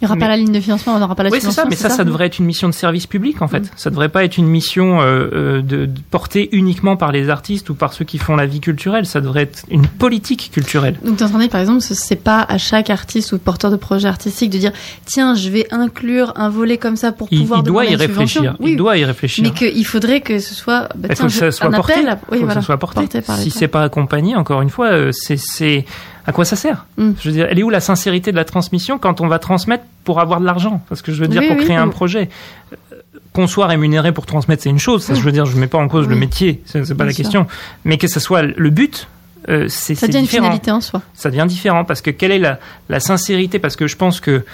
Il 0.00 0.04
n'y 0.04 0.10
aura 0.10 0.18
pas 0.18 0.28
la 0.28 0.36
ligne 0.36 0.52
de 0.52 0.60
financement, 0.60 0.94
on 0.94 0.98
n'aura 0.98 1.14
pas 1.14 1.22
la 1.22 1.30
oui, 1.30 1.38
c'est 1.40 1.50
ça, 1.50 1.64
mais 1.68 1.76
ça, 1.76 1.88
ça 1.90 2.04
devrait 2.04 2.26
être 2.26 2.38
une 2.38 2.44
mission 2.46 2.68
de 2.68 2.74
service 2.74 3.06
public, 3.06 3.40
en 3.42 3.48
fait. 3.48 3.60
Mm. 3.60 3.68
Ça 3.76 3.90
devrait 3.90 4.08
pas 4.08 4.24
être 4.24 4.36
une 4.36 4.46
mission 4.46 5.00
euh, 5.00 5.28
euh, 5.32 5.62
de, 5.62 5.86
de 5.86 6.00
portée 6.10 6.48
uniquement 6.52 6.96
par 6.96 7.12
les 7.12 7.30
artistes 7.30 7.70
ou 7.70 7.74
par 7.74 7.92
ceux 7.92 8.04
qui 8.04 8.18
font 8.18 8.36
la 8.36 8.46
vie 8.46 8.60
culturelle. 8.60 9.06
Ça 9.06 9.20
devrait 9.20 9.42
être 9.42 9.64
une 9.70 9.86
politique 9.86 10.50
culturelle. 10.52 10.96
Donc, 11.04 11.16
dire, 11.16 11.48
par 11.50 11.60
exemple, 11.60 11.80
ce 11.80 11.94
c'est 11.94 12.16
pas 12.16 12.40
à 12.48 12.58
chaque 12.58 12.90
artiste 12.90 13.32
ou 13.32 13.38
porteur 13.38 13.70
de 13.70 13.76
projet 13.76 14.08
artistique 14.08 14.50
de 14.50 14.58
dire 14.58 14.72
tiens, 15.04 15.34
je 15.34 15.48
vais 15.50 15.66
inclure 15.72 16.32
un 16.36 16.48
volet 16.50 16.78
comme 16.78 16.96
ça 16.96 17.12
pour 17.12 17.28
Il, 17.30 17.40
pouvoir 17.40 17.60
il 17.60 17.64
doit 17.64 17.84
y 17.84 17.96
réfléchir. 17.96 18.56
Oui, 18.60 18.72
il 18.72 18.76
doit 18.76 18.96
y 18.98 19.04
réfléchir. 19.04 19.44
mais 19.44 19.50
qu'il 19.50 19.86
faudrait 19.86 20.20
que 20.20 20.38
ce 20.38 20.54
soit 20.54 20.88
bah, 20.94 21.08
Il 21.10 21.14
tiens, 21.14 21.16
faut 21.16 21.22
que 21.26 21.32
je- 21.32 21.38
ça 21.38 21.50
soit 21.52 21.66
un 21.66 21.70
porté. 21.72 21.92
appel. 21.94 22.08
à- 22.08 22.16
faut 22.16 22.22
Oui, 22.32 22.38
que 22.38 22.44
voilà, 22.44 22.60
ça 22.60 22.66
soit 22.66 22.78
porté. 22.78 23.06
par 23.22 23.36
si 23.38 23.50
c'est 23.50 23.68
pas 23.68 23.82
accompagné, 23.82 24.36
encore 24.36 24.60
une 24.62 24.70
fois, 24.70 24.88
euh, 24.88 25.12
c'est, 25.12 25.36
c'est 25.38 25.84
à 26.26 26.32
quoi 26.32 26.44
ça 26.44 26.56
sert? 26.56 26.86
Mm. 26.98 27.10
Je 27.20 27.28
veux 27.28 27.34
dire, 27.34 27.46
elle 27.48 27.58
est 27.58 27.62
où 27.62 27.70
la 27.70 27.80
sincérité 27.80 28.30
de 28.32 28.36
la 28.36 28.44
transmission 28.44 28.98
quand 28.98 29.20
on 29.20 29.28
va 29.28 29.38
transmettre 29.38 29.84
pour 30.06 30.20
avoir 30.20 30.40
de 30.40 30.46
l'argent 30.46 30.80
Parce 30.88 31.02
que 31.02 31.12
je 31.12 31.20
veux 31.20 31.28
dire, 31.28 31.42
Oui, 31.42 31.48
pour 31.48 31.58
oui, 31.58 31.64
créer 31.64 31.76
un 31.76 31.88
projet, 31.88 32.30
qu'on 33.34 33.46
soit 33.46 33.66
rémunéré 33.66 34.12
pour 34.12 34.24
transmettre, 34.24 34.62
c'est 34.62 34.70
une 34.70 34.78
chose. 34.78 35.02
Ça, 35.02 35.12
je 35.12 35.20
veux 35.20 35.32
dire, 35.32 35.44
je 35.44 35.58
mets 35.58 35.66
pas 35.66 35.76
en 35.78 35.88
cause 35.88 36.08
le 36.08 36.16
métier, 36.16 36.62
c'est, 36.64 36.80
pas 36.80 36.94
Bien 36.94 37.04
la 37.06 37.12
sûr. 37.12 37.22
question. 37.24 37.46
Mais 37.84 37.98
que 37.98 38.08
ce 38.08 38.18
soit 38.20 38.42
le 38.42 38.70
but. 38.70 39.08
euh, 39.50 39.66
c'est, 39.68 39.94
Ça 39.94 40.06
devient 40.06 40.18
une 40.20 40.24
différent. 40.24 40.44
finalité 40.46 40.70
en 40.70 40.80
soi. 40.80 41.02
ça 41.12 41.28
devient 41.30 41.44
différent 41.46 41.84
parce 41.84 42.00
que 42.00 42.10
quelle 42.10 42.32
est 42.32 42.38
la, 42.38 42.58
la 42.88 43.00
sincérité? 43.00 43.58
Parce 43.58 43.76
que 43.76 43.86
je 43.86 43.96
pense 43.96 44.20
que 44.20 44.44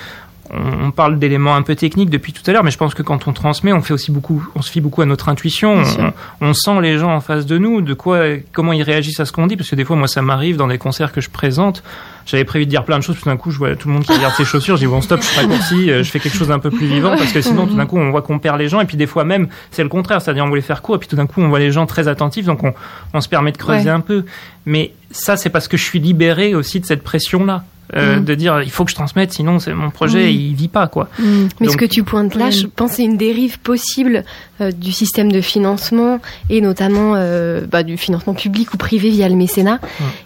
on, 0.51 0.91
parle 0.91 1.19
d'éléments 1.19 1.55
un 1.55 1.63
peu 1.63 1.75
techniques 1.77 2.11
depuis 2.11 2.33
tout 2.35 2.43
à 2.47 2.53
l'heure, 2.53 2.63
mais 2.65 2.71
je 2.73 2.77
pense 2.77 2.93
que 2.93 3.03
quand 3.03 3.27
on 3.27 3.33
transmet, 3.33 3.73
on 3.73 3.81
fait 3.81 3.95
aussi 3.95 4.11
beaucoup, 4.11 4.45
on 4.55 4.61
se 4.61 4.71
fie 4.71 4.83
beaucoup 4.83 5.01
à 5.01 5.07
notre 5.07 5.31
intuition. 5.31 5.83
On, 5.99 6.13
on 6.49 6.53
sent 6.53 6.81
les 6.83 6.99
gens 6.99 7.15
en 7.15 7.21
face 7.21 7.47
de 7.47 7.57
nous, 7.57 7.81
de 7.81 7.95
quoi, 7.95 8.19
comment 8.53 8.73
ils 8.75 8.83
réagissent 8.83 9.21
à 9.21 9.25
ce 9.25 9.33
qu'on 9.33 9.47
dit. 9.47 9.57
Parce 9.57 9.71
que 9.71 9.77
des 9.77 9.85
fois, 9.85 9.97
moi, 9.97 10.09
ça 10.09 10.21
m'arrive 10.21 10.57
dans 10.57 10.67
des 10.69 10.77
concerts 10.79 11.13
que 11.13 11.23
je 11.23 11.31
présente. 11.31 11.83
J'avais 12.27 12.45
prévu 12.45 12.65
de 12.67 12.71
dire 12.71 12.85
plein 12.85 12.99
de 12.99 13.03
choses, 13.05 13.19
tout 13.19 13.25
d'un 13.29 13.37
coup, 13.37 13.51
je 13.51 13.59
vois 13.59 13.75
tout 13.77 13.89
le 13.89 13.95
monde 13.95 14.05
qui 14.05 14.13
regarde 14.13 14.35
ses 14.35 14.45
chaussures. 14.45 14.77
Je 14.77 14.83
dis 14.83 14.87
bon, 14.87 15.01
stop, 15.01 15.21
je 15.23 15.37
raccourcis, 15.41 15.91
euh, 15.91 16.03
je 16.03 16.11
fais 16.11 16.21
quelque 16.21 16.37
chose 16.37 16.49
d'un 16.49 16.59
peu 16.59 16.71
plus 16.71 16.87
vivant, 16.87 17.17
parce 17.17 17.33
que 17.33 17.41
sinon, 17.41 17.67
tout 17.67 17.75
d'un 17.75 17.87
coup, 17.87 17.99
on 17.99 18.11
voit 18.11 18.23
qu'on 18.23 18.39
perd 18.39 18.59
les 18.59 18.69
gens. 18.69 18.81
Et 18.81 18.85
puis 18.85 18.97
des 18.97 19.07
fois 19.07 19.25
même, 19.25 19.49
c'est 19.71 19.83
le 19.83 19.89
contraire, 19.89 20.23
c'est-à-dire 20.23 20.45
on 20.45 20.49
voulait 20.49 20.61
faire 20.61 20.83
court, 20.83 20.97
et 20.97 20.99
puis 20.99 21.09
tout 21.09 21.17
d'un 21.17 21.27
coup, 21.27 21.41
on 21.43 21.49
voit 21.49 21.59
les 21.59 21.73
gens 21.73 21.87
très 21.87 22.09
attentifs, 22.09 22.47
donc 22.47 22.63
on, 22.65 22.73
on 23.15 23.21
se 23.21 23.29
permet 23.29 23.53
de 23.53 23.57
creuser 23.59 23.85
Ouais. 23.85 23.91
un 23.91 24.01
peu. 24.01 24.25
Mais 24.67 24.93
ça, 25.11 25.37
c'est 25.37 25.51
parce 25.51 25.67
que 25.69 25.77
je 25.77 25.83
suis 25.85 25.99
libéré 25.99 26.55
aussi 26.55 26.79
de 26.81 26.87
cette 26.87 27.03
pression-là. 27.03 27.65
Euh, 27.95 28.17
Mhm. 28.17 28.25
de 28.25 28.35
dire 28.35 28.63
il 28.63 28.71
faut 28.71 28.85
que 28.87 28.91
je 28.91 28.95
transmette 28.95 29.35
sinon 29.35 29.59
c'est 29.59 29.75
mon 29.75 29.91
projet 29.91 30.25
Oui. 30.25 30.49
il 30.53 30.55
vit 30.55 30.69
pas 30.69 30.87
quoi 30.87 31.11
Mm. 31.19 31.49
Mais 31.61 31.67
Donc- 31.67 31.73
ce 31.73 31.77
que 31.77 31.85
tu 31.85 32.05
pointes 32.05 32.37
là, 32.37 32.49
je 32.51 32.67
pense, 32.67 32.93
c'est 32.93 33.03
une 33.05 33.19
dérive 33.19 33.59
possible 33.59 34.25
euh, 34.63 34.71
du 34.73 34.93
système 34.93 35.31
de 35.31 35.43
financement 35.43 36.19
et 36.49 36.63
notamment 36.63 37.15
euh, 37.17 37.67
bah, 37.71 37.83
du 37.83 37.99
financement 37.99 38.33
public 38.33 38.73
ou 38.73 38.79
privé 38.79 39.11
via 39.11 39.29
le 39.29 39.35
mécénat, 39.35 39.79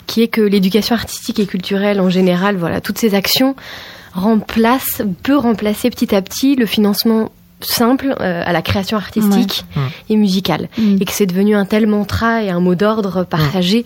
qui 0.06 0.22
est 0.22 0.28
que 0.28 0.42
l'éducation 0.42 0.94
artistique 0.94 1.40
et 1.40 1.46
culturelle 1.46 1.98
en 2.00 2.08
général, 2.10 2.56
voilà, 2.56 2.80
toutes 2.80 2.98
ces 2.98 3.14
actions 3.16 3.56
remplacent, 4.12 5.02
peut 5.22 5.36
remplacer 5.36 5.90
petit 5.90 6.14
à 6.14 6.22
petit 6.22 6.56
le 6.56 6.66
financement 6.66 7.30
simple 7.60 8.14
euh, 8.20 8.42
à 8.44 8.52
la 8.52 8.62
création 8.62 8.96
artistique 8.96 9.64
Ouais. 9.76 9.82
et 10.10 10.16
musicale, 10.16 10.68
Mm. 10.78 10.98
et 11.00 11.04
que 11.04 11.12
c'est 11.12 11.26
devenu 11.26 11.56
un 11.56 11.64
tel 11.64 11.86
mantra 11.86 12.42
et 12.42 12.50
un 12.50 12.60
mot 12.60 12.74
d'ordre 12.74 13.24
partagé. 13.24 13.84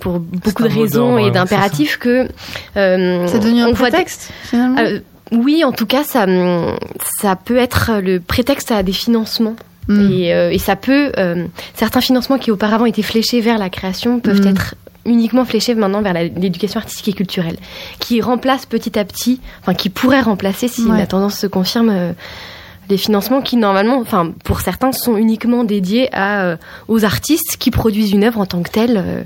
Pour 0.00 0.18
beaucoup 0.20 0.62
de 0.62 0.68
raisons 0.68 1.18
et 1.18 1.30
d'impératifs 1.30 1.96
que 1.98 2.28
euh, 2.76 3.26
C'est 3.28 3.38
devenu 3.40 3.62
un 3.62 3.72
prétexte, 3.72 4.30
finalement. 4.44 4.80
euh, 4.80 5.00
oui, 5.32 5.62
en 5.64 5.72
tout 5.72 5.86
cas, 5.86 6.04
ça, 6.04 6.26
ça 7.20 7.36
peut 7.36 7.56
être 7.56 7.92
le 8.02 8.18
prétexte 8.20 8.70
à 8.72 8.82
des 8.82 8.92
financements. 8.92 9.56
Mm. 9.88 10.10
Et, 10.12 10.34
euh, 10.34 10.50
et 10.50 10.58
ça 10.58 10.76
peut. 10.76 11.12
euh, 11.18 11.46
certains 11.74 12.00
financements 12.00 12.38
qui 12.38 12.50
auparavant 12.50 12.84
étaient 12.86 13.02
fléchés 13.02 13.40
vers 13.40 13.58
la 13.58 13.70
création 13.70 14.20
peuvent 14.20 14.42
Mm. 14.42 14.48
être 14.48 14.74
uniquement 15.06 15.46
fléchés 15.46 15.74
maintenant 15.74 16.02
vers 16.02 16.12
l'éducation 16.12 16.78
artistique 16.80 17.08
et 17.08 17.12
culturelle, 17.14 17.56
qui 17.98 18.20
remplace 18.20 18.66
petit 18.66 18.98
à 18.98 19.04
petit, 19.06 19.40
enfin 19.62 19.72
qui 19.72 19.88
pourrait 19.88 20.20
remplacer, 20.20 20.68
si 20.68 20.82
Ouais. 20.82 20.98
la 20.98 21.06
tendance 21.06 21.38
se 21.38 21.46
confirme, 21.46 21.88
euh, 21.90 22.12
les 22.90 22.98
financements 22.98 23.40
qui 23.40 23.56
normalement, 23.56 23.98
enfin 24.00 24.32
pour 24.44 24.60
certains, 24.60 24.92
sont 24.92 25.16
uniquement 25.16 25.64
dédiés 25.64 26.08
à, 26.14 26.42
euh, 26.42 26.56
aux 26.88 27.04
artistes 27.06 27.56
qui 27.58 27.70
produisent 27.70 28.12
une 28.12 28.24
œuvre 28.24 28.40
en 28.40 28.46
tant 28.46 28.62
que 28.62 28.70
telle, 28.70 28.96
euh, 29.02 29.22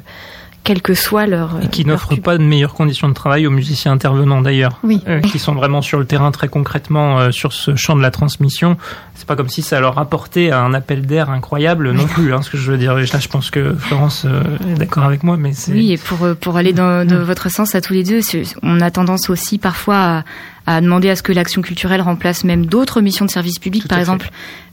quel 0.65 0.81
que 0.81 0.95
soit 0.95 1.27
leur. 1.27 1.59
et 1.63 1.69
qui 1.69 1.85
n'offre 1.85 2.15
pas 2.17 2.39
de 2.39 2.43
meilleures 2.43 2.75
conditions 2.75 3.09
de 3.09 3.15
travail 3.15 3.47
aux 3.47 3.51
musiciens 3.51 3.93
intervenants 3.93 4.41
d'ailleurs 4.43 4.79
Oui. 4.85 5.01
euh, 5.09 5.21
qui 5.21 5.39
sont 5.39 5.55
vraiment 5.55 5.83
sur 5.83 5.99
le 5.99 6.05
terrain 6.05 6.31
très 6.31 6.49
concrètement 6.49 7.19
euh, 7.19 7.31
sur 7.33 7.53
ce 7.53 7.75
champ 7.75 7.97
de 7.97 8.03
la 8.03 8.11
transmission. 8.13 8.77
C'est 9.15 9.27
pas 9.27 9.35
comme 9.37 9.49
si 9.49 9.63
ça 9.63 9.81
leur 9.81 9.99
apportait 9.99 10.51
un 10.53 10.73
appel 10.75 11.07
d'air 11.07 11.31
incroyable 11.31 11.91
non 11.93 12.07
plus. 12.07 12.33
Hein, 12.33 12.43
ce 12.43 12.51
que 12.51 12.57
je 12.59 12.71
veux 12.71 12.79
dire, 12.79 12.95
là, 12.95 13.05
je 13.05 13.29
pense 13.29 13.51
que 13.51 13.75
Florence 13.75 14.25
euh, 14.25 14.43
est 14.71 14.75
d'accord 14.79 15.05
avec 15.05 15.23
moi, 15.25 15.37
mais 15.37 15.53
c'est 15.53 15.73
Oui, 15.73 15.93
et 15.93 15.99
pour, 15.99 16.23
euh, 16.25 16.35
pour 16.35 16.57
aller 16.57 16.73
dans, 16.73 17.07
dans 17.07 17.25
votre 17.25 17.51
sens 17.51 17.75
à 17.75 17.81
tous 17.81 17.93
les 17.93 18.05
deux, 18.05 18.21
c'est- 18.21 18.45
on 18.63 18.81
a 18.81 18.91
tendance 18.91 19.31
aussi 19.31 19.59
parfois 19.59 19.97
à, 19.97 20.77
à 20.77 20.81
demander 20.81 21.11
à 21.11 21.17
ce 21.17 21.23
que 21.23 21.33
l'action 21.33 21.63
culturelle 21.63 22.01
remplace 22.03 22.45
même 22.45 22.67
d'autres 22.67 23.01
missions 23.01 23.25
de 23.25 23.31
service 23.31 23.59
public. 23.59 23.83
Tout 23.83 23.89
Par 23.89 23.97
fait. 23.97 24.03
exemple, 24.03 24.31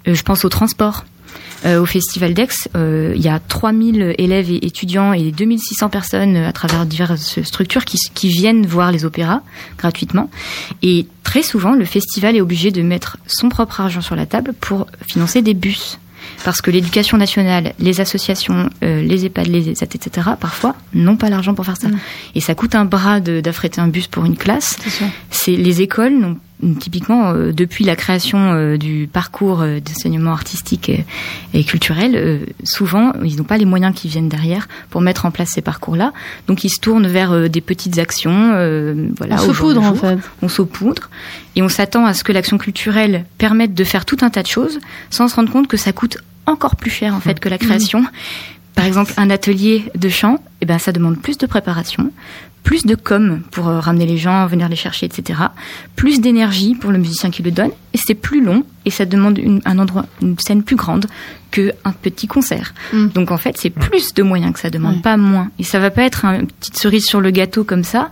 euh, 0.07 0.13
je 0.13 0.21
pense 0.23 0.45
au 0.45 0.49
transport. 0.49 1.05
Euh, 1.65 1.81
au 1.81 1.85
Festival 1.85 2.33
d'Aix, 2.33 2.47
euh, 2.75 3.13
il 3.15 3.21
y 3.21 3.27
a 3.27 3.39
3000 3.39 4.15
élèves 4.17 4.49
et 4.49 4.65
étudiants 4.65 5.13
et 5.13 5.31
2600 5.31 5.89
personnes 5.89 6.37
à 6.37 6.53
travers 6.53 6.85
diverses 6.85 7.41
structures 7.43 7.85
qui, 7.85 7.97
qui 8.13 8.29
viennent 8.29 8.65
voir 8.65 8.91
les 8.91 9.03
opéras 9.03 9.41
gratuitement. 9.77 10.29
Et 10.81 11.05
très 11.23 11.43
souvent, 11.43 11.73
le 11.73 11.85
festival 11.85 12.35
est 12.35 12.41
obligé 12.41 12.71
de 12.71 12.81
mettre 12.81 13.17
son 13.27 13.49
propre 13.49 13.81
argent 13.81 14.01
sur 14.01 14.15
la 14.15 14.25
table 14.25 14.53
pour 14.59 14.87
financer 15.07 15.41
des 15.41 15.53
bus. 15.53 15.99
Parce 16.45 16.61
que 16.61 16.71
l'éducation 16.71 17.17
nationale, 17.17 17.73
les 17.79 17.99
associations, 17.99 18.69
euh, 18.83 19.01
les 19.01 19.25
EHPAD, 19.25 19.47
les 19.47 19.69
ESAT, 19.69 19.87
etc., 19.95 20.29
parfois, 20.39 20.75
n'ont 20.93 21.17
pas 21.17 21.29
l'argent 21.29 21.53
pour 21.53 21.65
faire 21.65 21.77
ça. 21.77 21.89
Mm. 21.89 21.99
Et 22.35 22.41
ça 22.41 22.55
coûte 22.55 22.75
un 22.75 22.85
bras 22.85 23.19
d'affréter 23.19 23.81
un 23.81 23.87
bus 23.87 24.07
pour 24.07 24.25
une 24.25 24.37
classe. 24.37 24.77
C'est 25.29 25.55
les 25.55 25.81
écoles 25.81 26.17
n'ont 26.17 26.37
typiquement 26.79 27.31
euh, 27.31 27.53
depuis 27.53 27.85
la 27.85 27.95
création 27.95 28.53
euh, 28.53 28.77
du 28.77 29.09
parcours 29.11 29.61
euh, 29.61 29.79
d'enseignement 29.79 30.31
artistique 30.31 30.91
et, 31.53 31.63
culturel, 31.63 32.15
euh, 32.15 32.39
souvent 32.63 33.13
ils 33.23 33.37
n'ont 33.37 33.43
pas 33.43 33.57
les 33.57 33.65
moyens 33.65 33.95
qui 33.95 34.07
viennent 34.07 34.29
derrière 34.29 34.67
pour 34.89 35.01
mettre 35.01 35.25
en 35.25 35.31
place 35.31 35.49
ces 35.49 35.61
parcours-là. 35.61 36.11
Donc 36.47 36.63
ils 36.63 36.69
se 36.69 36.79
tournent 36.79 37.07
vers 37.07 37.31
euh, 37.31 37.47
des 37.47 37.61
petites 37.61 37.97
actions, 37.97 38.51
euh, 38.53 39.09
voilà, 39.17 39.35
On 39.35 39.45
saupoudre, 39.45 39.83
en 39.83 39.95
fait. 39.95 40.17
On 40.41 40.49
saupoudre 40.49 41.09
et 41.55 41.61
on 41.61 41.69
s'attend 41.69 42.05
à 42.05 42.13
ce 42.13 42.23
que 42.23 42.31
l'action 42.31 42.57
culturelle 42.57 43.25
permette 43.37 43.73
de 43.73 43.83
faire 43.83 44.05
tout 44.05 44.17
un 44.21 44.29
tas 44.29 44.43
de 44.43 44.47
choses 44.47 44.79
sans 45.09 45.27
se 45.27 45.35
rendre 45.35 45.51
compte 45.51 45.67
que 45.67 45.77
ça 45.77 45.93
coûte 45.93 46.17
encore 46.45 46.75
plus 46.75 46.91
cher 46.91 47.13
en 47.13 47.19
fait 47.19 47.39
que 47.39 47.49
la 47.49 47.57
création. 47.57 48.03
Par 48.75 48.85
exemple, 48.85 49.13
un 49.17 49.29
atelier 49.29 49.91
de 49.95 50.07
chant, 50.07 50.37
eh 50.61 50.65
ben, 50.65 50.79
ça 50.79 50.93
demande 50.93 51.19
plus 51.19 51.37
de 51.37 51.45
préparation, 51.45 52.13
plus 52.69 52.85
de 52.85 52.93
com 52.93 53.41
pour 53.49 53.67
euh, 53.67 53.79
ramener 53.79 54.05
les 54.05 54.17
gens, 54.19 54.45
venir 54.45 54.69
les 54.69 54.75
chercher, 54.75 55.07
etc. 55.07 55.39
Plus 55.95 56.21
d'énergie 56.21 56.75
pour 56.75 56.91
le 56.91 56.99
musicien 56.99 57.31
qui 57.31 57.41
le 57.41 57.49
donne, 57.49 57.71
et 57.95 57.97
c'est 57.97 58.13
plus 58.13 58.43
long, 58.43 58.63
et 58.85 58.91
ça 58.91 59.05
demande 59.05 59.39
une, 59.39 59.59
un 59.65 59.79
endroit, 59.79 60.05
une 60.21 60.37
scène 60.37 60.61
plus 60.61 60.75
grande 60.75 61.07
que 61.49 61.73
un 61.83 61.91
petit 61.91 62.27
concert. 62.27 62.75
Mm. 62.93 63.07
Donc 63.07 63.31
en 63.31 63.37
fait, 63.37 63.57
c'est 63.57 63.71
plus 63.71 64.13
de 64.13 64.21
moyens 64.21 64.53
que 64.53 64.59
ça 64.59 64.69
demande, 64.69 64.97
Ouais. 64.97 65.01
pas 65.01 65.17
moins. 65.17 65.49
Et 65.57 65.63
ça 65.63 65.79
va 65.79 65.89
pas 65.89 66.03
être 66.03 66.25
un- 66.25 66.41
une 66.41 66.45
petite 66.47 66.77
cerise 66.77 67.05
sur 67.05 67.21
le 67.21 67.31
gâteau 67.31 67.63
comme 67.63 67.83
ça, 67.83 68.11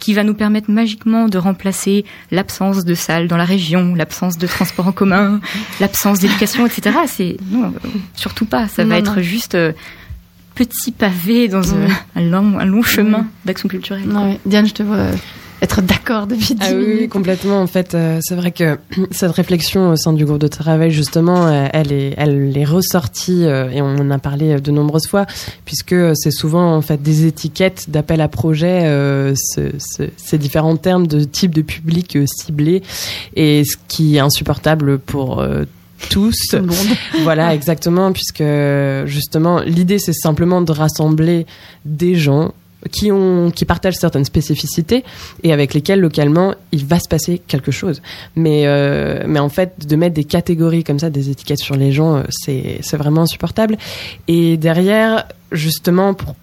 qui 0.00 0.12
va 0.12 0.22
nous 0.22 0.34
permettre 0.34 0.70
magiquement 0.70 1.26
de 1.28 1.38
remplacer 1.38 2.04
l'absence 2.30 2.84
de 2.84 2.92
salles 2.94 3.26
dans 3.26 3.38
la 3.38 3.46
région, 3.46 3.94
l'absence 3.94 4.36
de 4.36 4.46
transport 4.46 4.86
en 4.86 4.92
commun, 4.92 5.40
l'absence 5.80 6.18
d'éducation, 6.18 6.66
etc. 6.66 6.94
C'est 7.06 7.38
non, 7.50 7.72
euh, 7.82 7.88
surtout 8.14 8.44
pas. 8.44 8.68
Ça 8.68 8.82
Non, 8.84 8.90
va 8.90 9.00
non. 9.00 9.12
être 9.12 9.22
juste 9.22 9.54
euh, 9.54 9.72
petit 10.54 10.92
pavé 10.92 11.48
dans 11.48 11.74
un, 11.74 12.20
long, 12.20 12.58
un 12.58 12.64
long 12.64 12.82
chemin 12.82 13.26
d'action 13.44 13.68
culturelle. 13.68 14.04
Non, 14.06 14.30
oui. 14.30 14.38
Diane, 14.46 14.66
je 14.66 14.74
te 14.74 14.82
vois 14.82 14.96
euh, 14.96 15.12
être 15.62 15.80
d'accord 15.82 16.26
depuis 16.26 16.54
10 16.54 16.56
Ah 16.60 16.66
oui, 16.72 16.84
oui, 16.86 16.94
minutes. 16.94 17.10
complètement. 17.10 17.60
En 17.60 17.66
fait, 17.66 17.94
euh, 17.94 18.18
c'est 18.22 18.34
vrai 18.34 18.52
que 18.52 18.78
cette 19.10 19.32
réflexion 19.32 19.90
au 19.90 19.96
sein 19.96 20.12
du 20.12 20.24
groupe 20.24 20.38
de 20.38 20.46
travail, 20.48 20.90
justement, 20.90 21.46
euh, 21.46 21.66
elle 21.72 21.90
est, 21.92 22.14
elle 22.18 22.56
est 22.56 22.64
ressortie 22.64 23.44
euh, 23.44 23.70
et 23.70 23.80
on 23.82 23.96
en 23.98 24.10
a 24.10 24.18
parlé 24.18 24.60
de 24.60 24.70
nombreuses 24.70 25.06
fois, 25.08 25.26
puisque 25.64 25.94
c'est 26.14 26.30
souvent 26.30 26.76
en 26.76 26.82
fait 26.82 27.02
des 27.02 27.26
étiquettes 27.26 27.86
d'appel 27.88 28.20
à 28.20 28.28
projet, 28.28 28.82
euh, 28.84 29.34
ce- 29.36 29.72
ce- 29.78 30.10
ces 30.16 30.38
différents 30.38 30.76
termes 30.76 31.06
de 31.06 31.24
type 31.24 31.54
de 31.54 31.62
public 31.62 32.14
euh, 32.16 32.26
ciblé, 32.26 32.82
et 33.34 33.64
ce 33.64 33.76
qui 33.88 34.16
est 34.16 34.20
insupportable 34.20 34.98
pour 34.98 35.40
euh, 35.40 35.64
tous. 36.08 36.36
Tout 36.50 36.56
le 36.56 36.62
monde. 36.62 36.76
Voilà, 37.22 37.54
exactement, 37.54 38.12
puisque 38.12 38.44
justement, 39.06 39.60
l'idée, 39.60 39.98
c'est 39.98 40.12
simplement 40.12 40.60
de 40.62 40.72
rassembler 40.72 41.46
des 41.84 42.14
gens 42.14 42.52
qui 42.90 43.10
ont, 43.10 43.50
qui 43.50 43.64
partagent 43.64 43.96
certaines 43.96 44.24
spécificités 44.24 45.04
et 45.42 45.52
avec 45.52 45.72
lesquels 45.72 46.00
localement 46.00 46.54
il 46.70 46.84
va 46.84 46.98
se 46.98 47.08
passer 47.08 47.40
quelque 47.46 47.70
chose. 47.70 48.02
Mais, 48.36 48.66
euh, 48.66 49.24
mais 49.26 49.38
en 49.38 49.48
fait, 49.48 49.86
de 49.86 49.96
mettre 49.96 50.14
des 50.14 50.24
catégories 50.24 50.84
comme 50.84 50.98
ça, 50.98 51.08
des 51.08 51.30
étiquettes 51.30 51.60
sur 51.60 51.76
les 51.76 51.92
gens, 51.92 52.16
euh, 52.16 52.22
c'est, 52.28 52.80
c'est 52.82 52.96
vraiment 52.96 53.22
insupportable. 53.22 53.78
Et 54.28 54.56
derrière, 54.58 55.26
justement, 55.50 56.12
pour, 56.12 56.34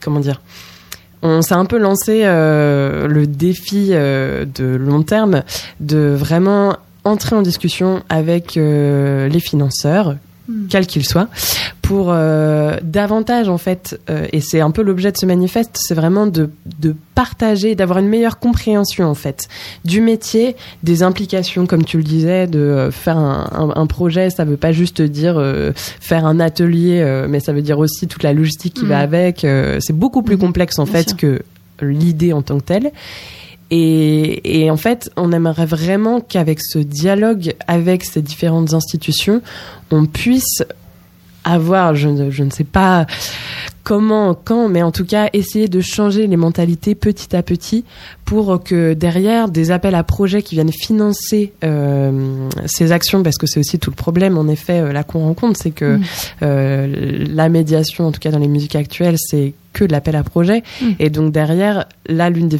comment 0.00 0.20
dire, 0.20 0.40
on 1.22 1.42
s'est 1.42 1.54
un 1.54 1.64
peu 1.64 1.78
lancé 1.78 2.22
euh, 2.24 3.08
le 3.08 3.26
défi 3.26 3.88
euh, 3.90 4.44
de 4.44 4.64
long 4.64 5.02
terme 5.02 5.42
de 5.80 6.14
vraiment 6.16 6.76
entrer 7.08 7.36
en 7.36 7.42
discussion 7.42 8.02
avec 8.08 8.54
les 8.56 9.40
financeurs, 9.40 10.16
Hmm. 10.48 10.66
quel 10.70 10.86
qu'il 10.86 11.04
soit, 11.04 11.28
pour 11.82 12.06
euh, 12.08 12.78
davantage 12.82 13.50
en 13.50 13.58
fait, 13.58 14.00
euh, 14.08 14.26
et 14.32 14.40
c'est 14.40 14.60
un 14.60 14.70
peu 14.70 14.80
l'objet 14.80 15.12
de 15.12 15.18
ce 15.18 15.26
manifeste, 15.26 15.76
c'est 15.78 15.92
vraiment 15.92 16.26
de, 16.26 16.48
de 16.80 16.96
partager, 17.14 17.74
d'avoir 17.74 17.98
une 17.98 18.08
meilleure 18.08 18.38
compréhension 18.38 19.04
en 19.04 19.14
fait 19.14 19.48
du 19.84 20.00
métier, 20.00 20.56
des 20.82 21.02
implications, 21.02 21.66
comme 21.66 21.84
tu 21.84 21.98
le 21.98 22.02
disais, 22.02 22.46
de 22.46 22.60
euh, 22.60 22.90
faire 22.90 23.18
un, 23.18 23.74
un, 23.76 23.86
projet, 23.86 24.30
ça 24.30 24.46
veut 24.46 24.56
pas 24.56 24.72
juste 24.72 25.02
dire 25.02 25.38
faire 26.00 26.24
un 26.24 26.40
atelier, 26.40 27.26
mais 27.28 27.40
ça 27.40 27.52
veut 27.52 27.60
dire 27.60 27.78
aussi 27.78 28.08
toute 28.08 28.22
la 28.22 28.32
logistique 28.32 28.72
qui 28.72 28.86
va 28.86 29.00
hmm. 29.00 29.14
avec. 29.14 29.46
c'est 29.80 29.92
beaucoup 29.92 30.22
plus 30.22 30.36
hmm. 30.36 30.40
complexe 30.40 30.78
en 30.78 30.86
fait 30.86 31.14
que 31.14 31.42
l'idée 31.82 32.32
en 32.32 32.40
tant 32.40 32.58
que 32.58 32.64
telle. 32.64 32.90
Et, 33.70 34.62
et, 34.62 34.70
en 34.70 34.76
fait, 34.76 35.10
on 35.16 35.32
aimerait 35.32 35.66
vraiment 35.66 36.20
qu'avec 36.20 36.60
ce 36.60 36.78
dialogue 36.78 37.54
avec 37.66 38.04
ces 38.04 38.22
différentes 38.22 38.72
institutions, 38.72 39.42
on 39.90 40.06
puisse 40.06 40.62
avoir, 41.44 41.94
je 41.94 42.08
ne, 42.08 42.30
je 42.30 42.44
ne 42.44 42.50
sais 42.50 42.64
pas 42.64 43.06
comment, 43.88 44.34
quand, 44.34 44.68
mais 44.68 44.82
en 44.82 44.92
tout 44.92 45.06
cas 45.06 45.30
essayer 45.32 45.66
de 45.66 45.80
changer 45.80 46.26
les 46.26 46.36
mentalités 46.36 46.94
petit 46.94 47.34
à 47.34 47.42
petit 47.42 47.84
pour 48.26 48.62
que 48.62 48.92
derrière 48.92 49.48
des 49.48 49.70
appels 49.70 49.94
à 49.94 50.02
projets 50.02 50.42
qui 50.42 50.56
viennent 50.56 50.72
financer 50.72 51.54
euh, 51.64 52.50
ces 52.66 52.92
actions, 52.92 53.22
parce 53.22 53.38
que 53.38 53.46
c'est 53.46 53.58
aussi 53.58 53.78
tout 53.78 53.88
le 53.88 53.96
problème 53.96 54.36
en 54.36 54.46
effet 54.48 54.80
euh, 54.80 54.92
là 54.92 55.04
qu'on 55.04 55.20
rencontre, 55.20 55.58
c'est 55.58 55.70
que 55.70 55.96
mm. 55.96 56.02
euh, 56.42 57.26
la 57.30 57.48
médiation, 57.48 58.06
en 58.06 58.12
tout 58.12 58.20
cas 58.20 58.30
dans 58.30 58.38
les 58.38 58.48
musiques 58.48 58.76
actuelles, 58.76 59.16
c'est 59.18 59.54
que 59.78 59.84
de 59.84 59.92
l'appel 59.92 60.16
à 60.16 60.22
projet. 60.22 60.62
Mm. 60.80 60.90
Et 60.98 61.10
donc 61.10 61.32
derrière, 61.32 61.86
là, 62.06 62.30
l'une 62.30 62.48
des, 62.48 62.58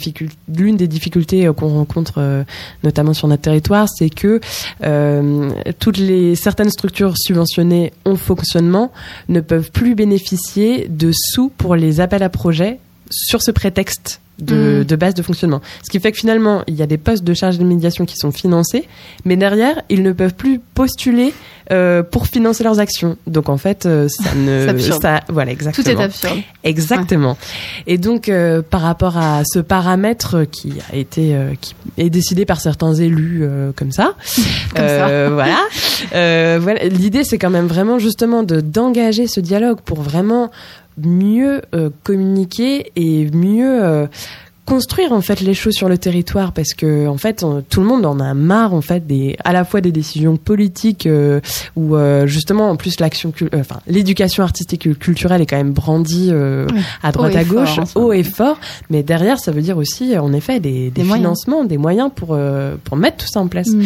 l'une 0.54 0.76
des 0.76 0.88
difficultés 0.88 1.46
euh, 1.46 1.52
qu'on 1.52 1.68
rencontre, 1.68 2.14
euh, 2.18 2.44
notamment 2.84 3.14
sur 3.14 3.28
notre 3.28 3.42
territoire, 3.42 3.88
c'est 3.88 4.10
que 4.10 4.40
euh, 4.84 5.50
toutes 5.78 5.98
les 5.98 6.36
certaines 6.36 6.70
structures 6.70 7.14
subventionnées 7.16 7.92
en 8.04 8.16
fonctionnement 8.16 8.92
ne 9.28 9.40
peuvent 9.40 9.70
plus 9.70 9.94
bénéficier 9.94 10.88
de 10.88 11.10
sous 11.12 11.50
pour 11.50 11.74
les 11.74 12.00
appels 12.00 12.22
à 12.22 12.28
projets 12.28 12.78
sur 13.10 13.42
ce 13.42 13.50
prétexte 13.50 14.20
de, 14.38 14.80
mm. 14.80 14.84
de, 14.84 14.96
base 14.96 15.14
de 15.14 15.22
fonctionnement. 15.22 15.60
Ce 15.82 15.90
qui 15.90 16.00
fait 16.00 16.12
que 16.12 16.18
finalement, 16.18 16.62
il 16.66 16.74
y 16.74 16.82
a 16.82 16.86
des 16.86 16.98
postes 16.98 17.24
de 17.24 17.34
charge 17.34 17.58
de 17.58 17.64
médiation 17.64 18.04
qui 18.04 18.16
sont 18.16 18.30
financés, 18.30 18.86
mais 19.24 19.36
derrière, 19.36 19.82
ils 19.88 20.02
ne 20.02 20.12
peuvent 20.12 20.34
plus 20.34 20.60
postuler 20.74 21.34
euh, 21.70 22.02
pour 22.02 22.26
financer 22.26 22.64
leurs 22.64 22.78
actions. 22.78 23.16
Donc 23.26 23.48
en 23.48 23.58
fait, 23.58 23.84
euh, 23.84 24.08
ça 24.08 24.34
ne, 24.36 24.78
ça, 24.78 25.20
voilà 25.28 25.52
exactement. 25.52 25.84
Tout 25.84 25.90
est 25.90 26.02
absurde. 26.02 26.38
Exactement. 26.64 27.36
Et 27.86 27.98
donc 27.98 28.28
euh, 28.28 28.62
par 28.62 28.80
rapport 28.80 29.18
à 29.18 29.42
ce 29.44 29.58
paramètre 29.58 30.44
qui 30.50 30.74
a 30.90 30.96
été, 30.96 31.34
euh, 31.34 31.52
qui 31.60 31.74
est 31.98 32.10
décidé 32.10 32.46
par 32.46 32.60
certains 32.60 32.94
élus 32.94 33.46
comme 33.76 33.92
ça, 33.92 34.14
comme 34.74 34.88
ça. 34.88 35.28
voilà. 35.30 35.58
voilà. 36.58 36.84
L'idée, 36.84 37.24
c'est 37.24 37.38
quand 37.38 37.50
même 37.50 37.66
vraiment 37.66 37.98
justement 37.98 38.42
de 38.44 38.60
d'engager 38.60 39.26
ce 39.26 39.40
dialogue 39.40 39.80
pour 39.84 40.00
vraiment 40.00 40.50
mieux 41.02 41.62
euh, 41.74 41.90
communiquer 42.04 42.92
et 42.96 43.30
mieux 43.30 43.82
euh, 43.84 44.06
construire 44.68 45.12
en 45.12 45.22
fait 45.22 45.40
les 45.40 45.54
choses 45.54 45.72
sur 45.72 45.88
le 45.88 45.96
territoire 45.96 46.52
parce 46.52 46.74
que 46.74 47.06
en 47.08 47.16
fait 47.16 47.42
tout 47.70 47.80
le 47.80 47.86
monde 47.86 48.04
en 48.04 48.20
a 48.20 48.34
marre 48.34 48.74
en 48.74 48.82
fait 48.82 49.06
des 49.06 49.34
à 49.42 49.54
la 49.54 49.64
fois 49.64 49.80
des 49.80 49.92
décisions 49.92 50.36
politiques 50.36 51.06
euh, 51.06 51.40
ou 51.74 51.96
justement 52.26 52.68
en 52.68 52.76
plus 52.76 53.00
l'action 53.00 53.32
enfin 53.54 53.80
l'éducation 53.86 54.42
artistique 54.42 54.86
et 54.86 54.94
culturelle 54.94 55.40
est 55.40 55.46
quand 55.46 55.56
même 55.56 55.72
brandie 55.72 56.30
à 57.02 57.12
droite 57.12 57.34
à 57.34 57.44
gauche 57.44 57.80
haut 57.94 58.12
et 58.12 58.22
fort. 58.22 58.58
Mais 58.90 59.02
derrière 59.02 59.38
ça 59.38 59.52
veut 59.52 59.62
dire 59.62 59.78
aussi 59.78 60.18
en 60.18 60.34
effet 60.34 60.60
des, 60.60 60.90
des, 60.90 61.02
financements 61.02 61.64
des 61.64 61.78
moyens 61.78 62.10
pour 62.14 62.38
pour 62.84 62.96
mettre 62.96 63.16
tout 63.16 63.28
ça 63.28 63.40
en 63.40 63.48
place. 63.48 63.68
Mm. 63.68 63.82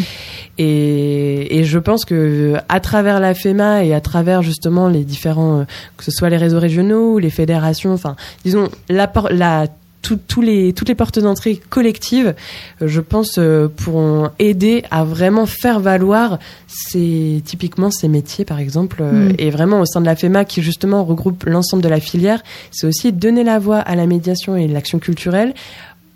et, 0.59 1.59
et 1.59 1.65
je 1.65 1.79
pense 1.79 2.05
que 2.05 2.55
à 2.69 2.81
travers 2.81 3.21
la 3.21 3.35
FEMA 3.35 3.85
et 3.85 3.95
à 3.95 4.01
travers 4.01 4.43
justement 4.43 4.89
les 4.89 5.05
différents 5.05 5.65
que 5.97 6.05
ce 6.05 6.11
soit 6.11 6.29
les 6.29 6.39
réseaux 6.39 6.59
régionaux 6.59 7.15
ou 7.15 7.19
les 7.19 7.31
fédérations 7.31 7.93
enfin 7.93 8.17
disons 8.45 8.69
la 8.89 9.11
la 9.31 9.69
tous 10.03 10.41
les, 10.41 10.73
toutes 10.73 10.89
les 10.89 10.95
portes 10.95 11.19
d'entrée 11.19 11.61
collectives, 11.71 12.35
euh, 12.81 12.89
je 12.89 13.01
pense, 13.01 13.37
euh, 13.39 13.69
pourront 13.69 14.31
aider 14.39 14.83
à 14.91 15.05
vraiment 15.05 15.47
faire 15.47 15.81
valoir 15.81 16.39
ces, 16.67 17.43
typiquement 17.45 17.91
ces 17.91 18.09
métiers, 18.09 18.45
par 18.45 18.59
exemple, 18.59 18.99
euh, 19.01 19.31
mm. 19.31 19.35
et 19.39 19.51
vraiment 19.51 19.81
au 19.81 19.87
sein 19.87 20.01
de 20.01 20.07
la 20.07 20.17
FEMA, 20.17 20.45
qui 20.45 20.63
justement 20.63 21.05
regroupe 21.05 21.45
l'ensemble 21.45 21.83
de 21.83 21.89
la 21.89 22.01
filière, 22.01 22.43
c'est 22.71 22.87
aussi 22.87 23.13
donner 23.13 23.45
la 23.45 23.59
voix 23.59 23.79
à 23.79 23.95
la 23.95 24.07
médiation 24.07 24.57
et 24.57 24.67
l'action 24.69 24.99
culturelle 24.99 25.55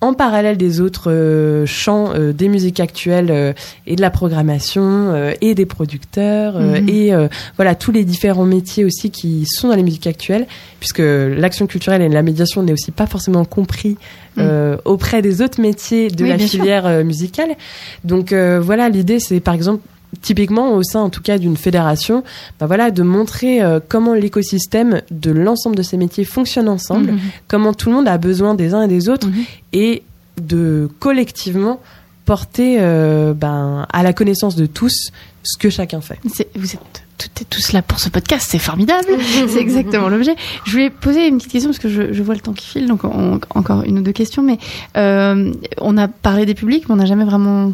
en 0.00 0.12
parallèle 0.12 0.58
des 0.58 0.80
autres 0.80 1.10
euh, 1.10 1.64
champs 1.64 2.12
euh, 2.14 2.32
des 2.32 2.48
musiques 2.48 2.80
actuelles 2.80 3.30
euh, 3.30 3.52
et 3.86 3.96
de 3.96 4.02
la 4.02 4.10
programmation 4.10 5.34
et 5.40 5.54
des 5.54 5.66
producteurs 5.66 6.60
mhm. 6.60 6.88
et 6.88 7.12
voilà 7.56 7.74
tous 7.74 7.92
les 7.92 8.04
différents 8.04 8.44
métiers 8.44 8.84
aussi 8.84 9.10
qui 9.10 9.44
sont 9.46 9.68
dans 9.68 9.74
les 9.74 9.82
musiques 9.82 10.06
actuelles 10.06 10.46
puisque 10.80 11.00
l'action 11.00 11.66
culturelle 11.66 12.02
et 12.02 12.08
la 12.08 12.22
médiation 12.22 12.62
n'est 12.62 12.72
aussi 12.72 12.90
pas 12.90 13.06
forcément 13.06 13.44
compris 13.44 13.96
mhm. 14.36 14.78
auprès 14.84 15.22
des 15.22 15.42
autres 15.42 15.60
métiers 15.60 16.08
de 16.08 16.24
la 16.24 16.38
filière 16.38 17.04
musicale 17.04 17.56
donc 18.04 18.32
voilà 18.32 18.88
l'idée 18.88 19.18
c'est 19.18 19.40
par 19.40 19.54
exemple 19.54 19.82
typiquement 20.20 20.74
au 20.74 20.82
sein 20.82 21.00
en 21.00 21.10
tout 21.10 21.22
cas 21.22 21.38
d'une 21.38 21.56
fédération, 21.56 22.24
bah 22.58 22.66
voilà, 22.66 22.90
de 22.90 23.02
montrer 23.02 23.62
euh, 23.62 23.80
comment 23.86 24.14
l'écosystème 24.14 25.02
de 25.10 25.30
l'ensemble 25.30 25.76
de 25.76 25.82
ces 25.82 25.96
métiers 25.96 26.24
fonctionne 26.24 26.68
ensemble, 26.68 27.12
mhm. 27.12 27.20
comment 27.48 27.72
tout 27.72 27.90
le 27.90 27.96
monde 27.96 28.08
a 28.08 28.18
besoin 28.18 28.54
des 28.54 28.74
uns 28.74 28.82
et 28.82 28.88
des 28.88 29.08
autres, 29.08 29.28
mhm. 29.28 29.44
et 29.72 30.02
de 30.40 30.88
collectivement 30.98 31.80
porter 32.24 32.78
euh, 32.80 33.34
ben, 33.34 33.86
à 33.92 34.02
la 34.02 34.12
connaissance 34.12 34.56
de 34.56 34.66
tous 34.66 35.10
ce 35.44 35.58
que 35.58 35.70
chacun 35.70 36.00
fait. 36.00 36.18
Vous 36.56 36.72
êtes 36.74 37.04
toutes 37.18 37.40
et 37.40 37.44
tous 37.44 37.72
là 37.72 37.82
pour 37.82 38.00
ce 38.00 38.08
podcast, 38.08 38.46
c'est 38.50 38.58
formidable, 38.58 39.08
c'est 39.48 39.60
exactement 39.60 40.08
l'objet. 40.08 40.34
Je 40.64 40.72
voulais 40.72 40.90
poser 40.90 41.28
une 41.28 41.38
petite 41.38 41.52
question 41.52 41.70
parce 41.70 41.78
que 41.78 41.88
je, 41.88 42.22
vois 42.22 42.34
le 42.34 42.40
temps 42.40 42.52
qui 42.52 42.66
file, 42.66 42.86
donc 42.86 43.04
encore 43.04 43.82
une 43.84 43.98
ou 43.98 44.02
deux 44.02 44.12
questions, 44.12 44.42
mais 44.42 44.58
euh, 44.96 45.52
on 45.80 45.96
a 45.96 46.08
parlé 46.08 46.44
des 46.44 46.54
publics, 46.54 46.88
mais 46.88 46.94
on 46.94 46.98
n'a 46.98 47.06
jamais 47.06 47.24
vraiment 47.24 47.72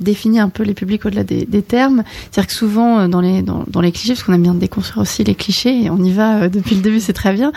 définir 0.00 0.44
un 0.44 0.48
peu 0.48 0.62
les 0.62 0.74
publics 0.74 1.04
au-delà 1.04 1.24
des, 1.24 1.62
termes. 1.62 2.04
C'est-à-dire 2.30 2.46
que 2.46 2.54
souvent, 2.54 3.00
euh, 3.00 3.08
dans 3.08 3.20
les, 3.20 3.42
dans, 3.42 3.80
les 3.80 3.92
clichés, 3.92 4.14
parce 4.14 4.22
qu'on 4.22 4.32
aime 4.32 4.42
bien 4.42 4.54
déconstruire 4.54 5.02
aussi 5.02 5.24
les 5.24 5.34
clichés, 5.34 5.84
et 5.84 5.90
on 5.90 6.02
y 6.02 6.12
va 6.12 6.42
euh, 6.42 6.48
depuis 6.48 6.76
le 6.76 6.82
début, 6.82 7.00
c'est 7.00 7.12
très 7.12 7.32
bien, 7.32 7.52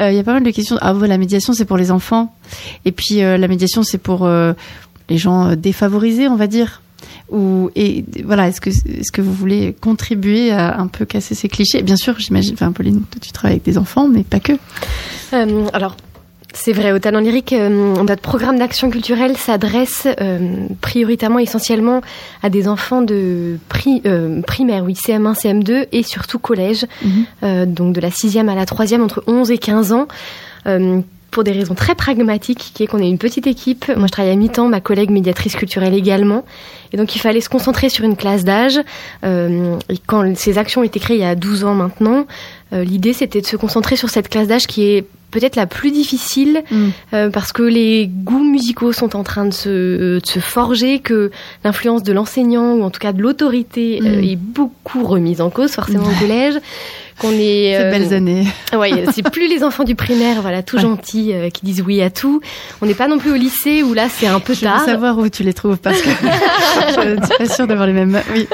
euh, 0.00 0.10
il 0.10 0.16
y 0.16 0.18
a 0.18 0.24
pas 0.24 0.32
mal 0.32 0.42
de 0.42 0.50
questions. 0.50 0.76
Ah, 0.80 0.92
la 0.92 1.18
médiation, 1.18 1.52
c'est 1.52 1.64
pour 1.64 1.76
les 1.76 1.90
enfants. 1.90 2.34
Et 2.84 2.92
puis, 2.92 3.18
la 3.18 3.48
médiation, 3.48 3.82
c'est 3.82 3.98
pour 3.98 4.28
les 5.08 5.18
gens 5.18 5.54
défavorisés, 5.56 6.28
on 6.28 6.36
va 6.36 6.46
dire. 6.46 6.82
Ou, 7.30 7.70
et 7.74 8.04
voilà, 8.24 8.48
est-ce 8.48 8.60
que, 8.60 8.70
est-ce 8.70 9.12
que 9.12 9.22
vous 9.22 9.32
voulez 9.32 9.74
contribuer 9.78 10.50
à 10.50 10.78
un 10.78 10.86
peu 10.86 11.04
casser 11.04 11.34
ces 11.34 11.48
clichés? 11.48 11.82
Bien 11.82 11.96
sûr, 11.96 12.18
j'imagine, 12.18 12.54
enfin, 12.54 12.72
Pauline, 12.72 13.02
tu 13.20 13.32
travailles 13.32 13.56
avec 13.56 13.64
des 13.64 13.78
enfants, 13.78 14.08
mais 14.08 14.22
pas 14.22 14.40
que. 14.40 14.52
alors, 15.72 15.96
c'est 16.54 16.72
vrai, 16.72 16.92
au 16.92 16.98
Talent 17.00 17.18
Lyrique, 17.18 17.52
euh, 17.52 17.68
notre 17.68 18.22
programme 18.22 18.58
d'action 18.58 18.88
culturelle 18.88 19.36
s'adresse 19.36 20.06
euh, 20.20 20.66
prioritairement, 20.80 21.40
essentiellement 21.40 22.00
à 22.42 22.48
des 22.48 22.68
enfants 22.68 23.02
de 23.02 23.58
euh, 24.06 24.40
primaire, 24.42 24.84
oui, 24.84 24.94
CM1, 24.94 25.34
CM2 25.34 25.88
et 25.90 26.02
surtout 26.04 26.38
collège, 26.38 26.86
mhm. 27.02 27.66
donc 27.66 27.94
de 27.94 28.00
la 28.00 28.10
sixième 28.10 28.48
à 28.48 28.54
la 28.54 28.66
troisième, 28.66 29.02
entre 29.02 29.24
11 29.26 29.50
et 29.50 29.58
15 29.58 29.92
ans 29.92 30.06
pour 31.30 31.42
des 31.42 31.50
raisons 31.50 31.74
très 31.74 31.96
pragmatiques, 31.96 32.70
qui 32.74 32.84
est 32.84 32.86
qu'on 32.86 33.00
est 33.00 33.08
une 33.08 33.18
petite 33.18 33.48
équipe. 33.48 33.88
Moi, 33.96 34.06
je 34.06 34.12
travaille 34.12 34.32
à 34.32 34.36
mi-temps, 34.36 34.68
ma 34.68 34.80
collègue 34.80 35.10
médiatrice 35.10 35.56
culturelle 35.56 35.92
également. 35.92 36.44
Et 36.92 36.96
donc, 36.96 37.16
il 37.16 37.18
fallait 37.18 37.40
se 37.40 37.48
concentrer 37.48 37.88
sur 37.88 38.04
une 38.04 38.14
classe 38.14 38.44
d'âge. 38.44 38.78
et 39.24 39.98
quand 40.06 40.36
ces 40.36 40.58
actions 40.58 40.82
ont 40.82 40.84
été 40.84 41.00
créées 41.00 41.16
il 41.16 41.22
y 41.22 41.26
a 41.26 41.34
12 41.34 41.64
ans 41.64 41.74
maintenant, 41.74 42.26
l'idée, 42.82 43.12
c'était 43.12 43.40
de 43.40 43.46
se 43.46 43.56
concentrer 43.56 43.96
sur 43.96 44.10
cette 44.10 44.28
classe 44.28 44.48
d'âge 44.48 44.66
qui 44.66 44.82
est 44.82 45.04
peut-être 45.34 45.56
la 45.56 45.66
plus 45.66 45.90
difficile 45.90 46.62
mm. 46.70 46.88
euh, 47.12 47.30
parce 47.30 47.52
que 47.52 47.62
les 47.62 48.06
goûts 48.06 48.44
musicaux 48.44 48.92
sont 48.92 49.16
en 49.16 49.24
train 49.24 49.44
de 49.44 49.52
se, 49.52 50.20
de 50.20 50.26
se 50.26 50.38
forger, 50.38 51.00
que 51.00 51.32
l'influence 51.64 52.04
de 52.04 52.12
l'enseignant 52.12 52.74
ou 52.74 52.82
en 52.82 52.90
tout 52.90 53.00
cas 53.00 53.12
de 53.12 53.20
l'autorité 53.20 54.00
euh, 54.00 54.20
mm. 54.20 54.24
est 54.24 54.36
beaucoup 54.36 55.04
remise 55.04 55.40
en 55.40 55.50
cause 55.50 55.72
forcément 55.72 56.08
au 56.08 56.20
collège 56.20 56.54
qu'on 57.18 57.32
est 57.32 57.76
ces 57.76 57.90
belles 57.90 58.12
euh, 58.12 58.16
années. 58.16 58.46
Ouais, 58.76 59.04
c'est 59.12 59.22
plus 59.30 59.48
les 59.48 59.62
enfants 59.62 59.84
du 59.84 59.94
primaire, 59.94 60.42
voilà, 60.42 60.62
tout 60.62 60.78
gentils, 60.78 61.32
qui 61.52 61.64
disent 61.64 61.82
oui 61.86 62.02
à 62.02 62.10
tout. 62.10 62.40
On 62.82 62.86
n'est 62.86 62.94
pas 62.94 63.06
non 63.06 63.18
plus 63.18 63.30
au 63.30 63.36
lycée 63.36 63.82
où 63.82 63.94
là 63.94 64.08
c'est 64.08 64.26
un 64.26 64.40
peu 64.40 64.54
tard. 64.56 64.80
Je 64.80 64.84
veux 64.84 64.92
savoir 64.92 65.18
où 65.18 65.28
tu 65.28 65.44
les 65.44 65.54
trouves 65.54 65.78
parce 65.78 66.00
que 66.02 66.10
je 66.88 67.26
suis 67.26 67.38
pas 67.38 67.46
sûre 67.46 67.66
d'avoir 67.66 67.86
les 67.86 67.92
mêmes. 67.92 68.20
Oui. 68.34 68.48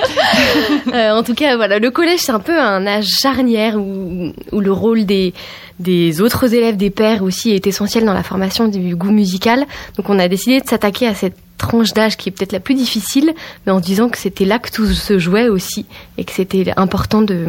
en 0.93 1.23
tout 1.23 1.35
cas, 1.35 1.57
voilà, 1.57 1.79
le 1.79 1.91
collège 1.91 2.21
c'est 2.21 2.33
un 2.33 2.41
peu 2.41 2.59
un 2.59 2.87
âge 2.87 3.07
charnière 3.07 3.77
où, 3.77 4.33
où 4.53 4.61
le 4.61 4.73
rôle 4.73 5.07
des 5.07 5.33
des 5.81 6.21
autres 6.21 6.55
élèves, 6.55 6.77
des 6.77 6.91
pères 6.91 7.23
aussi, 7.23 7.51
est 7.51 7.67
essentiel 7.67 8.05
dans 8.05 8.13
la 8.13 8.23
formation 8.23 8.69
du 8.69 8.95
goût 8.95 9.11
musical. 9.11 9.67
Donc 9.97 10.11
on 10.11 10.19
a 10.19 10.29
décidé 10.29 10.61
de 10.61 10.69
s'attaquer 10.69 11.07
à 11.07 11.15
cette 11.15 11.37
tranche 11.57 11.93
d'âge 11.93 12.17
qui 12.17 12.29
est 12.29 12.33
peut-être 12.33 12.53
la 12.53 12.61
plus 12.61 12.75
difficile, 12.75 13.33
mais 13.67 13.73
en 13.73 13.81
disant 13.81 14.09
que 14.09 14.19
c'était 14.19 14.45
là 14.45 14.59
que 14.59 14.71
tout 14.71 14.87
se 14.87 15.19
jouait 15.19 15.49
aussi 15.49 15.87
et 16.19 16.25
que 16.25 16.33
c'était 16.33 16.73
important 16.77 17.23
de 17.23 17.47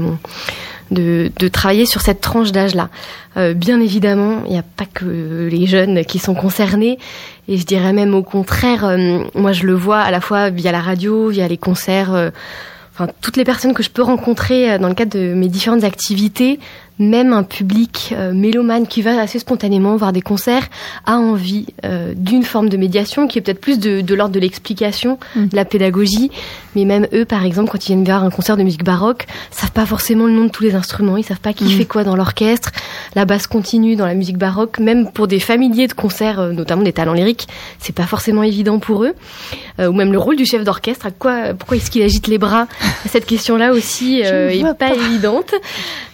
de, 0.91 1.31
de 1.39 1.47
travailler 1.47 1.85
sur 1.85 2.01
cette 2.01 2.21
tranche 2.21 2.51
d'âge-là. 2.51 2.89
Euh, 3.37 3.53
bien 3.53 3.79
évidemment, 3.79 4.43
il 4.45 4.51
n'y 4.51 4.59
a 4.59 4.63
pas 4.63 4.85
que 4.85 5.47
les 5.49 5.65
jeunes 5.65 6.03
qui 6.05 6.19
sont 6.19 6.35
concernés, 6.35 6.99
et 7.47 7.57
je 7.57 7.65
dirais 7.65 7.93
même 7.93 8.13
au 8.13 8.23
contraire, 8.23 8.85
euh, 8.85 9.23
moi 9.33 9.53
je 9.53 9.65
le 9.65 9.73
vois 9.73 9.99
à 9.99 10.11
la 10.11 10.21
fois 10.21 10.49
via 10.49 10.71
la 10.71 10.81
radio, 10.81 11.29
via 11.29 11.47
les 11.47 11.57
concerts, 11.57 12.13
euh, 12.13 12.29
enfin 12.93 13.07
toutes 13.21 13.37
les 13.37 13.45
personnes 13.45 13.73
que 13.73 13.83
je 13.83 13.89
peux 13.89 14.03
rencontrer 14.03 14.77
dans 14.79 14.89
le 14.89 14.93
cadre 14.93 15.17
de 15.17 15.33
mes 15.33 15.47
différentes 15.47 15.85
activités 15.85 16.59
même 17.01 17.33
un 17.33 17.43
public 17.43 18.13
euh, 18.15 18.31
mélomane 18.33 18.87
qui 18.87 19.01
va 19.01 19.19
assez 19.19 19.39
spontanément 19.39 19.95
voir 19.95 20.13
des 20.13 20.21
concerts 20.21 20.69
a 21.05 21.17
envie 21.17 21.65
euh, 21.83 22.13
d'une 22.15 22.43
forme 22.43 22.69
de 22.69 22.77
médiation 22.77 23.27
qui 23.27 23.39
est 23.39 23.41
peut-être 23.41 23.59
plus 23.59 23.79
de, 23.79 24.13
l'ordre 24.13 24.33
de 24.33 24.39
l'explication, 24.39 25.17
mm. 25.35 25.47
de 25.47 25.55
la 25.55 25.65
pédagogie. 25.65 26.31
Mais 26.75 26.85
même 26.85 27.07
eux, 27.13 27.25
par 27.25 27.43
exemple, 27.43 27.71
quand 27.71 27.83
ils 27.85 27.93
viennent 27.93 28.05
voir 28.05 28.23
un 28.23 28.29
concert 28.29 28.55
de 28.55 28.63
musique 28.63 28.83
baroque, 28.83 29.25
savent 29.49 29.71
pas 29.71 29.85
forcément 29.85 30.25
le 30.25 30.33
nom 30.33 30.45
de 30.45 30.49
tous 30.49 30.63
les 30.63 30.75
instruments, 30.75 31.17
ils 31.17 31.23
savent 31.23 31.39
pas 31.39 31.53
qui 31.53 31.65
mm. 31.65 31.69
fait 31.69 31.85
quoi 31.85 32.03
dans 32.03 32.15
l'orchestre. 32.15 32.71
La 33.15 33.25
basse 33.25 33.47
continue 33.47 33.95
dans 33.95 34.05
la 34.05 34.13
musique 34.13 34.37
baroque, 34.37 34.79
même 34.79 35.11
pour 35.11 35.27
des 35.27 35.39
familiers 35.39 35.87
de 35.87 35.93
concerts, 35.93 36.39
euh, 36.39 36.51
notamment 36.51 36.83
des 36.83 36.93
talents 36.93 37.13
lyriques, 37.13 37.47
c'est 37.79 37.95
pas 37.95 38.05
forcément 38.05 38.43
évident 38.43 38.79
pour 38.79 39.03
eux. 39.03 39.13
ou 39.79 39.93
même 39.93 40.11
le 40.11 40.19
rôle 40.19 40.35
du 40.35 40.45
chef 40.45 40.63
d'orchestre, 40.63 41.07
à 41.07 41.11
quoi, 41.11 41.55
pourquoi 41.57 41.77
est-ce 41.77 41.89
qu'il 41.89 42.03
agite 42.03 42.27
les 42.27 42.37
bras? 42.37 42.67
Cette 43.07 43.25
question-là 43.25 43.71
aussi 43.71 44.19
est 44.23 44.61
pas, 44.61 44.73
pas, 44.73 44.93
évidente. 44.93 45.55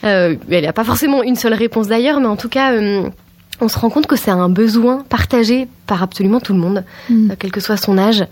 elle 0.04 0.67
est 0.68 0.74
pas 0.74 0.84
forcément 0.84 1.24
une 1.24 1.36
seule 1.36 1.54
réponse 1.54 1.88
d'ailleurs, 1.88 2.20
mais 2.20 2.28
en 2.28 2.36
tout 2.36 2.50
cas, 2.50 2.74
euh, 2.74 3.04
on 3.62 3.68
se 3.68 3.78
rend 3.78 3.90
compte 3.90 4.08
que 4.08 4.16
c'est 4.16 4.32
un 4.32 4.50
besoin 4.50 5.04
partagé 5.10 5.68
par 5.86 6.04
absolument 6.04 6.40
tout 6.40 6.54
le 6.54 6.60
monde, 6.60 6.84
mm. 7.10 7.32
euh, 7.32 7.36
quel 7.38 7.52
que 7.52 7.60
soit 7.60 7.78
son 7.78 7.98
âge, 7.98 8.26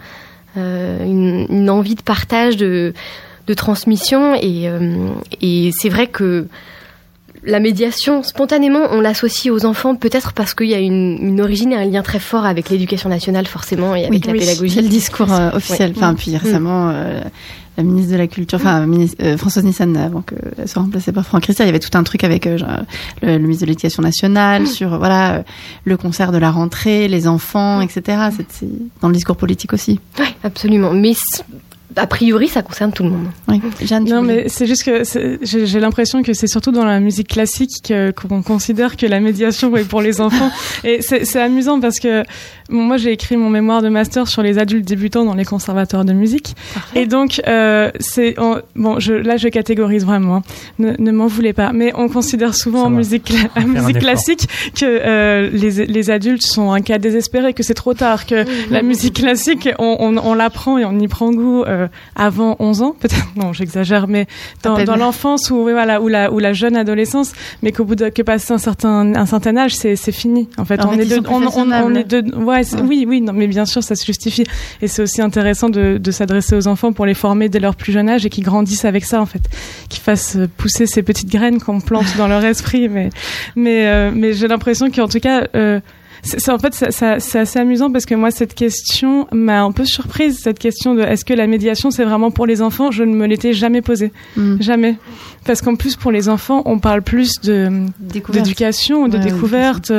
euh, 0.57 1.03
une, 1.03 1.69
envie 1.69 1.95
de 1.95 2.01
partage, 2.01 2.57
de, 2.57 2.93
transmission, 3.55 4.35
et, 4.35 4.67
et 5.41 5.71
c'est 5.77 5.89
vrai 5.89 6.07
que 6.07 6.47
la 7.43 7.59
médiation, 7.59 8.23
spontanément, 8.23 8.87
on 8.89 9.01
l'associe 9.01 9.53
aux 9.53 9.65
enfants, 9.65 9.93
peut-être 9.95 10.33
parce 10.33 10.55
qu'il 10.55 10.67
y 10.67 10.73
a 10.73 10.79
une, 10.79 11.39
origine 11.39 11.71
et 11.71 11.75
un 11.75 11.85
lien 11.85 12.01
très 12.01 12.19
fort 12.19 12.45
avec 12.45 12.71
l'éducation 12.71 13.07
nationale, 13.07 13.45
forcément, 13.45 13.95
et 13.95 14.05
avec 14.05 14.25
la 14.25 14.33
pédagogie. 14.33 14.73
C'est 14.73 14.81
le 14.81 14.87
discour 14.87 15.27
officiel. 15.53 15.93
Enfin, 15.95 16.15
puis 16.15 16.31
mm. 16.31 16.37
récemment, 16.37 16.91
la 17.77 17.83
ministre 17.83 18.11
de 18.11 18.17
la 18.17 18.27
Culture, 18.27 18.57
enfin 18.59 18.87
euh, 19.21 19.37
Françoise 19.37 19.65
Nissan 19.65 19.95
avant 19.97 20.21
qu'elle 20.21 20.67
soit 20.67 20.81
remplacée 20.81 21.11
par 21.11 21.25
Franck 21.25 21.43
Christian, 21.43 21.65
il 21.65 21.67
y 21.67 21.69
avait 21.69 21.79
tout 21.79 21.95
un 21.97 22.03
truc 22.03 22.23
avec 22.23 22.47
euh, 22.47 22.57
le, 23.21 23.37
ministre 23.37 23.61
de 23.61 23.67
l'Éducation 23.67 24.01
nationale 24.01 24.63
mm. 24.63 24.67
sur 24.67 24.97
voilà 24.97 25.43
le 25.83 25.97
concert 25.97 26.31
de 26.31 26.37
la 26.37 26.51
rentrée, 26.51 27.07
les 27.07 27.27
enfants, 27.27 27.81
etc. 27.81 28.29
C'est 28.49 28.67
dans 29.01 29.09
le 29.09 29.13
discours 29.13 29.37
politique 29.37 29.73
aussi. 29.73 29.99
Oui, 30.19 30.27
absolument. 30.43 30.91
Mais 30.91 31.13
a 31.97 32.07
priori, 32.07 32.47
ça 32.47 32.61
concerne 32.61 32.91
tout 32.91 33.03
le 33.03 33.09
monde. 33.09 33.27
Oui. 33.47 33.61
Jeanne, 33.81 34.05
non, 34.05 34.21
mais 34.21 34.49
c'est 34.49 34.67
juste 34.67 34.83
que 34.83 35.03
j'ai 35.41 35.79
l'impression 35.79 36.23
que 36.23 36.33
c'est 36.33 36.47
surtout 36.47 36.71
dans 36.71 36.83
la 36.83 36.99
musique 36.99 37.29
classique 37.29 37.93
qu'on 38.15 38.41
considère 38.41 38.97
que 38.97 39.05
la 39.05 39.19
médiation 39.19 39.75
est 39.77 39.85
pour 39.85 40.01
les 40.01 40.19
enfants. 40.19 40.51
Et 40.83 41.01
c'est 41.01 41.39
amusant 41.39 41.79
parce 41.79 41.99
que 41.99 42.23
moi, 42.69 42.97
j'ai 42.97 43.11
écrit 43.11 43.37
mon 43.37 43.49
mémoire 43.49 43.81
de 43.81 43.89
master 43.89 44.27
sur 44.27 44.41
les 44.41 44.57
adultes 44.57 44.87
débutants 44.87 45.23
dans 45.23 45.35
les 45.35 45.45
conservatoires 45.45 46.05
de 46.05 46.13
musique. 46.13 46.55
Et 46.95 47.05
donc, 47.05 47.41
euh, 47.47 47.91
c'est 47.99 48.35
bon, 48.75 48.99
je, 48.99 49.13
là, 49.13 49.37
je 49.37 49.47
catégorise 49.49 50.05
vraiment. 50.05 50.37
Hein. 50.37 50.43
Ne, 50.79 50.93
ne 50.97 51.11
m'en 51.11 51.27
voulez 51.27 51.53
pas. 51.53 51.71
Mais 51.73 51.91
on 51.95 52.09
considère 52.09 52.55
souvent 52.55 52.85
en 52.85 52.89
musique, 52.89 53.33
musique 53.65 53.99
classique 53.99 54.47
que 54.75 54.85
euh, 54.85 55.49
les, 55.51 55.85
les, 55.85 56.09
adultes 56.09 56.41
sont 56.43 56.71
un 56.71 56.81
cas 56.81 56.97
désespéré, 56.97 57.53
que 57.53 57.63
c'est 57.63 57.73
trop 57.73 57.93
tard, 57.93 58.25
que 58.25 58.45
la 58.71 58.81
musique 58.81 59.15
classique, 59.15 59.69
on, 59.79 59.97
on, 59.99 60.17
on 60.17 60.33
l'apprend 60.33 60.77
et 60.77 60.85
on 60.85 60.97
y 60.99 61.07
prend 61.07 61.31
goût 61.31 61.63
euh, 61.63 61.87
avant 62.15 62.55
11 62.59 62.81
ans. 62.81 62.95
Peut-être, 62.99 63.27
non, 63.35 63.53
j'exagère, 63.53 64.07
mais 64.07 64.27
dans, 64.63 64.83
dans 64.83 64.95
l'enfance 64.95 65.51
ou 65.51 65.63
voilà, 65.63 66.01
ou 66.01 66.07
la 66.07 66.31
ou 66.31 66.39
la 66.39 66.53
jeune 66.53 66.75
adolescence, 66.75 67.33
mais 67.61 67.71
qu'au 67.71 67.85
bout 67.85 67.95
de 67.95 68.09
que 68.09 68.21
passer 68.21 68.53
un 68.53 68.57
certain 68.57 69.15
un 69.15 69.25
certain 69.25 69.55
âge, 69.57 69.75
c'est 69.75 69.95
c'est 69.95 70.11
fini. 70.11 70.49
En 70.57 70.65
fait, 70.65 70.83
on, 70.83 70.93
est 70.93 71.05
de, 71.05 71.21
on, 71.27 71.41
on, 71.43 71.95
est 71.95 72.03
de, 72.03 72.35
ouais, 72.35 72.54
oui, 72.83 73.05
oui, 73.07 73.21
non, 73.21 73.33
mais 73.33 73.47
bien 73.47 73.65
sûr, 73.65 73.83
ça 73.83 73.95
se 73.95 74.05
justifie. 74.05 74.43
Et 74.81 74.87
c'est 74.87 75.01
aussi 75.01 75.21
intéressant 75.21 75.69
de, 75.69 75.99
s'adresser 76.11 76.55
aux 76.55 76.67
enfants 76.67 76.93
pour 76.93 77.05
les 77.05 77.13
former 77.13 77.49
dès 77.49 77.59
leur 77.59 77.75
plus 77.75 77.91
jeune 77.91 78.09
âge 78.09 78.25
et 78.25 78.29
qu'ils 78.29 78.43
grandissent 78.43 78.85
avec 78.85 79.05
ça, 79.05 79.21
en 79.21 79.25
fait, 79.25 79.41
qu'ils 79.89 80.01
fassent 80.01 80.37
pousser 80.57 80.85
ces 80.85 81.03
petites 81.03 81.29
graines 81.29 81.59
qu'on 81.59 81.81
plante 81.81 82.15
dans 82.17 82.27
leur 82.27 82.43
esprit. 82.43 82.89
Mais, 82.95 83.09
mais, 83.55 83.87
euh, 83.87 84.11
mais 84.13 84.33
j'ai 84.33 84.47
l'impression 84.47 84.89
qu'en 84.89 85.07
tout 85.07 85.19
cas. 85.19 85.47
Euh, 85.55 85.79
c'est 86.25 86.49
en 86.49 86.57
fait 86.57 86.73
c'est 86.73 87.39
assez 87.39 87.59
amusant 87.59 87.91
parce 87.91 88.05
que 88.05 88.15
moi 88.15 88.31
cette 88.31 88.55
question 88.55 89.27
m'a 89.31 89.61
un 89.61 89.71
peu 89.71 89.85
surprise 89.85 90.39
cette 90.39 90.57
question 90.57 90.95
de 90.95 91.01
est-ce 91.01 91.23
que 91.23 91.33
la 91.33 91.45
médiation 91.45 91.91
c'est 91.91 92.03
vraiment 92.03 92.31
pour 92.31 92.47
les 92.47 92.61
enfants? 92.61 92.89
Je 92.89 93.03
ne 93.03 93.13
me 93.13 93.27
l'étais 93.27 93.53
jamais 93.53 93.81
posée 93.81 94.11
mm. 94.35 94.61
jamais 94.61 94.95
parce 95.45 95.61
qu'en 95.61 95.75
plus 95.75 95.95
pour 95.95 96.11
les 96.11 96.27
enfants 96.27 96.63
on 96.65 96.79
parle 96.79 97.03
plus 97.03 97.39
de 97.41 97.85
d'éducation 97.99 99.07
de 99.07 99.17
découverte 99.17 99.91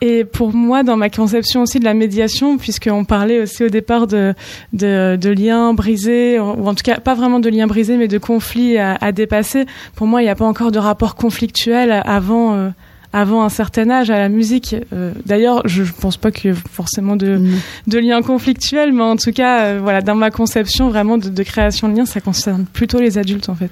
et 0.00 0.24
pour 0.24 0.52
moi, 0.52 0.82
dans 0.82 0.96
ma 0.96 1.08
conception 1.08 1.62
aussi 1.62 1.78
de 1.78 1.84
la 1.84 1.94
médiation, 1.94 2.58
puisqu'on 2.58 3.04
parlait 3.04 3.40
aussi 3.40 3.64
au 3.64 3.68
départ 3.68 4.06
de, 4.06 4.34
de, 4.72 5.16
de, 5.20 5.30
liens 5.30 5.72
brisés, 5.72 6.38
ou 6.38 6.66
en 6.68 6.74
tout 6.74 6.82
cas 6.82 6.98
pas 6.98 7.14
vraiment 7.14 7.40
de 7.40 7.48
liens 7.48 7.66
brisés, 7.66 7.96
mais 7.96 8.08
de 8.08 8.18
conflits 8.18 8.76
à, 8.76 8.96
à 9.00 9.12
dépasser, 9.12 9.66
pour 9.94 10.06
moi, 10.06 10.20
il 10.20 10.24
n'y 10.24 10.30
a 10.30 10.34
pas 10.34 10.44
encore 10.44 10.72
de 10.72 10.78
rapport 10.78 11.14
conflictuel 11.14 12.02
avant, 12.04 12.54
euh, 12.54 12.70
avant 13.12 13.44
un 13.44 13.48
certain 13.48 13.88
âge 13.88 14.10
à 14.10 14.18
la 14.18 14.28
musique. 14.28 14.76
Euh, 14.92 15.12
d'ailleurs, 15.24 15.62
je 15.66 15.82
ne 15.82 15.88
pense 15.88 16.16
pas 16.16 16.30
qu'il 16.30 16.50
y 16.50 16.54
ait 16.54 16.58
forcément 16.70 17.16
de, 17.16 17.40
de 17.86 17.98
liens 17.98 18.20
conflictuels, 18.20 18.92
mais 18.92 19.04
en 19.04 19.16
tout 19.16 19.32
cas, 19.32 19.64
euh, 19.64 19.80
voilà, 19.80 20.02
dans 20.02 20.16
ma 20.16 20.30
conception 20.30 20.88
vraiment 20.90 21.18
de, 21.18 21.28
de, 21.28 21.42
création 21.44 21.88
de 21.88 21.96
liens, 21.96 22.06
ça 22.06 22.20
concerne 22.20 22.66
plutôt 22.66 23.00
les 23.00 23.16
adultes 23.16 23.48
en 23.48 23.54
fait. 23.54 23.70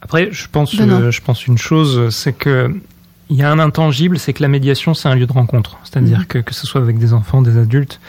Après, 0.00 0.28
je 0.30 0.48
pense, 0.50 0.74
je 0.74 1.20
pense 1.20 1.46
une 1.46 1.58
chose, 1.58 2.14
c'est 2.14 2.32
que 2.32 2.72
il 3.28 3.36
y 3.36 3.42
a 3.42 3.50
un 3.50 3.58
intangible, 3.58 4.18
c'est 4.18 4.32
que 4.32 4.42
la 4.42 4.48
médiation, 4.48 4.94
c'est 4.94 5.08
un 5.08 5.14
lieu 5.14 5.26
de 5.26 5.32
rencontre. 5.32 5.78
C'est-à-dire 5.84 6.20
mhm. 6.20 6.26
que, 6.26 6.38
que 6.38 6.54
ce 6.54 6.66
soit 6.66 6.80
avec 6.80 6.98
des 6.98 7.12
enfants, 7.12 7.42
des 7.42 7.58
adultes. 7.58 8.00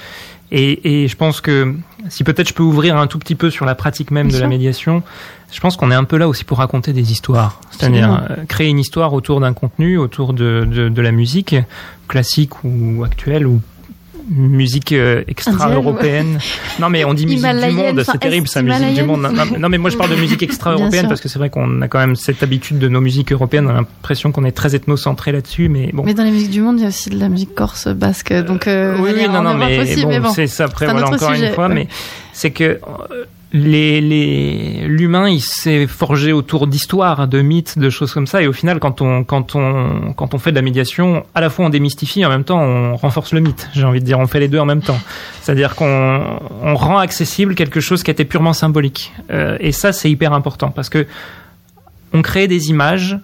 Et, 0.51 1.03
et 1.03 1.07
je 1.07 1.15
pense 1.17 1.41
que 1.41 1.75
si 2.07 2.23
peut-être 2.23 2.47
je 2.47 2.53
peux 2.53 2.63
ouvrir 2.63 2.95
un 2.95 3.07
tout 3.07 3.19
petit 3.19 3.35
peu 3.35 3.49
sur 3.49 3.65
la 3.65 3.75
pratique 3.75 4.11
même 4.11 4.31
de 4.31 4.37
la 4.37 4.47
médiation, 4.47 5.03
je 5.51 5.59
pense 5.59 5.75
qu'on 5.75 5.91
est 5.91 5.95
un 5.95 6.05
peu 6.05 6.17
là 6.17 6.27
aussi 6.29 6.45
pour 6.45 6.59
raconter 6.59 6.93
des 6.93 7.11
histoires. 7.11 7.59
C'est-à-dire 7.71 8.25
euh, 8.29 8.45
créer 8.47 8.69
une 8.69 8.79
histoire 8.79 9.13
autour 9.13 9.41
d'un 9.41 9.53
contenu, 9.53 9.97
autour 9.97 10.33
de, 10.33 10.65
de, 10.69 10.87
de, 10.87 11.01
la 11.01 11.11
musique, 11.11 11.55
classique 12.07 12.63
ou 12.63 13.03
actuelle, 13.03 13.45
ou 13.45 13.61
musique 14.29 14.91
euh, 14.91 15.23
extra-européenne. 15.27 16.39
Non, 16.79 16.89
mais 16.89 17.03
on 17.05 17.13
dit 17.13 17.25
musique 17.25 17.45
du 17.45 17.71
monde, 17.71 18.03
c'est 18.03 18.19
terrible 18.19 18.47
ça, 18.47 18.61
musique 18.61 18.93
du 18.93 19.03
monde. 19.03 19.27
Non, 19.59 19.69
mais 19.69 19.77
moi 19.77 19.89
je 19.89 19.97
parle 19.97 20.11
de 20.11 20.15
musique 20.15 20.43
extra-européenne 20.43 21.07
parce 21.07 21.21
que 21.21 21.29
c'est 21.29 21.39
vrai 21.39 21.49
qu'on 21.49 21.81
a 21.81 21.87
quand 21.87 21.99
même 21.99 22.15
cette 22.15 22.43
habitude 22.43 22.79
de 22.79 22.87
nos 22.87 23.01
musiques 23.01 23.31
européennes. 23.31 23.67
On 23.67 23.71
a 23.71 23.73
l'impression 23.73 24.31
qu'on 24.31 24.45
est 24.45 24.51
très 24.51 24.75
ethnocentré 24.75 25.31
là-dessus, 25.31 25.69
mais 25.69 25.91
bon. 25.93 26.03
Mais 26.03 26.13
dans 26.13 26.23
les 26.23 26.31
musiques 26.31 26.51
du 26.51 26.61
monde, 26.61 26.79
il 26.79 26.83
y 26.83 26.85
a 26.85 26.89
aussi 26.89 27.09
de 27.09 27.19
la 27.19 27.29
musique 27.29 27.55
corse, 27.55 27.87
basque, 27.87 28.33
donc. 28.33 28.67
Euh, 28.67 28.97
oui, 28.99 29.11
oui, 29.15 29.27
non, 29.29 29.41
non, 29.41 29.55
mais 29.55 29.85
bon, 30.19 30.31
c'est 30.33 30.47
ça. 30.47 30.65
Après, 30.65 30.85
voilà, 30.85 31.09
encore 31.09 31.31
une 31.31 31.53
fois, 31.53 31.69
mais 31.69 31.87
c'est 32.33 32.51
que 32.51 32.79
les, 33.53 34.01
les, 34.01 34.87
l'humain, 34.87 35.29
il 35.29 35.39
s'est 35.39 35.87
forgé 35.87 36.33
autour 36.33 36.67
d'histoires, 36.67 37.27
de 37.27 37.41
mythes, 37.41 37.79
de 37.79 37.89
choses 37.89 38.13
comme 38.13 38.27
ça. 38.27 38.41
Et 38.41 38.47
au 38.47 38.53
final, 38.53 38.79
quand 38.79 39.01
on, 39.01 39.23
quand 39.23 39.55
on, 39.55 40.13
quand 40.15 40.33
on 40.33 40.37
fait 40.37 40.51
de 40.51 40.55
la 40.55 40.61
médiation, 40.61 41.25
à 41.33 41.39
la 41.39 41.49
fois 41.49 41.65
on 41.65 41.69
démystifie, 41.69 42.25
en 42.25 42.29
même 42.29 42.43
temps 42.43 42.59
on 42.59 42.97
renforce 42.97 43.33
le 43.33 43.39
mythe. 43.39 43.69
J'ai 43.73 43.85
envie 43.85 44.01
de 44.01 44.05
dire, 44.05 44.19
on 44.19 44.27
fait 44.27 44.41
les 44.41 44.49
deux 44.49 44.59
en 44.59 44.65
même 44.65 44.81
temps. 44.81 44.99
C'est-à-dire 45.41 45.75
qu'on 45.75 46.39
on 46.61 46.75
rend 46.75 46.97
accessible 46.97 47.55
quelque 47.55 47.79
chose 47.79 48.03
qui 48.03 48.11
était 48.11 48.25
purement 48.25 48.53
symbolique. 48.53 49.13
Euh, 49.31 49.57
et 49.61 49.71
ça, 49.71 49.93
c'est 49.93 50.11
hyper 50.11 50.33
important 50.33 50.69
parce 50.69 50.89
que 50.89 51.07
on 52.13 52.21
crée 52.21 52.47
des 52.47 52.69
images 52.69 53.17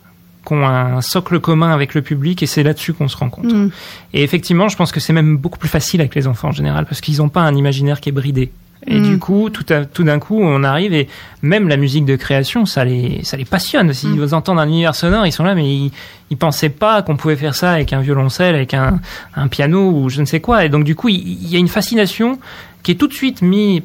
qui 0.45 0.53
ont 0.53 0.65
un 0.65 1.01
socle 1.01 1.39
commun 1.39 1.71
avec 1.73 1.93
le 1.93 2.01
public 2.01 2.43
et 2.43 2.45
c'est 2.45 2.63
là-dessus 2.63 2.93
qu'on 2.93 3.07
se 3.07 3.17
rend 3.17 3.29
compte. 3.29 3.51
Mm. 3.51 3.71
Et 4.13 4.23
effectivement, 4.23 4.67
je 4.67 4.75
pense 4.75 4.91
que 4.91 4.99
c'est 4.99 5.13
même 5.13 5.37
beaucoup 5.37 5.57
plus 5.57 5.69
facile 5.69 6.01
avec 6.01 6.15
les 6.15 6.27
enfants 6.27 6.49
en 6.49 6.53
général 6.53 6.85
parce 6.85 7.01
qu'ils 7.01 7.17
n'ont 7.17 7.29
pas 7.29 7.41
un 7.41 7.55
imaginaire 7.55 8.01
qui 8.01 8.09
est 8.09 8.13
bridé. 8.13 8.51
Et 8.87 8.99
du 8.99 9.15
mm. 9.15 9.19
coup, 9.19 9.49
tout, 9.49 9.65
tout 9.93 10.03
d'un 10.03 10.19
coup, 10.19 10.39
on 10.41 10.63
arrive 10.63 10.93
et 10.93 11.07
même 11.41 11.67
la 11.67 11.77
musique 11.77 12.05
de 12.05 12.15
création, 12.15 12.65
ça 12.65 12.83
les, 12.83 13.21
ça 13.23 13.37
les 13.37 13.45
passionne. 13.45 13.93
S'ils 13.93 14.19
mm. 14.19 14.33
entendent 14.33 14.59
un 14.59 14.67
univers 14.67 14.95
sonore, 14.95 15.25
ils 15.25 15.31
sont 15.31 15.43
là, 15.43 15.55
mais 15.55 15.67
ils, 15.67 15.91
ils 16.29 16.37
pensaient 16.37 16.69
pas 16.69 17.01
qu'on 17.01 17.15
pouvait 17.15 17.35
faire 17.35 17.55
ça 17.55 17.71
avec 17.71 17.93
un 17.93 18.01
violoncelle, 18.01 18.55
avec 18.55 18.73
un, 18.73 18.99
un 19.35 19.47
piano 19.47 19.91
ou 19.91 20.09
je 20.09 20.21
ne 20.21 20.25
sais 20.25 20.39
quoi. 20.39 20.65
Et 20.65 20.69
donc, 20.69 20.83
du 20.83 20.95
coup, 20.95 21.09
il, 21.09 21.17
il 21.17 21.49
y 21.49 21.55
a 21.55 21.59
une 21.59 21.67
fascination 21.67 22.39
qui 22.83 22.91
est 22.91 22.95
tout 22.95 23.07
de 23.07 23.13
suite 23.13 23.41
mise 23.41 23.81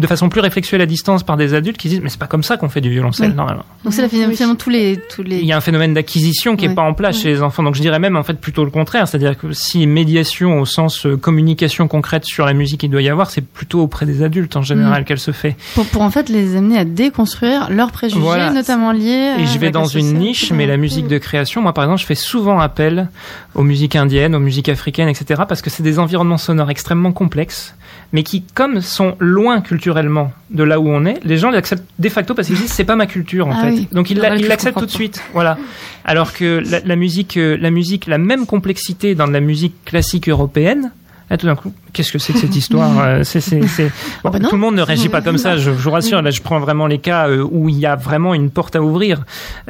de 0.00 0.06
façon 0.06 0.28
plus 0.28 0.40
réflexuelle 0.40 0.80
à 0.80 0.86
distance 0.86 1.22
par 1.22 1.36
des 1.36 1.54
adultes 1.54 1.76
qui 1.76 1.88
disent 1.88 2.00
mais 2.02 2.08
c'est 2.08 2.18
pas 2.18 2.26
comme 2.26 2.42
ça 2.42 2.56
qu'on 2.56 2.68
fait 2.68 2.80
du 2.80 2.90
violoncelle 2.90 3.34
normalement. 3.34 3.64
Donc 3.84 3.92
c'est 3.94 4.08
finalement 4.08 4.56
tous 4.56 4.70
les 4.70 4.98
tous 5.14 5.22
les. 5.22 5.38
Il 5.38 5.46
y 5.46 5.52
a 5.52 5.56
un 5.56 5.60
phénomène 5.60 5.94
d'acquisition 5.94 6.56
qui 6.56 6.66
est 6.66 6.74
pas 6.74 6.82
en 6.82 6.94
place 6.94 7.20
chez 7.20 7.28
les 7.28 7.42
enfants. 7.42 7.62
Donc 7.62 7.74
je 7.74 7.80
dirais 7.80 7.98
même 7.98 8.16
en 8.16 8.22
fait 8.22 8.40
plutôt 8.40 8.64
le 8.64 8.70
contraire, 8.70 9.06
c'est-à-dire 9.06 9.38
que 9.38 9.52
si 9.52 9.86
médiation 9.86 10.60
au 10.60 10.66
sens 10.66 11.06
euh, 11.06 11.16
communication 11.16 11.88
concrète 11.88 12.24
sur 12.24 12.46
la 12.46 12.52
musique 12.52 12.82
il 12.82 12.90
doit 12.90 13.02
y 13.02 13.08
avoir, 13.08 13.30
c'est 13.30 13.44
plutôt 13.46 13.80
auprès 13.80 14.06
des 14.06 14.22
adultes 14.22 14.56
en 14.56 14.62
général 14.62 15.02
mm. 15.02 15.04
qu'elle 15.04 15.18
se 15.18 15.30
fait. 15.30 15.56
Pour, 15.74 15.86
pour 15.86 16.02
en 16.02 16.10
fait 16.10 16.28
les 16.28 16.56
amener 16.56 16.78
à 16.78 16.84
déconstruire 16.84 17.70
leurs 17.70 17.92
préjugés, 17.92 18.50
notamment 18.52 18.92
liés. 18.92 19.34
Et 19.38 19.46
je 19.46 19.58
vais 19.58 19.70
dans 19.70 19.84
une 19.84 20.14
niche, 20.18 20.52
mais 20.52 20.66
la 20.66 20.76
musique 20.76 21.08
de 21.08 21.18
création, 21.18 21.62
moi 21.62 21.72
par 21.72 21.84
exemple, 21.84 22.00
je 22.00 22.06
fais 22.06 22.14
souvent 22.14 22.60
appel 22.60 23.08
aux 23.54 23.62
musiques 23.62 23.96
indiennes, 23.96 24.34
aux 24.34 24.40
musiques 24.40 24.68
africaines, 24.68 25.08
etc. 25.08 25.42
parce 25.48 25.62
que 25.62 25.70
c'est 25.70 25.82
des 25.82 25.98
environnements 25.98 26.38
sonores 26.38 26.70
extrêmement 26.70 27.12
complexes, 27.12 27.74
mais 28.12 28.22
qui 28.22 28.42
comme 28.42 28.80
sont 28.80 29.16
loin 29.18 29.60
culturellement 29.60 29.89
naturellement 29.90 30.32
de 30.50 30.62
là 30.62 30.78
où 30.80 30.88
on 30.88 31.04
est, 31.04 31.18
les 31.24 31.36
gens 31.36 31.50
l'acceptent 31.50 31.84
de 31.98 32.08
facto 32.08 32.34
parce 32.34 32.48
qu'ils 32.48 32.56
disent 32.56 32.70
c'est 32.72 32.84
pas 32.84 32.96
ma 32.96 33.06
culture 33.06 33.48
en 33.48 33.52
Ah 33.52 33.62
fait. 33.64 33.70
oui. 33.70 33.88
Donc 33.92 34.10
ils 34.10 34.18
l'acceptent 34.18 34.78
tout 34.78 34.86
de 34.86 34.90
suite. 34.90 35.22
Voilà. 35.32 35.58
Alors 36.04 36.32
que 36.32 36.62
la, 36.70 36.80
la 36.84 36.96
musique, 36.96 37.36
euh, 37.36 37.56
la 37.60 37.70
musique, 37.70 38.06
la 38.06 38.18
même 38.18 38.46
complexité 38.46 39.14
dans 39.14 39.26
la 39.26 39.40
musique 39.40 39.74
classique 39.84 40.28
européenne. 40.28 40.92
Tout 41.38 41.46
d'un 41.46 41.54
coup, 41.54 41.72
qu'est-ce 41.92 42.10
que 42.12 42.18
c'est 42.18 42.32
que 42.32 42.40
cette 42.40 42.56
histoire 42.62 42.90
Euh, 42.98 43.22
C'est, 43.22 43.40
c'est, 43.40 43.64
c'est... 43.68 43.84
Bon, 44.24 44.30
Ah 44.34 44.38
bah 44.38 44.40
tout 44.40 44.56
le 44.56 44.60
monde 44.60 44.74
ne 44.74 44.82
réagit 44.82 45.08
pas 45.08 45.20
comme 45.22 45.38
ça. 45.38 45.56
Je, 45.56 45.62
je 45.70 45.70
vous 45.70 45.90
rassure. 45.92 46.20
Là, 46.22 46.30
je 46.32 46.42
prends 46.42 46.58
vraiment 46.58 46.88
les 46.88 46.98
cas 46.98 47.28
euh, 47.28 47.46
où 47.48 47.68
il 47.68 47.78
y 47.78 47.86
a 47.86 47.94
vraiment 47.94 48.34
une 48.34 48.50
porte 48.50 48.74
à 48.74 48.82
ouvrir. 48.82 49.22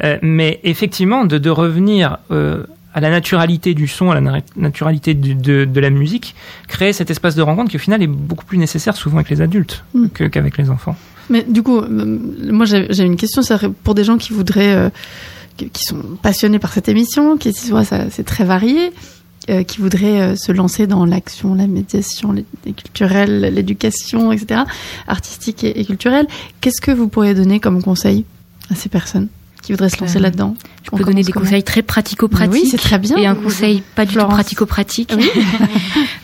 Euh, 0.03 0.17
mais 0.23 0.59
effectivement, 0.63 1.23
de, 1.25 1.37
de 1.37 1.49
revenir 1.51 2.17
euh, 2.31 2.63
à 2.93 2.99
la 2.99 3.09
naturalité 3.09 3.73
du 3.73 3.87
son, 3.87 4.11
à 4.11 4.15
la 4.15 4.21
na- 4.21 4.39
naturalité 4.55 5.13
du- 5.13 5.35
de, 5.35 5.65
de 5.65 5.79
la 5.79 5.89
musique, 5.89 6.35
créer 6.67 6.93
cet 6.93 7.09
espace 7.09 7.35
de 7.35 7.41
rencontre 7.41 7.69
qui 7.71 7.77
au 7.77 7.79
final 7.79 8.01
est 8.03 8.07
beaucoup 8.07 8.45
plus 8.45 8.57
nécessaire 8.57 8.95
souvent 8.95 9.17
avec 9.17 9.29
les 9.29 9.41
adultes 9.41 9.83
Mm. 9.93 10.07
que- 10.09 10.23
qu'avec 10.25 10.57
les 10.57 10.69
enfants. 10.69 10.95
Mais 11.29 11.43
du 11.47 11.63
coup, 11.63 11.77
euh, 11.79 12.19
moi 12.51 12.65
j'ai 12.65 13.03
une 13.03 13.15
question, 13.15 13.41
c'est 13.41 13.67
pour 13.83 13.95
des 13.95 14.03
gens 14.03 14.17
qui 14.17 14.33
voudraient, 14.33 14.75
euh, 14.75 14.89
qui 15.57 15.83
sont 15.85 15.97
passionnés 16.21 16.59
par 16.59 16.73
cette 16.73 16.89
émission, 16.89 17.37
qui 17.37 17.53
ouais, 17.71 17.85
ça 17.85 18.09
c'est 18.09 18.25
très 18.25 18.43
varié, 18.43 18.91
euh, 19.49 19.63
qui 19.63 19.79
voudraient 19.79 20.35
se 20.35 20.51
lancer 20.51 20.85
dans 20.87 21.05
l'action, 21.05 21.55
la 21.55 21.67
médiation, 21.67 22.31
les, 22.33 22.45
les 22.65 22.73
culturelles, 22.73 23.39
l'éducation, 23.53 24.31
etc., 24.31 24.61
artistique 25.07 25.63
et, 25.63 25.79
et 25.79 25.85
culturelle. 25.85 26.27
Qu'est-ce 26.59 26.81
que 26.81 26.91
vous 26.91 27.07
pourriez 27.07 27.33
donner 27.33 27.59
comme 27.59 27.81
conseil 27.81 28.25
à 28.69 28.75
ces 28.75 28.89
personnes? 28.89 29.29
Qui 29.61 29.71
voudraient 29.71 29.89
se 29.89 29.99
lancer 29.99 30.17
Euh, 30.17 30.21
là-dedans 30.21 30.55
Je 30.83 30.89
peux 30.89 31.03
donner 31.03 31.23
des 31.23 31.31
conseils 31.31 31.63
très 31.63 31.81
pratico-pratiques. 31.81 32.63
Oui, 32.63 32.67
c'est 32.69 32.77
très 32.77 32.99
bien. 32.99 33.17
Et 33.17 33.25
un 33.25 33.35
conseil 33.35 33.83
pas 33.95 34.05
du 34.05 34.15
tout 34.15 34.25
pratico-pratique. 34.25 35.13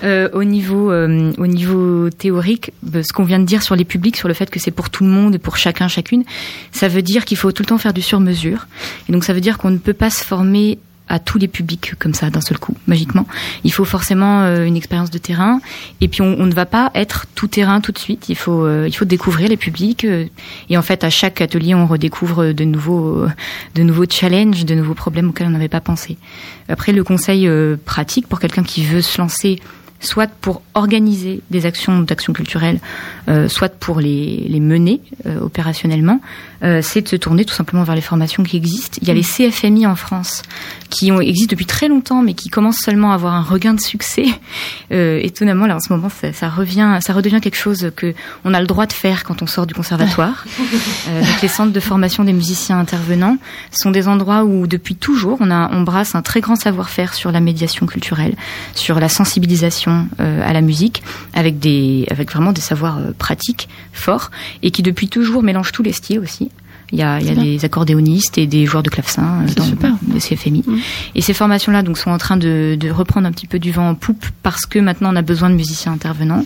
Euh, 0.04 0.30
au 0.34 0.44
niveau 0.44 0.92
euh, 0.92 1.34
au 1.40 1.48
niveau 1.48 2.12
théorique, 2.12 2.72
euh, 2.94 3.02
ce 3.02 3.12
qu'on 3.12 3.24
vient 3.24 3.40
de 3.40 3.46
dire 3.46 3.64
sur 3.64 3.76
les 3.76 3.84
publics, 3.84 4.16
sur 4.16 4.28
le 4.28 4.36
fait 4.36 4.48
que 4.50 4.60
c'est 4.60 4.70
pour 4.72 4.92
tout 4.92 5.04
le 5.04 5.10
monde 5.10 5.34
et 5.34 5.40
pour 5.40 5.58
chacun 5.58 5.88
chacune, 5.88 6.24
ça 6.72 6.88
veut 6.88 7.02
dire 7.02 7.26
qu'il 7.26 7.36
faut 7.36 7.52
tout 7.52 7.64
le 7.64 7.68
temps 7.68 7.80
faire 7.80 7.94
du 7.94 8.04
sur-mesure. 8.04 8.68
Et 9.10 9.12
donc 9.12 9.24
ça 9.24 9.34
veut 9.34 9.42
dire 9.42 9.58
qu'on 9.58 9.72
ne 9.72 9.80
peut 9.80 9.94
pas 9.94 10.12
se 10.12 10.24
former 10.24 10.78
à 11.08 11.20
tous 11.20 11.38
les 11.38 11.48
publics 11.48 11.94
comme 12.00 12.14
ça 12.14 12.30
d'un 12.30 12.42
seul 12.42 12.60
coup, 12.60 12.76
magiquement. 12.88 13.26
Il 13.64 13.72
faut 13.72 13.86
forcément 13.86 14.44
euh, 14.44 14.66
une 14.66 14.76
expérience 14.76 15.10
de 15.10 15.18
terrain, 15.18 15.62
et 16.02 16.08
puis 16.08 16.22
on, 16.22 16.36
on 16.40 16.46
ne 16.46 16.54
va 16.54 16.66
pas 16.66 16.92
être 16.96 17.26
tout 17.36 17.48
terrain 17.48 17.82
tout 17.82 17.92
de 17.92 17.98
suite. 18.00 18.30
Il 18.30 18.36
faut 18.36 18.66
euh, 18.66 18.86
il 18.88 18.96
faut 18.96 19.06
découvrir 19.06 19.50
les 19.50 19.58
publics, 19.58 20.06
euh, 20.06 20.26
et 20.70 20.78
en 20.78 20.82
fait 20.82 21.04
à 21.04 21.10
chaque 21.10 21.42
atelier 21.42 21.76
on 21.76 21.88
redécouvre 21.88 22.54
de 22.54 22.64
nouveaux 22.64 23.24
euh, 23.24 23.30
de 23.76 23.84
nouveaux 23.84 24.06
challenges, 24.10 24.66
de 24.66 24.76
nouveaux 24.76 24.94
problèmes 24.94 25.30
auxquels 25.30 25.48
on 25.48 25.52
n'avait 25.52 25.68
pas 25.68 25.82
pensé. 25.82 26.18
Après 26.70 26.92
le 26.92 27.04
conseil 27.04 27.48
euh, 27.48 27.78
pratique 27.86 28.28
pour 28.28 28.40
quelqu'un 28.40 28.64
qui 28.64 28.86
veut 28.86 29.02
se 29.02 29.20
lancer 29.20 29.60
soit 30.00 30.30
pour 30.30 30.62
organiser 30.74 31.42
des 31.50 31.66
actions 31.66 32.00
d'action 32.02 32.34
culturelle, 32.34 32.80
euh, 33.28 33.50
soit 33.50 33.70
pour 33.70 34.00
les, 34.00 34.46
les 34.48 34.60
mener 34.60 35.02
euh, 35.26 35.40
opérationnellement, 35.40 36.22
euh, 36.64 36.82
c'est 36.84 37.02
de 37.02 37.08
se 37.08 37.16
tourner 37.16 37.46
tout 37.46 37.54
simplement 37.54 37.84
vers 37.84 37.96
les 37.96 38.02
formations 38.02 38.44
qui 38.44 38.58
existent. 38.58 39.00
Il 39.02 39.08
y 39.08 39.12
a 39.12 39.14
les 39.14 39.24
CFMI 39.24 39.88
en 39.88 39.96
France 39.96 40.44
qui 40.90 41.12
ont, 41.12 41.20
existent 41.20 41.52
depuis 41.52 41.66
très 41.66 41.88
longtemps, 41.88 42.22
mais 42.22 42.34
qui 42.34 42.50
commencent 42.50 42.82
seulement 42.84 43.12
à 43.12 43.16
avoir 43.16 43.34
un 43.34 43.42
regain 43.42 43.74
de 43.74 43.82
succès. 43.82 44.26
Étonnamment, 44.92 45.66
là 45.66 45.76
en 45.76 45.80
ce 45.80 45.92
moment, 45.92 46.10
ça, 46.10 46.32
ça 46.32 46.50
revient, 46.50 47.00
ça 47.02 47.14
redevient 47.14 47.42
quelque 47.42 47.58
chose 47.58 47.92
que 47.96 48.14
on 48.46 48.54
a 48.54 48.62
le 48.62 48.68
droit 48.68 48.86
de 48.86 48.94
faire 48.94 49.24
quand 49.24 49.42
on 49.42 49.48
sort 49.48 49.68
du 49.68 49.74
conservatoire. 49.74 50.46
Donc 51.08 51.42
les 51.42 51.48
centres 51.48 51.74
de 51.74 51.80
formation 51.80 52.24
des 52.24 52.34
musiciens 52.34 52.80
intervenants 52.80 53.38
sont 53.72 53.92
des 53.92 54.08
endroits 54.08 54.44
où 54.44 54.68
depuis 54.68 54.96
toujours 54.96 55.38
on 55.42 55.52
a 55.52 55.70
on 55.72 55.82
brasse 55.82 56.16
un 56.16 56.22
très 56.22 56.42
grand 56.42 56.56
savoir-faire 56.56 57.14
sur 57.14 57.32
la 57.32 57.40
médiation 57.40 57.86
culturelle, 57.86 58.36
sur 58.74 59.00
la 59.00 59.10
sensibilisation 59.10 59.87
euh, 59.88 60.48
à 60.48 60.54
la 60.54 60.62
musique, 60.62 61.04
avec 61.34 61.60
des 61.60 62.06
avec 62.10 62.32
vraiment 62.32 62.52
des 62.52 62.62
savoirs 62.62 62.98
euh, 62.98 63.12
pratiques 63.18 63.70
forts 63.94 64.32
et 64.64 64.72
qui 64.72 64.84
depuis 64.84 65.08
toujours 65.08 65.44
mélangent 65.44 65.72
tous 65.72 65.84
les 65.84 65.94
styles 65.94 66.20
aussi. 66.20 66.50
Il 66.94 67.00
y 67.00 67.04
a, 67.04 67.20
il 67.20 67.28
y 67.28 67.30
a 67.30 67.36
des 67.36 67.66
accordéonistes 67.66 68.38
et 68.38 68.48
des 68.48 68.66
joueurs 68.66 68.82
de 68.82 68.90
clavecin 68.90 69.44
euh, 69.44 69.54
dans 69.56 69.66
super. 69.66 69.94
les 70.14 70.20
CFMI. 70.20 70.64
Mhm. 70.66 70.80
Et 71.16 71.22
ces 71.22 71.34
formations-là 71.34 71.84
donc 71.84 71.98
sont 71.98 72.12
en 72.12 72.18
train 72.18 72.38
de, 72.38 72.78
de 72.80 72.90
reprendre 72.90 73.28
un 73.28 73.32
petit 73.34 73.48
peu 73.48 73.60
du 73.60 73.74
vent 73.74 73.90
en 73.90 73.96
poupe 73.96 74.26
parce 74.42 74.66
que 74.66 74.80
maintenant 74.80 75.12
on 75.12 75.18
a 75.18 75.22
besoin 75.22 75.50
de 75.50 75.56
musiciens 75.56 75.92
intervenants. 75.92 76.46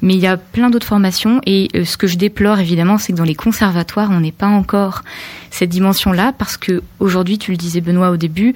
Mais 0.00 0.14
il 0.14 0.20
y 0.20 0.26
a 0.26 0.38
plein 0.38 0.70
d'autres 0.70 0.86
formations 0.86 1.42
et 1.44 1.68
ce 1.84 1.98
que 1.98 2.06
je 2.06 2.16
déplore 2.16 2.60
évidemment, 2.60 2.96
c'est 2.96 3.12
que 3.12 3.18
dans 3.18 3.24
les 3.24 3.34
conservatoires, 3.34 4.10
on 4.10 4.20
n'est 4.20 4.32
pas 4.32 4.48
encore 4.48 5.02
cette 5.50 5.70
dimension-là 5.70 6.32
parce 6.36 6.56
que 6.56 6.82
aujourd'hui, 6.98 7.38
tu 7.38 7.50
le 7.50 7.56
disais 7.56 7.80
Benoît 7.82 8.10
au 8.10 8.16
début, 8.16 8.54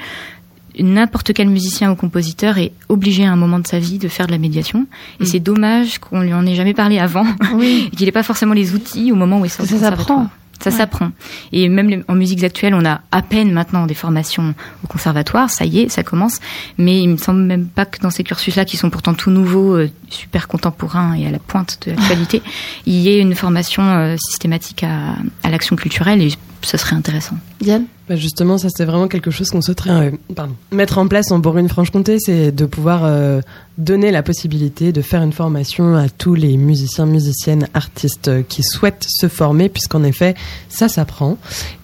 n'importe 0.79 1.33
quel 1.33 1.49
musicien 1.49 1.91
ou 1.91 1.95
compositeur 1.97 2.59
est 2.59 2.73
obligé 2.89 3.25
à 3.25 3.33
un 3.33 3.37
moment 3.37 3.59
de 3.59 3.67
sa 3.67 3.79
vie 3.79 3.99
de 3.99 4.09
faire 4.09 4.27
de 4.27 4.33
la 4.33 4.39
médiation. 4.39 4.87
Et 5.21 5.25
Mm. 5.25 5.27
c'est 5.27 5.41
dommage 5.41 5.99
qu'on 5.99 6.21
lui 6.21 6.33
en 6.35 6.47
ait 6.47 6.55
jamais 6.55 6.75
parlé 6.75 6.99
avant 6.99 7.27
Oui. 7.55 7.89
et 7.93 7.97
qu'il 7.97 8.07
n'ait 8.07 8.13
pas 8.13 8.23
forcément 8.23 8.55
les 8.55 8.75
outils 8.75 9.13
au 9.13 9.17
moment 9.17 9.41
où 9.41 9.45
il 9.45 9.51
sort 9.51 9.67
Ça 9.67 9.79
s'apprend. 9.79 10.29
Ça 10.61 10.71
Ouais. 10.71 10.77
s'apprend. 10.77 11.13
Et 11.53 11.69
même 11.69 11.89
les- 11.89 12.03
en 12.09 12.15
musiques 12.17 12.43
actuelles, 12.43 12.75
on 12.75 12.85
a 12.85 13.01
à 13.13 13.23
peine 13.23 13.53
maintenant 13.53 13.87
des 13.87 13.95
formations 13.95 14.57
au 14.83 14.89
conservatoire. 14.89 15.49
Ça 15.51 15.65
y 15.65 15.79
est, 15.81 15.89
ça 15.89 16.03
commence. 16.03 16.41
Mais 16.79 17.01
il 17.01 17.09
me 17.11 17.17
semble 17.17 17.43
même 17.43 17.67
pas 17.67 17.87
que 17.87 18.01
dans 18.01 18.11
ces 18.11 18.25
cursus-là, 18.25 18.65
qui 18.65 18.77
sont 18.77 18.91
pourtant 18.91 19.15
tout 19.15 19.31
nouveaux, 19.31 19.77
euh, 19.77 19.89
super 20.11 20.49
contemporains 20.49 21.15
et 21.15 21.29
à 21.29 21.31
la 21.31 21.39
pointe 21.39 21.79
de 21.87 21.93
l'actualité, 21.93 22.43
il 22.87 22.95
y 22.95 23.09
ait 23.09 23.21
une 23.21 23.37
formation 23.37 23.85
euh, 23.85 24.17
systématique 24.19 24.83
à, 24.83 25.15
à 25.45 25.51
l'action 25.51 25.77
culturelle. 25.77 26.21
Et 26.23 26.31
ça 26.63 26.77
serait 26.77 26.97
intéressant. 26.97 27.37
Diane 27.61 27.85
Bah 28.09 28.17
justement, 28.17 28.57
ça 28.57 28.69
c'est 28.75 28.87
vraiment 28.87 29.07
quelque 29.07 29.31
chose 29.31 29.51
qu'on 29.51 29.61
souhaiterait 29.61 29.91
euh, 29.91 30.47
mettre 30.71 30.97
en 30.97 31.07
place 31.07 31.31
en 31.31 31.41
Bourgogne-Franche-Comté, 31.41 32.17
c'est 32.19 32.53
de 32.53 32.65
pouvoir 32.65 33.03
euh, 33.05 33.43
donner 33.77 34.11
la 34.11 34.23
possibilité 34.23 34.93
de 34.93 35.03
faire 35.03 35.23
une 35.23 35.35
formation 35.35 35.95
à 35.95 36.09
tous 36.09 36.35
les 36.35 36.57
musiciens, 36.57 37.05
musiciennes, 37.05 37.69
artistes 37.75 38.29
euh, 38.29 38.43
qui 38.43 38.63
souhaitent 38.63 39.05
se 39.07 39.29
former, 39.29 39.69
puisqu'en 39.69 40.05
effet, 40.05 40.35
ça 40.71 40.89
s'apprend. 40.89 41.37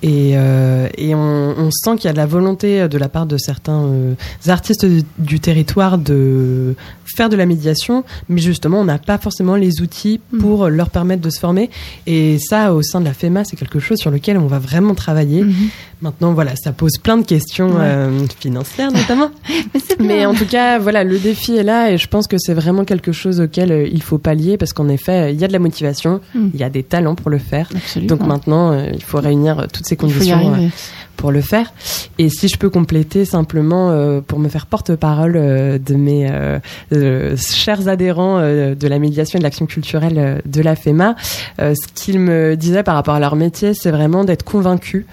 Et, 0.03 0.35
on, 0.39 1.70
sent 1.70 1.97
qu'il 1.97 2.07
y 2.07 2.09
a 2.09 2.12
de 2.12 2.18
la 2.18 2.27
volonté 2.27 2.89
de 2.89 2.99
la 2.99 3.09
part 3.09 3.27
de 3.27 3.37
certains 3.37 3.91
artistes 4.47 4.87
du 5.18 5.41
territoire 5.41 5.99
de 5.99 6.75
faire 7.05 7.28
de 7.28 7.36
la 7.36 7.46
médiation, 7.46 8.05
mais 8.28 8.40
justement, 8.40 8.80
on 8.80 8.84
n'a 8.84 8.98
pas 8.98 9.18
forcément 9.18 9.57
les 9.57 9.80
outils 9.80 10.20
Mm. 10.32 10.38
pour 10.38 10.68
leur 10.68 10.90
permettre 10.90 11.22
de 11.22 11.30
se 11.30 11.38
former. 11.38 11.70
Et 12.07 12.38
ça, 12.38 12.74
au 12.74 12.82
sein 12.82 13.00
de 13.00 13.05
la 13.05 13.12
FEMA, 13.14 13.44
c'est 13.44 13.57
quelque 13.57 13.78
chose 13.80 13.98
sur 13.98 14.11
lequel 14.11 14.36
on 14.38 14.46
va 14.46 14.59
vraiment 14.59 14.94
travailler. 14.94 15.44
Maintenant, 16.02 16.32
voilà, 16.32 16.55
ça 16.57 16.72
pose 16.72 16.98
plein 16.98 17.16
de 17.16 17.24
questions 17.24 17.68
Ouais. 17.70 17.80
euh, 17.80 18.26
financières 18.40 18.92
notamment. 18.92 19.30
Mais 20.00 20.07
Mais 20.14 20.26
en 20.26 20.34
tout 20.34 20.44
cas, 20.46 20.78
voilà, 20.78 21.02
le 21.05 21.18
défi 21.18 21.57
est 21.57 21.62
là 21.62 21.90
et 21.90 21.98
je 21.98 22.07
pense 22.09 22.26
que 22.26 22.36
c'est 22.38 22.55
vraiment 22.55 22.84
quelque 22.84 23.12
chose 23.12 23.40
auquel 23.40 23.72
euh, 23.72 23.88
il 23.90 24.02
faut 24.02 24.18
pallier 24.18 24.57
parce 24.57 24.72
qu'en 24.72 24.88
effet, 24.88 25.32
il 25.32 25.40
y 25.40 25.44
a 25.44 25.48
de 25.48 25.52
la 25.52 25.59
motivation, 25.59 26.20
Mm. 26.34 26.48
il 26.55 26.61
y 26.61 26.64
a 26.64 26.70
des 26.70 26.82
talents 26.82 27.14
pour 27.14 27.30
le 27.30 27.38
faire. 27.38 27.68
Absolument. 27.74 28.16
Donc 28.16 28.26
maintenant, 28.26 28.72
euh, 28.72 28.86
il 28.92 29.02
faut 29.02 29.18
réunir 29.18 29.59
euh, 29.61 29.64
toutes 29.72 29.86
ces 29.86 29.96
conditions 29.96 30.55
euh. 30.55 30.68
Pour 31.17 31.33
le 31.33 31.41
faire. 31.41 31.73
Et 32.19 32.29
si 32.29 32.49
je 32.49 32.57
peux 32.57 32.71
compléter 32.71 33.25
simplement 33.25 33.91
euh, 33.91 34.21
pour 34.21 34.39
me 34.39 34.49
faire 34.49 34.67
porte-parole 34.67 35.35
euh, 35.37 35.79
de 35.79 35.95
mes 35.95 36.29
euh, 36.31 36.59
euh, 36.93 37.37
chers 37.37 37.89
adhérents 37.89 38.39
euh, 38.39 38.75
de 38.75 38.89
la 38.89 38.99
médiation 38.99 39.37
et 39.39 39.41
de 39.41 39.45
l'action 39.45 39.67
culturelle 39.67 40.19
euh, 40.19 40.39
de 40.45 40.61
la 40.61 40.77
FEMA, 40.77 41.15
euh, 41.61 41.75
ce 41.75 41.87
qu'ils 41.95 42.19
me 42.19 42.57
disaient 42.57 42.83
par 42.83 42.95
rapport 42.95 43.15
à 43.15 43.21
leur 43.21 43.37
métier, 43.37 43.75
c'est 43.75 43.91
vraiment 43.91 44.25
d'être 44.25 44.43
convaincu, 44.45 45.07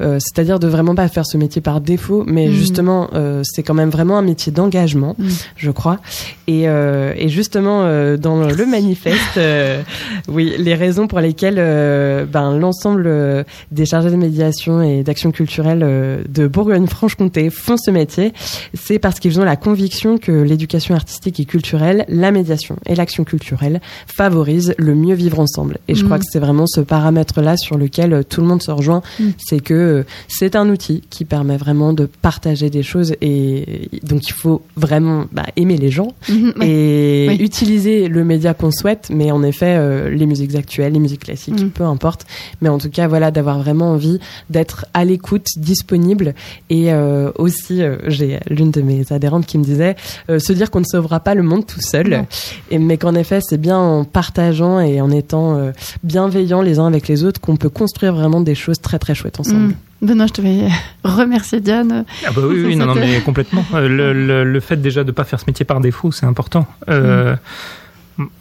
euh, 0.00 0.18
c'est-à-dire 0.20 0.58
de 0.58 0.68
vraiment 0.68 0.94
pas 0.94 1.08
faire 1.08 1.26
ce 1.26 1.36
métier 1.36 1.60
par 1.60 1.80
défaut, 1.80 2.24
mais 2.26 2.46
Mhm. 2.46 2.52
justement, 2.54 3.08
euh, 3.14 3.42
c'est 3.44 3.62
quand 3.62 3.74
même 3.74 3.90
vraiment 3.90 4.18
un 4.18 4.22
métier 4.22 4.52
d'engagement, 4.52 5.14
Mhm. 5.18 5.28
je 5.56 5.70
crois. 5.70 5.98
Et, 6.46 6.68
euh, 6.68 7.12
et 7.16 7.28
justement, 7.28 7.82
euh, 7.82 8.16
dans 8.16 8.42
le 8.48 8.66
manifeste, 8.66 9.36
euh, 9.36 9.82
oui, 10.28 10.54
les 10.58 10.74
raisons 10.74 11.06
pour 11.08 11.20
lesquelles 11.20 11.56
euh, 11.58 12.24
ben, 12.26 12.56
l'ensemble 12.58 13.44
des 13.72 13.86
chargés 13.86 14.10
de 14.10 14.16
médiation 14.16 14.82
et 14.82 15.02
d'action 15.02 15.30
culturelle 15.30 15.47
euh, 15.58 16.22
de 16.28 16.46
Bourgogne-Franche-Comté 16.46 17.50
font 17.50 17.76
ce 17.76 17.90
métier, 17.90 18.32
c'est 18.74 18.98
parce 18.98 19.18
qu'ils 19.20 19.40
ont 19.40 19.44
la 19.44 19.56
conviction 19.56 20.18
que 20.18 20.32
l'éducation 20.32 20.94
artistique 20.94 21.40
et 21.40 21.44
culturelle, 21.44 22.04
la 22.08 22.30
médiation 22.30 22.76
et 22.86 22.94
l'action 22.94 23.24
culturelle 23.24 23.80
favorisent 24.06 24.74
le 24.78 24.94
mieux 24.94 25.14
vivre 25.14 25.40
ensemble. 25.40 25.78
Et 25.88 25.94
je 25.94 26.00
Mhm. 26.00 26.06
crois 26.06 26.18
que 26.18 26.24
c'est 26.30 26.38
vraiment 26.38 26.66
ce 26.66 26.80
paramètre-là 26.80 27.56
sur 27.56 27.76
lequel 27.78 28.12
euh, 28.12 28.22
tout 28.22 28.40
le 28.40 28.46
monde 28.46 28.62
se 28.62 28.70
rejoint, 28.70 29.02
Mhm. 29.20 29.32
c'est 29.38 29.60
que 29.60 29.74
euh, 29.74 30.02
c'est 30.28 30.56
un 30.56 30.68
outil 30.68 31.02
qui 31.10 31.24
permet 31.24 31.56
vraiment 31.56 31.92
de 31.92 32.06
partager 32.06 32.70
des 32.70 32.82
choses 32.82 33.14
et 33.20 33.88
donc 34.02 34.28
il 34.28 34.32
faut 34.32 34.62
vraiment 34.76 35.26
bah, 35.32 35.46
aimer 35.56 35.76
les 35.76 35.90
gens 35.90 36.14
Mhm, 36.28 36.54
et 36.62 37.26
Oui. 37.28 37.36
utiliser 37.40 38.08
le 38.08 38.24
média 38.24 38.54
qu'on 38.54 38.70
souhaite, 38.70 39.08
mais 39.10 39.30
en 39.30 39.42
effet, 39.42 39.76
euh, 39.78 40.10
les 40.10 40.26
musiques 40.26 40.54
actuelles, 40.54 40.92
les 40.92 40.98
musiques 40.98 41.24
classiques, 41.24 41.72
peu 41.74 41.84
importe. 41.84 42.26
Mais 42.60 42.68
en 42.68 42.78
tout 42.78 42.90
cas, 42.90 43.06
voilà, 43.08 43.30
d'avoir 43.30 43.58
vraiment 43.58 43.92
envie 43.92 44.18
d'être 44.50 44.86
à 44.94 45.04
l'écoute, 45.04 45.37
disponible. 45.56 46.34
Et 46.70 46.92
euh, 46.92 47.30
aussi, 47.36 47.82
euh, 47.82 47.96
j'ai 48.06 48.40
l'une 48.48 48.70
de 48.70 48.82
mes 48.82 49.04
adhérentes 49.12 49.46
qui 49.46 49.58
me 49.58 49.64
disait 49.64 49.96
euh, 50.30 50.38
se 50.38 50.52
dire 50.52 50.70
qu'on 50.70 50.80
ne 50.80 50.84
sauvera 50.84 51.20
pas 51.20 51.34
le 51.34 51.42
monde 51.42 51.66
tout 51.66 51.80
seul, 51.80 52.08
Non. 52.08 52.26
et, 52.70 52.78
mais 52.78 52.96
qu'en 52.96 53.14
effet, 53.14 53.40
c'est 53.42 53.58
bien 53.60 53.78
en 53.78 54.04
partageant 54.04 54.80
et 54.80 55.00
en 55.00 55.10
étant 55.10 55.56
euh, 55.56 55.72
bienveillants 56.04 56.62
les 56.62 56.78
uns 56.78 56.86
avec 56.86 57.08
les 57.08 57.24
autres 57.24 57.40
qu'on 57.40 57.56
peut 57.56 57.68
construire 57.70 58.14
vraiment 58.14 58.40
des 58.40 58.54
choses 58.54 58.80
très 58.80 58.98
très 58.98 59.14
chouettes 59.14 59.40
ensemble. 59.40 59.68
Mm. 59.68 59.74
Benoît, 60.00 60.26
je 60.28 60.32
te 60.32 60.40
vais 60.40 60.68
remercier 61.04 61.60
Diane. 61.60 62.04
Ah 62.24 62.30
bah 62.34 62.42
oui, 62.44 62.62
oui, 62.64 62.76
non, 62.76 62.86
non, 62.86 62.94
mais 62.94 63.20
complètement. 63.20 63.64
Le, 63.72 64.12
le, 64.12 64.44
le 64.44 64.60
fait 64.60 64.76
déjà 64.76 65.02
de 65.02 65.10
pas 65.10 65.24
faire 65.24 65.40
ce 65.40 65.44
métier 65.46 65.64
par 65.64 65.80
défaut, 65.80 66.12
c'est 66.12 66.26
important. 66.26 66.66
Euh, 66.88 67.34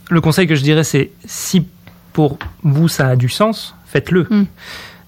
Le 0.09 0.21
conseil 0.21 0.45
que 0.47 0.55
je 0.55 0.61
dirais, 0.61 0.83
c'est 0.83 1.11
si 1.25 1.65
pour 2.13 2.37
vous 2.63 2.87
ça 2.87 3.07
a 3.07 3.15
du 3.15 3.29
sens, 3.29 3.75
faites-le. 3.87 4.27
Mm. 4.29 4.43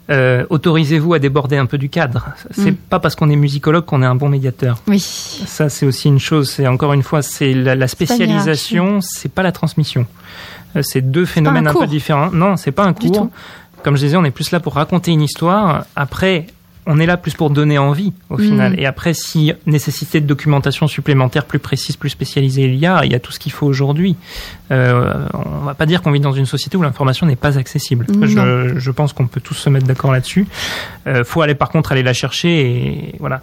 Euh, 0.10 0.44
autorisez-vous 0.50 1.14
à 1.14 1.20
déborder 1.20 1.58
un 1.58 1.68
peu 1.68 1.78
du 1.78 1.88
cadre. 1.90 2.30
C'est 2.52 2.72
Mm. 2.72 2.76
pas 2.90 3.00
parce 3.00 3.16
qu'on 3.16 3.30
est 3.30 3.36
musicologue 3.36 3.86
qu'on 3.86 4.02
est 4.02 4.08
un 4.08 4.16
bon 4.16 4.28
médiateur. 4.30 4.82
Oui. 4.88 5.00
Ça, 5.00 5.70
c'est 5.70 5.86
aussi 5.86 6.08
une 6.08 6.20
chose. 6.20 6.50
C'est 6.50 6.66
encore 6.68 6.94
une 6.94 7.04
fois, 7.04 7.22
c'est 7.22 7.54
la, 7.54 7.76
la 7.76 7.88
spécialisation, 7.88 9.00
c'est 9.02 9.32
pas 9.32 9.44
la 9.44 9.52
transmission. 9.52 10.06
Euh, 10.76 10.82
C'est 10.84 11.02
deux 11.02 11.26
phénomènes 11.26 11.68
un, 11.68 11.72
peu 11.74 11.80
cours. 11.80 11.88
différents. 11.88 12.32
Non, 12.32 12.58
c'est 12.58 12.72
pas 12.72 12.86
un 12.86 12.94
cours. 12.94 13.30
Comme 13.84 13.96
je 13.98 14.02
disais, 14.06 14.18
on 14.18 14.26
est 14.26 14.32
plus 14.32 14.52
là 14.52 14.60
pour 14.60 14.74
raconter 14.76 15.12
une 15.12 15.22
histoire. 15.22 15.86
Après, 15.96 16.48
on 16.92 17.00
est 17.00 17.06
là 17.06 17.18
plus 17.18 17.36
pour 17.36 17.52
donner 17.52 17.78
envie 17.78 18.14
au 18.32 18.38
Mm. 18.38 18.42
final. 18.42 18.80
Et 18.80 18.86
après, 18.88 19.14
si 19.14 19.54
nécessité 19.68 20.20
de 20.22 20.26
documentation 20.26 20.88
supplémentaire 20.88 21.46
plus 21.46 21.60
précise, 21.60 21.96
plus 21.96 22.10
spécialisée 22.10 22.64
il 22.64 22.76
y 22.76 22.88
a, 22.88 23.06
il 23.06 23.12
y 23.12 23.16
a 23.16 23.20
tout 23.20 23.32
ce 23.32 23.38
qu'il 23.38 23.52
faut 23.52 23.68
aujourd'hui. 23.68 24.16
Euh, 24.72 25.14
on 25.34 25.66
va 25.66 25.76
pas 25.76 25.86
dire 25.86 26.02
qu'on 26.02 26.12
vit 26.12 26.20
dans 26.20 26.32
une 26.32 26.48
société 26.48 26.78
où 26.78 26.82
l'information 26.82 27.28
n'est 27.28 27.36
pas 27.36 27.58
accessible. 27.60 28.08
Je, 28.24 28.74
je 28.78 28.92
pense 28.92 29.14
qu'on 29.14 29.28
peut 29.28 29.40
tous 29.42 29.54
se 29.54 29.70
mettre 29.70 29.86
d'accord 29.86 30.12
là-dessus. 30.12 30.48
Euh, 31.08 31.24
faut 31.24 31.42
aller 31.44 31.56
par 31.56 31.70
contre 31.70 31.92
aller 31.92 32.04
la 32.04 32.14
chercher 32.14 32.60
et 32.62 33.16
voilà. 33.20 33.42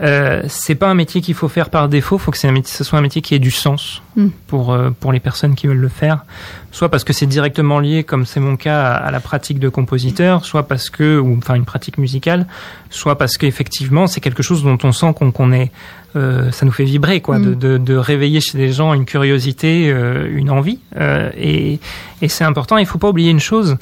Euh, 0.00 0.42
c'est 0.48 0.74
pas 0.76 0.88
un 0.88 0.94
métier 0.94 1.20
qu'il 1.20 1.34
faut 1.34 1.48
faire 1.48 1.70
par 1.70 1.88
défaut, 1.88 2.18
faut 2.18 2.30
que 2.30 2.46
un 2.46 2.52
métier, 2.52 2.72
ce 2.74 2.84
soit 2.84 2.98
un 2.98 3.02
métier 3.02 3.20
qui 3.22 3.34
ait 3.34 3.40
du 3.40 3.50
sens 3.50 4.02
Mm. 4.18 4.28
pour 4.48 4.72
euh, 4.72 4.90
pour 4.98 5.12
les 5.12 5.20
personnes 5.20 5.54
qui 5.54 5.68
veulent 5.68 5.76
le 5.76 5.88
faire, 5.88 6.24
soit 6.72 6.88
parce 6.88 7.04
que 7.04 7.12
c'est 7.12 7.26
directement 7.26 7.78
lié, 7.78 8.02
comme 8.02 8.26
c'est 8.26 8.40
mon 8.40 8.56
cas, 8.56 8.82
à, 8.82 8.94
à 8.94 9.10
la 9.12 9.20
pratique 9.20 9.60
de 9.60 9.68
compositeur, 9.68 10.44
soit 10.44 10.64
parce 10.64 10.90
que 10.90 11.18
ou 11.20 11.36
enfin 11.38 11.54
une 11.54 11.64
pratique 11.64 11.98
musicale, 11.98 12.46
soit 12.90 13.16
parce 13.16 13.36
qu'effectivement 13.36 14.08
c'est 14.08 14.20
quelque 14.20 14.42
chose 14.42 14.64
dont 14.64 14.78
on 14.82 14.90
sent 14.90 15.14
qu'on 15.16 15.30
qu'on 15.30 15.52
est, 15.52 15.70
euh, 16.16 16.50
ça 16.50 16.66
nous 16.66 16.72
fait 16.72 16.84
vibrer 16.84 17.20
quoi, 17.20 17.38
de, 17.38 17.54
de, 17.54 17.78
de 17.78 17.94
réveiller 17.94 18.40
chez 18.40 18.58
les 18.58 18.72
gens 18.72 18.92
une 18.92 19.04
curiosité, 19.04 19.88
euh, 19.88 20.28
une 20.34 20.50
envie, 20.50 20.80
euh, 20.96 21.30
et 21.36 21.78
et 22.20 22.28
c'est 22.28 22.44
important. 22.44 22.76
Il 22.76 22.86
faut 22.86 22.98
pas 22.98 23.10
oublier 23.10 23.30
une 23.30 23.38
chose. 23.38 23.76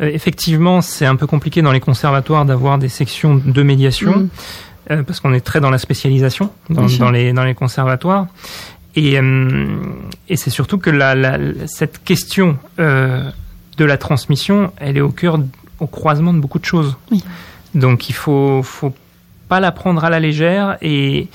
Euh, 0.00 0.08
effectivement, 0.10 0.80
c'est 0.80 1.04
un 1.04 1.16
peu 1.16 1.26
compliqué 1.26 1.60
dans 1.60 1.72
les 1.72 1.80
conservatoires 1.80 2.46
d'avoir 2.46 2.78
des 2.78 2.88
sections 2.88 3.34
de 3.44 3.62
médiation 3.62 4.12
Mm. 4.12 4.28
Euh, 4.90 5.02
parce 5.02 5.20
qu'on 5.20 5.32
est 5.32 5.40
très 5.40 5.60
dans 5.60 5.70
la 5.70 5.78
spécialisation 5.78 6.50
dans, 6.70 7.10
les 7.10 7.32
dans 7.32 7.44
les 7.44 7.54
conservatoires. 7.54 8.26
Et 8.96 9.18
euh, 9.18 9.78
et 10.28 10.36
c'est 10.36 10.50
surtout 10.50 10.78
que 10.78 10.90
la, 10.90 11.14
la- 11.14 11.38
cette 11.66 12.02
question 12.04 12.58
euh, 12.78 13.30
de 13.78 13.84
la 13.84 13.96
transmission 13.96 14.72
elle 14.78 14.96
est 14.96 15.00
au 15.00 15.10
cœur 15.10 15.38
au 15.80 15.86
croisement 15.86 16.32
de 16.34 16.38
beaucoup 16.40 16.58
de 16.58 16.64
choses. 16.64 16.96
Oui. 17.10 17.22
donc 17.74 18.08
il 18.10 18.12
faut 18.14 18.62
faut 18.62 18.94
pas 19.48 19.60
la 19.60 19.72
prendre 19.72 20.04
à 20.04 20.10
la 20.10 20.20
légère 20.20 20.76
et 20.82 21.28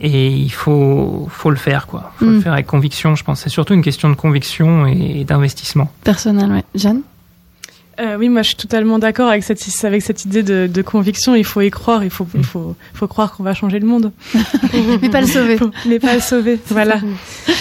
et 0.00 0.28
il 0.28 0.50
faut 0.50 1.28
faut 1.30 1.50
le 1.50 1.56
faire 1.56 1.86
quoi. 1.86 2.12
Faut 2.18 2.24
Mm. 2.24 2.32
le 2.34 2.40
faire 2.40 2.52
avec 2.54 2.66
conviction 2.66 3.14
je 3.16 3.22
pense. 3.24 3.40
C'est 3.42 3.50
surtout 3.50 3.74
une 3.74 3.82
question 3.82 4.08
de 4.08 4.14
conviction 4.14 4.86
et, 4.86 5.20
et 5.20 5.24
d'investissement. 5.24 5.90
Personnel, 6.04 6.50
ouais. 6.52 6.64
Jeanne? 6.74 7.02
Euh, 8.00 8.16
oui, 8.16 8.28
moi 8.28 8.42
je 8.42 8.48
suis 8.48 8.56
totalement 8.56 8.98
d'accord 8.98 9.28
avec 9.28 9.44
cette, 9.44 9.62
avec 9.84 10.02
cette 10.02 10.24
idée 10.24 10.42
de, 10.42 10.66
de 10.66 10.82
conviction. 10.82 11.34
Il 11.34 11.44
faut 11.44 11.60
y 11.60 11.70
croire, 11.70 12.04
il 12.04 12.10
faut, 12.10 12.26
il 12.34 12.44
faut, 12.44 12.74
faut 12.92 13.06
croire 13.06 13.36
qu'on 13.36 13.42
va 13.42 13.54
changer 13.54 13.78
le 13.78 13.86
monde. 13.86 14.12
Mais 15.02 15.08
pas 15.10 15.20
le 15.20 15.26
sauver. 15.26 15.58
Mais 15.86 15.98
pas 15.98 16.14
le 16.14 16.20
sauver. 16.20 16.58
Voilà. 16.68 16.98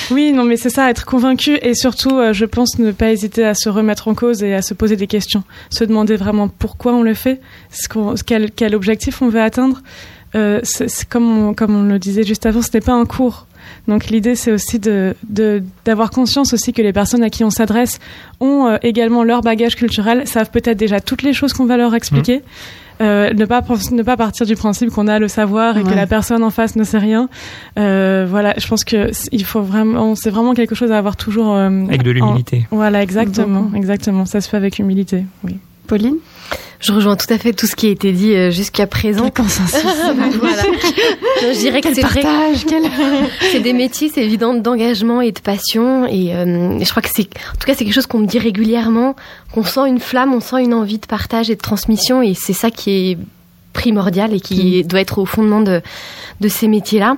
Oui, 0.10 0.32
non, 0.32 0.44
mais 0.44 0.58
c'est 0.58 0.70
ça, 0.70 0.90
être 0.90 1.06
convaincu 1.06 1.58
et 1.62 1.76
surtout, 1.76 2.18
euh, 2.18 2.34
je 2.34 2.46
pense 2.46 2.80
ne 2.80 2.92
pas 2.92 3.12
hésiter 3.12 3.46
à 3.46 3.54
se 3.54 3.70
remettre 3.70 4.08
en 4.08 4.16
cause 4.16 4.42
et 4.42 4.54
à 4.54 4.62
se 4.62 4.74
poser 4.74 4.96
des 4.96 5.08
questions. 5.08 5.44
Se 5.70 5.84
demander 5.84 6.16
vraiment 6.16 6.48
pourquoi 6.48 6.94
on 6.94 7.04
le 7.04 7.14
fait, 7.14 7.40
ce 7.72 7.88
quel, 8.24 8.52
quel 8.52 8.76
objectif 8.76 9.22
on 9.22 9.30
veut 9.30 9.42
atteindre. 9.42 9.82
Euh, 10.36 10.62
on, 11.16 11.54
comme 11.54 11.76
on 11.76 11.84
le 11.84 12.00
disait 12.00 12.24
juste 12.24 12.46
avant, 12.46 12.62
ce 12.62 12.70
n'est 12.74 12.82
pas 12.82 12.94
un 12.94 13.06
cours. 13.06 13.46
Donc 13.88 14.08
l'idée, 14.08 14.36
c'est 14.36 14.52
aussi 14.52 14.80
de 14.80 15.16
de- 15.30 15.64
d'avoir 15.86 16.10
conscience 16.12 16.54
aussi 16.54 16.74
que 16.74 16.82
les 16.82 16.94
personnes 16.94 17.24
à 17.24 17.30
qui 17.30 17.44
on 17.44 17.50
s'adresse 17.50 18.00
ont 18.40 18.68
euh, 18.68 18.78
également 18.84 19.24
leur 19.24 19.42
bagage 19.42 19.76
culturel, 19.76 20.28
savent 20.28 20.50
peut-être 20.52 20.78
déjà 20.78 21.00
toutes 21.00 21.22
les 21.24 21.34
choses 21.34 21.54
qu'on 21.54 21.66
va 21.66 21.78
leur 21.78 21.94
expliquer. 21.96 22.42
Euh, 23.02 23.34
ne 23.34 23.46
pas 23.46 23.62
ne 23.92 24.04
pas 24.04 24.16
partir 24.18 24.46
du 24.46 24.56
principe 24.56 24.92
qu'on 24.92 25.08
a 25.08 25.18
le 25.18 25.28
savoir 25.28 25.78
et 25.78 25.84
que 25.84 25.90
la 25.96 26.06
personne 26.08 26.44
en 26.44 26.52
face 26.52 26.76
ne 26.76 26.84
sait 26.84 27.00
rien. 27.00 27.28
Euh, 27.80 28.28
voilà, 28.30 28.54
je 28.58 28.68
pense 28.68 28.84
que 28.84 29.10
il 29.32 29.44
faut 29.44 29.62
vraiment, 29.62 30.14
c'est 30.16 30.30
vraiment 30.30 30.54
quelque 30.54 30.76
chose 30.76 30.92
à 30.92 30.98
avoir 31.00 31.18
toujours. 31.18 31.54
euh, 31.56 31.86
avec 31.88 32.04
de 32.04 32.12
l'humilité 32.12 32.68
Voilà, 32.70 33.02
exactement, 33.02 33.72
exactement. 33.76 34.26
Ça 34.26 34.42
se 34.42 34.48
fait 34.50 34.58
avec 34.58 34.78
humilité. 34.78 35.26
Oui. 35.44 35.58
Pauline 35.94 36.18
Je 36.80 36.91
rejoins 36.91 37.16
tout 37.16 37.32
à 37.32 37.38
fait 37.38 37.54
tout 37.54 37.68
ce 37.68 37.76
qui 37.76 37.86
a 37.86 37.91
été 37.91 38.12
dit 38.14 38.34
euh, 38.34 38.50
jusqu'à 38.50 38.88
présent. 38.88 39.30
Voilà. 40.39 40.64
Je 41.41 41.60
dirais 41.60 41.82
que 41.82 41.94
c'est 41.94 42.02
vrai. 42.02 42.24
partage, 42.24 42.66
quel... 42.68 42.84
C'est 43.52 43.60
des 43.60 43.74
métiers, 43.74 44.10
c'est 44.12 44.24
évident, 44.24 44.56
d'engagement 44.56 45.22
et 45.22 45.32
de 45.32 45.39
passion. 45.39 46.08
Et, 46.08 46.36
euh, 46.36 46.80
et 46.80 46.84
je 46.84 46.89
crois 46.89 47.04
que 47.04 47.10
c'est, 47.14 47.28
en 47.28 47.58
tout 47.60 47.68
cas, 47.68 47.76
c'est 47.76 47.86
quelque 47.86 47.94
chose 47.94 48.08
qu'on 48.08 48.18
me 48.20 48.26
dit 48.26 48.39
régulièrement, 48.39 49.16
qu'on 49.54 49.64
sent 49.64 49.88
une 49.88 50.00
flamme, 50.00 50.34
on 50.34 50.39
sent 50.39 50.64
une 50.64 50.74
envie 50.74 50.98
de 50.98 51.06
partage 51.06 51.52
et 51.52 51.56
de 51.56 51.62
transmission. 51.62 52.24
Et 52.24 52.34
c'est 52.34 52.54
ça 52.54 52.72
qui 52.72 53.12
est 53.12 53.18
primordial 53.74 54.34
et 54.34 54.40
qui 54.40 54.84
doit 54.84 55.02
être 55.02 55.18
au 55.20 55.26
fondement 55.26 55.62
de, 55.62 55.82
de 56.40 56.48
ces 56.48 56.68
métiers-là. 56.68 57.18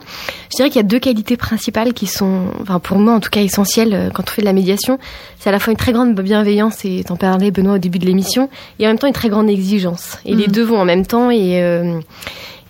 Je 0.51 0.55
dirais 0.57 0.69
qu'il 0.69 0.77
y 0.77 0.85
a 0.85 0.87
deux 0.87 0.99
qualités 0.99 1.37
principales 1.37 1.93
qui 1.93 2.07
sont, 2.07 2.45
enfin 2.61 2.79
pour 2.79 2.97
moi 2.97 3.13
en 3.13 3.19
tout 3.19 3.29
cas 3.29 3.41
essentielles 3.41 3.93
euh, 3.93 4.09
quand 4.13 4.23
on 4.23 4.31
fait 4.31 4.41
de 4.41 4.45
la 4.47 4.53
médiation. 4.53 4.97
C'est 5.39 5.49
à 5.49 5.51
la 5.51 5.59
fois 5.59 5.71
une 5.71 5.77
très 5.77 5.91
grande 5.91 6.15
bienveillance, 6.19 6.83
et 6.85 7.03
t'en 7.05 7.17
parlais 7.17 7.51
Benoît 7.51 7.75
au 7.75 7.77
début 7.77 7.99
de 7.99 8.05
l'émission, 8.05 8.49
et 8.79 8.85
en 8.85 8.89
même 8.89 8.97
temps 8.99 9.07
une 9.07 9.13
très 9.13 9.29
grande 9.29 9.49
exigence. 9.49 10.17
Et 10.25 10.33
les 10.33 10.47
Mhm. 10.47 10.51
deux 10.53 10.63
vont 10.63 10.79
en 10.79 10.85
même 10.85 11.05
temps 11.05 11.29
et, 11.29 11.61
euh, 11.61 11.99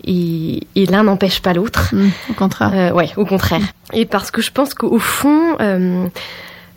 et, 0.06 0.62
et 0.76 0.86
l'un 0.86 1.04
n'empêche 1.04 1.42
pas 1.42 1.54
l'autre. 1.54 1.90
Mm, 1.94 2.10
au 2.32 2.34
contraire. 2.34 2.72
Euh, 2.74 2.92
ouais, 2.92 3.10
au 3.18 3.26
contraire. 3.26 3.62
Et 3.94 4.06
parce 4.06 4.30
que 4.32 4.42
je 4.42 4.52
pense 4.52 4.74
qu'au 4.74 5.00
fond, 5.00 5.56
euh, 5.62 6.06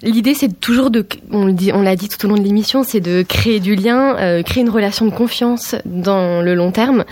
l'idée 0.03 0.35
c'est 0.35 0.61
toujours 0.61 0.91
de, 0.91 1.07
on 1.31 1.49
dit, 1.49 1.71
l'a 1.73 1.97
dit 1.97 2.09
tout 2.09 2.25
au 2.27 2.29
long 2.29 2.37
de 2.37 2.43
l'émission, 2.43 2.83
c'est 2.83 3.01
de 3.01 3.23
créer 3.23 3.61
du 3.61 3.75
lien, 3.75 4.17
euh, 4.17 4.43
créer 4.43 4.63
une 4.63 4.71
relation 4.71 5.07
de 5.07 5.11
confiance 5.11 5.75
dans 5.85 6.43
le 6.43 6.55
long 6.55 6.73
terme. 6.73 7.05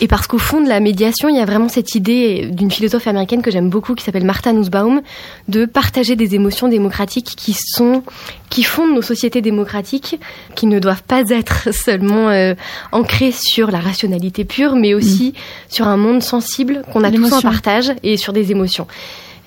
Et 0.00 0.08
parce 0.08 0.26
qu'au 0.26 0.38
fond 0.38 0.60
de 0.60 0.68
la 0.68 0.80
médiation, 0.80 1.28
il 1.28 1.36
y 1.36 1.40
a 1.40 1.44
vraiment 1.44 1.68
cette 1.68 1.94
idée 1.94 2.48
d'une 2.50 2.72
philosophe 2.72 3.06
américaine 3.06 3.40
que 3.40 3.52
j'aime 3.52 3.68
beaucoup, 3.68 3.94
qui 3.94 4.02
s'appelle 4.02 4.24
Martha 4.24 4.52
Nussbaum, 4.52 5.00
de 5.48 5.64
partager 5.64 6.16
des 6.16 6.34
émotions 6.34 6.66
démocratiques 6.66 7.34
qui 7.36 7.54
sont, 7.54 8.02
qui 8.50 8.64
fondent 8.64 8.94
nos 8.94 9.02
sociétés 9.02 9.42
démocratiques, 9.42 10.18
qui 10.56 10.66
ne 10.66 10.80
doivent 10.80 11.04
pas 11.04 11.22
être 11.28 11.72
seulement 11.74 12.30
euh, 12.30 12.54
ancrées 12.90 13.30
sur 13.30 13.70
la 13.70 13.78
rationalité 13.78 14.44
pure, 14.44 14.74
mais 14.74 14.94
aussi 14.94 15.34
sur 15.68 15.86
un 15.86 15.98
monde 15.98 16.22
sensible 16.22 16.82
qu'on 16.92 17.04
a 17.04 17.12
tous 17.12 17.32
en 17.32 17.40
partage 17.40 17.92
et 18.02 18.16
sur 18.16 18.32
des 18.32 18.50
émotions. 18.50 18.88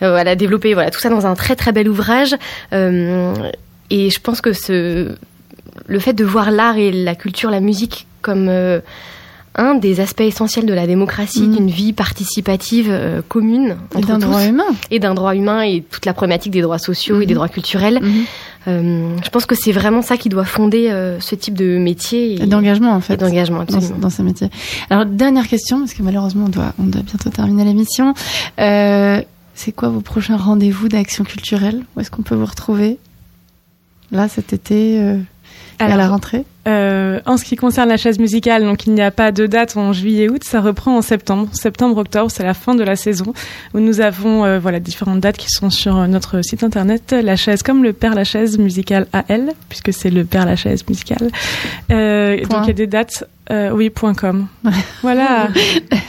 Euh, 0.01 0.09
voilà, 0.11 0.35
développer 0.35 0.73
voilà 0.73 0.91
tout 0.91 0.99
ça 0.99 1.09
dans 1.09 1.25
un 1.25 1.35
très 1.35 1.55
très 1.55 1.71
bel 1.71 1.87
ouvrage. 1.89 2.35
Euh, 2.73 3.33
et 3.89 4.09
je 4.09 4.19
pense 4.19 4.41
que 4.41 4.51
ce, 4.53 5.15
le 5.87 5.99
fait 5.99 6.13
de 6.13 6.25
voir 6.25 6.51
l'art 6.51 6.77
et 6.77 6.91
la 6.91 7.15
culture, 7.15 7.49
la 7.49 7.59
musique 7.61 8.07
comme 8.21 8.47
euh, 8.49 8.79
un 9.57 9.75
des 9.75 10.01
aspects 10.01 10.19
essentiels 10.21 10.65
de 10.65 10.73
la 10.73 10.85
démocratie, 10.85 11.43
Mhm. 11.43 11.55
d'une 11.55 11.69
vie 11.69 11.93
participative 11.93 12.87
euh, 12.89 13.21
commune 13.29 13.77
Et 13.97 14.01
d'un 14.01 14.15
tous, 14.19 14.25
droit 14.27 14.43
humain. 14.43 14.65
et 14.91 14.99
d'un 14.99 15.13
droit 15.13 15.33
humain 15.33 15.61
et 15.61 15.81
toute 15.89 16.05
la 16.05 16.13
problématique 16.13 16.51
des 16.51 16.61
droits 16.61 16.77
sociaux 16.79 17.21
et 17.21 17.25
des 17.25 17.35
droits 17.35 17.47
culturels. 17.47 17.99
Mhm. 18.01 18.23
Euh, 18.67 19.15
je 19.23 19.29
pense 19.29 19.45
que 19.45 19.53
c'est 19.55 19.71
vraiment 19.71 20.01
ça 20.01 20.17
qui 20.17 20.27
doit 20.27 20.43
fonder 20.43 20.89
euh, 20.89 21.19
ce 21.21 21.35
type 21.35 21.53
de 21.53 21.77
métier 21.77 22.33
et, 22.33 22.41
Et 22.43 22.45
d'engagement, 22.47 22.93
en 22.93 22.99
fait. 22.99 23.13
et 23.13 23.17
d'engagement 23.17 23.59
dans, 23.63 23.75
absolument. 23.77 23.99
dans 23.99 24.09
ces 24.09 24.23
métiers. 24.23 24.49
Alors, 24.89 25.05
dernière 25.05 25.47
question, 25.47 25.77
parce 25.79 25.93
que 25.93 26.01
malheureusement, 26.01 26.45
on 26.47 26.49
doit, 26.49 26.73
on 26.79 26.83
doit 26.87 27.03
bientôt 27.03 27.29
terminer 27.29 27.63
l'émission. 27.63 28.13
C'est 29.56 29.72
quoi 29.72 29.89
vos 29.89 30.01
prochains 30.01 30.38
rendez-vous 30.38 30.89
d'action 30.89 31.24
culturelle? 31.24 31.84
Où 31.95 32.01
est-ce 32.01 32.12
qu'on 32.12 32.22
peut 32.22 32.36
vous 32.36 32.45
retrouver? 32.45 32.99
Là, 34.12 34.28
cet 34.28 34.51
été, 34.53 34.99
euh, 34.99 35.18
à 35.80 35.95
la 35.95 36.10
rentrée? 36.10 36.43
Euh, 36.68 37.22
en 37.26 37.38
ce 37.38 37.45
qui 37.45 37.56
concerne 37.56 37.88
la 37.88 37.97
chaise 37.97 38.20
musicale, 38.20 38.64
donc 38.64 38.86
il 38.86 38.93
n'y 38.93 39.01
a 39.01 39.12
pas 39.12 39.32
de 39.32 39.45
date 39.47 39.78
en 39.78 39.93
juillet-août, 39.93 40.43
ça 40.43 40.60
reprend 40.60 40.97
en 40.97 41.01
septembre. 41.01 41.47
Septembre-octobre, 41.53 42.30
c'est 42.30 42.43
la 42.43 42.53
fin 42.53 42.76
de 42.76 42.84
la 42.84 42.95
saison 42.95 43.34
où 43.74 43.80
nous 43.80 44.01
avons 44.01 44.45
euh, 44.45 44.60
voilà 44.60 44.80
différentes 44.80 45.22
dates 45.22 45.38
qui 45.38 45.49
sont 45.49 45.70
sur 45.70 45.95
notre 46.08 46.41
site 46.41 46.64
internet. 46.64 47.16
La 47.24 47.36
chaise 47.36 47.64
comme 47.64 47.84
le 47.84 47.93
Père 47.93 48.14
Lachaise 48.14 48.58
musical 48.58 49.08
AL, 49.14 49.53
puisque 49.70 49.93
c'est 49.93 50.10
le 50.10 50.26
Père 50.26 50.45
Lachaise 50.45 50.84
musical. 50.89 51.20
Donc 51.20 51.30
il 51.89 52.68
y 52.68 52.70
a 52.70 52.74
des 52.74 52.88
dates, 52.88 53.26
euh, 53.51 53.69
oui 53.71 53.89
point 53.89 54.13
com. 54.13 54.47
Voilà. 55.01 55.49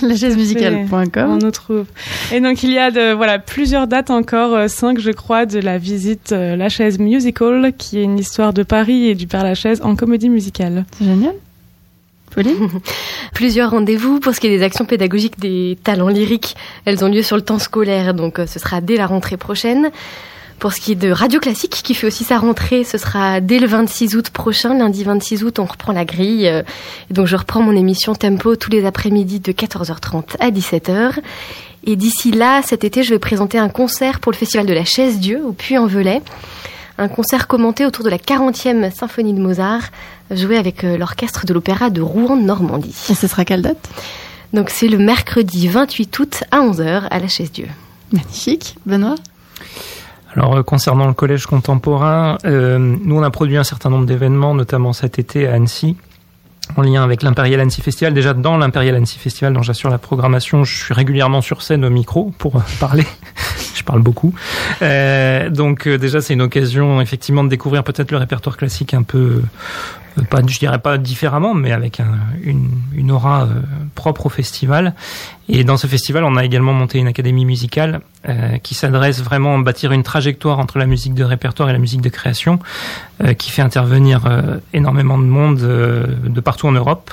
Lachaisemusicale.com. 0.03 1.31
On 1.31 1.37
nous 1.37 1.51
trouve. 1.51 1.87
Et 2.33 2.41
donc 2.41 2.63
il 2.63 2.71
y 2.71 2.79
a 2.79 2.91
de, 2.91 3.13
voilà 3.13 3.39
plusieurs 3.39 3.87
dates 3.87 4.11
encore, 4.11 4.55
euh, 4.55 4.69
cinq 4.69 4.99
je 4.99 5.11
crois, 5.11 5.45
de 5.47 5.59
la 5.59 5.79
visite 5.79 6.33
euh, 6.33 6.57
La 6.57 6.69
Chaise 6.69 6.99
Musical, 6.99 7.73
qui 7.77 7.99
est 7.99 8.05
une 8.05 8.19
histoire 8.19 8.53
de 8.53 8.63
Paris 8.63 9.09
et 9.09 9.15
du 9.15 9.27
Père 9.27 9.45
Lachaise 9.45 9.81
en 9.83 9.97
comédie 9.97 10.31
musicale. 10.31 10.87
C'est 10.99 11.05
génial. 11.05 11.35
Pauline 12.31 12.69
Plusieurs 13.35 13.71
rendez-vous 13.71 14.21
pour 14.21 14.35
ce 14.35 14.41
qui 14.41 14.47
est 14.47 14.57
des 14.59 14.63
actions 14.63 14.85
pédagogiques 14.85 15.39
des 15.39 15.79
talents 15.83 16.09
lyriques. 16.09 16.57
Elles 16.85 17.05
ont 17.05 17.09
lieu 17.09 17.23
sur 17.23 17.37
le 17.37 17.43
temps 17.43 17.59
scolaire, 17.59 18.15
donc 18.15 18.39
euh, 18.39 18.47
ce 18.47 18.59
sera 18.59 18.81
dès 18.81 18.97
la 18.97 19.07
rentrée 19.07 19.37
prochaine. 19.37 19.91
Pour 20.59 20.73
ce 20.73 20.81
qui 20.81 20.93
est 20.93 20.97
de 20.97 21.11
Radio 21.11 21.39
Classique, 21.39 21.71
qui 21.85 21.93
fait 21.95 22.07
aussi 22.07 22.25
sa 22.25 22.39
rentrée, 22.39 22.83
ce 22.83 22.97
sera 22.97 23.41
dès 23.41 23.59
le 23.59 23.67
26 23.67 24.17
août 24.17 24.31
prochain. 24.31 24.75
Lundi 24.77 25.05
26 25.05 25.45
août, 25.45 25.59
on 25.59 25.67
reprend 25.67 25.93
la 25.93 26.05
grille. 26.07 26.49
euh, 26.49 26.63
Et 27.11 27.15
donc 27.15 27.27
je 27.27 27.37
reprends 27.37 27.61
mon 27.61 27.77
émission 27.77 28.15
Tempo 28.15 28.57
tous 28.57 28.71
les 28.71 28.87
après-midi 28.87 29.41
de 29.41 29.53
14h30 29.53 30.37
à 30.41 30.51
17h. 30.51 31.19
Et 31.85 31.95
d'ici 31.97 32.33
là, 32.33 32.63
cet 32.63 32.85
été, 32.85 33.03
je 33.03 33.11
vais 33.11 33.19
présenter 33.19 33.59
un 33.59 33.69
concert 33.69 34.19
pour 34.19 34.33
le 34.33 34.37
Festival 34.37 34.67
de 34.67 34.73
la 34.73 34.85
Chaise 34.85 35.19
Dieu 35.21 35.43
au 35.45 35.53
Puy-en-Velay. 35.53 36.23
Un 36.99 37.09
concert 37.09 37.47
commenté 37.47 37.85
autour 37.85 38.05
de 38.05 38.09
la 38.11 38.17
40e 38.19 38.91
symphonie 38.91 39.35
de 39.35 39.41
Mozart, 39.41 39.83
joué 40.31 40.57
avec 40.57 40.83
euh, 40.85 40.97
l'orchestre 40.97 41.45
de 41.45 41.53
l'opéra 41.53 41.91
de 41.91 42.01
Rouen-Normandie. 42.01 42.95
Et 43.11 43.15
ce 43.15 43.27
sera 43.29 43.45
quelle 43.45 43.61
date? 43.63 43.89
Donc 44.55 44.71
c'est 44.71 44.89
le 44.89 44.97
mercredi 44.97 45.69
28 45.69 46.19
août 46.19 46.45
à 46.51 46.61
11h 46.61 47.09
à 47.11 47.19
la 47.19 47.29
Chaise 47.29 47.53
Dieu. 47.53 47.69
Magnifique. 48.11 48.77
Benoît? 48.87 49.17
Alors 50.35 50.57
euh, 50.57 50.63
concernant 50.63 51.07
le 51.07 51.15
collège 51.15 51.47
contemporain, 51.47 52.39
euh, 52.45 52.79
nous 52.79 53.17
on 53.17 53.23
a 53.23 53.31
produit 53.31 53.57
un 53.57 53.65
certain 53.65 53.91
nombre 53.91 54.07
d'événements, 54.07 54.55
notamment 54.55 54.93
cet 54.93 55.19
été 55.19 55.47
à 55.47 55.55
Annecy, 55.55 55.97
en 56.77 56.83
lien 56.83 57.03
avec 57.03 57.23
l'Imperial 57.23 57.61
Annecy 57.61 57.81
Festival. 57.81 58.13
Déjà 58.13 58.35
dans 58.35 58.57
l'Imperial 58.57 58.95
Annecy 58.97 59.19
Festival, 59.19 59.53
dont 59.53 59.63
j'assure 59.63 59.91
la 59.91 59.99
programmation, 59.99 60.65
je 60.65 60.85
suis 60.85 60.95
régulièrement 60.95 61.41
sur 61.41 61.63
scène 61.63 61.85
au 61.85 61.91
micro 61.91 62.33
pour 62.39 62.63
parler. 62.81 63.07
je 63.75 63.83
parle 63.85 64.03
beaucoup. 64.03 64.35
Euh, 64.83 65.51
donc 65.51 65.87
euh, 65.87 65.99
déjà 65.99 66.21
c'est 66.21 66.35
une 66.35 66.43
occasion 66.43 67.01
effectivement 67.01 67.45
de 67.45 67.49
découvrir 67.49 67.85
peut-être 67.85 68.11
le 68.11 68.17
répertoire 68.17 68.57
classique 68.57 68.95
un 68.95 69.03
peu 69.03 69.19
euh, 69.19 69.43
pas, 70.25 70.41
je 70.47 70.59
dirais 70.59 70.79
pas 70.79 70.99
différemment, 70.99 71.55
mais 71.55 71.73
avec 71.73 72.01
un, 72.01 72.19
une, 72.43 72.71
une, 72.95 73.11
aura 73.11 73.45
euh, 73.45 73.61
propre 73.95 74.27
au 74.27 74.29
festival. 74.29 74.95
Et 75.49 75.63
dans 75.63 75.77
ce 75.77 75.87
festival, 75.87 76.25
on 76.25 76.37
a 76.37 76.45
également 76.45 76.73
monté 76.73 76.99
une 76.99 77.07
académie 77.07 77.45
musicale 77.45 78.01
euh, 78.29 78.59
qui 78.59 78.75
s'adresse 78.75 79.23
vraiment 79.23 79.57
à 79.57 79.63
bâtir 79.63 79.93
une 79.93 80.03
trajectoire 80.03 80.59
entre 80.59 80.79
la 80.79 80.87
musique 80.87 81.15
de 81.15 81.25
répertoire 81.25 81.71
et 81.71 81.73
la 81.73 81.79
musique 81.79 82.01
de 82.01 82.09
création, 82.09 82.59
euh, 83.23 83.35
qui 83.35 83.51
fait 83.51 83.63
intervenir 83.63 84.23
énormément 84.73 85.19
de 85.19 85.25
monde 85.25 85.59
de 85.59 86.41
partout 86.41 86.67
en 86.67 86.73
Europe 86.73 87.13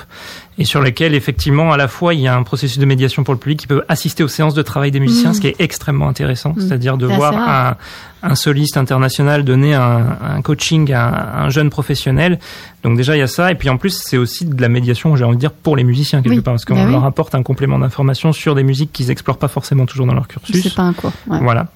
et 0.58 0.64
sur 0.64 0.80
lequel 0.80 1.14
effectivement 1.14 1.72
à 1.72 1.76
la 1.76 1.88
fois 1.88 2.14
il 2.14 2.20
y 2.20 2.28
a 2.28 2.36
un 2.36 2.42
processus 2.42 2.78
de 2.78 2.84
médiation 2.84 3.24
pour 3.24 3.34
le 3.34 3.40
public 3.40 3.60
qui 3.60 3.66
peut 3.66 3.84
assister 3.88 4.22
aux 4.22 4.28
séances 4.28 4.54
de 4.54 4.62
travail 4.62 4.90
des 4.90 5.00
musiciens, 5.00 5.30
mmh. 5.30 5.34
ce 5.34 5.40
qui 5.40 5.46
est 5.48 5.60
extrêmement 5.60 6.08
intéressant, 6.08 6.50
mmh. 6.50 6.60
c'est-à-dire 6.60 6.96
de 6.96 7.06
voir 7.06 7.34
un, 7.36 7.76
un, 8.22 8.34
soliste 8.34 8.76
international 8.76 9.44
donner 9.44 9.74
un, 9.74 10.16
un 10.22 10.42
coaching 10.42 10.92
à 10.92 11.42
un 11.42 11.50
jeune 11.50 11.70
professionnel. 11.70 12.38
Donc 12.84 12.98
déjà 12.98 13.16
il 13.16 13.18
y 13.18 13.22
a 13.22 13.26
ça, 13.26 13.50
et 13.50 13.54
puis 13.54 13.70
en 13.70 13.78
plus 13.78 13.98
c'est 14.04 14.18
aussi 14.18 14.44
de 14.44 14.60
la 14.60 14.68
médiation, 14.68 15.16
j'ai 15.16 15.24
envie 15.24 15.36
de 15.36 15.40
dire, 15.40 15.52
pour 15.52 15.74
les 15.74 15.84
musiciens 15.84 16.20
quelque 16.20 16.36
oui. 16.36 16.40
part, 16.42 16.52
parce 16.52 16.66
qu'on 16.66 16.74
bah 16.74 16.84
oui. 16.84 16.92
leur 16.92 17.04
apporte 17.04 17.34
un 17.34 17.42
complément 17.42 17.78
d'information 17.78 18.32
sur 18.34 18.54
des 18.54 18.62
musiques 18.62 18.92
qu'ils 18.92 19.10
explorent 19.10 19.38
pas 19.38 19.48
forcément 19.48 19.86
toujours 19.86 20.06
dans 20.06 20.12
leur 20.12 20.28
cursus. 20.28 20.62
C'est 20.62 20.74
pas 20.74 20.82
un 20.82 20.92
cours. 20.92 21.12
Ouais. 21.26 21.38
Voilà. 21.40 21.68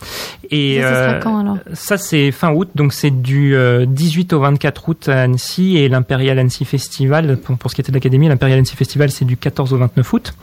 Et 0.51 0.81
ça, 0.83 0.87
euh, 0.87 1.21
quand, 1.21 1.39
alors 1.39 1.57
ça 1.73 1.97
c'est 1.97 2.31
fin 2.31 2.53
août, 2.53 2.69
donc 2.75 2.93
c'est 2.93 3.11
du 3.11 3.57
euh, 3.57 3.87
18 3.87 4.35
au 4.35 4.41
24 4.41 4.89
août 4.89 5.09
à 5.09 5.23
Annecy 5.23 5.79
et 5.79 5.89
l'Imperial 5.89 6.39
Annecy 6.39 6.67
Festival 6.67 7.39
pour, 7.39 7.71
ce 7.71 7.75
qui 7.75 7.81
était 7.81 7.91
de 7.91 7.97
l'académie, 7.97 8.29
l'Imperial 8.29 8.59
Annecy 8.59 8.77
Festival 8.77 9.11
c'est 9.11 9.25
du 9.25 9.39
14 9.39 9.73
au 9.73 9.79
29 9.79 10.13
août. 10.13 10.35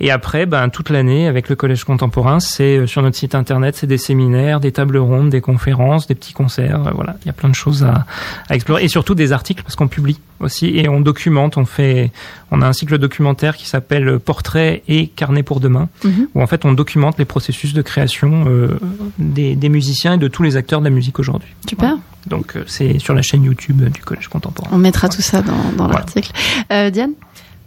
Et 0.00 0.10
après, 0.10 0.46
ben 0.46 0.70
toute 0.70 0.90
l'année 0.90 1.28
avec 1.28 1.48
le 1.48 1.56
collège 1.56 1.84
contemporain, 1.84 2.40
c'est 2.40 2.78
euh, 2.78 2.86
sur 2.86 3.02
notre 3.02 3.16
site 3.16 3.36
internet, 3.36 3.76
c'est 3.76 3.86
des 3.86 3.98
séminaires, 3.98 4.58
des 4.58 4.72
tables 4.72 4.96
rondes, 4.96 5.30
des 5.30 5.42
conférences, 5.42 6.06
des 6.06 6.14
petits 6.14 6.32
concerts. 6.32 6.86
Euh, 6.86 6.90
voilà, 6.94 7.16
il 7.22 7.26
y 7.26 7.30
a 7.30 7.34
plein 7.34 7.48
de 7.48 7.54
choses 7.54 7.84
à, 7.84 8.06
à 8.48 8.54
explorer 8.56 8.82
et 8.84 8.88
surtout 8.88 9.14
des 9.14 9.32
articles 9.32 9.62
parce 9.62 9.76
qu'on 9.76 9.88
publie 9.88 9.99
aussi 10.40 10.66
et 10.78 10.88
on 10.88 11.00
documente. 11.00 11.56
On 11.56 11.64
fait, 11.64 12.10
on 12.50 12.62
a 12.62 12.66
un 12.66 12.72
cycle 12.72 12.98
documentaire 12.98 13.56
qui 13.56 13.68
s'appelle 13.68 14.18
Portrait 14.18 14.82
et 14.88 15.06
carnet 15.08 15.42
pour 15.42 15.60
demain, 15.60 15.88
-hmm. 16.04 16.26
où 16.34 16.42
en 16.42 16.46
fait 16.46 16.64
on 16.64 16.72
documente 16.72 17.18
les 17.18 17.24
processus 17.24 17.72
de 17.74 17.82
création 17.82 18.44
euh, 18.46 18.78
des, 19.18 19.54
des, 19.56 19.68
musiciens 19.68 20.14
et 20.14 20.18
de 20.18 20.28
tous 20.28 20.42
les 20.42 20.56
acteurs 20.56 20.80
de 20.80 20.86
la 20.86 20.90
musique 20.90 21.18
aujourd'hui. 21.18 21.50
Super. 21.68 21.88
Voilà. 21.90 22.00
Donc 22.26 22.56
euh, 22.56 22.64
c'est 22.66 22.98
sur 22.98 23.14
la 23.14 23.22
chaîne 23.22 23.44
YouTube 23.44 23.82
du 23.88 24.00
Collège 24.02 24.28
Contemporain. 24.28 24.70
On 24.72 24.78
mettra 24.78 25.08
tout 25.08 25.22
ça 25.22 25.42
dans, 25.42 25.52
dans 25.76 25.84
voilà. 25.84 26.00
l'article. 26.00 26.32
Euh, 26.72 26.90
Diane? 26.90 27.12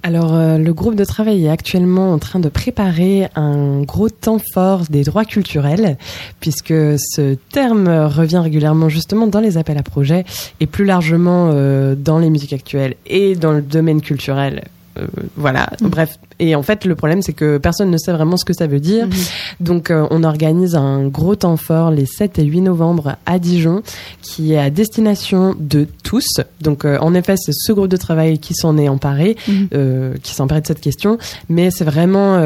Alors, 0.05 0.35
euh, 0.35 0.57
le 0.57 0.73
groupe 0.73 0.95
de 0.95 1.05
travail 1.05 1.45
est 1.45 1.49
actuellement 1.49 2.11
en 2.11 2.19
train 2.19 2.41
de 2.41 2.49
préparer 2.49 3.29
un 3.35 3.83
gros 3.83 4.09
temps 4.09 4.39
fort 4.53 4.81
des 4.89 5.05
droits 5.05 5.23
culturels, 5.23 5.97
puisque 6.41 6.73
ce 6.97 7.35
terme 7.53 7.87
revient 7.87 8.39
régulièrement 8.39 8.89
justement 8.89 9.27
dans 9.27 9.39
les 9.39 9.57
appels 9.57 9.77
à 9.77 9.83
projets 9.83 10.25
et 10.59 10.67
plus 10.67 10.83
largement 10.83 11.51
euh, 11.53 11.95
dans 11.95 12.19
les 12.19 12.29
musiques 12.29 12.51
actuelles 12.51 12.95
et 13.05 13.35
dans 13.35 13.53
le 13.53 13.61
domaine 13.61 14.01
culturel 14.01 14.65
euh, 14.97 15.07
voilà, 15.35 15.69
mmh. 15.81 15.87
bref. 15.87 16.19
Et 16.39 16.55
en 16.55 16.63
fait, 16.63 16.85
le 16.85 16.95
problème, 16.95 17.21
c'est 17.21 17.33
que 17.33 17.57
personne 17.57 17.89
ne 17.89 17.97
sait 17.97 18.11
vraiment 18.11 18.37
ce 18.37 18.45
que 18.45 18.53
ça 18.53 18.67
veut 18.67 18.79
dire. 18.79 19.07
Mmh. 19.07 19.11
Donc, 19.59 19.91
euh, 19.91 20.05
on 20.11 20.23
organise 20.23 20.75
un 20.75 21.07
gros 21.07 21.35
temps 21.35 21.57
fort 21.57 21.91
les 21.91 22.05
7 22.05 22.39
et 22.39 22.43
8 22.43 22.61
novembre 22.61 23.15
à 23.25 23.39
Dijon, 23.39 23.81
qui 24.21 24.53
est 24.53 24.59
à 24.59 24.69
destination 24.69 25.55
de 25.59 25.87
tous. 26.03 26.41
Donc, 26.61 26.85
euh, 26.85 26.97
en 26.99 27.13
effet, 27.13 27.35
c'est 27.37 27.53
ce 27.53 27.71
groupe 27.71 27.87
de 27.87 27.97
travail 27.97 28.39
qui 28.39 28.53
s'en 28.53 28.77
est 28.77 28.89
emparé, 28.89 29.35
mmh. 29.47 30.17
qui 30.21 30.33
s'est 30.33 30.41
emparé 30.41 30.61
de 30.61 30.67
cette 30.67 30.81
question. 30.81 31.17
Mais 31.49 31.71
c'est 31.71 31.85
vraiment, 31.85 32.37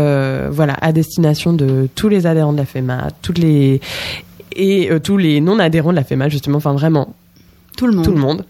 voilà, 0.51 0.77
à 0.81 0.91
destination 0.91 1.53
de 1.53 1.89
tous 1.95 2.09
les 2.09 2.25
adhérents 2.25 2.53
de 2.53 2.57
la 2.57 2.65
FEMA, 2.65 3.09
toutes 3.21 3.37
les 3.37 3.81
et 4.59 4.89
tous 5.03 5.17
les 5.17 5.39
non 5.39 5.59
adhérents 5.59 5.91
de 5.91 5.97
la 5.97 6.03
FEMA, 6.03 6.29
justement. 6.29 6.57
Enfin, 6.57 6.73
vraiment. 6.73 7.13
Tout 7.77 7.85
le 7.85 7.93
monde. 7.93 8.05
Tout 8.05 8.11
le 8.11 8.17
monde. 8.17 8.45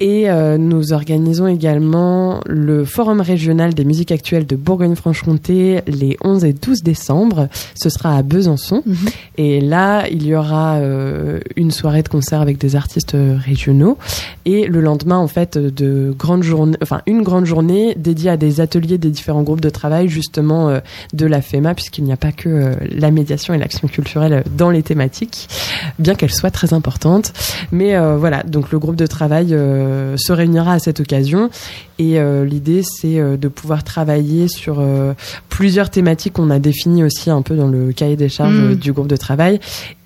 Et 0.00 0.30
euh, 0.30 0.58
nous 0.58 0.92
organisons 0.92 1.46
également 1.46 2.40
le 2.46 2.84
Forum 2.84 3.20
régional 3.20 3.74
des 3.74 3.84
musiques 3.84 4.12
actuelles 4.12 4.46
de 4.46 4.56
Bourgogne-Franche-Comté 4.56 5.80
les 5.86 6.16
11 6.22 6.44
et 6.44 6.52
12 6.52 6.82
décembre. 6.82 7.48
Ce 7.74 7.88
sera 7.90 8.16
à 8.16 8.22
Besançon. 8.22 8.82
-hmm. 8.86 9.10
Et 9.36 9.60
là, 9.60 10.06
il 10.10 10.26
y 10.26 10.34
aura 10.34 10.76
euh, 10.76 11.40
une 11.56 11.70
soirée 11.70 12.02
de 12.02 12.08
concert 12.08 12.40
avec 12.40 12.58
des 12.58 12.76
artistes 12.76 13.16
régionaux. 13.16 13.98
Et 14.44 14.66
le 14.66 14.80
lendemain, 14.80 15.18
en 15.18 15.28
fait, 15.28 15.58
de 15.58 16.14
grandes 16.16 16.42
journées, 16.42 16.78
enfin, 16.82 17.00
une 17.06 17.22
grande 17.22 17.44
journée 17.44 17.94
dédiée 17.96 18.30
à 18.30 18.36
des 18.36 18.60
ateliers 18.60 18.98
des 18.98 19.10
différents 19.10 19.42
groupes 19.42 19.60
de 19.60 19.70
travail, 19.70 20.08
justement, 20.08 20.68
euh, 20.68 20.80
de 21.12 21.26
la 21.26 21.40
FEMA, 21.42 21.74
puisqu'il 21.74 22.04
n'y 22.04 22.12
a 22.12 22.16
pas 22.16 22.32
que 22.32 22.48
euh, 22.48 22.74
la 22.90 23.10
médiation 23.10 23.54
et 23.54 23.58
l'action 23.58 23.88
culturelle 23.88 24.44
dans 24.56 24.70
les 24.70 24.82
thématiques, 24.82 25.48
bien 25.98 26.14
qu'elle 26.14 26.32
soit 26.32 26.50
très 26.50 26.72
importante. 26.72 27.32
Mais 27.72 27.96
euh, 27.96 28.16
voilà, 28.16 28.42
donc 28.42 28.70
le 28.70 28.78
groupe 28.78 28.96
de 28.96 29.06
travail 29.06 29.48
euh, 29.52 29.87
se 30.16 30.32
réunira 30.32 30.74
à 30.74 30.78
cette 30.78 31.00
occasion 31.00 31.50
et 31.98 32.18
euh, 32.18 32.44
l'idée 32.44 32.82
c'est 32.82 33.18
euh, 33.18 33.36
de 33.36 33.48
pouvoir 33.48 33.84
travailler 33.84 34.48
sur 34.48 34.78
euh, 34.78 35.14
plusieurs 35.48 35.90
thématiques 35.90 36.34
qu'on 36.34 36.50
a 36.50 36.58
définies 36.58 37.02
aussi 37.02 37.30
un 37.30 37.42
peu 37.42 37.56
dans 37.56 37.68
le 37.68 37.92
cahier 37.92 38.16
des 38.16 38.28
charges 38.28 38.54
mmh. 38.54 38.74
du 38.76 38.92
groupe 38.92 39.08
de 39.08 39.16
travail 39.16 39.60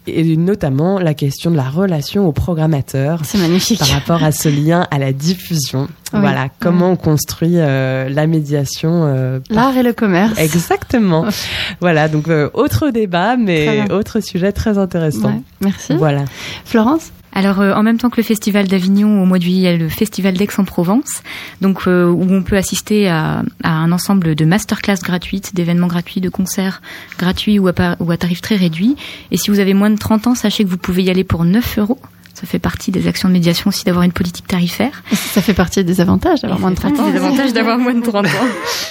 et 0.06 0.36
notamment 0.36 0.98
la 0.98 1.14
question 1.14 1.50
de 1.50 1.56
la 1.56 1.68
relation 1.68 2.26
au 2.26 2.32
programmateur. 2.32 3.20
C'est 3.24 3.38
magnifique. 3.38 3.78
Par 3.78 3.88
rapport 3.88 4.24
à 4.24 4.32
ce 4.32 4.48
lien 4.48 4.86
à 4.90 4.98
la 4.98 5.12
diffusion. 5.12 5.88
Oui. 6.12 6.20
Voilà, 6.20 6.48
comment 6.60 6.88
oui. 6.88 6.92
on 6.92 6.96
construit 6.96 7.54
euh, 7.54 8.08
la 8.08 8.26
médiation. 8.26 9.04
Euh, 9.06 9.38
L'art 9.50 9.76
et 9.76 9.82
le 9.82 9.92
commerce. 9.92 10.38
Exactement. 10.38 11.26
voilà, 11.80 12.08
donc 12.08 12.28
euh, 12.28 12.50
autre 12.54 12.90
débat, 12.90 13.36
mais 13.36 13.90
autre 13.92 14.20
sujet 14.20 14.52
très 14.52 14.76
intéressant. 14.76 15.28
Ouais, 15.28 15.42
merci. 15.60 15.94
Voilà. 15.94 16.24
Florence? 16.64 17.12
Alors, 17.32 17.60
euh, 17.60 17.72
en 17.72 17.82
même 17.82 17.98
temps 17.98 18.10
que 18.10 18.18
le 18.18 18.22
Festival 18.22 18.68
d'Avignon, 18.68 19.22
au 19.22 19.26
mois 19.26 19.38
de 19.38 19.42
juillet, 19.42 19.58
il 19.58 19.64
y 19.64 19.68
a 19.68 19.76
le 19.76 19.88
Festival 19.88 20.34
d'Aix-en-Provence, 20.34 21.22
donc 21.62 21.86
euh, 21.86 22.06
où 22.06 22.30
on 22.30 22.42
peut 22.42 22.56
assister 22.56 23.08
à, 23.08 23.42
un 23.64 23.90
ensemble 23.90 24.34
de 24.34 24.44
masterclass 24.44 24.98
gratuites, 25.02 25.54
d'événements 25.54 25.86
gratuits, 25.86 26.20
de 26.20 26.28
concerts 26.28 26.82
gratuits 27.18 27.58
ou 27.58 27.68
à, 27.68 27.96
ou 28.00 28.10
à 28.10 28.16
tarif 28.18 28.42
très 28.42 28.56
réduit. 28.56 28.96
Et 29.30 29.38
si 29.38 29.50
vous 29.50 29.60
avez 29.60 29.72
moins 29.72 29.90
de 29.90 29.98
30 29.98 30.26
ans, 30.26 30.34
sachez 30.34 30.64
que 30.64 30.68
vous 30.68 30.78
pouvez 30.78 31.04
y 31.04 31.10
aller 31.10 31.24
pour 31.24 31.44
9 31.44 31.78
euros. 31.78 31.98
Ça 32.34 32.46
fait 32.46 32.58
partie 32.58 32.90
des 32.90 33.06
actions 33.06 33.28
de 33.28 33.34
médiation 33.34 33.68
aussi 33.68 33.84
d'avoir 33.84 34.04
une 34.04 34.12
politique 34.12 34.46
tarifaire. 34.46 35.02
Ça 35.12 35.42
fait 35.42 35.54
partie 35.54 35.84
des 35.84 36.00
avantages 36.00 36.40
d'avoir 36.40 36.58
moins 36.58 36.70
de 36.70 36.76
30 36.76 36.98
ans. 36.98 37.10
Des 37.10 37.16
avantages 37.16 37.52
d'avoir 37.52 37.78
moins 37.78 37.94
de 37.94 38.02
30 38.02 38.26
ans, 38.26 38.30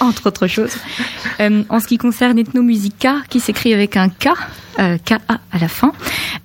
entre 0.00 0.28
autres 0.28 0.46
choses. 0.46 0.76
Euh, 1.40 1.62
en 1.68 1.80
ce 1.80 1.86
qui 1.86 1.98
concerne 1.98 2.38
Ethnomusica, 2.38 3.16
qui 3.28 3.40
s'écrit 3.40 3.74
avec 3.74 3.96
un 3.96 4.08
K, 4.08 4.28
euh, 4.78 4.96
KA 5.04 5.20
à 5.28 5.58
la 5.58 5.68
fin. 5.68 5.92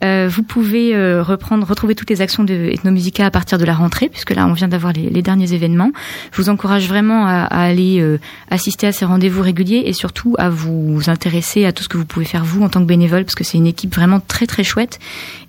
Euh, 0.03 0.27
vous 0.29 0.43
pouvez 0.43 0.93
euh, 0.93 1.23
reprendre, 1.23 1.65
retrouver 1.65 1.95
toutes 1.95 2.09
les 2.09 2.21
actions 2.21 2.43
de 2.43 2.53
Ethnomusica 2.53 3.25
à 3.25 3.31
partir 3.31 3.57
de 3.57 3.63
la 3.63 3.73
rentrée, 3.73 4.09
puisque 4.09 4.31
là 4.31 4.45
on 4.47 4.53
vient 4.53 4.67
d'avoir 4.67 4.91
les, 4.91 5.09
les, 5.09 5.21
derniers 5.21 5.53
événements. 5.53 5.91
Je 6.33 6.41
vous 6.41 6.49
encourage 6.49 6.89
vraiment 6.89 7.25
à, 7.25 7.43
à 7.43 7.61
aller 7.63 8.03
assister 8.51 8.85
à 8.85 8.91
ces 8.91 9.05
rendez-vous 9.05 9.41
réguliers 9.41 9.83
et 9.85 9.93
surtout 9.93 10.35
à 10.37 10.49
vous 10.49 11.03
intéresser 11.07 11.65
à 11.65 11.71
tout 11.71 11.83
ce 11.83 11.89
que 11.89 11.97
vous 11.97 12.05
pouvez 12.05 12.25
faire 12.25 12.43
vous 12.43 12.63
en 12.63 12.69
tant 12.69 12.81
que 12.81 12.85
bénévole, 12.85 13.23
parce 13.23 13.35
que 13.35 13.45
c'est 13.45 13.57
une 13.57 13.67
équipe 13.67 13.95
vraiment 13.95 14.19
très 14.19 14.45
très 14.45 14.65
chouette. 14.65 14.99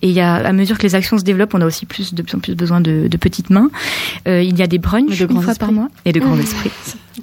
Et 0.02 0.08
il 0.08 0.14
y 0.14 0.20
a, 0.20 0.34
à 0.34 0.52
mesure 0.52 0.78
que 0.78 0.84
les 0.84 0.94
actions 0.94 1.18
se 1.18 1.24
développent, 1.24 1.38
on 1.52 1.60
a 1.60 1.66
aussi 1.66 1.86
plus 1.86 2.15
de 2.15 2.23
plus 2.23 2.36
en 2.36 2.40
plus 2.40 2.55
besoin 2.55 2.81
de, 2.81 3.09
de 3.09 3.16
petites 3.16 3.51
mains. 3.51 3.70
Euh, 4.27 4.43
il 4.43 4.59
y 4.59 4.62
a 4.62 4.66
des 4.66 4.78
brunchs 4.78 5.19
de 5.19 5.31
une 5.31 5.43
fois 5.43 5.55
par 5.55 5.73
mois 5.73 5.89
et 6.05 6.12
de 6.12 6.20
grands 6.20 6.39
esprits. 6.39 6.70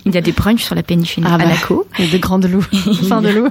Il 0.06 0.14
y 0.14 0.18
a 0.18 0.22
des 0.22 0.32
brunchs 0.32 0.64
sur 0.64 0.76
la 0.76 0.84
péniche 0.84 1.20
ah 1.24 1.38
bah, 1.38 1.46
Anaco. 1.46 1.88
Et 2.00 2.08
de 2.08 2.18
grandes 2.18 2.46
loups. 2.46 2.62
fin 3.10 3.22
de 3.22 3.30
loup. 3.30 3.50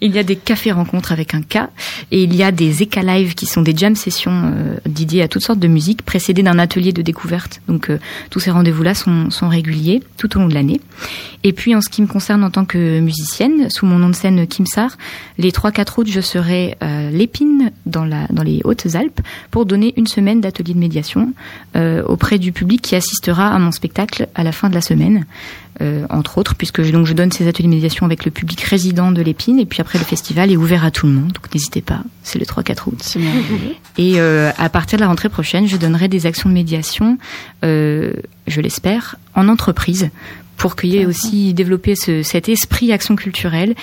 Il 0.00 0.14
y 0.14 0.18
a 0.18 0.22
des 0.22 0.36
cafés 0.36 0.72
rencontres 0.72 1.12
avec 1.12 1.34
un 1.34 1.42
K 1.42 1.68
et 2.10 2.22
il 2.24 2.34
y 2.34 2.42
a 2.42 2.52
des 2.52 2.82
Eka 2.82 3.02
Live 3.02 3.34
qui 3.34 3.46
sont 3.46 3.62
des 3.62 3.76
jam 3.76 3.94
sessions 3.94 4.52
euh, 4.54 4.76
dédiées 4.86 5.22
à 5.22 5.28
toutes 5.28 5.42
sortes 5.42 5.58
de 5.58 5.68
musiques 5.68 6.02
précédées 6.02 6.42
d'un 6.42 6.58
atelier 6.58 6.92
de 6.92 7.02
découverte. 7.02 7.60
Donc 7.68 7.90
euh, 7.90 7.98
tous 8.30 8.40
ces 8.40 8.50
rendez-vous-là 8.50 8.94
sont, 8.94 9.30
sont, 9.30 9.48
réguliers 9.48 10.02
tout 10.16 10.36
au 10.36 10.40
long 10.40 10.48
de 10.48 10.54
l'année. 10.54 10.80
Et 11.44 11.52
puis 11.52 11.74
en 11.74 11.80
ce 11.80 11.88
qui 11.88 12.02
me 12.02 12.06
concerne 12.06 12.42
en 12.42 12.50
tant 12.50 12.64
que 12.64 13.00
musicienne, 13.00 13.68
sous 13.70 13.86
mon 13.86 13.98
nom 13.98 14.08
de 14.08 14.14
scène 14.14 14.46
Kim 14.46 14.66
Sar, 14.66 14.96
les 15.38 15.50
3-4 15.50 16.00
août, 16.00 16.08
je 16.10 16.20
serai 16.20 16.76
euh, 16.82 17.10
l'épine 17.10 17.72
dans, 17.86 18.04
la, 18.04 18.26
dans 18.30 18.42
les 18.42 18.60
Hautes-Alpes 18.64 19.20
pour 19.50 19.66
donner 19.66 19.94
une 19.96 20.06
semaine 20.06 20.40
d'atelier 20.40 20.74
de 20.74 20.78
médiation 20.78 21.32
euh, 21.76 22.02
auprès 22.04 22.38
du 22.38 22.52
public 22.52 22.82
qui 22.82 22.96
assistera 22.96 23.48
à 23.48 23.58
mon 23.58 23.72
spectacle 23.72 24.28
à 24.34 24.42
la 24.42 24.52
fin 24.52 24.68
de 24.68 24.74
la 24.74 24.80
semaine. 24.80 25.26
Euh, 25.80 26.06
entre 26.08 26.38
autres, 26.38 26.54
puisque 26.54 26.82
je, 26.82 26.92
donc 26.92 27.06
je 27.06 27.14
donne 27.14 27.32
ces 27.32 27.48
ateliers 27.48 27.68
de 27.68 27.74
médiation 27.74 28.06
avec 28.06 28.24
le 28.24 28.30
public 28.30 28.60
résident 28.60 29.10
de 29.10 29.22
l'Épine, 29.22 29.58
et 29.58 29.66
puis 29.66 29.80
après 29.80 29.98
le 29.98 30.04
festival 30.04 30.52
est 30.52 30.56
ouvert 30.56 30.84
à 30.84 30.90
tout 30.90 31.06
le 31.06 31.12
monde, 31.12 31.32
donc 31.32 31.52
n'hésitez 31.52 31.80
pas, 31.80 32.02
c'est 32.22 32.38
le 32.38 32.44
3-4 32.44 32.78
août. 32.86 33.16
Et 33.98 34.20
euh, 34.20 34.52
à 34.56 34.68
partir 34.68 34.98
de 34.98 35.02
la 35.02 35.08
rentrée 35.08 35.28
prochaine, 35.28 35.66
je 35.66 35.76
donnerai 35.76 36.08
des 36.08 36.26
actions 36.26 36.48
de 36.48 36.54
médiation, 36.54 37.18
euh, 37.64 38.12
je 38.46 38.60
l'espère, 38.60 39.16
en 39.34 39.48
entreprise, 39.48 40.10
pour 40.56 40.76
qu'il 40.76 40.90
y 40.90 40.98
ait 40.98 41.06
aussi 41.06 41.54
développé 41.54 41.96
ce, 41.96 42.22
cet 42.22 42.48
esprit 42.48 42.92
action 42.92 43.16
culturelle 43.16 43.74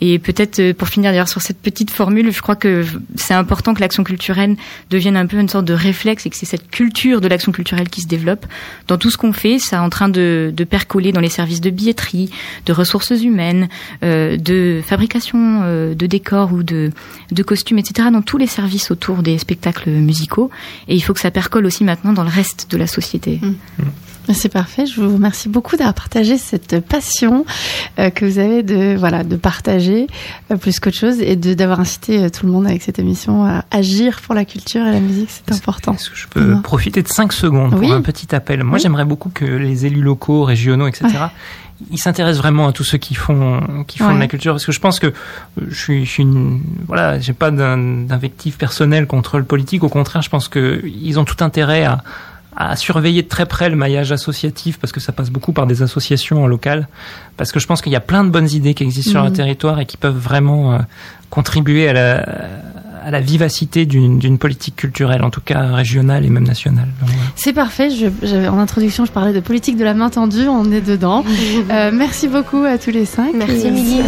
et 0.00 0.18
peut-être 0.18 0.58
euh, 0.58 0.74
pour 0.74 0.88
finir 0.88 1.10
d'ailleurs 1.10 1.28
sur 1.28 1.40
cette 1.40 1.58
petite 1.58 1.90
formule, 1.90 2.32
je 2.32 2.42
crois 2.42 2.56
que 2.56 2.84
c'est 3.14 3.34
important 3.34 3.74
que 3.74 3.80
l'action 3.80 4.02
culturelle 4.04 4.56
devienne 4.90 5.16
un 5.16 5.26
peu 5.26 5.38
une 5.38 5.48
sorte 5.48 5.64
de 5.64 5.72
réflexe 5.72 6.26
et 6.26 6.30
que 6.30 6.36
c'est 6.36 6.46
cette 6.46 6.68
culture 6.70 7.20
de 7.20 7.28
l'action 7.28 7.52
culturelle 7.52 7.88
qui 7.88 8.00
se 8.00 8.08
développe 8.08 8.44
dans 8.88 8.98
tout 8.98 9.10
ce 9.10 9.16
qu'on 9.16 9.32
fait. 9.32 9.58
Ça 9.58 9.76
est 9.76 9.80
en 9.80 9.90
train 9.90 10.08
de, 10.08 10.52
de, 10.54 10.64
percoler 10.64 11.12
dans 11.12 11.20
les 11.20 11.28
services 11.28 11.60
de 11.60 11.70
billetterie, 11.70 12.30
de 12.66 12.72
ressources 12.72 13.10
humaines, 13.10 13.68
euh, 14.02 14.36
de 14.36 14.82
fabrication 14.84 15.60
euh, 15.62 15.94
de 15.94 16.06
décors 16.06 16.52
ou 16.52 16.62
de, 16.62 16.90
de 17.30 17.42
costumes, 17.42 17.78
etc. 17.78 18.08
Dans 18.12 18.22
tous 18.22 18.38
les 18.38 18.48
services 18.48 18.90
autour 18.90 19.22
des 19.22 19.38
spectacles 19.38 19.90
musicaux. 19.90 20.50
Et 20.88 20.96
il 20.96 21.00
faut 21.00 21.14
que 21.14 21.20
ça 21.20 21.30
percole 21.30 21.66
aussi 21.66 21.84
maintenant 21.84 22.12
dans 22.12 22.24
le 22.24 22.30
reste 22.30 22.70
de 22.70 22.76
la 22.76 22.86
société. 22.86 23.38
Mmh. 23.40 23.84
C'est 24.32 24.48
parfait. 24.48 24.86
Je 24.86 25.00
vous 25.00 25.14
remercie 25.14 25.48
beaucoup 25.48 25.76
d'avoir 25.76 25.94
partagé 25.94 26.38
cette 26.38 26.80
passion 26.80 27.44
euh, 27.98 28.10
que 28.10 28.24
vous 28.24 28.38
avez 28.38 28.62
de 28.62 28.96
voilà 28.96 29.22
de 29.22 29.36
partager 29.36 30.06
euh, 30.50 30.56
plus 30.56 30.80
qu'autre 30.80 30.96
chose 30.96 31.20
et 31.20 31.36
de 31.36 31.52
d'avoir 31.52 31.80
incité 31.80 32.24
euh, 32.24 32.28
tout 32.30 32.46
le 32.46 32.52
monde 32.52 32.66
avec 32.66 32.82
cette 32.82 32.98
émission 32.98 33.44
à 33.44 33.64
agir 33.70 34.20
pour 34.22 34.34
la 34.34 34.44
culture 34.44 34.86
et 34.86 34.92
la 34.92 35.00
musique. 35.00 35.28
C'est 35.28 35.52
important. 35.52 35.92
Est-ce 35.92 36.10
que 36.10 36.16
je 36.16 36.28
peux 36.28 36.60
profiter 36.62 37.02
de 37.02 37.08
5 37.08 37.32
secondes 37.32 37.78
pour 37.78 37.92
un 37.92 38.02
petit 38.02 38.34
appel? 38.34 38.64
Moi, 38.64 38.78
j'aimerais 38.78 39.04
beaucoup 39.04 39.28
que 39.28 39.44
les 39.44 39.86
élus 39.86 40.02
locaux, 40.02 40.44
régionaux, 40.44 40.86
etc. 40.86 41.08
Ils 41.90 41.98
s'intéressent 41.98 42.40
vraiment 42.40 42.68
à 42.68 42.72
tous 42.72 42.84
ceux 42.84 42.98
qui 42.98 43.14
font 43.14 43.84
qui 43.86 43.98
font 43.98 44.14
de 44.14 44.20
la 44.20 44.28
culture 44.28 44.54
parce 44.54 44.64
que 44.64 44.72
je 44.72 44.80
pense 44.80 45.00
que 45.00 45.12
je 45.68 45.74
suis, 45.74 46.06
je 46.06 46.10
suis 46.10 46.22
une, 46.22 46.62
voilà 46.86 47.18
j'ai 47.18 47.32
pas 47.32 47.50
d'invectif 47.50 48.56
personnel 48.56 49.06
contre 49.06 49.38
le 49.38 49.44
politique 49.44 49.82
au 49.82 49.88
contraire 49.88 50.22
je 50.22 50.30
pense 50.30 50.48
que 50.48 50.82
ils 50.84 51.18
ont 51.18 51.24
tout 51.24 51.42
intérêt 51.42 51.84
à 51.84 52.02
à 52.56 52.76
surveiller 52.76 53.22
de 53.22 53.28
très 53.28 53.46
près 53.46 53.68
le 53.68 53.76
maillage 53.76 54.12
associatif 54.12 54.78
parce 54.78 54.92
que 54.92 55.00
ça 55.00 55.12
passe 55.12 55.30
beaucoup 55.30 55.52
par 55.52 55.66
des 55.66 55.82
associations 55.82 56.46
locales 56.46 56.88
parce 57.36 57.52
que 57.52 57.60
je 57.60 57.66
pense 57.66 57.82
qu'il 57.82 57.92
y 57.92 57.96
a 57.96 58.00
plein 58.00 58.24
de 58.24 58.30
bonnes 58.30 58.50
idées 58.50 58.74
qui 58.74 58.84
existent 58.84 59.10
sur 59.10 59.22
le 59.22 59.30
mmh. 59.30 59.34
territoire 59.34 59.80
et 59.80 59.86
qui 59.86 59.96
peuvent 59.96 60.16
vraiment 60.16 60.74
euh, 60.74 60.78
contribuer 61.30 61.88
à 61.88 61.92
la, 61.92 62.24
à 63.04 63.10
la 63.10 63.20
vivacité 63.20 63.84
d'une 63.84 64.38
politique 64.38 64.76
culturelle, 64.76 65.22
en 65.22 65.30
tout 65.30 65.42
cas 65.42 65.74
régionale 65.74 66.24
et 66.24 66.30
même 66.30 66.46
nationale. 66.46 66.88
C'est 67.36 67.52
parfait. 67.52 67.90
Je, 67.90 68.48
en 68.48 68.58
introduction, 68.58 69.04
je 69.04 69.12
parlais 69.12 69.32
de 69.32 69.40
politique 69.40 69.76
de 69.76 69.84
la 69.84 69.94
main 69.94 70.08
tendue. 70.08 70.48
On 70.48 70.72
est 70.72 70.80
dedans. 70.80 71.24
euh, 71.70 71.90
merci 71.92 72.28
beaucoup 72.28 72.64
à 72.64 72.78
tous 72.78 72.90
les 72.90 73.04
cinq. 73.04 73.34
Merci, 73.34 73.66
Émilie. 73.66 74.00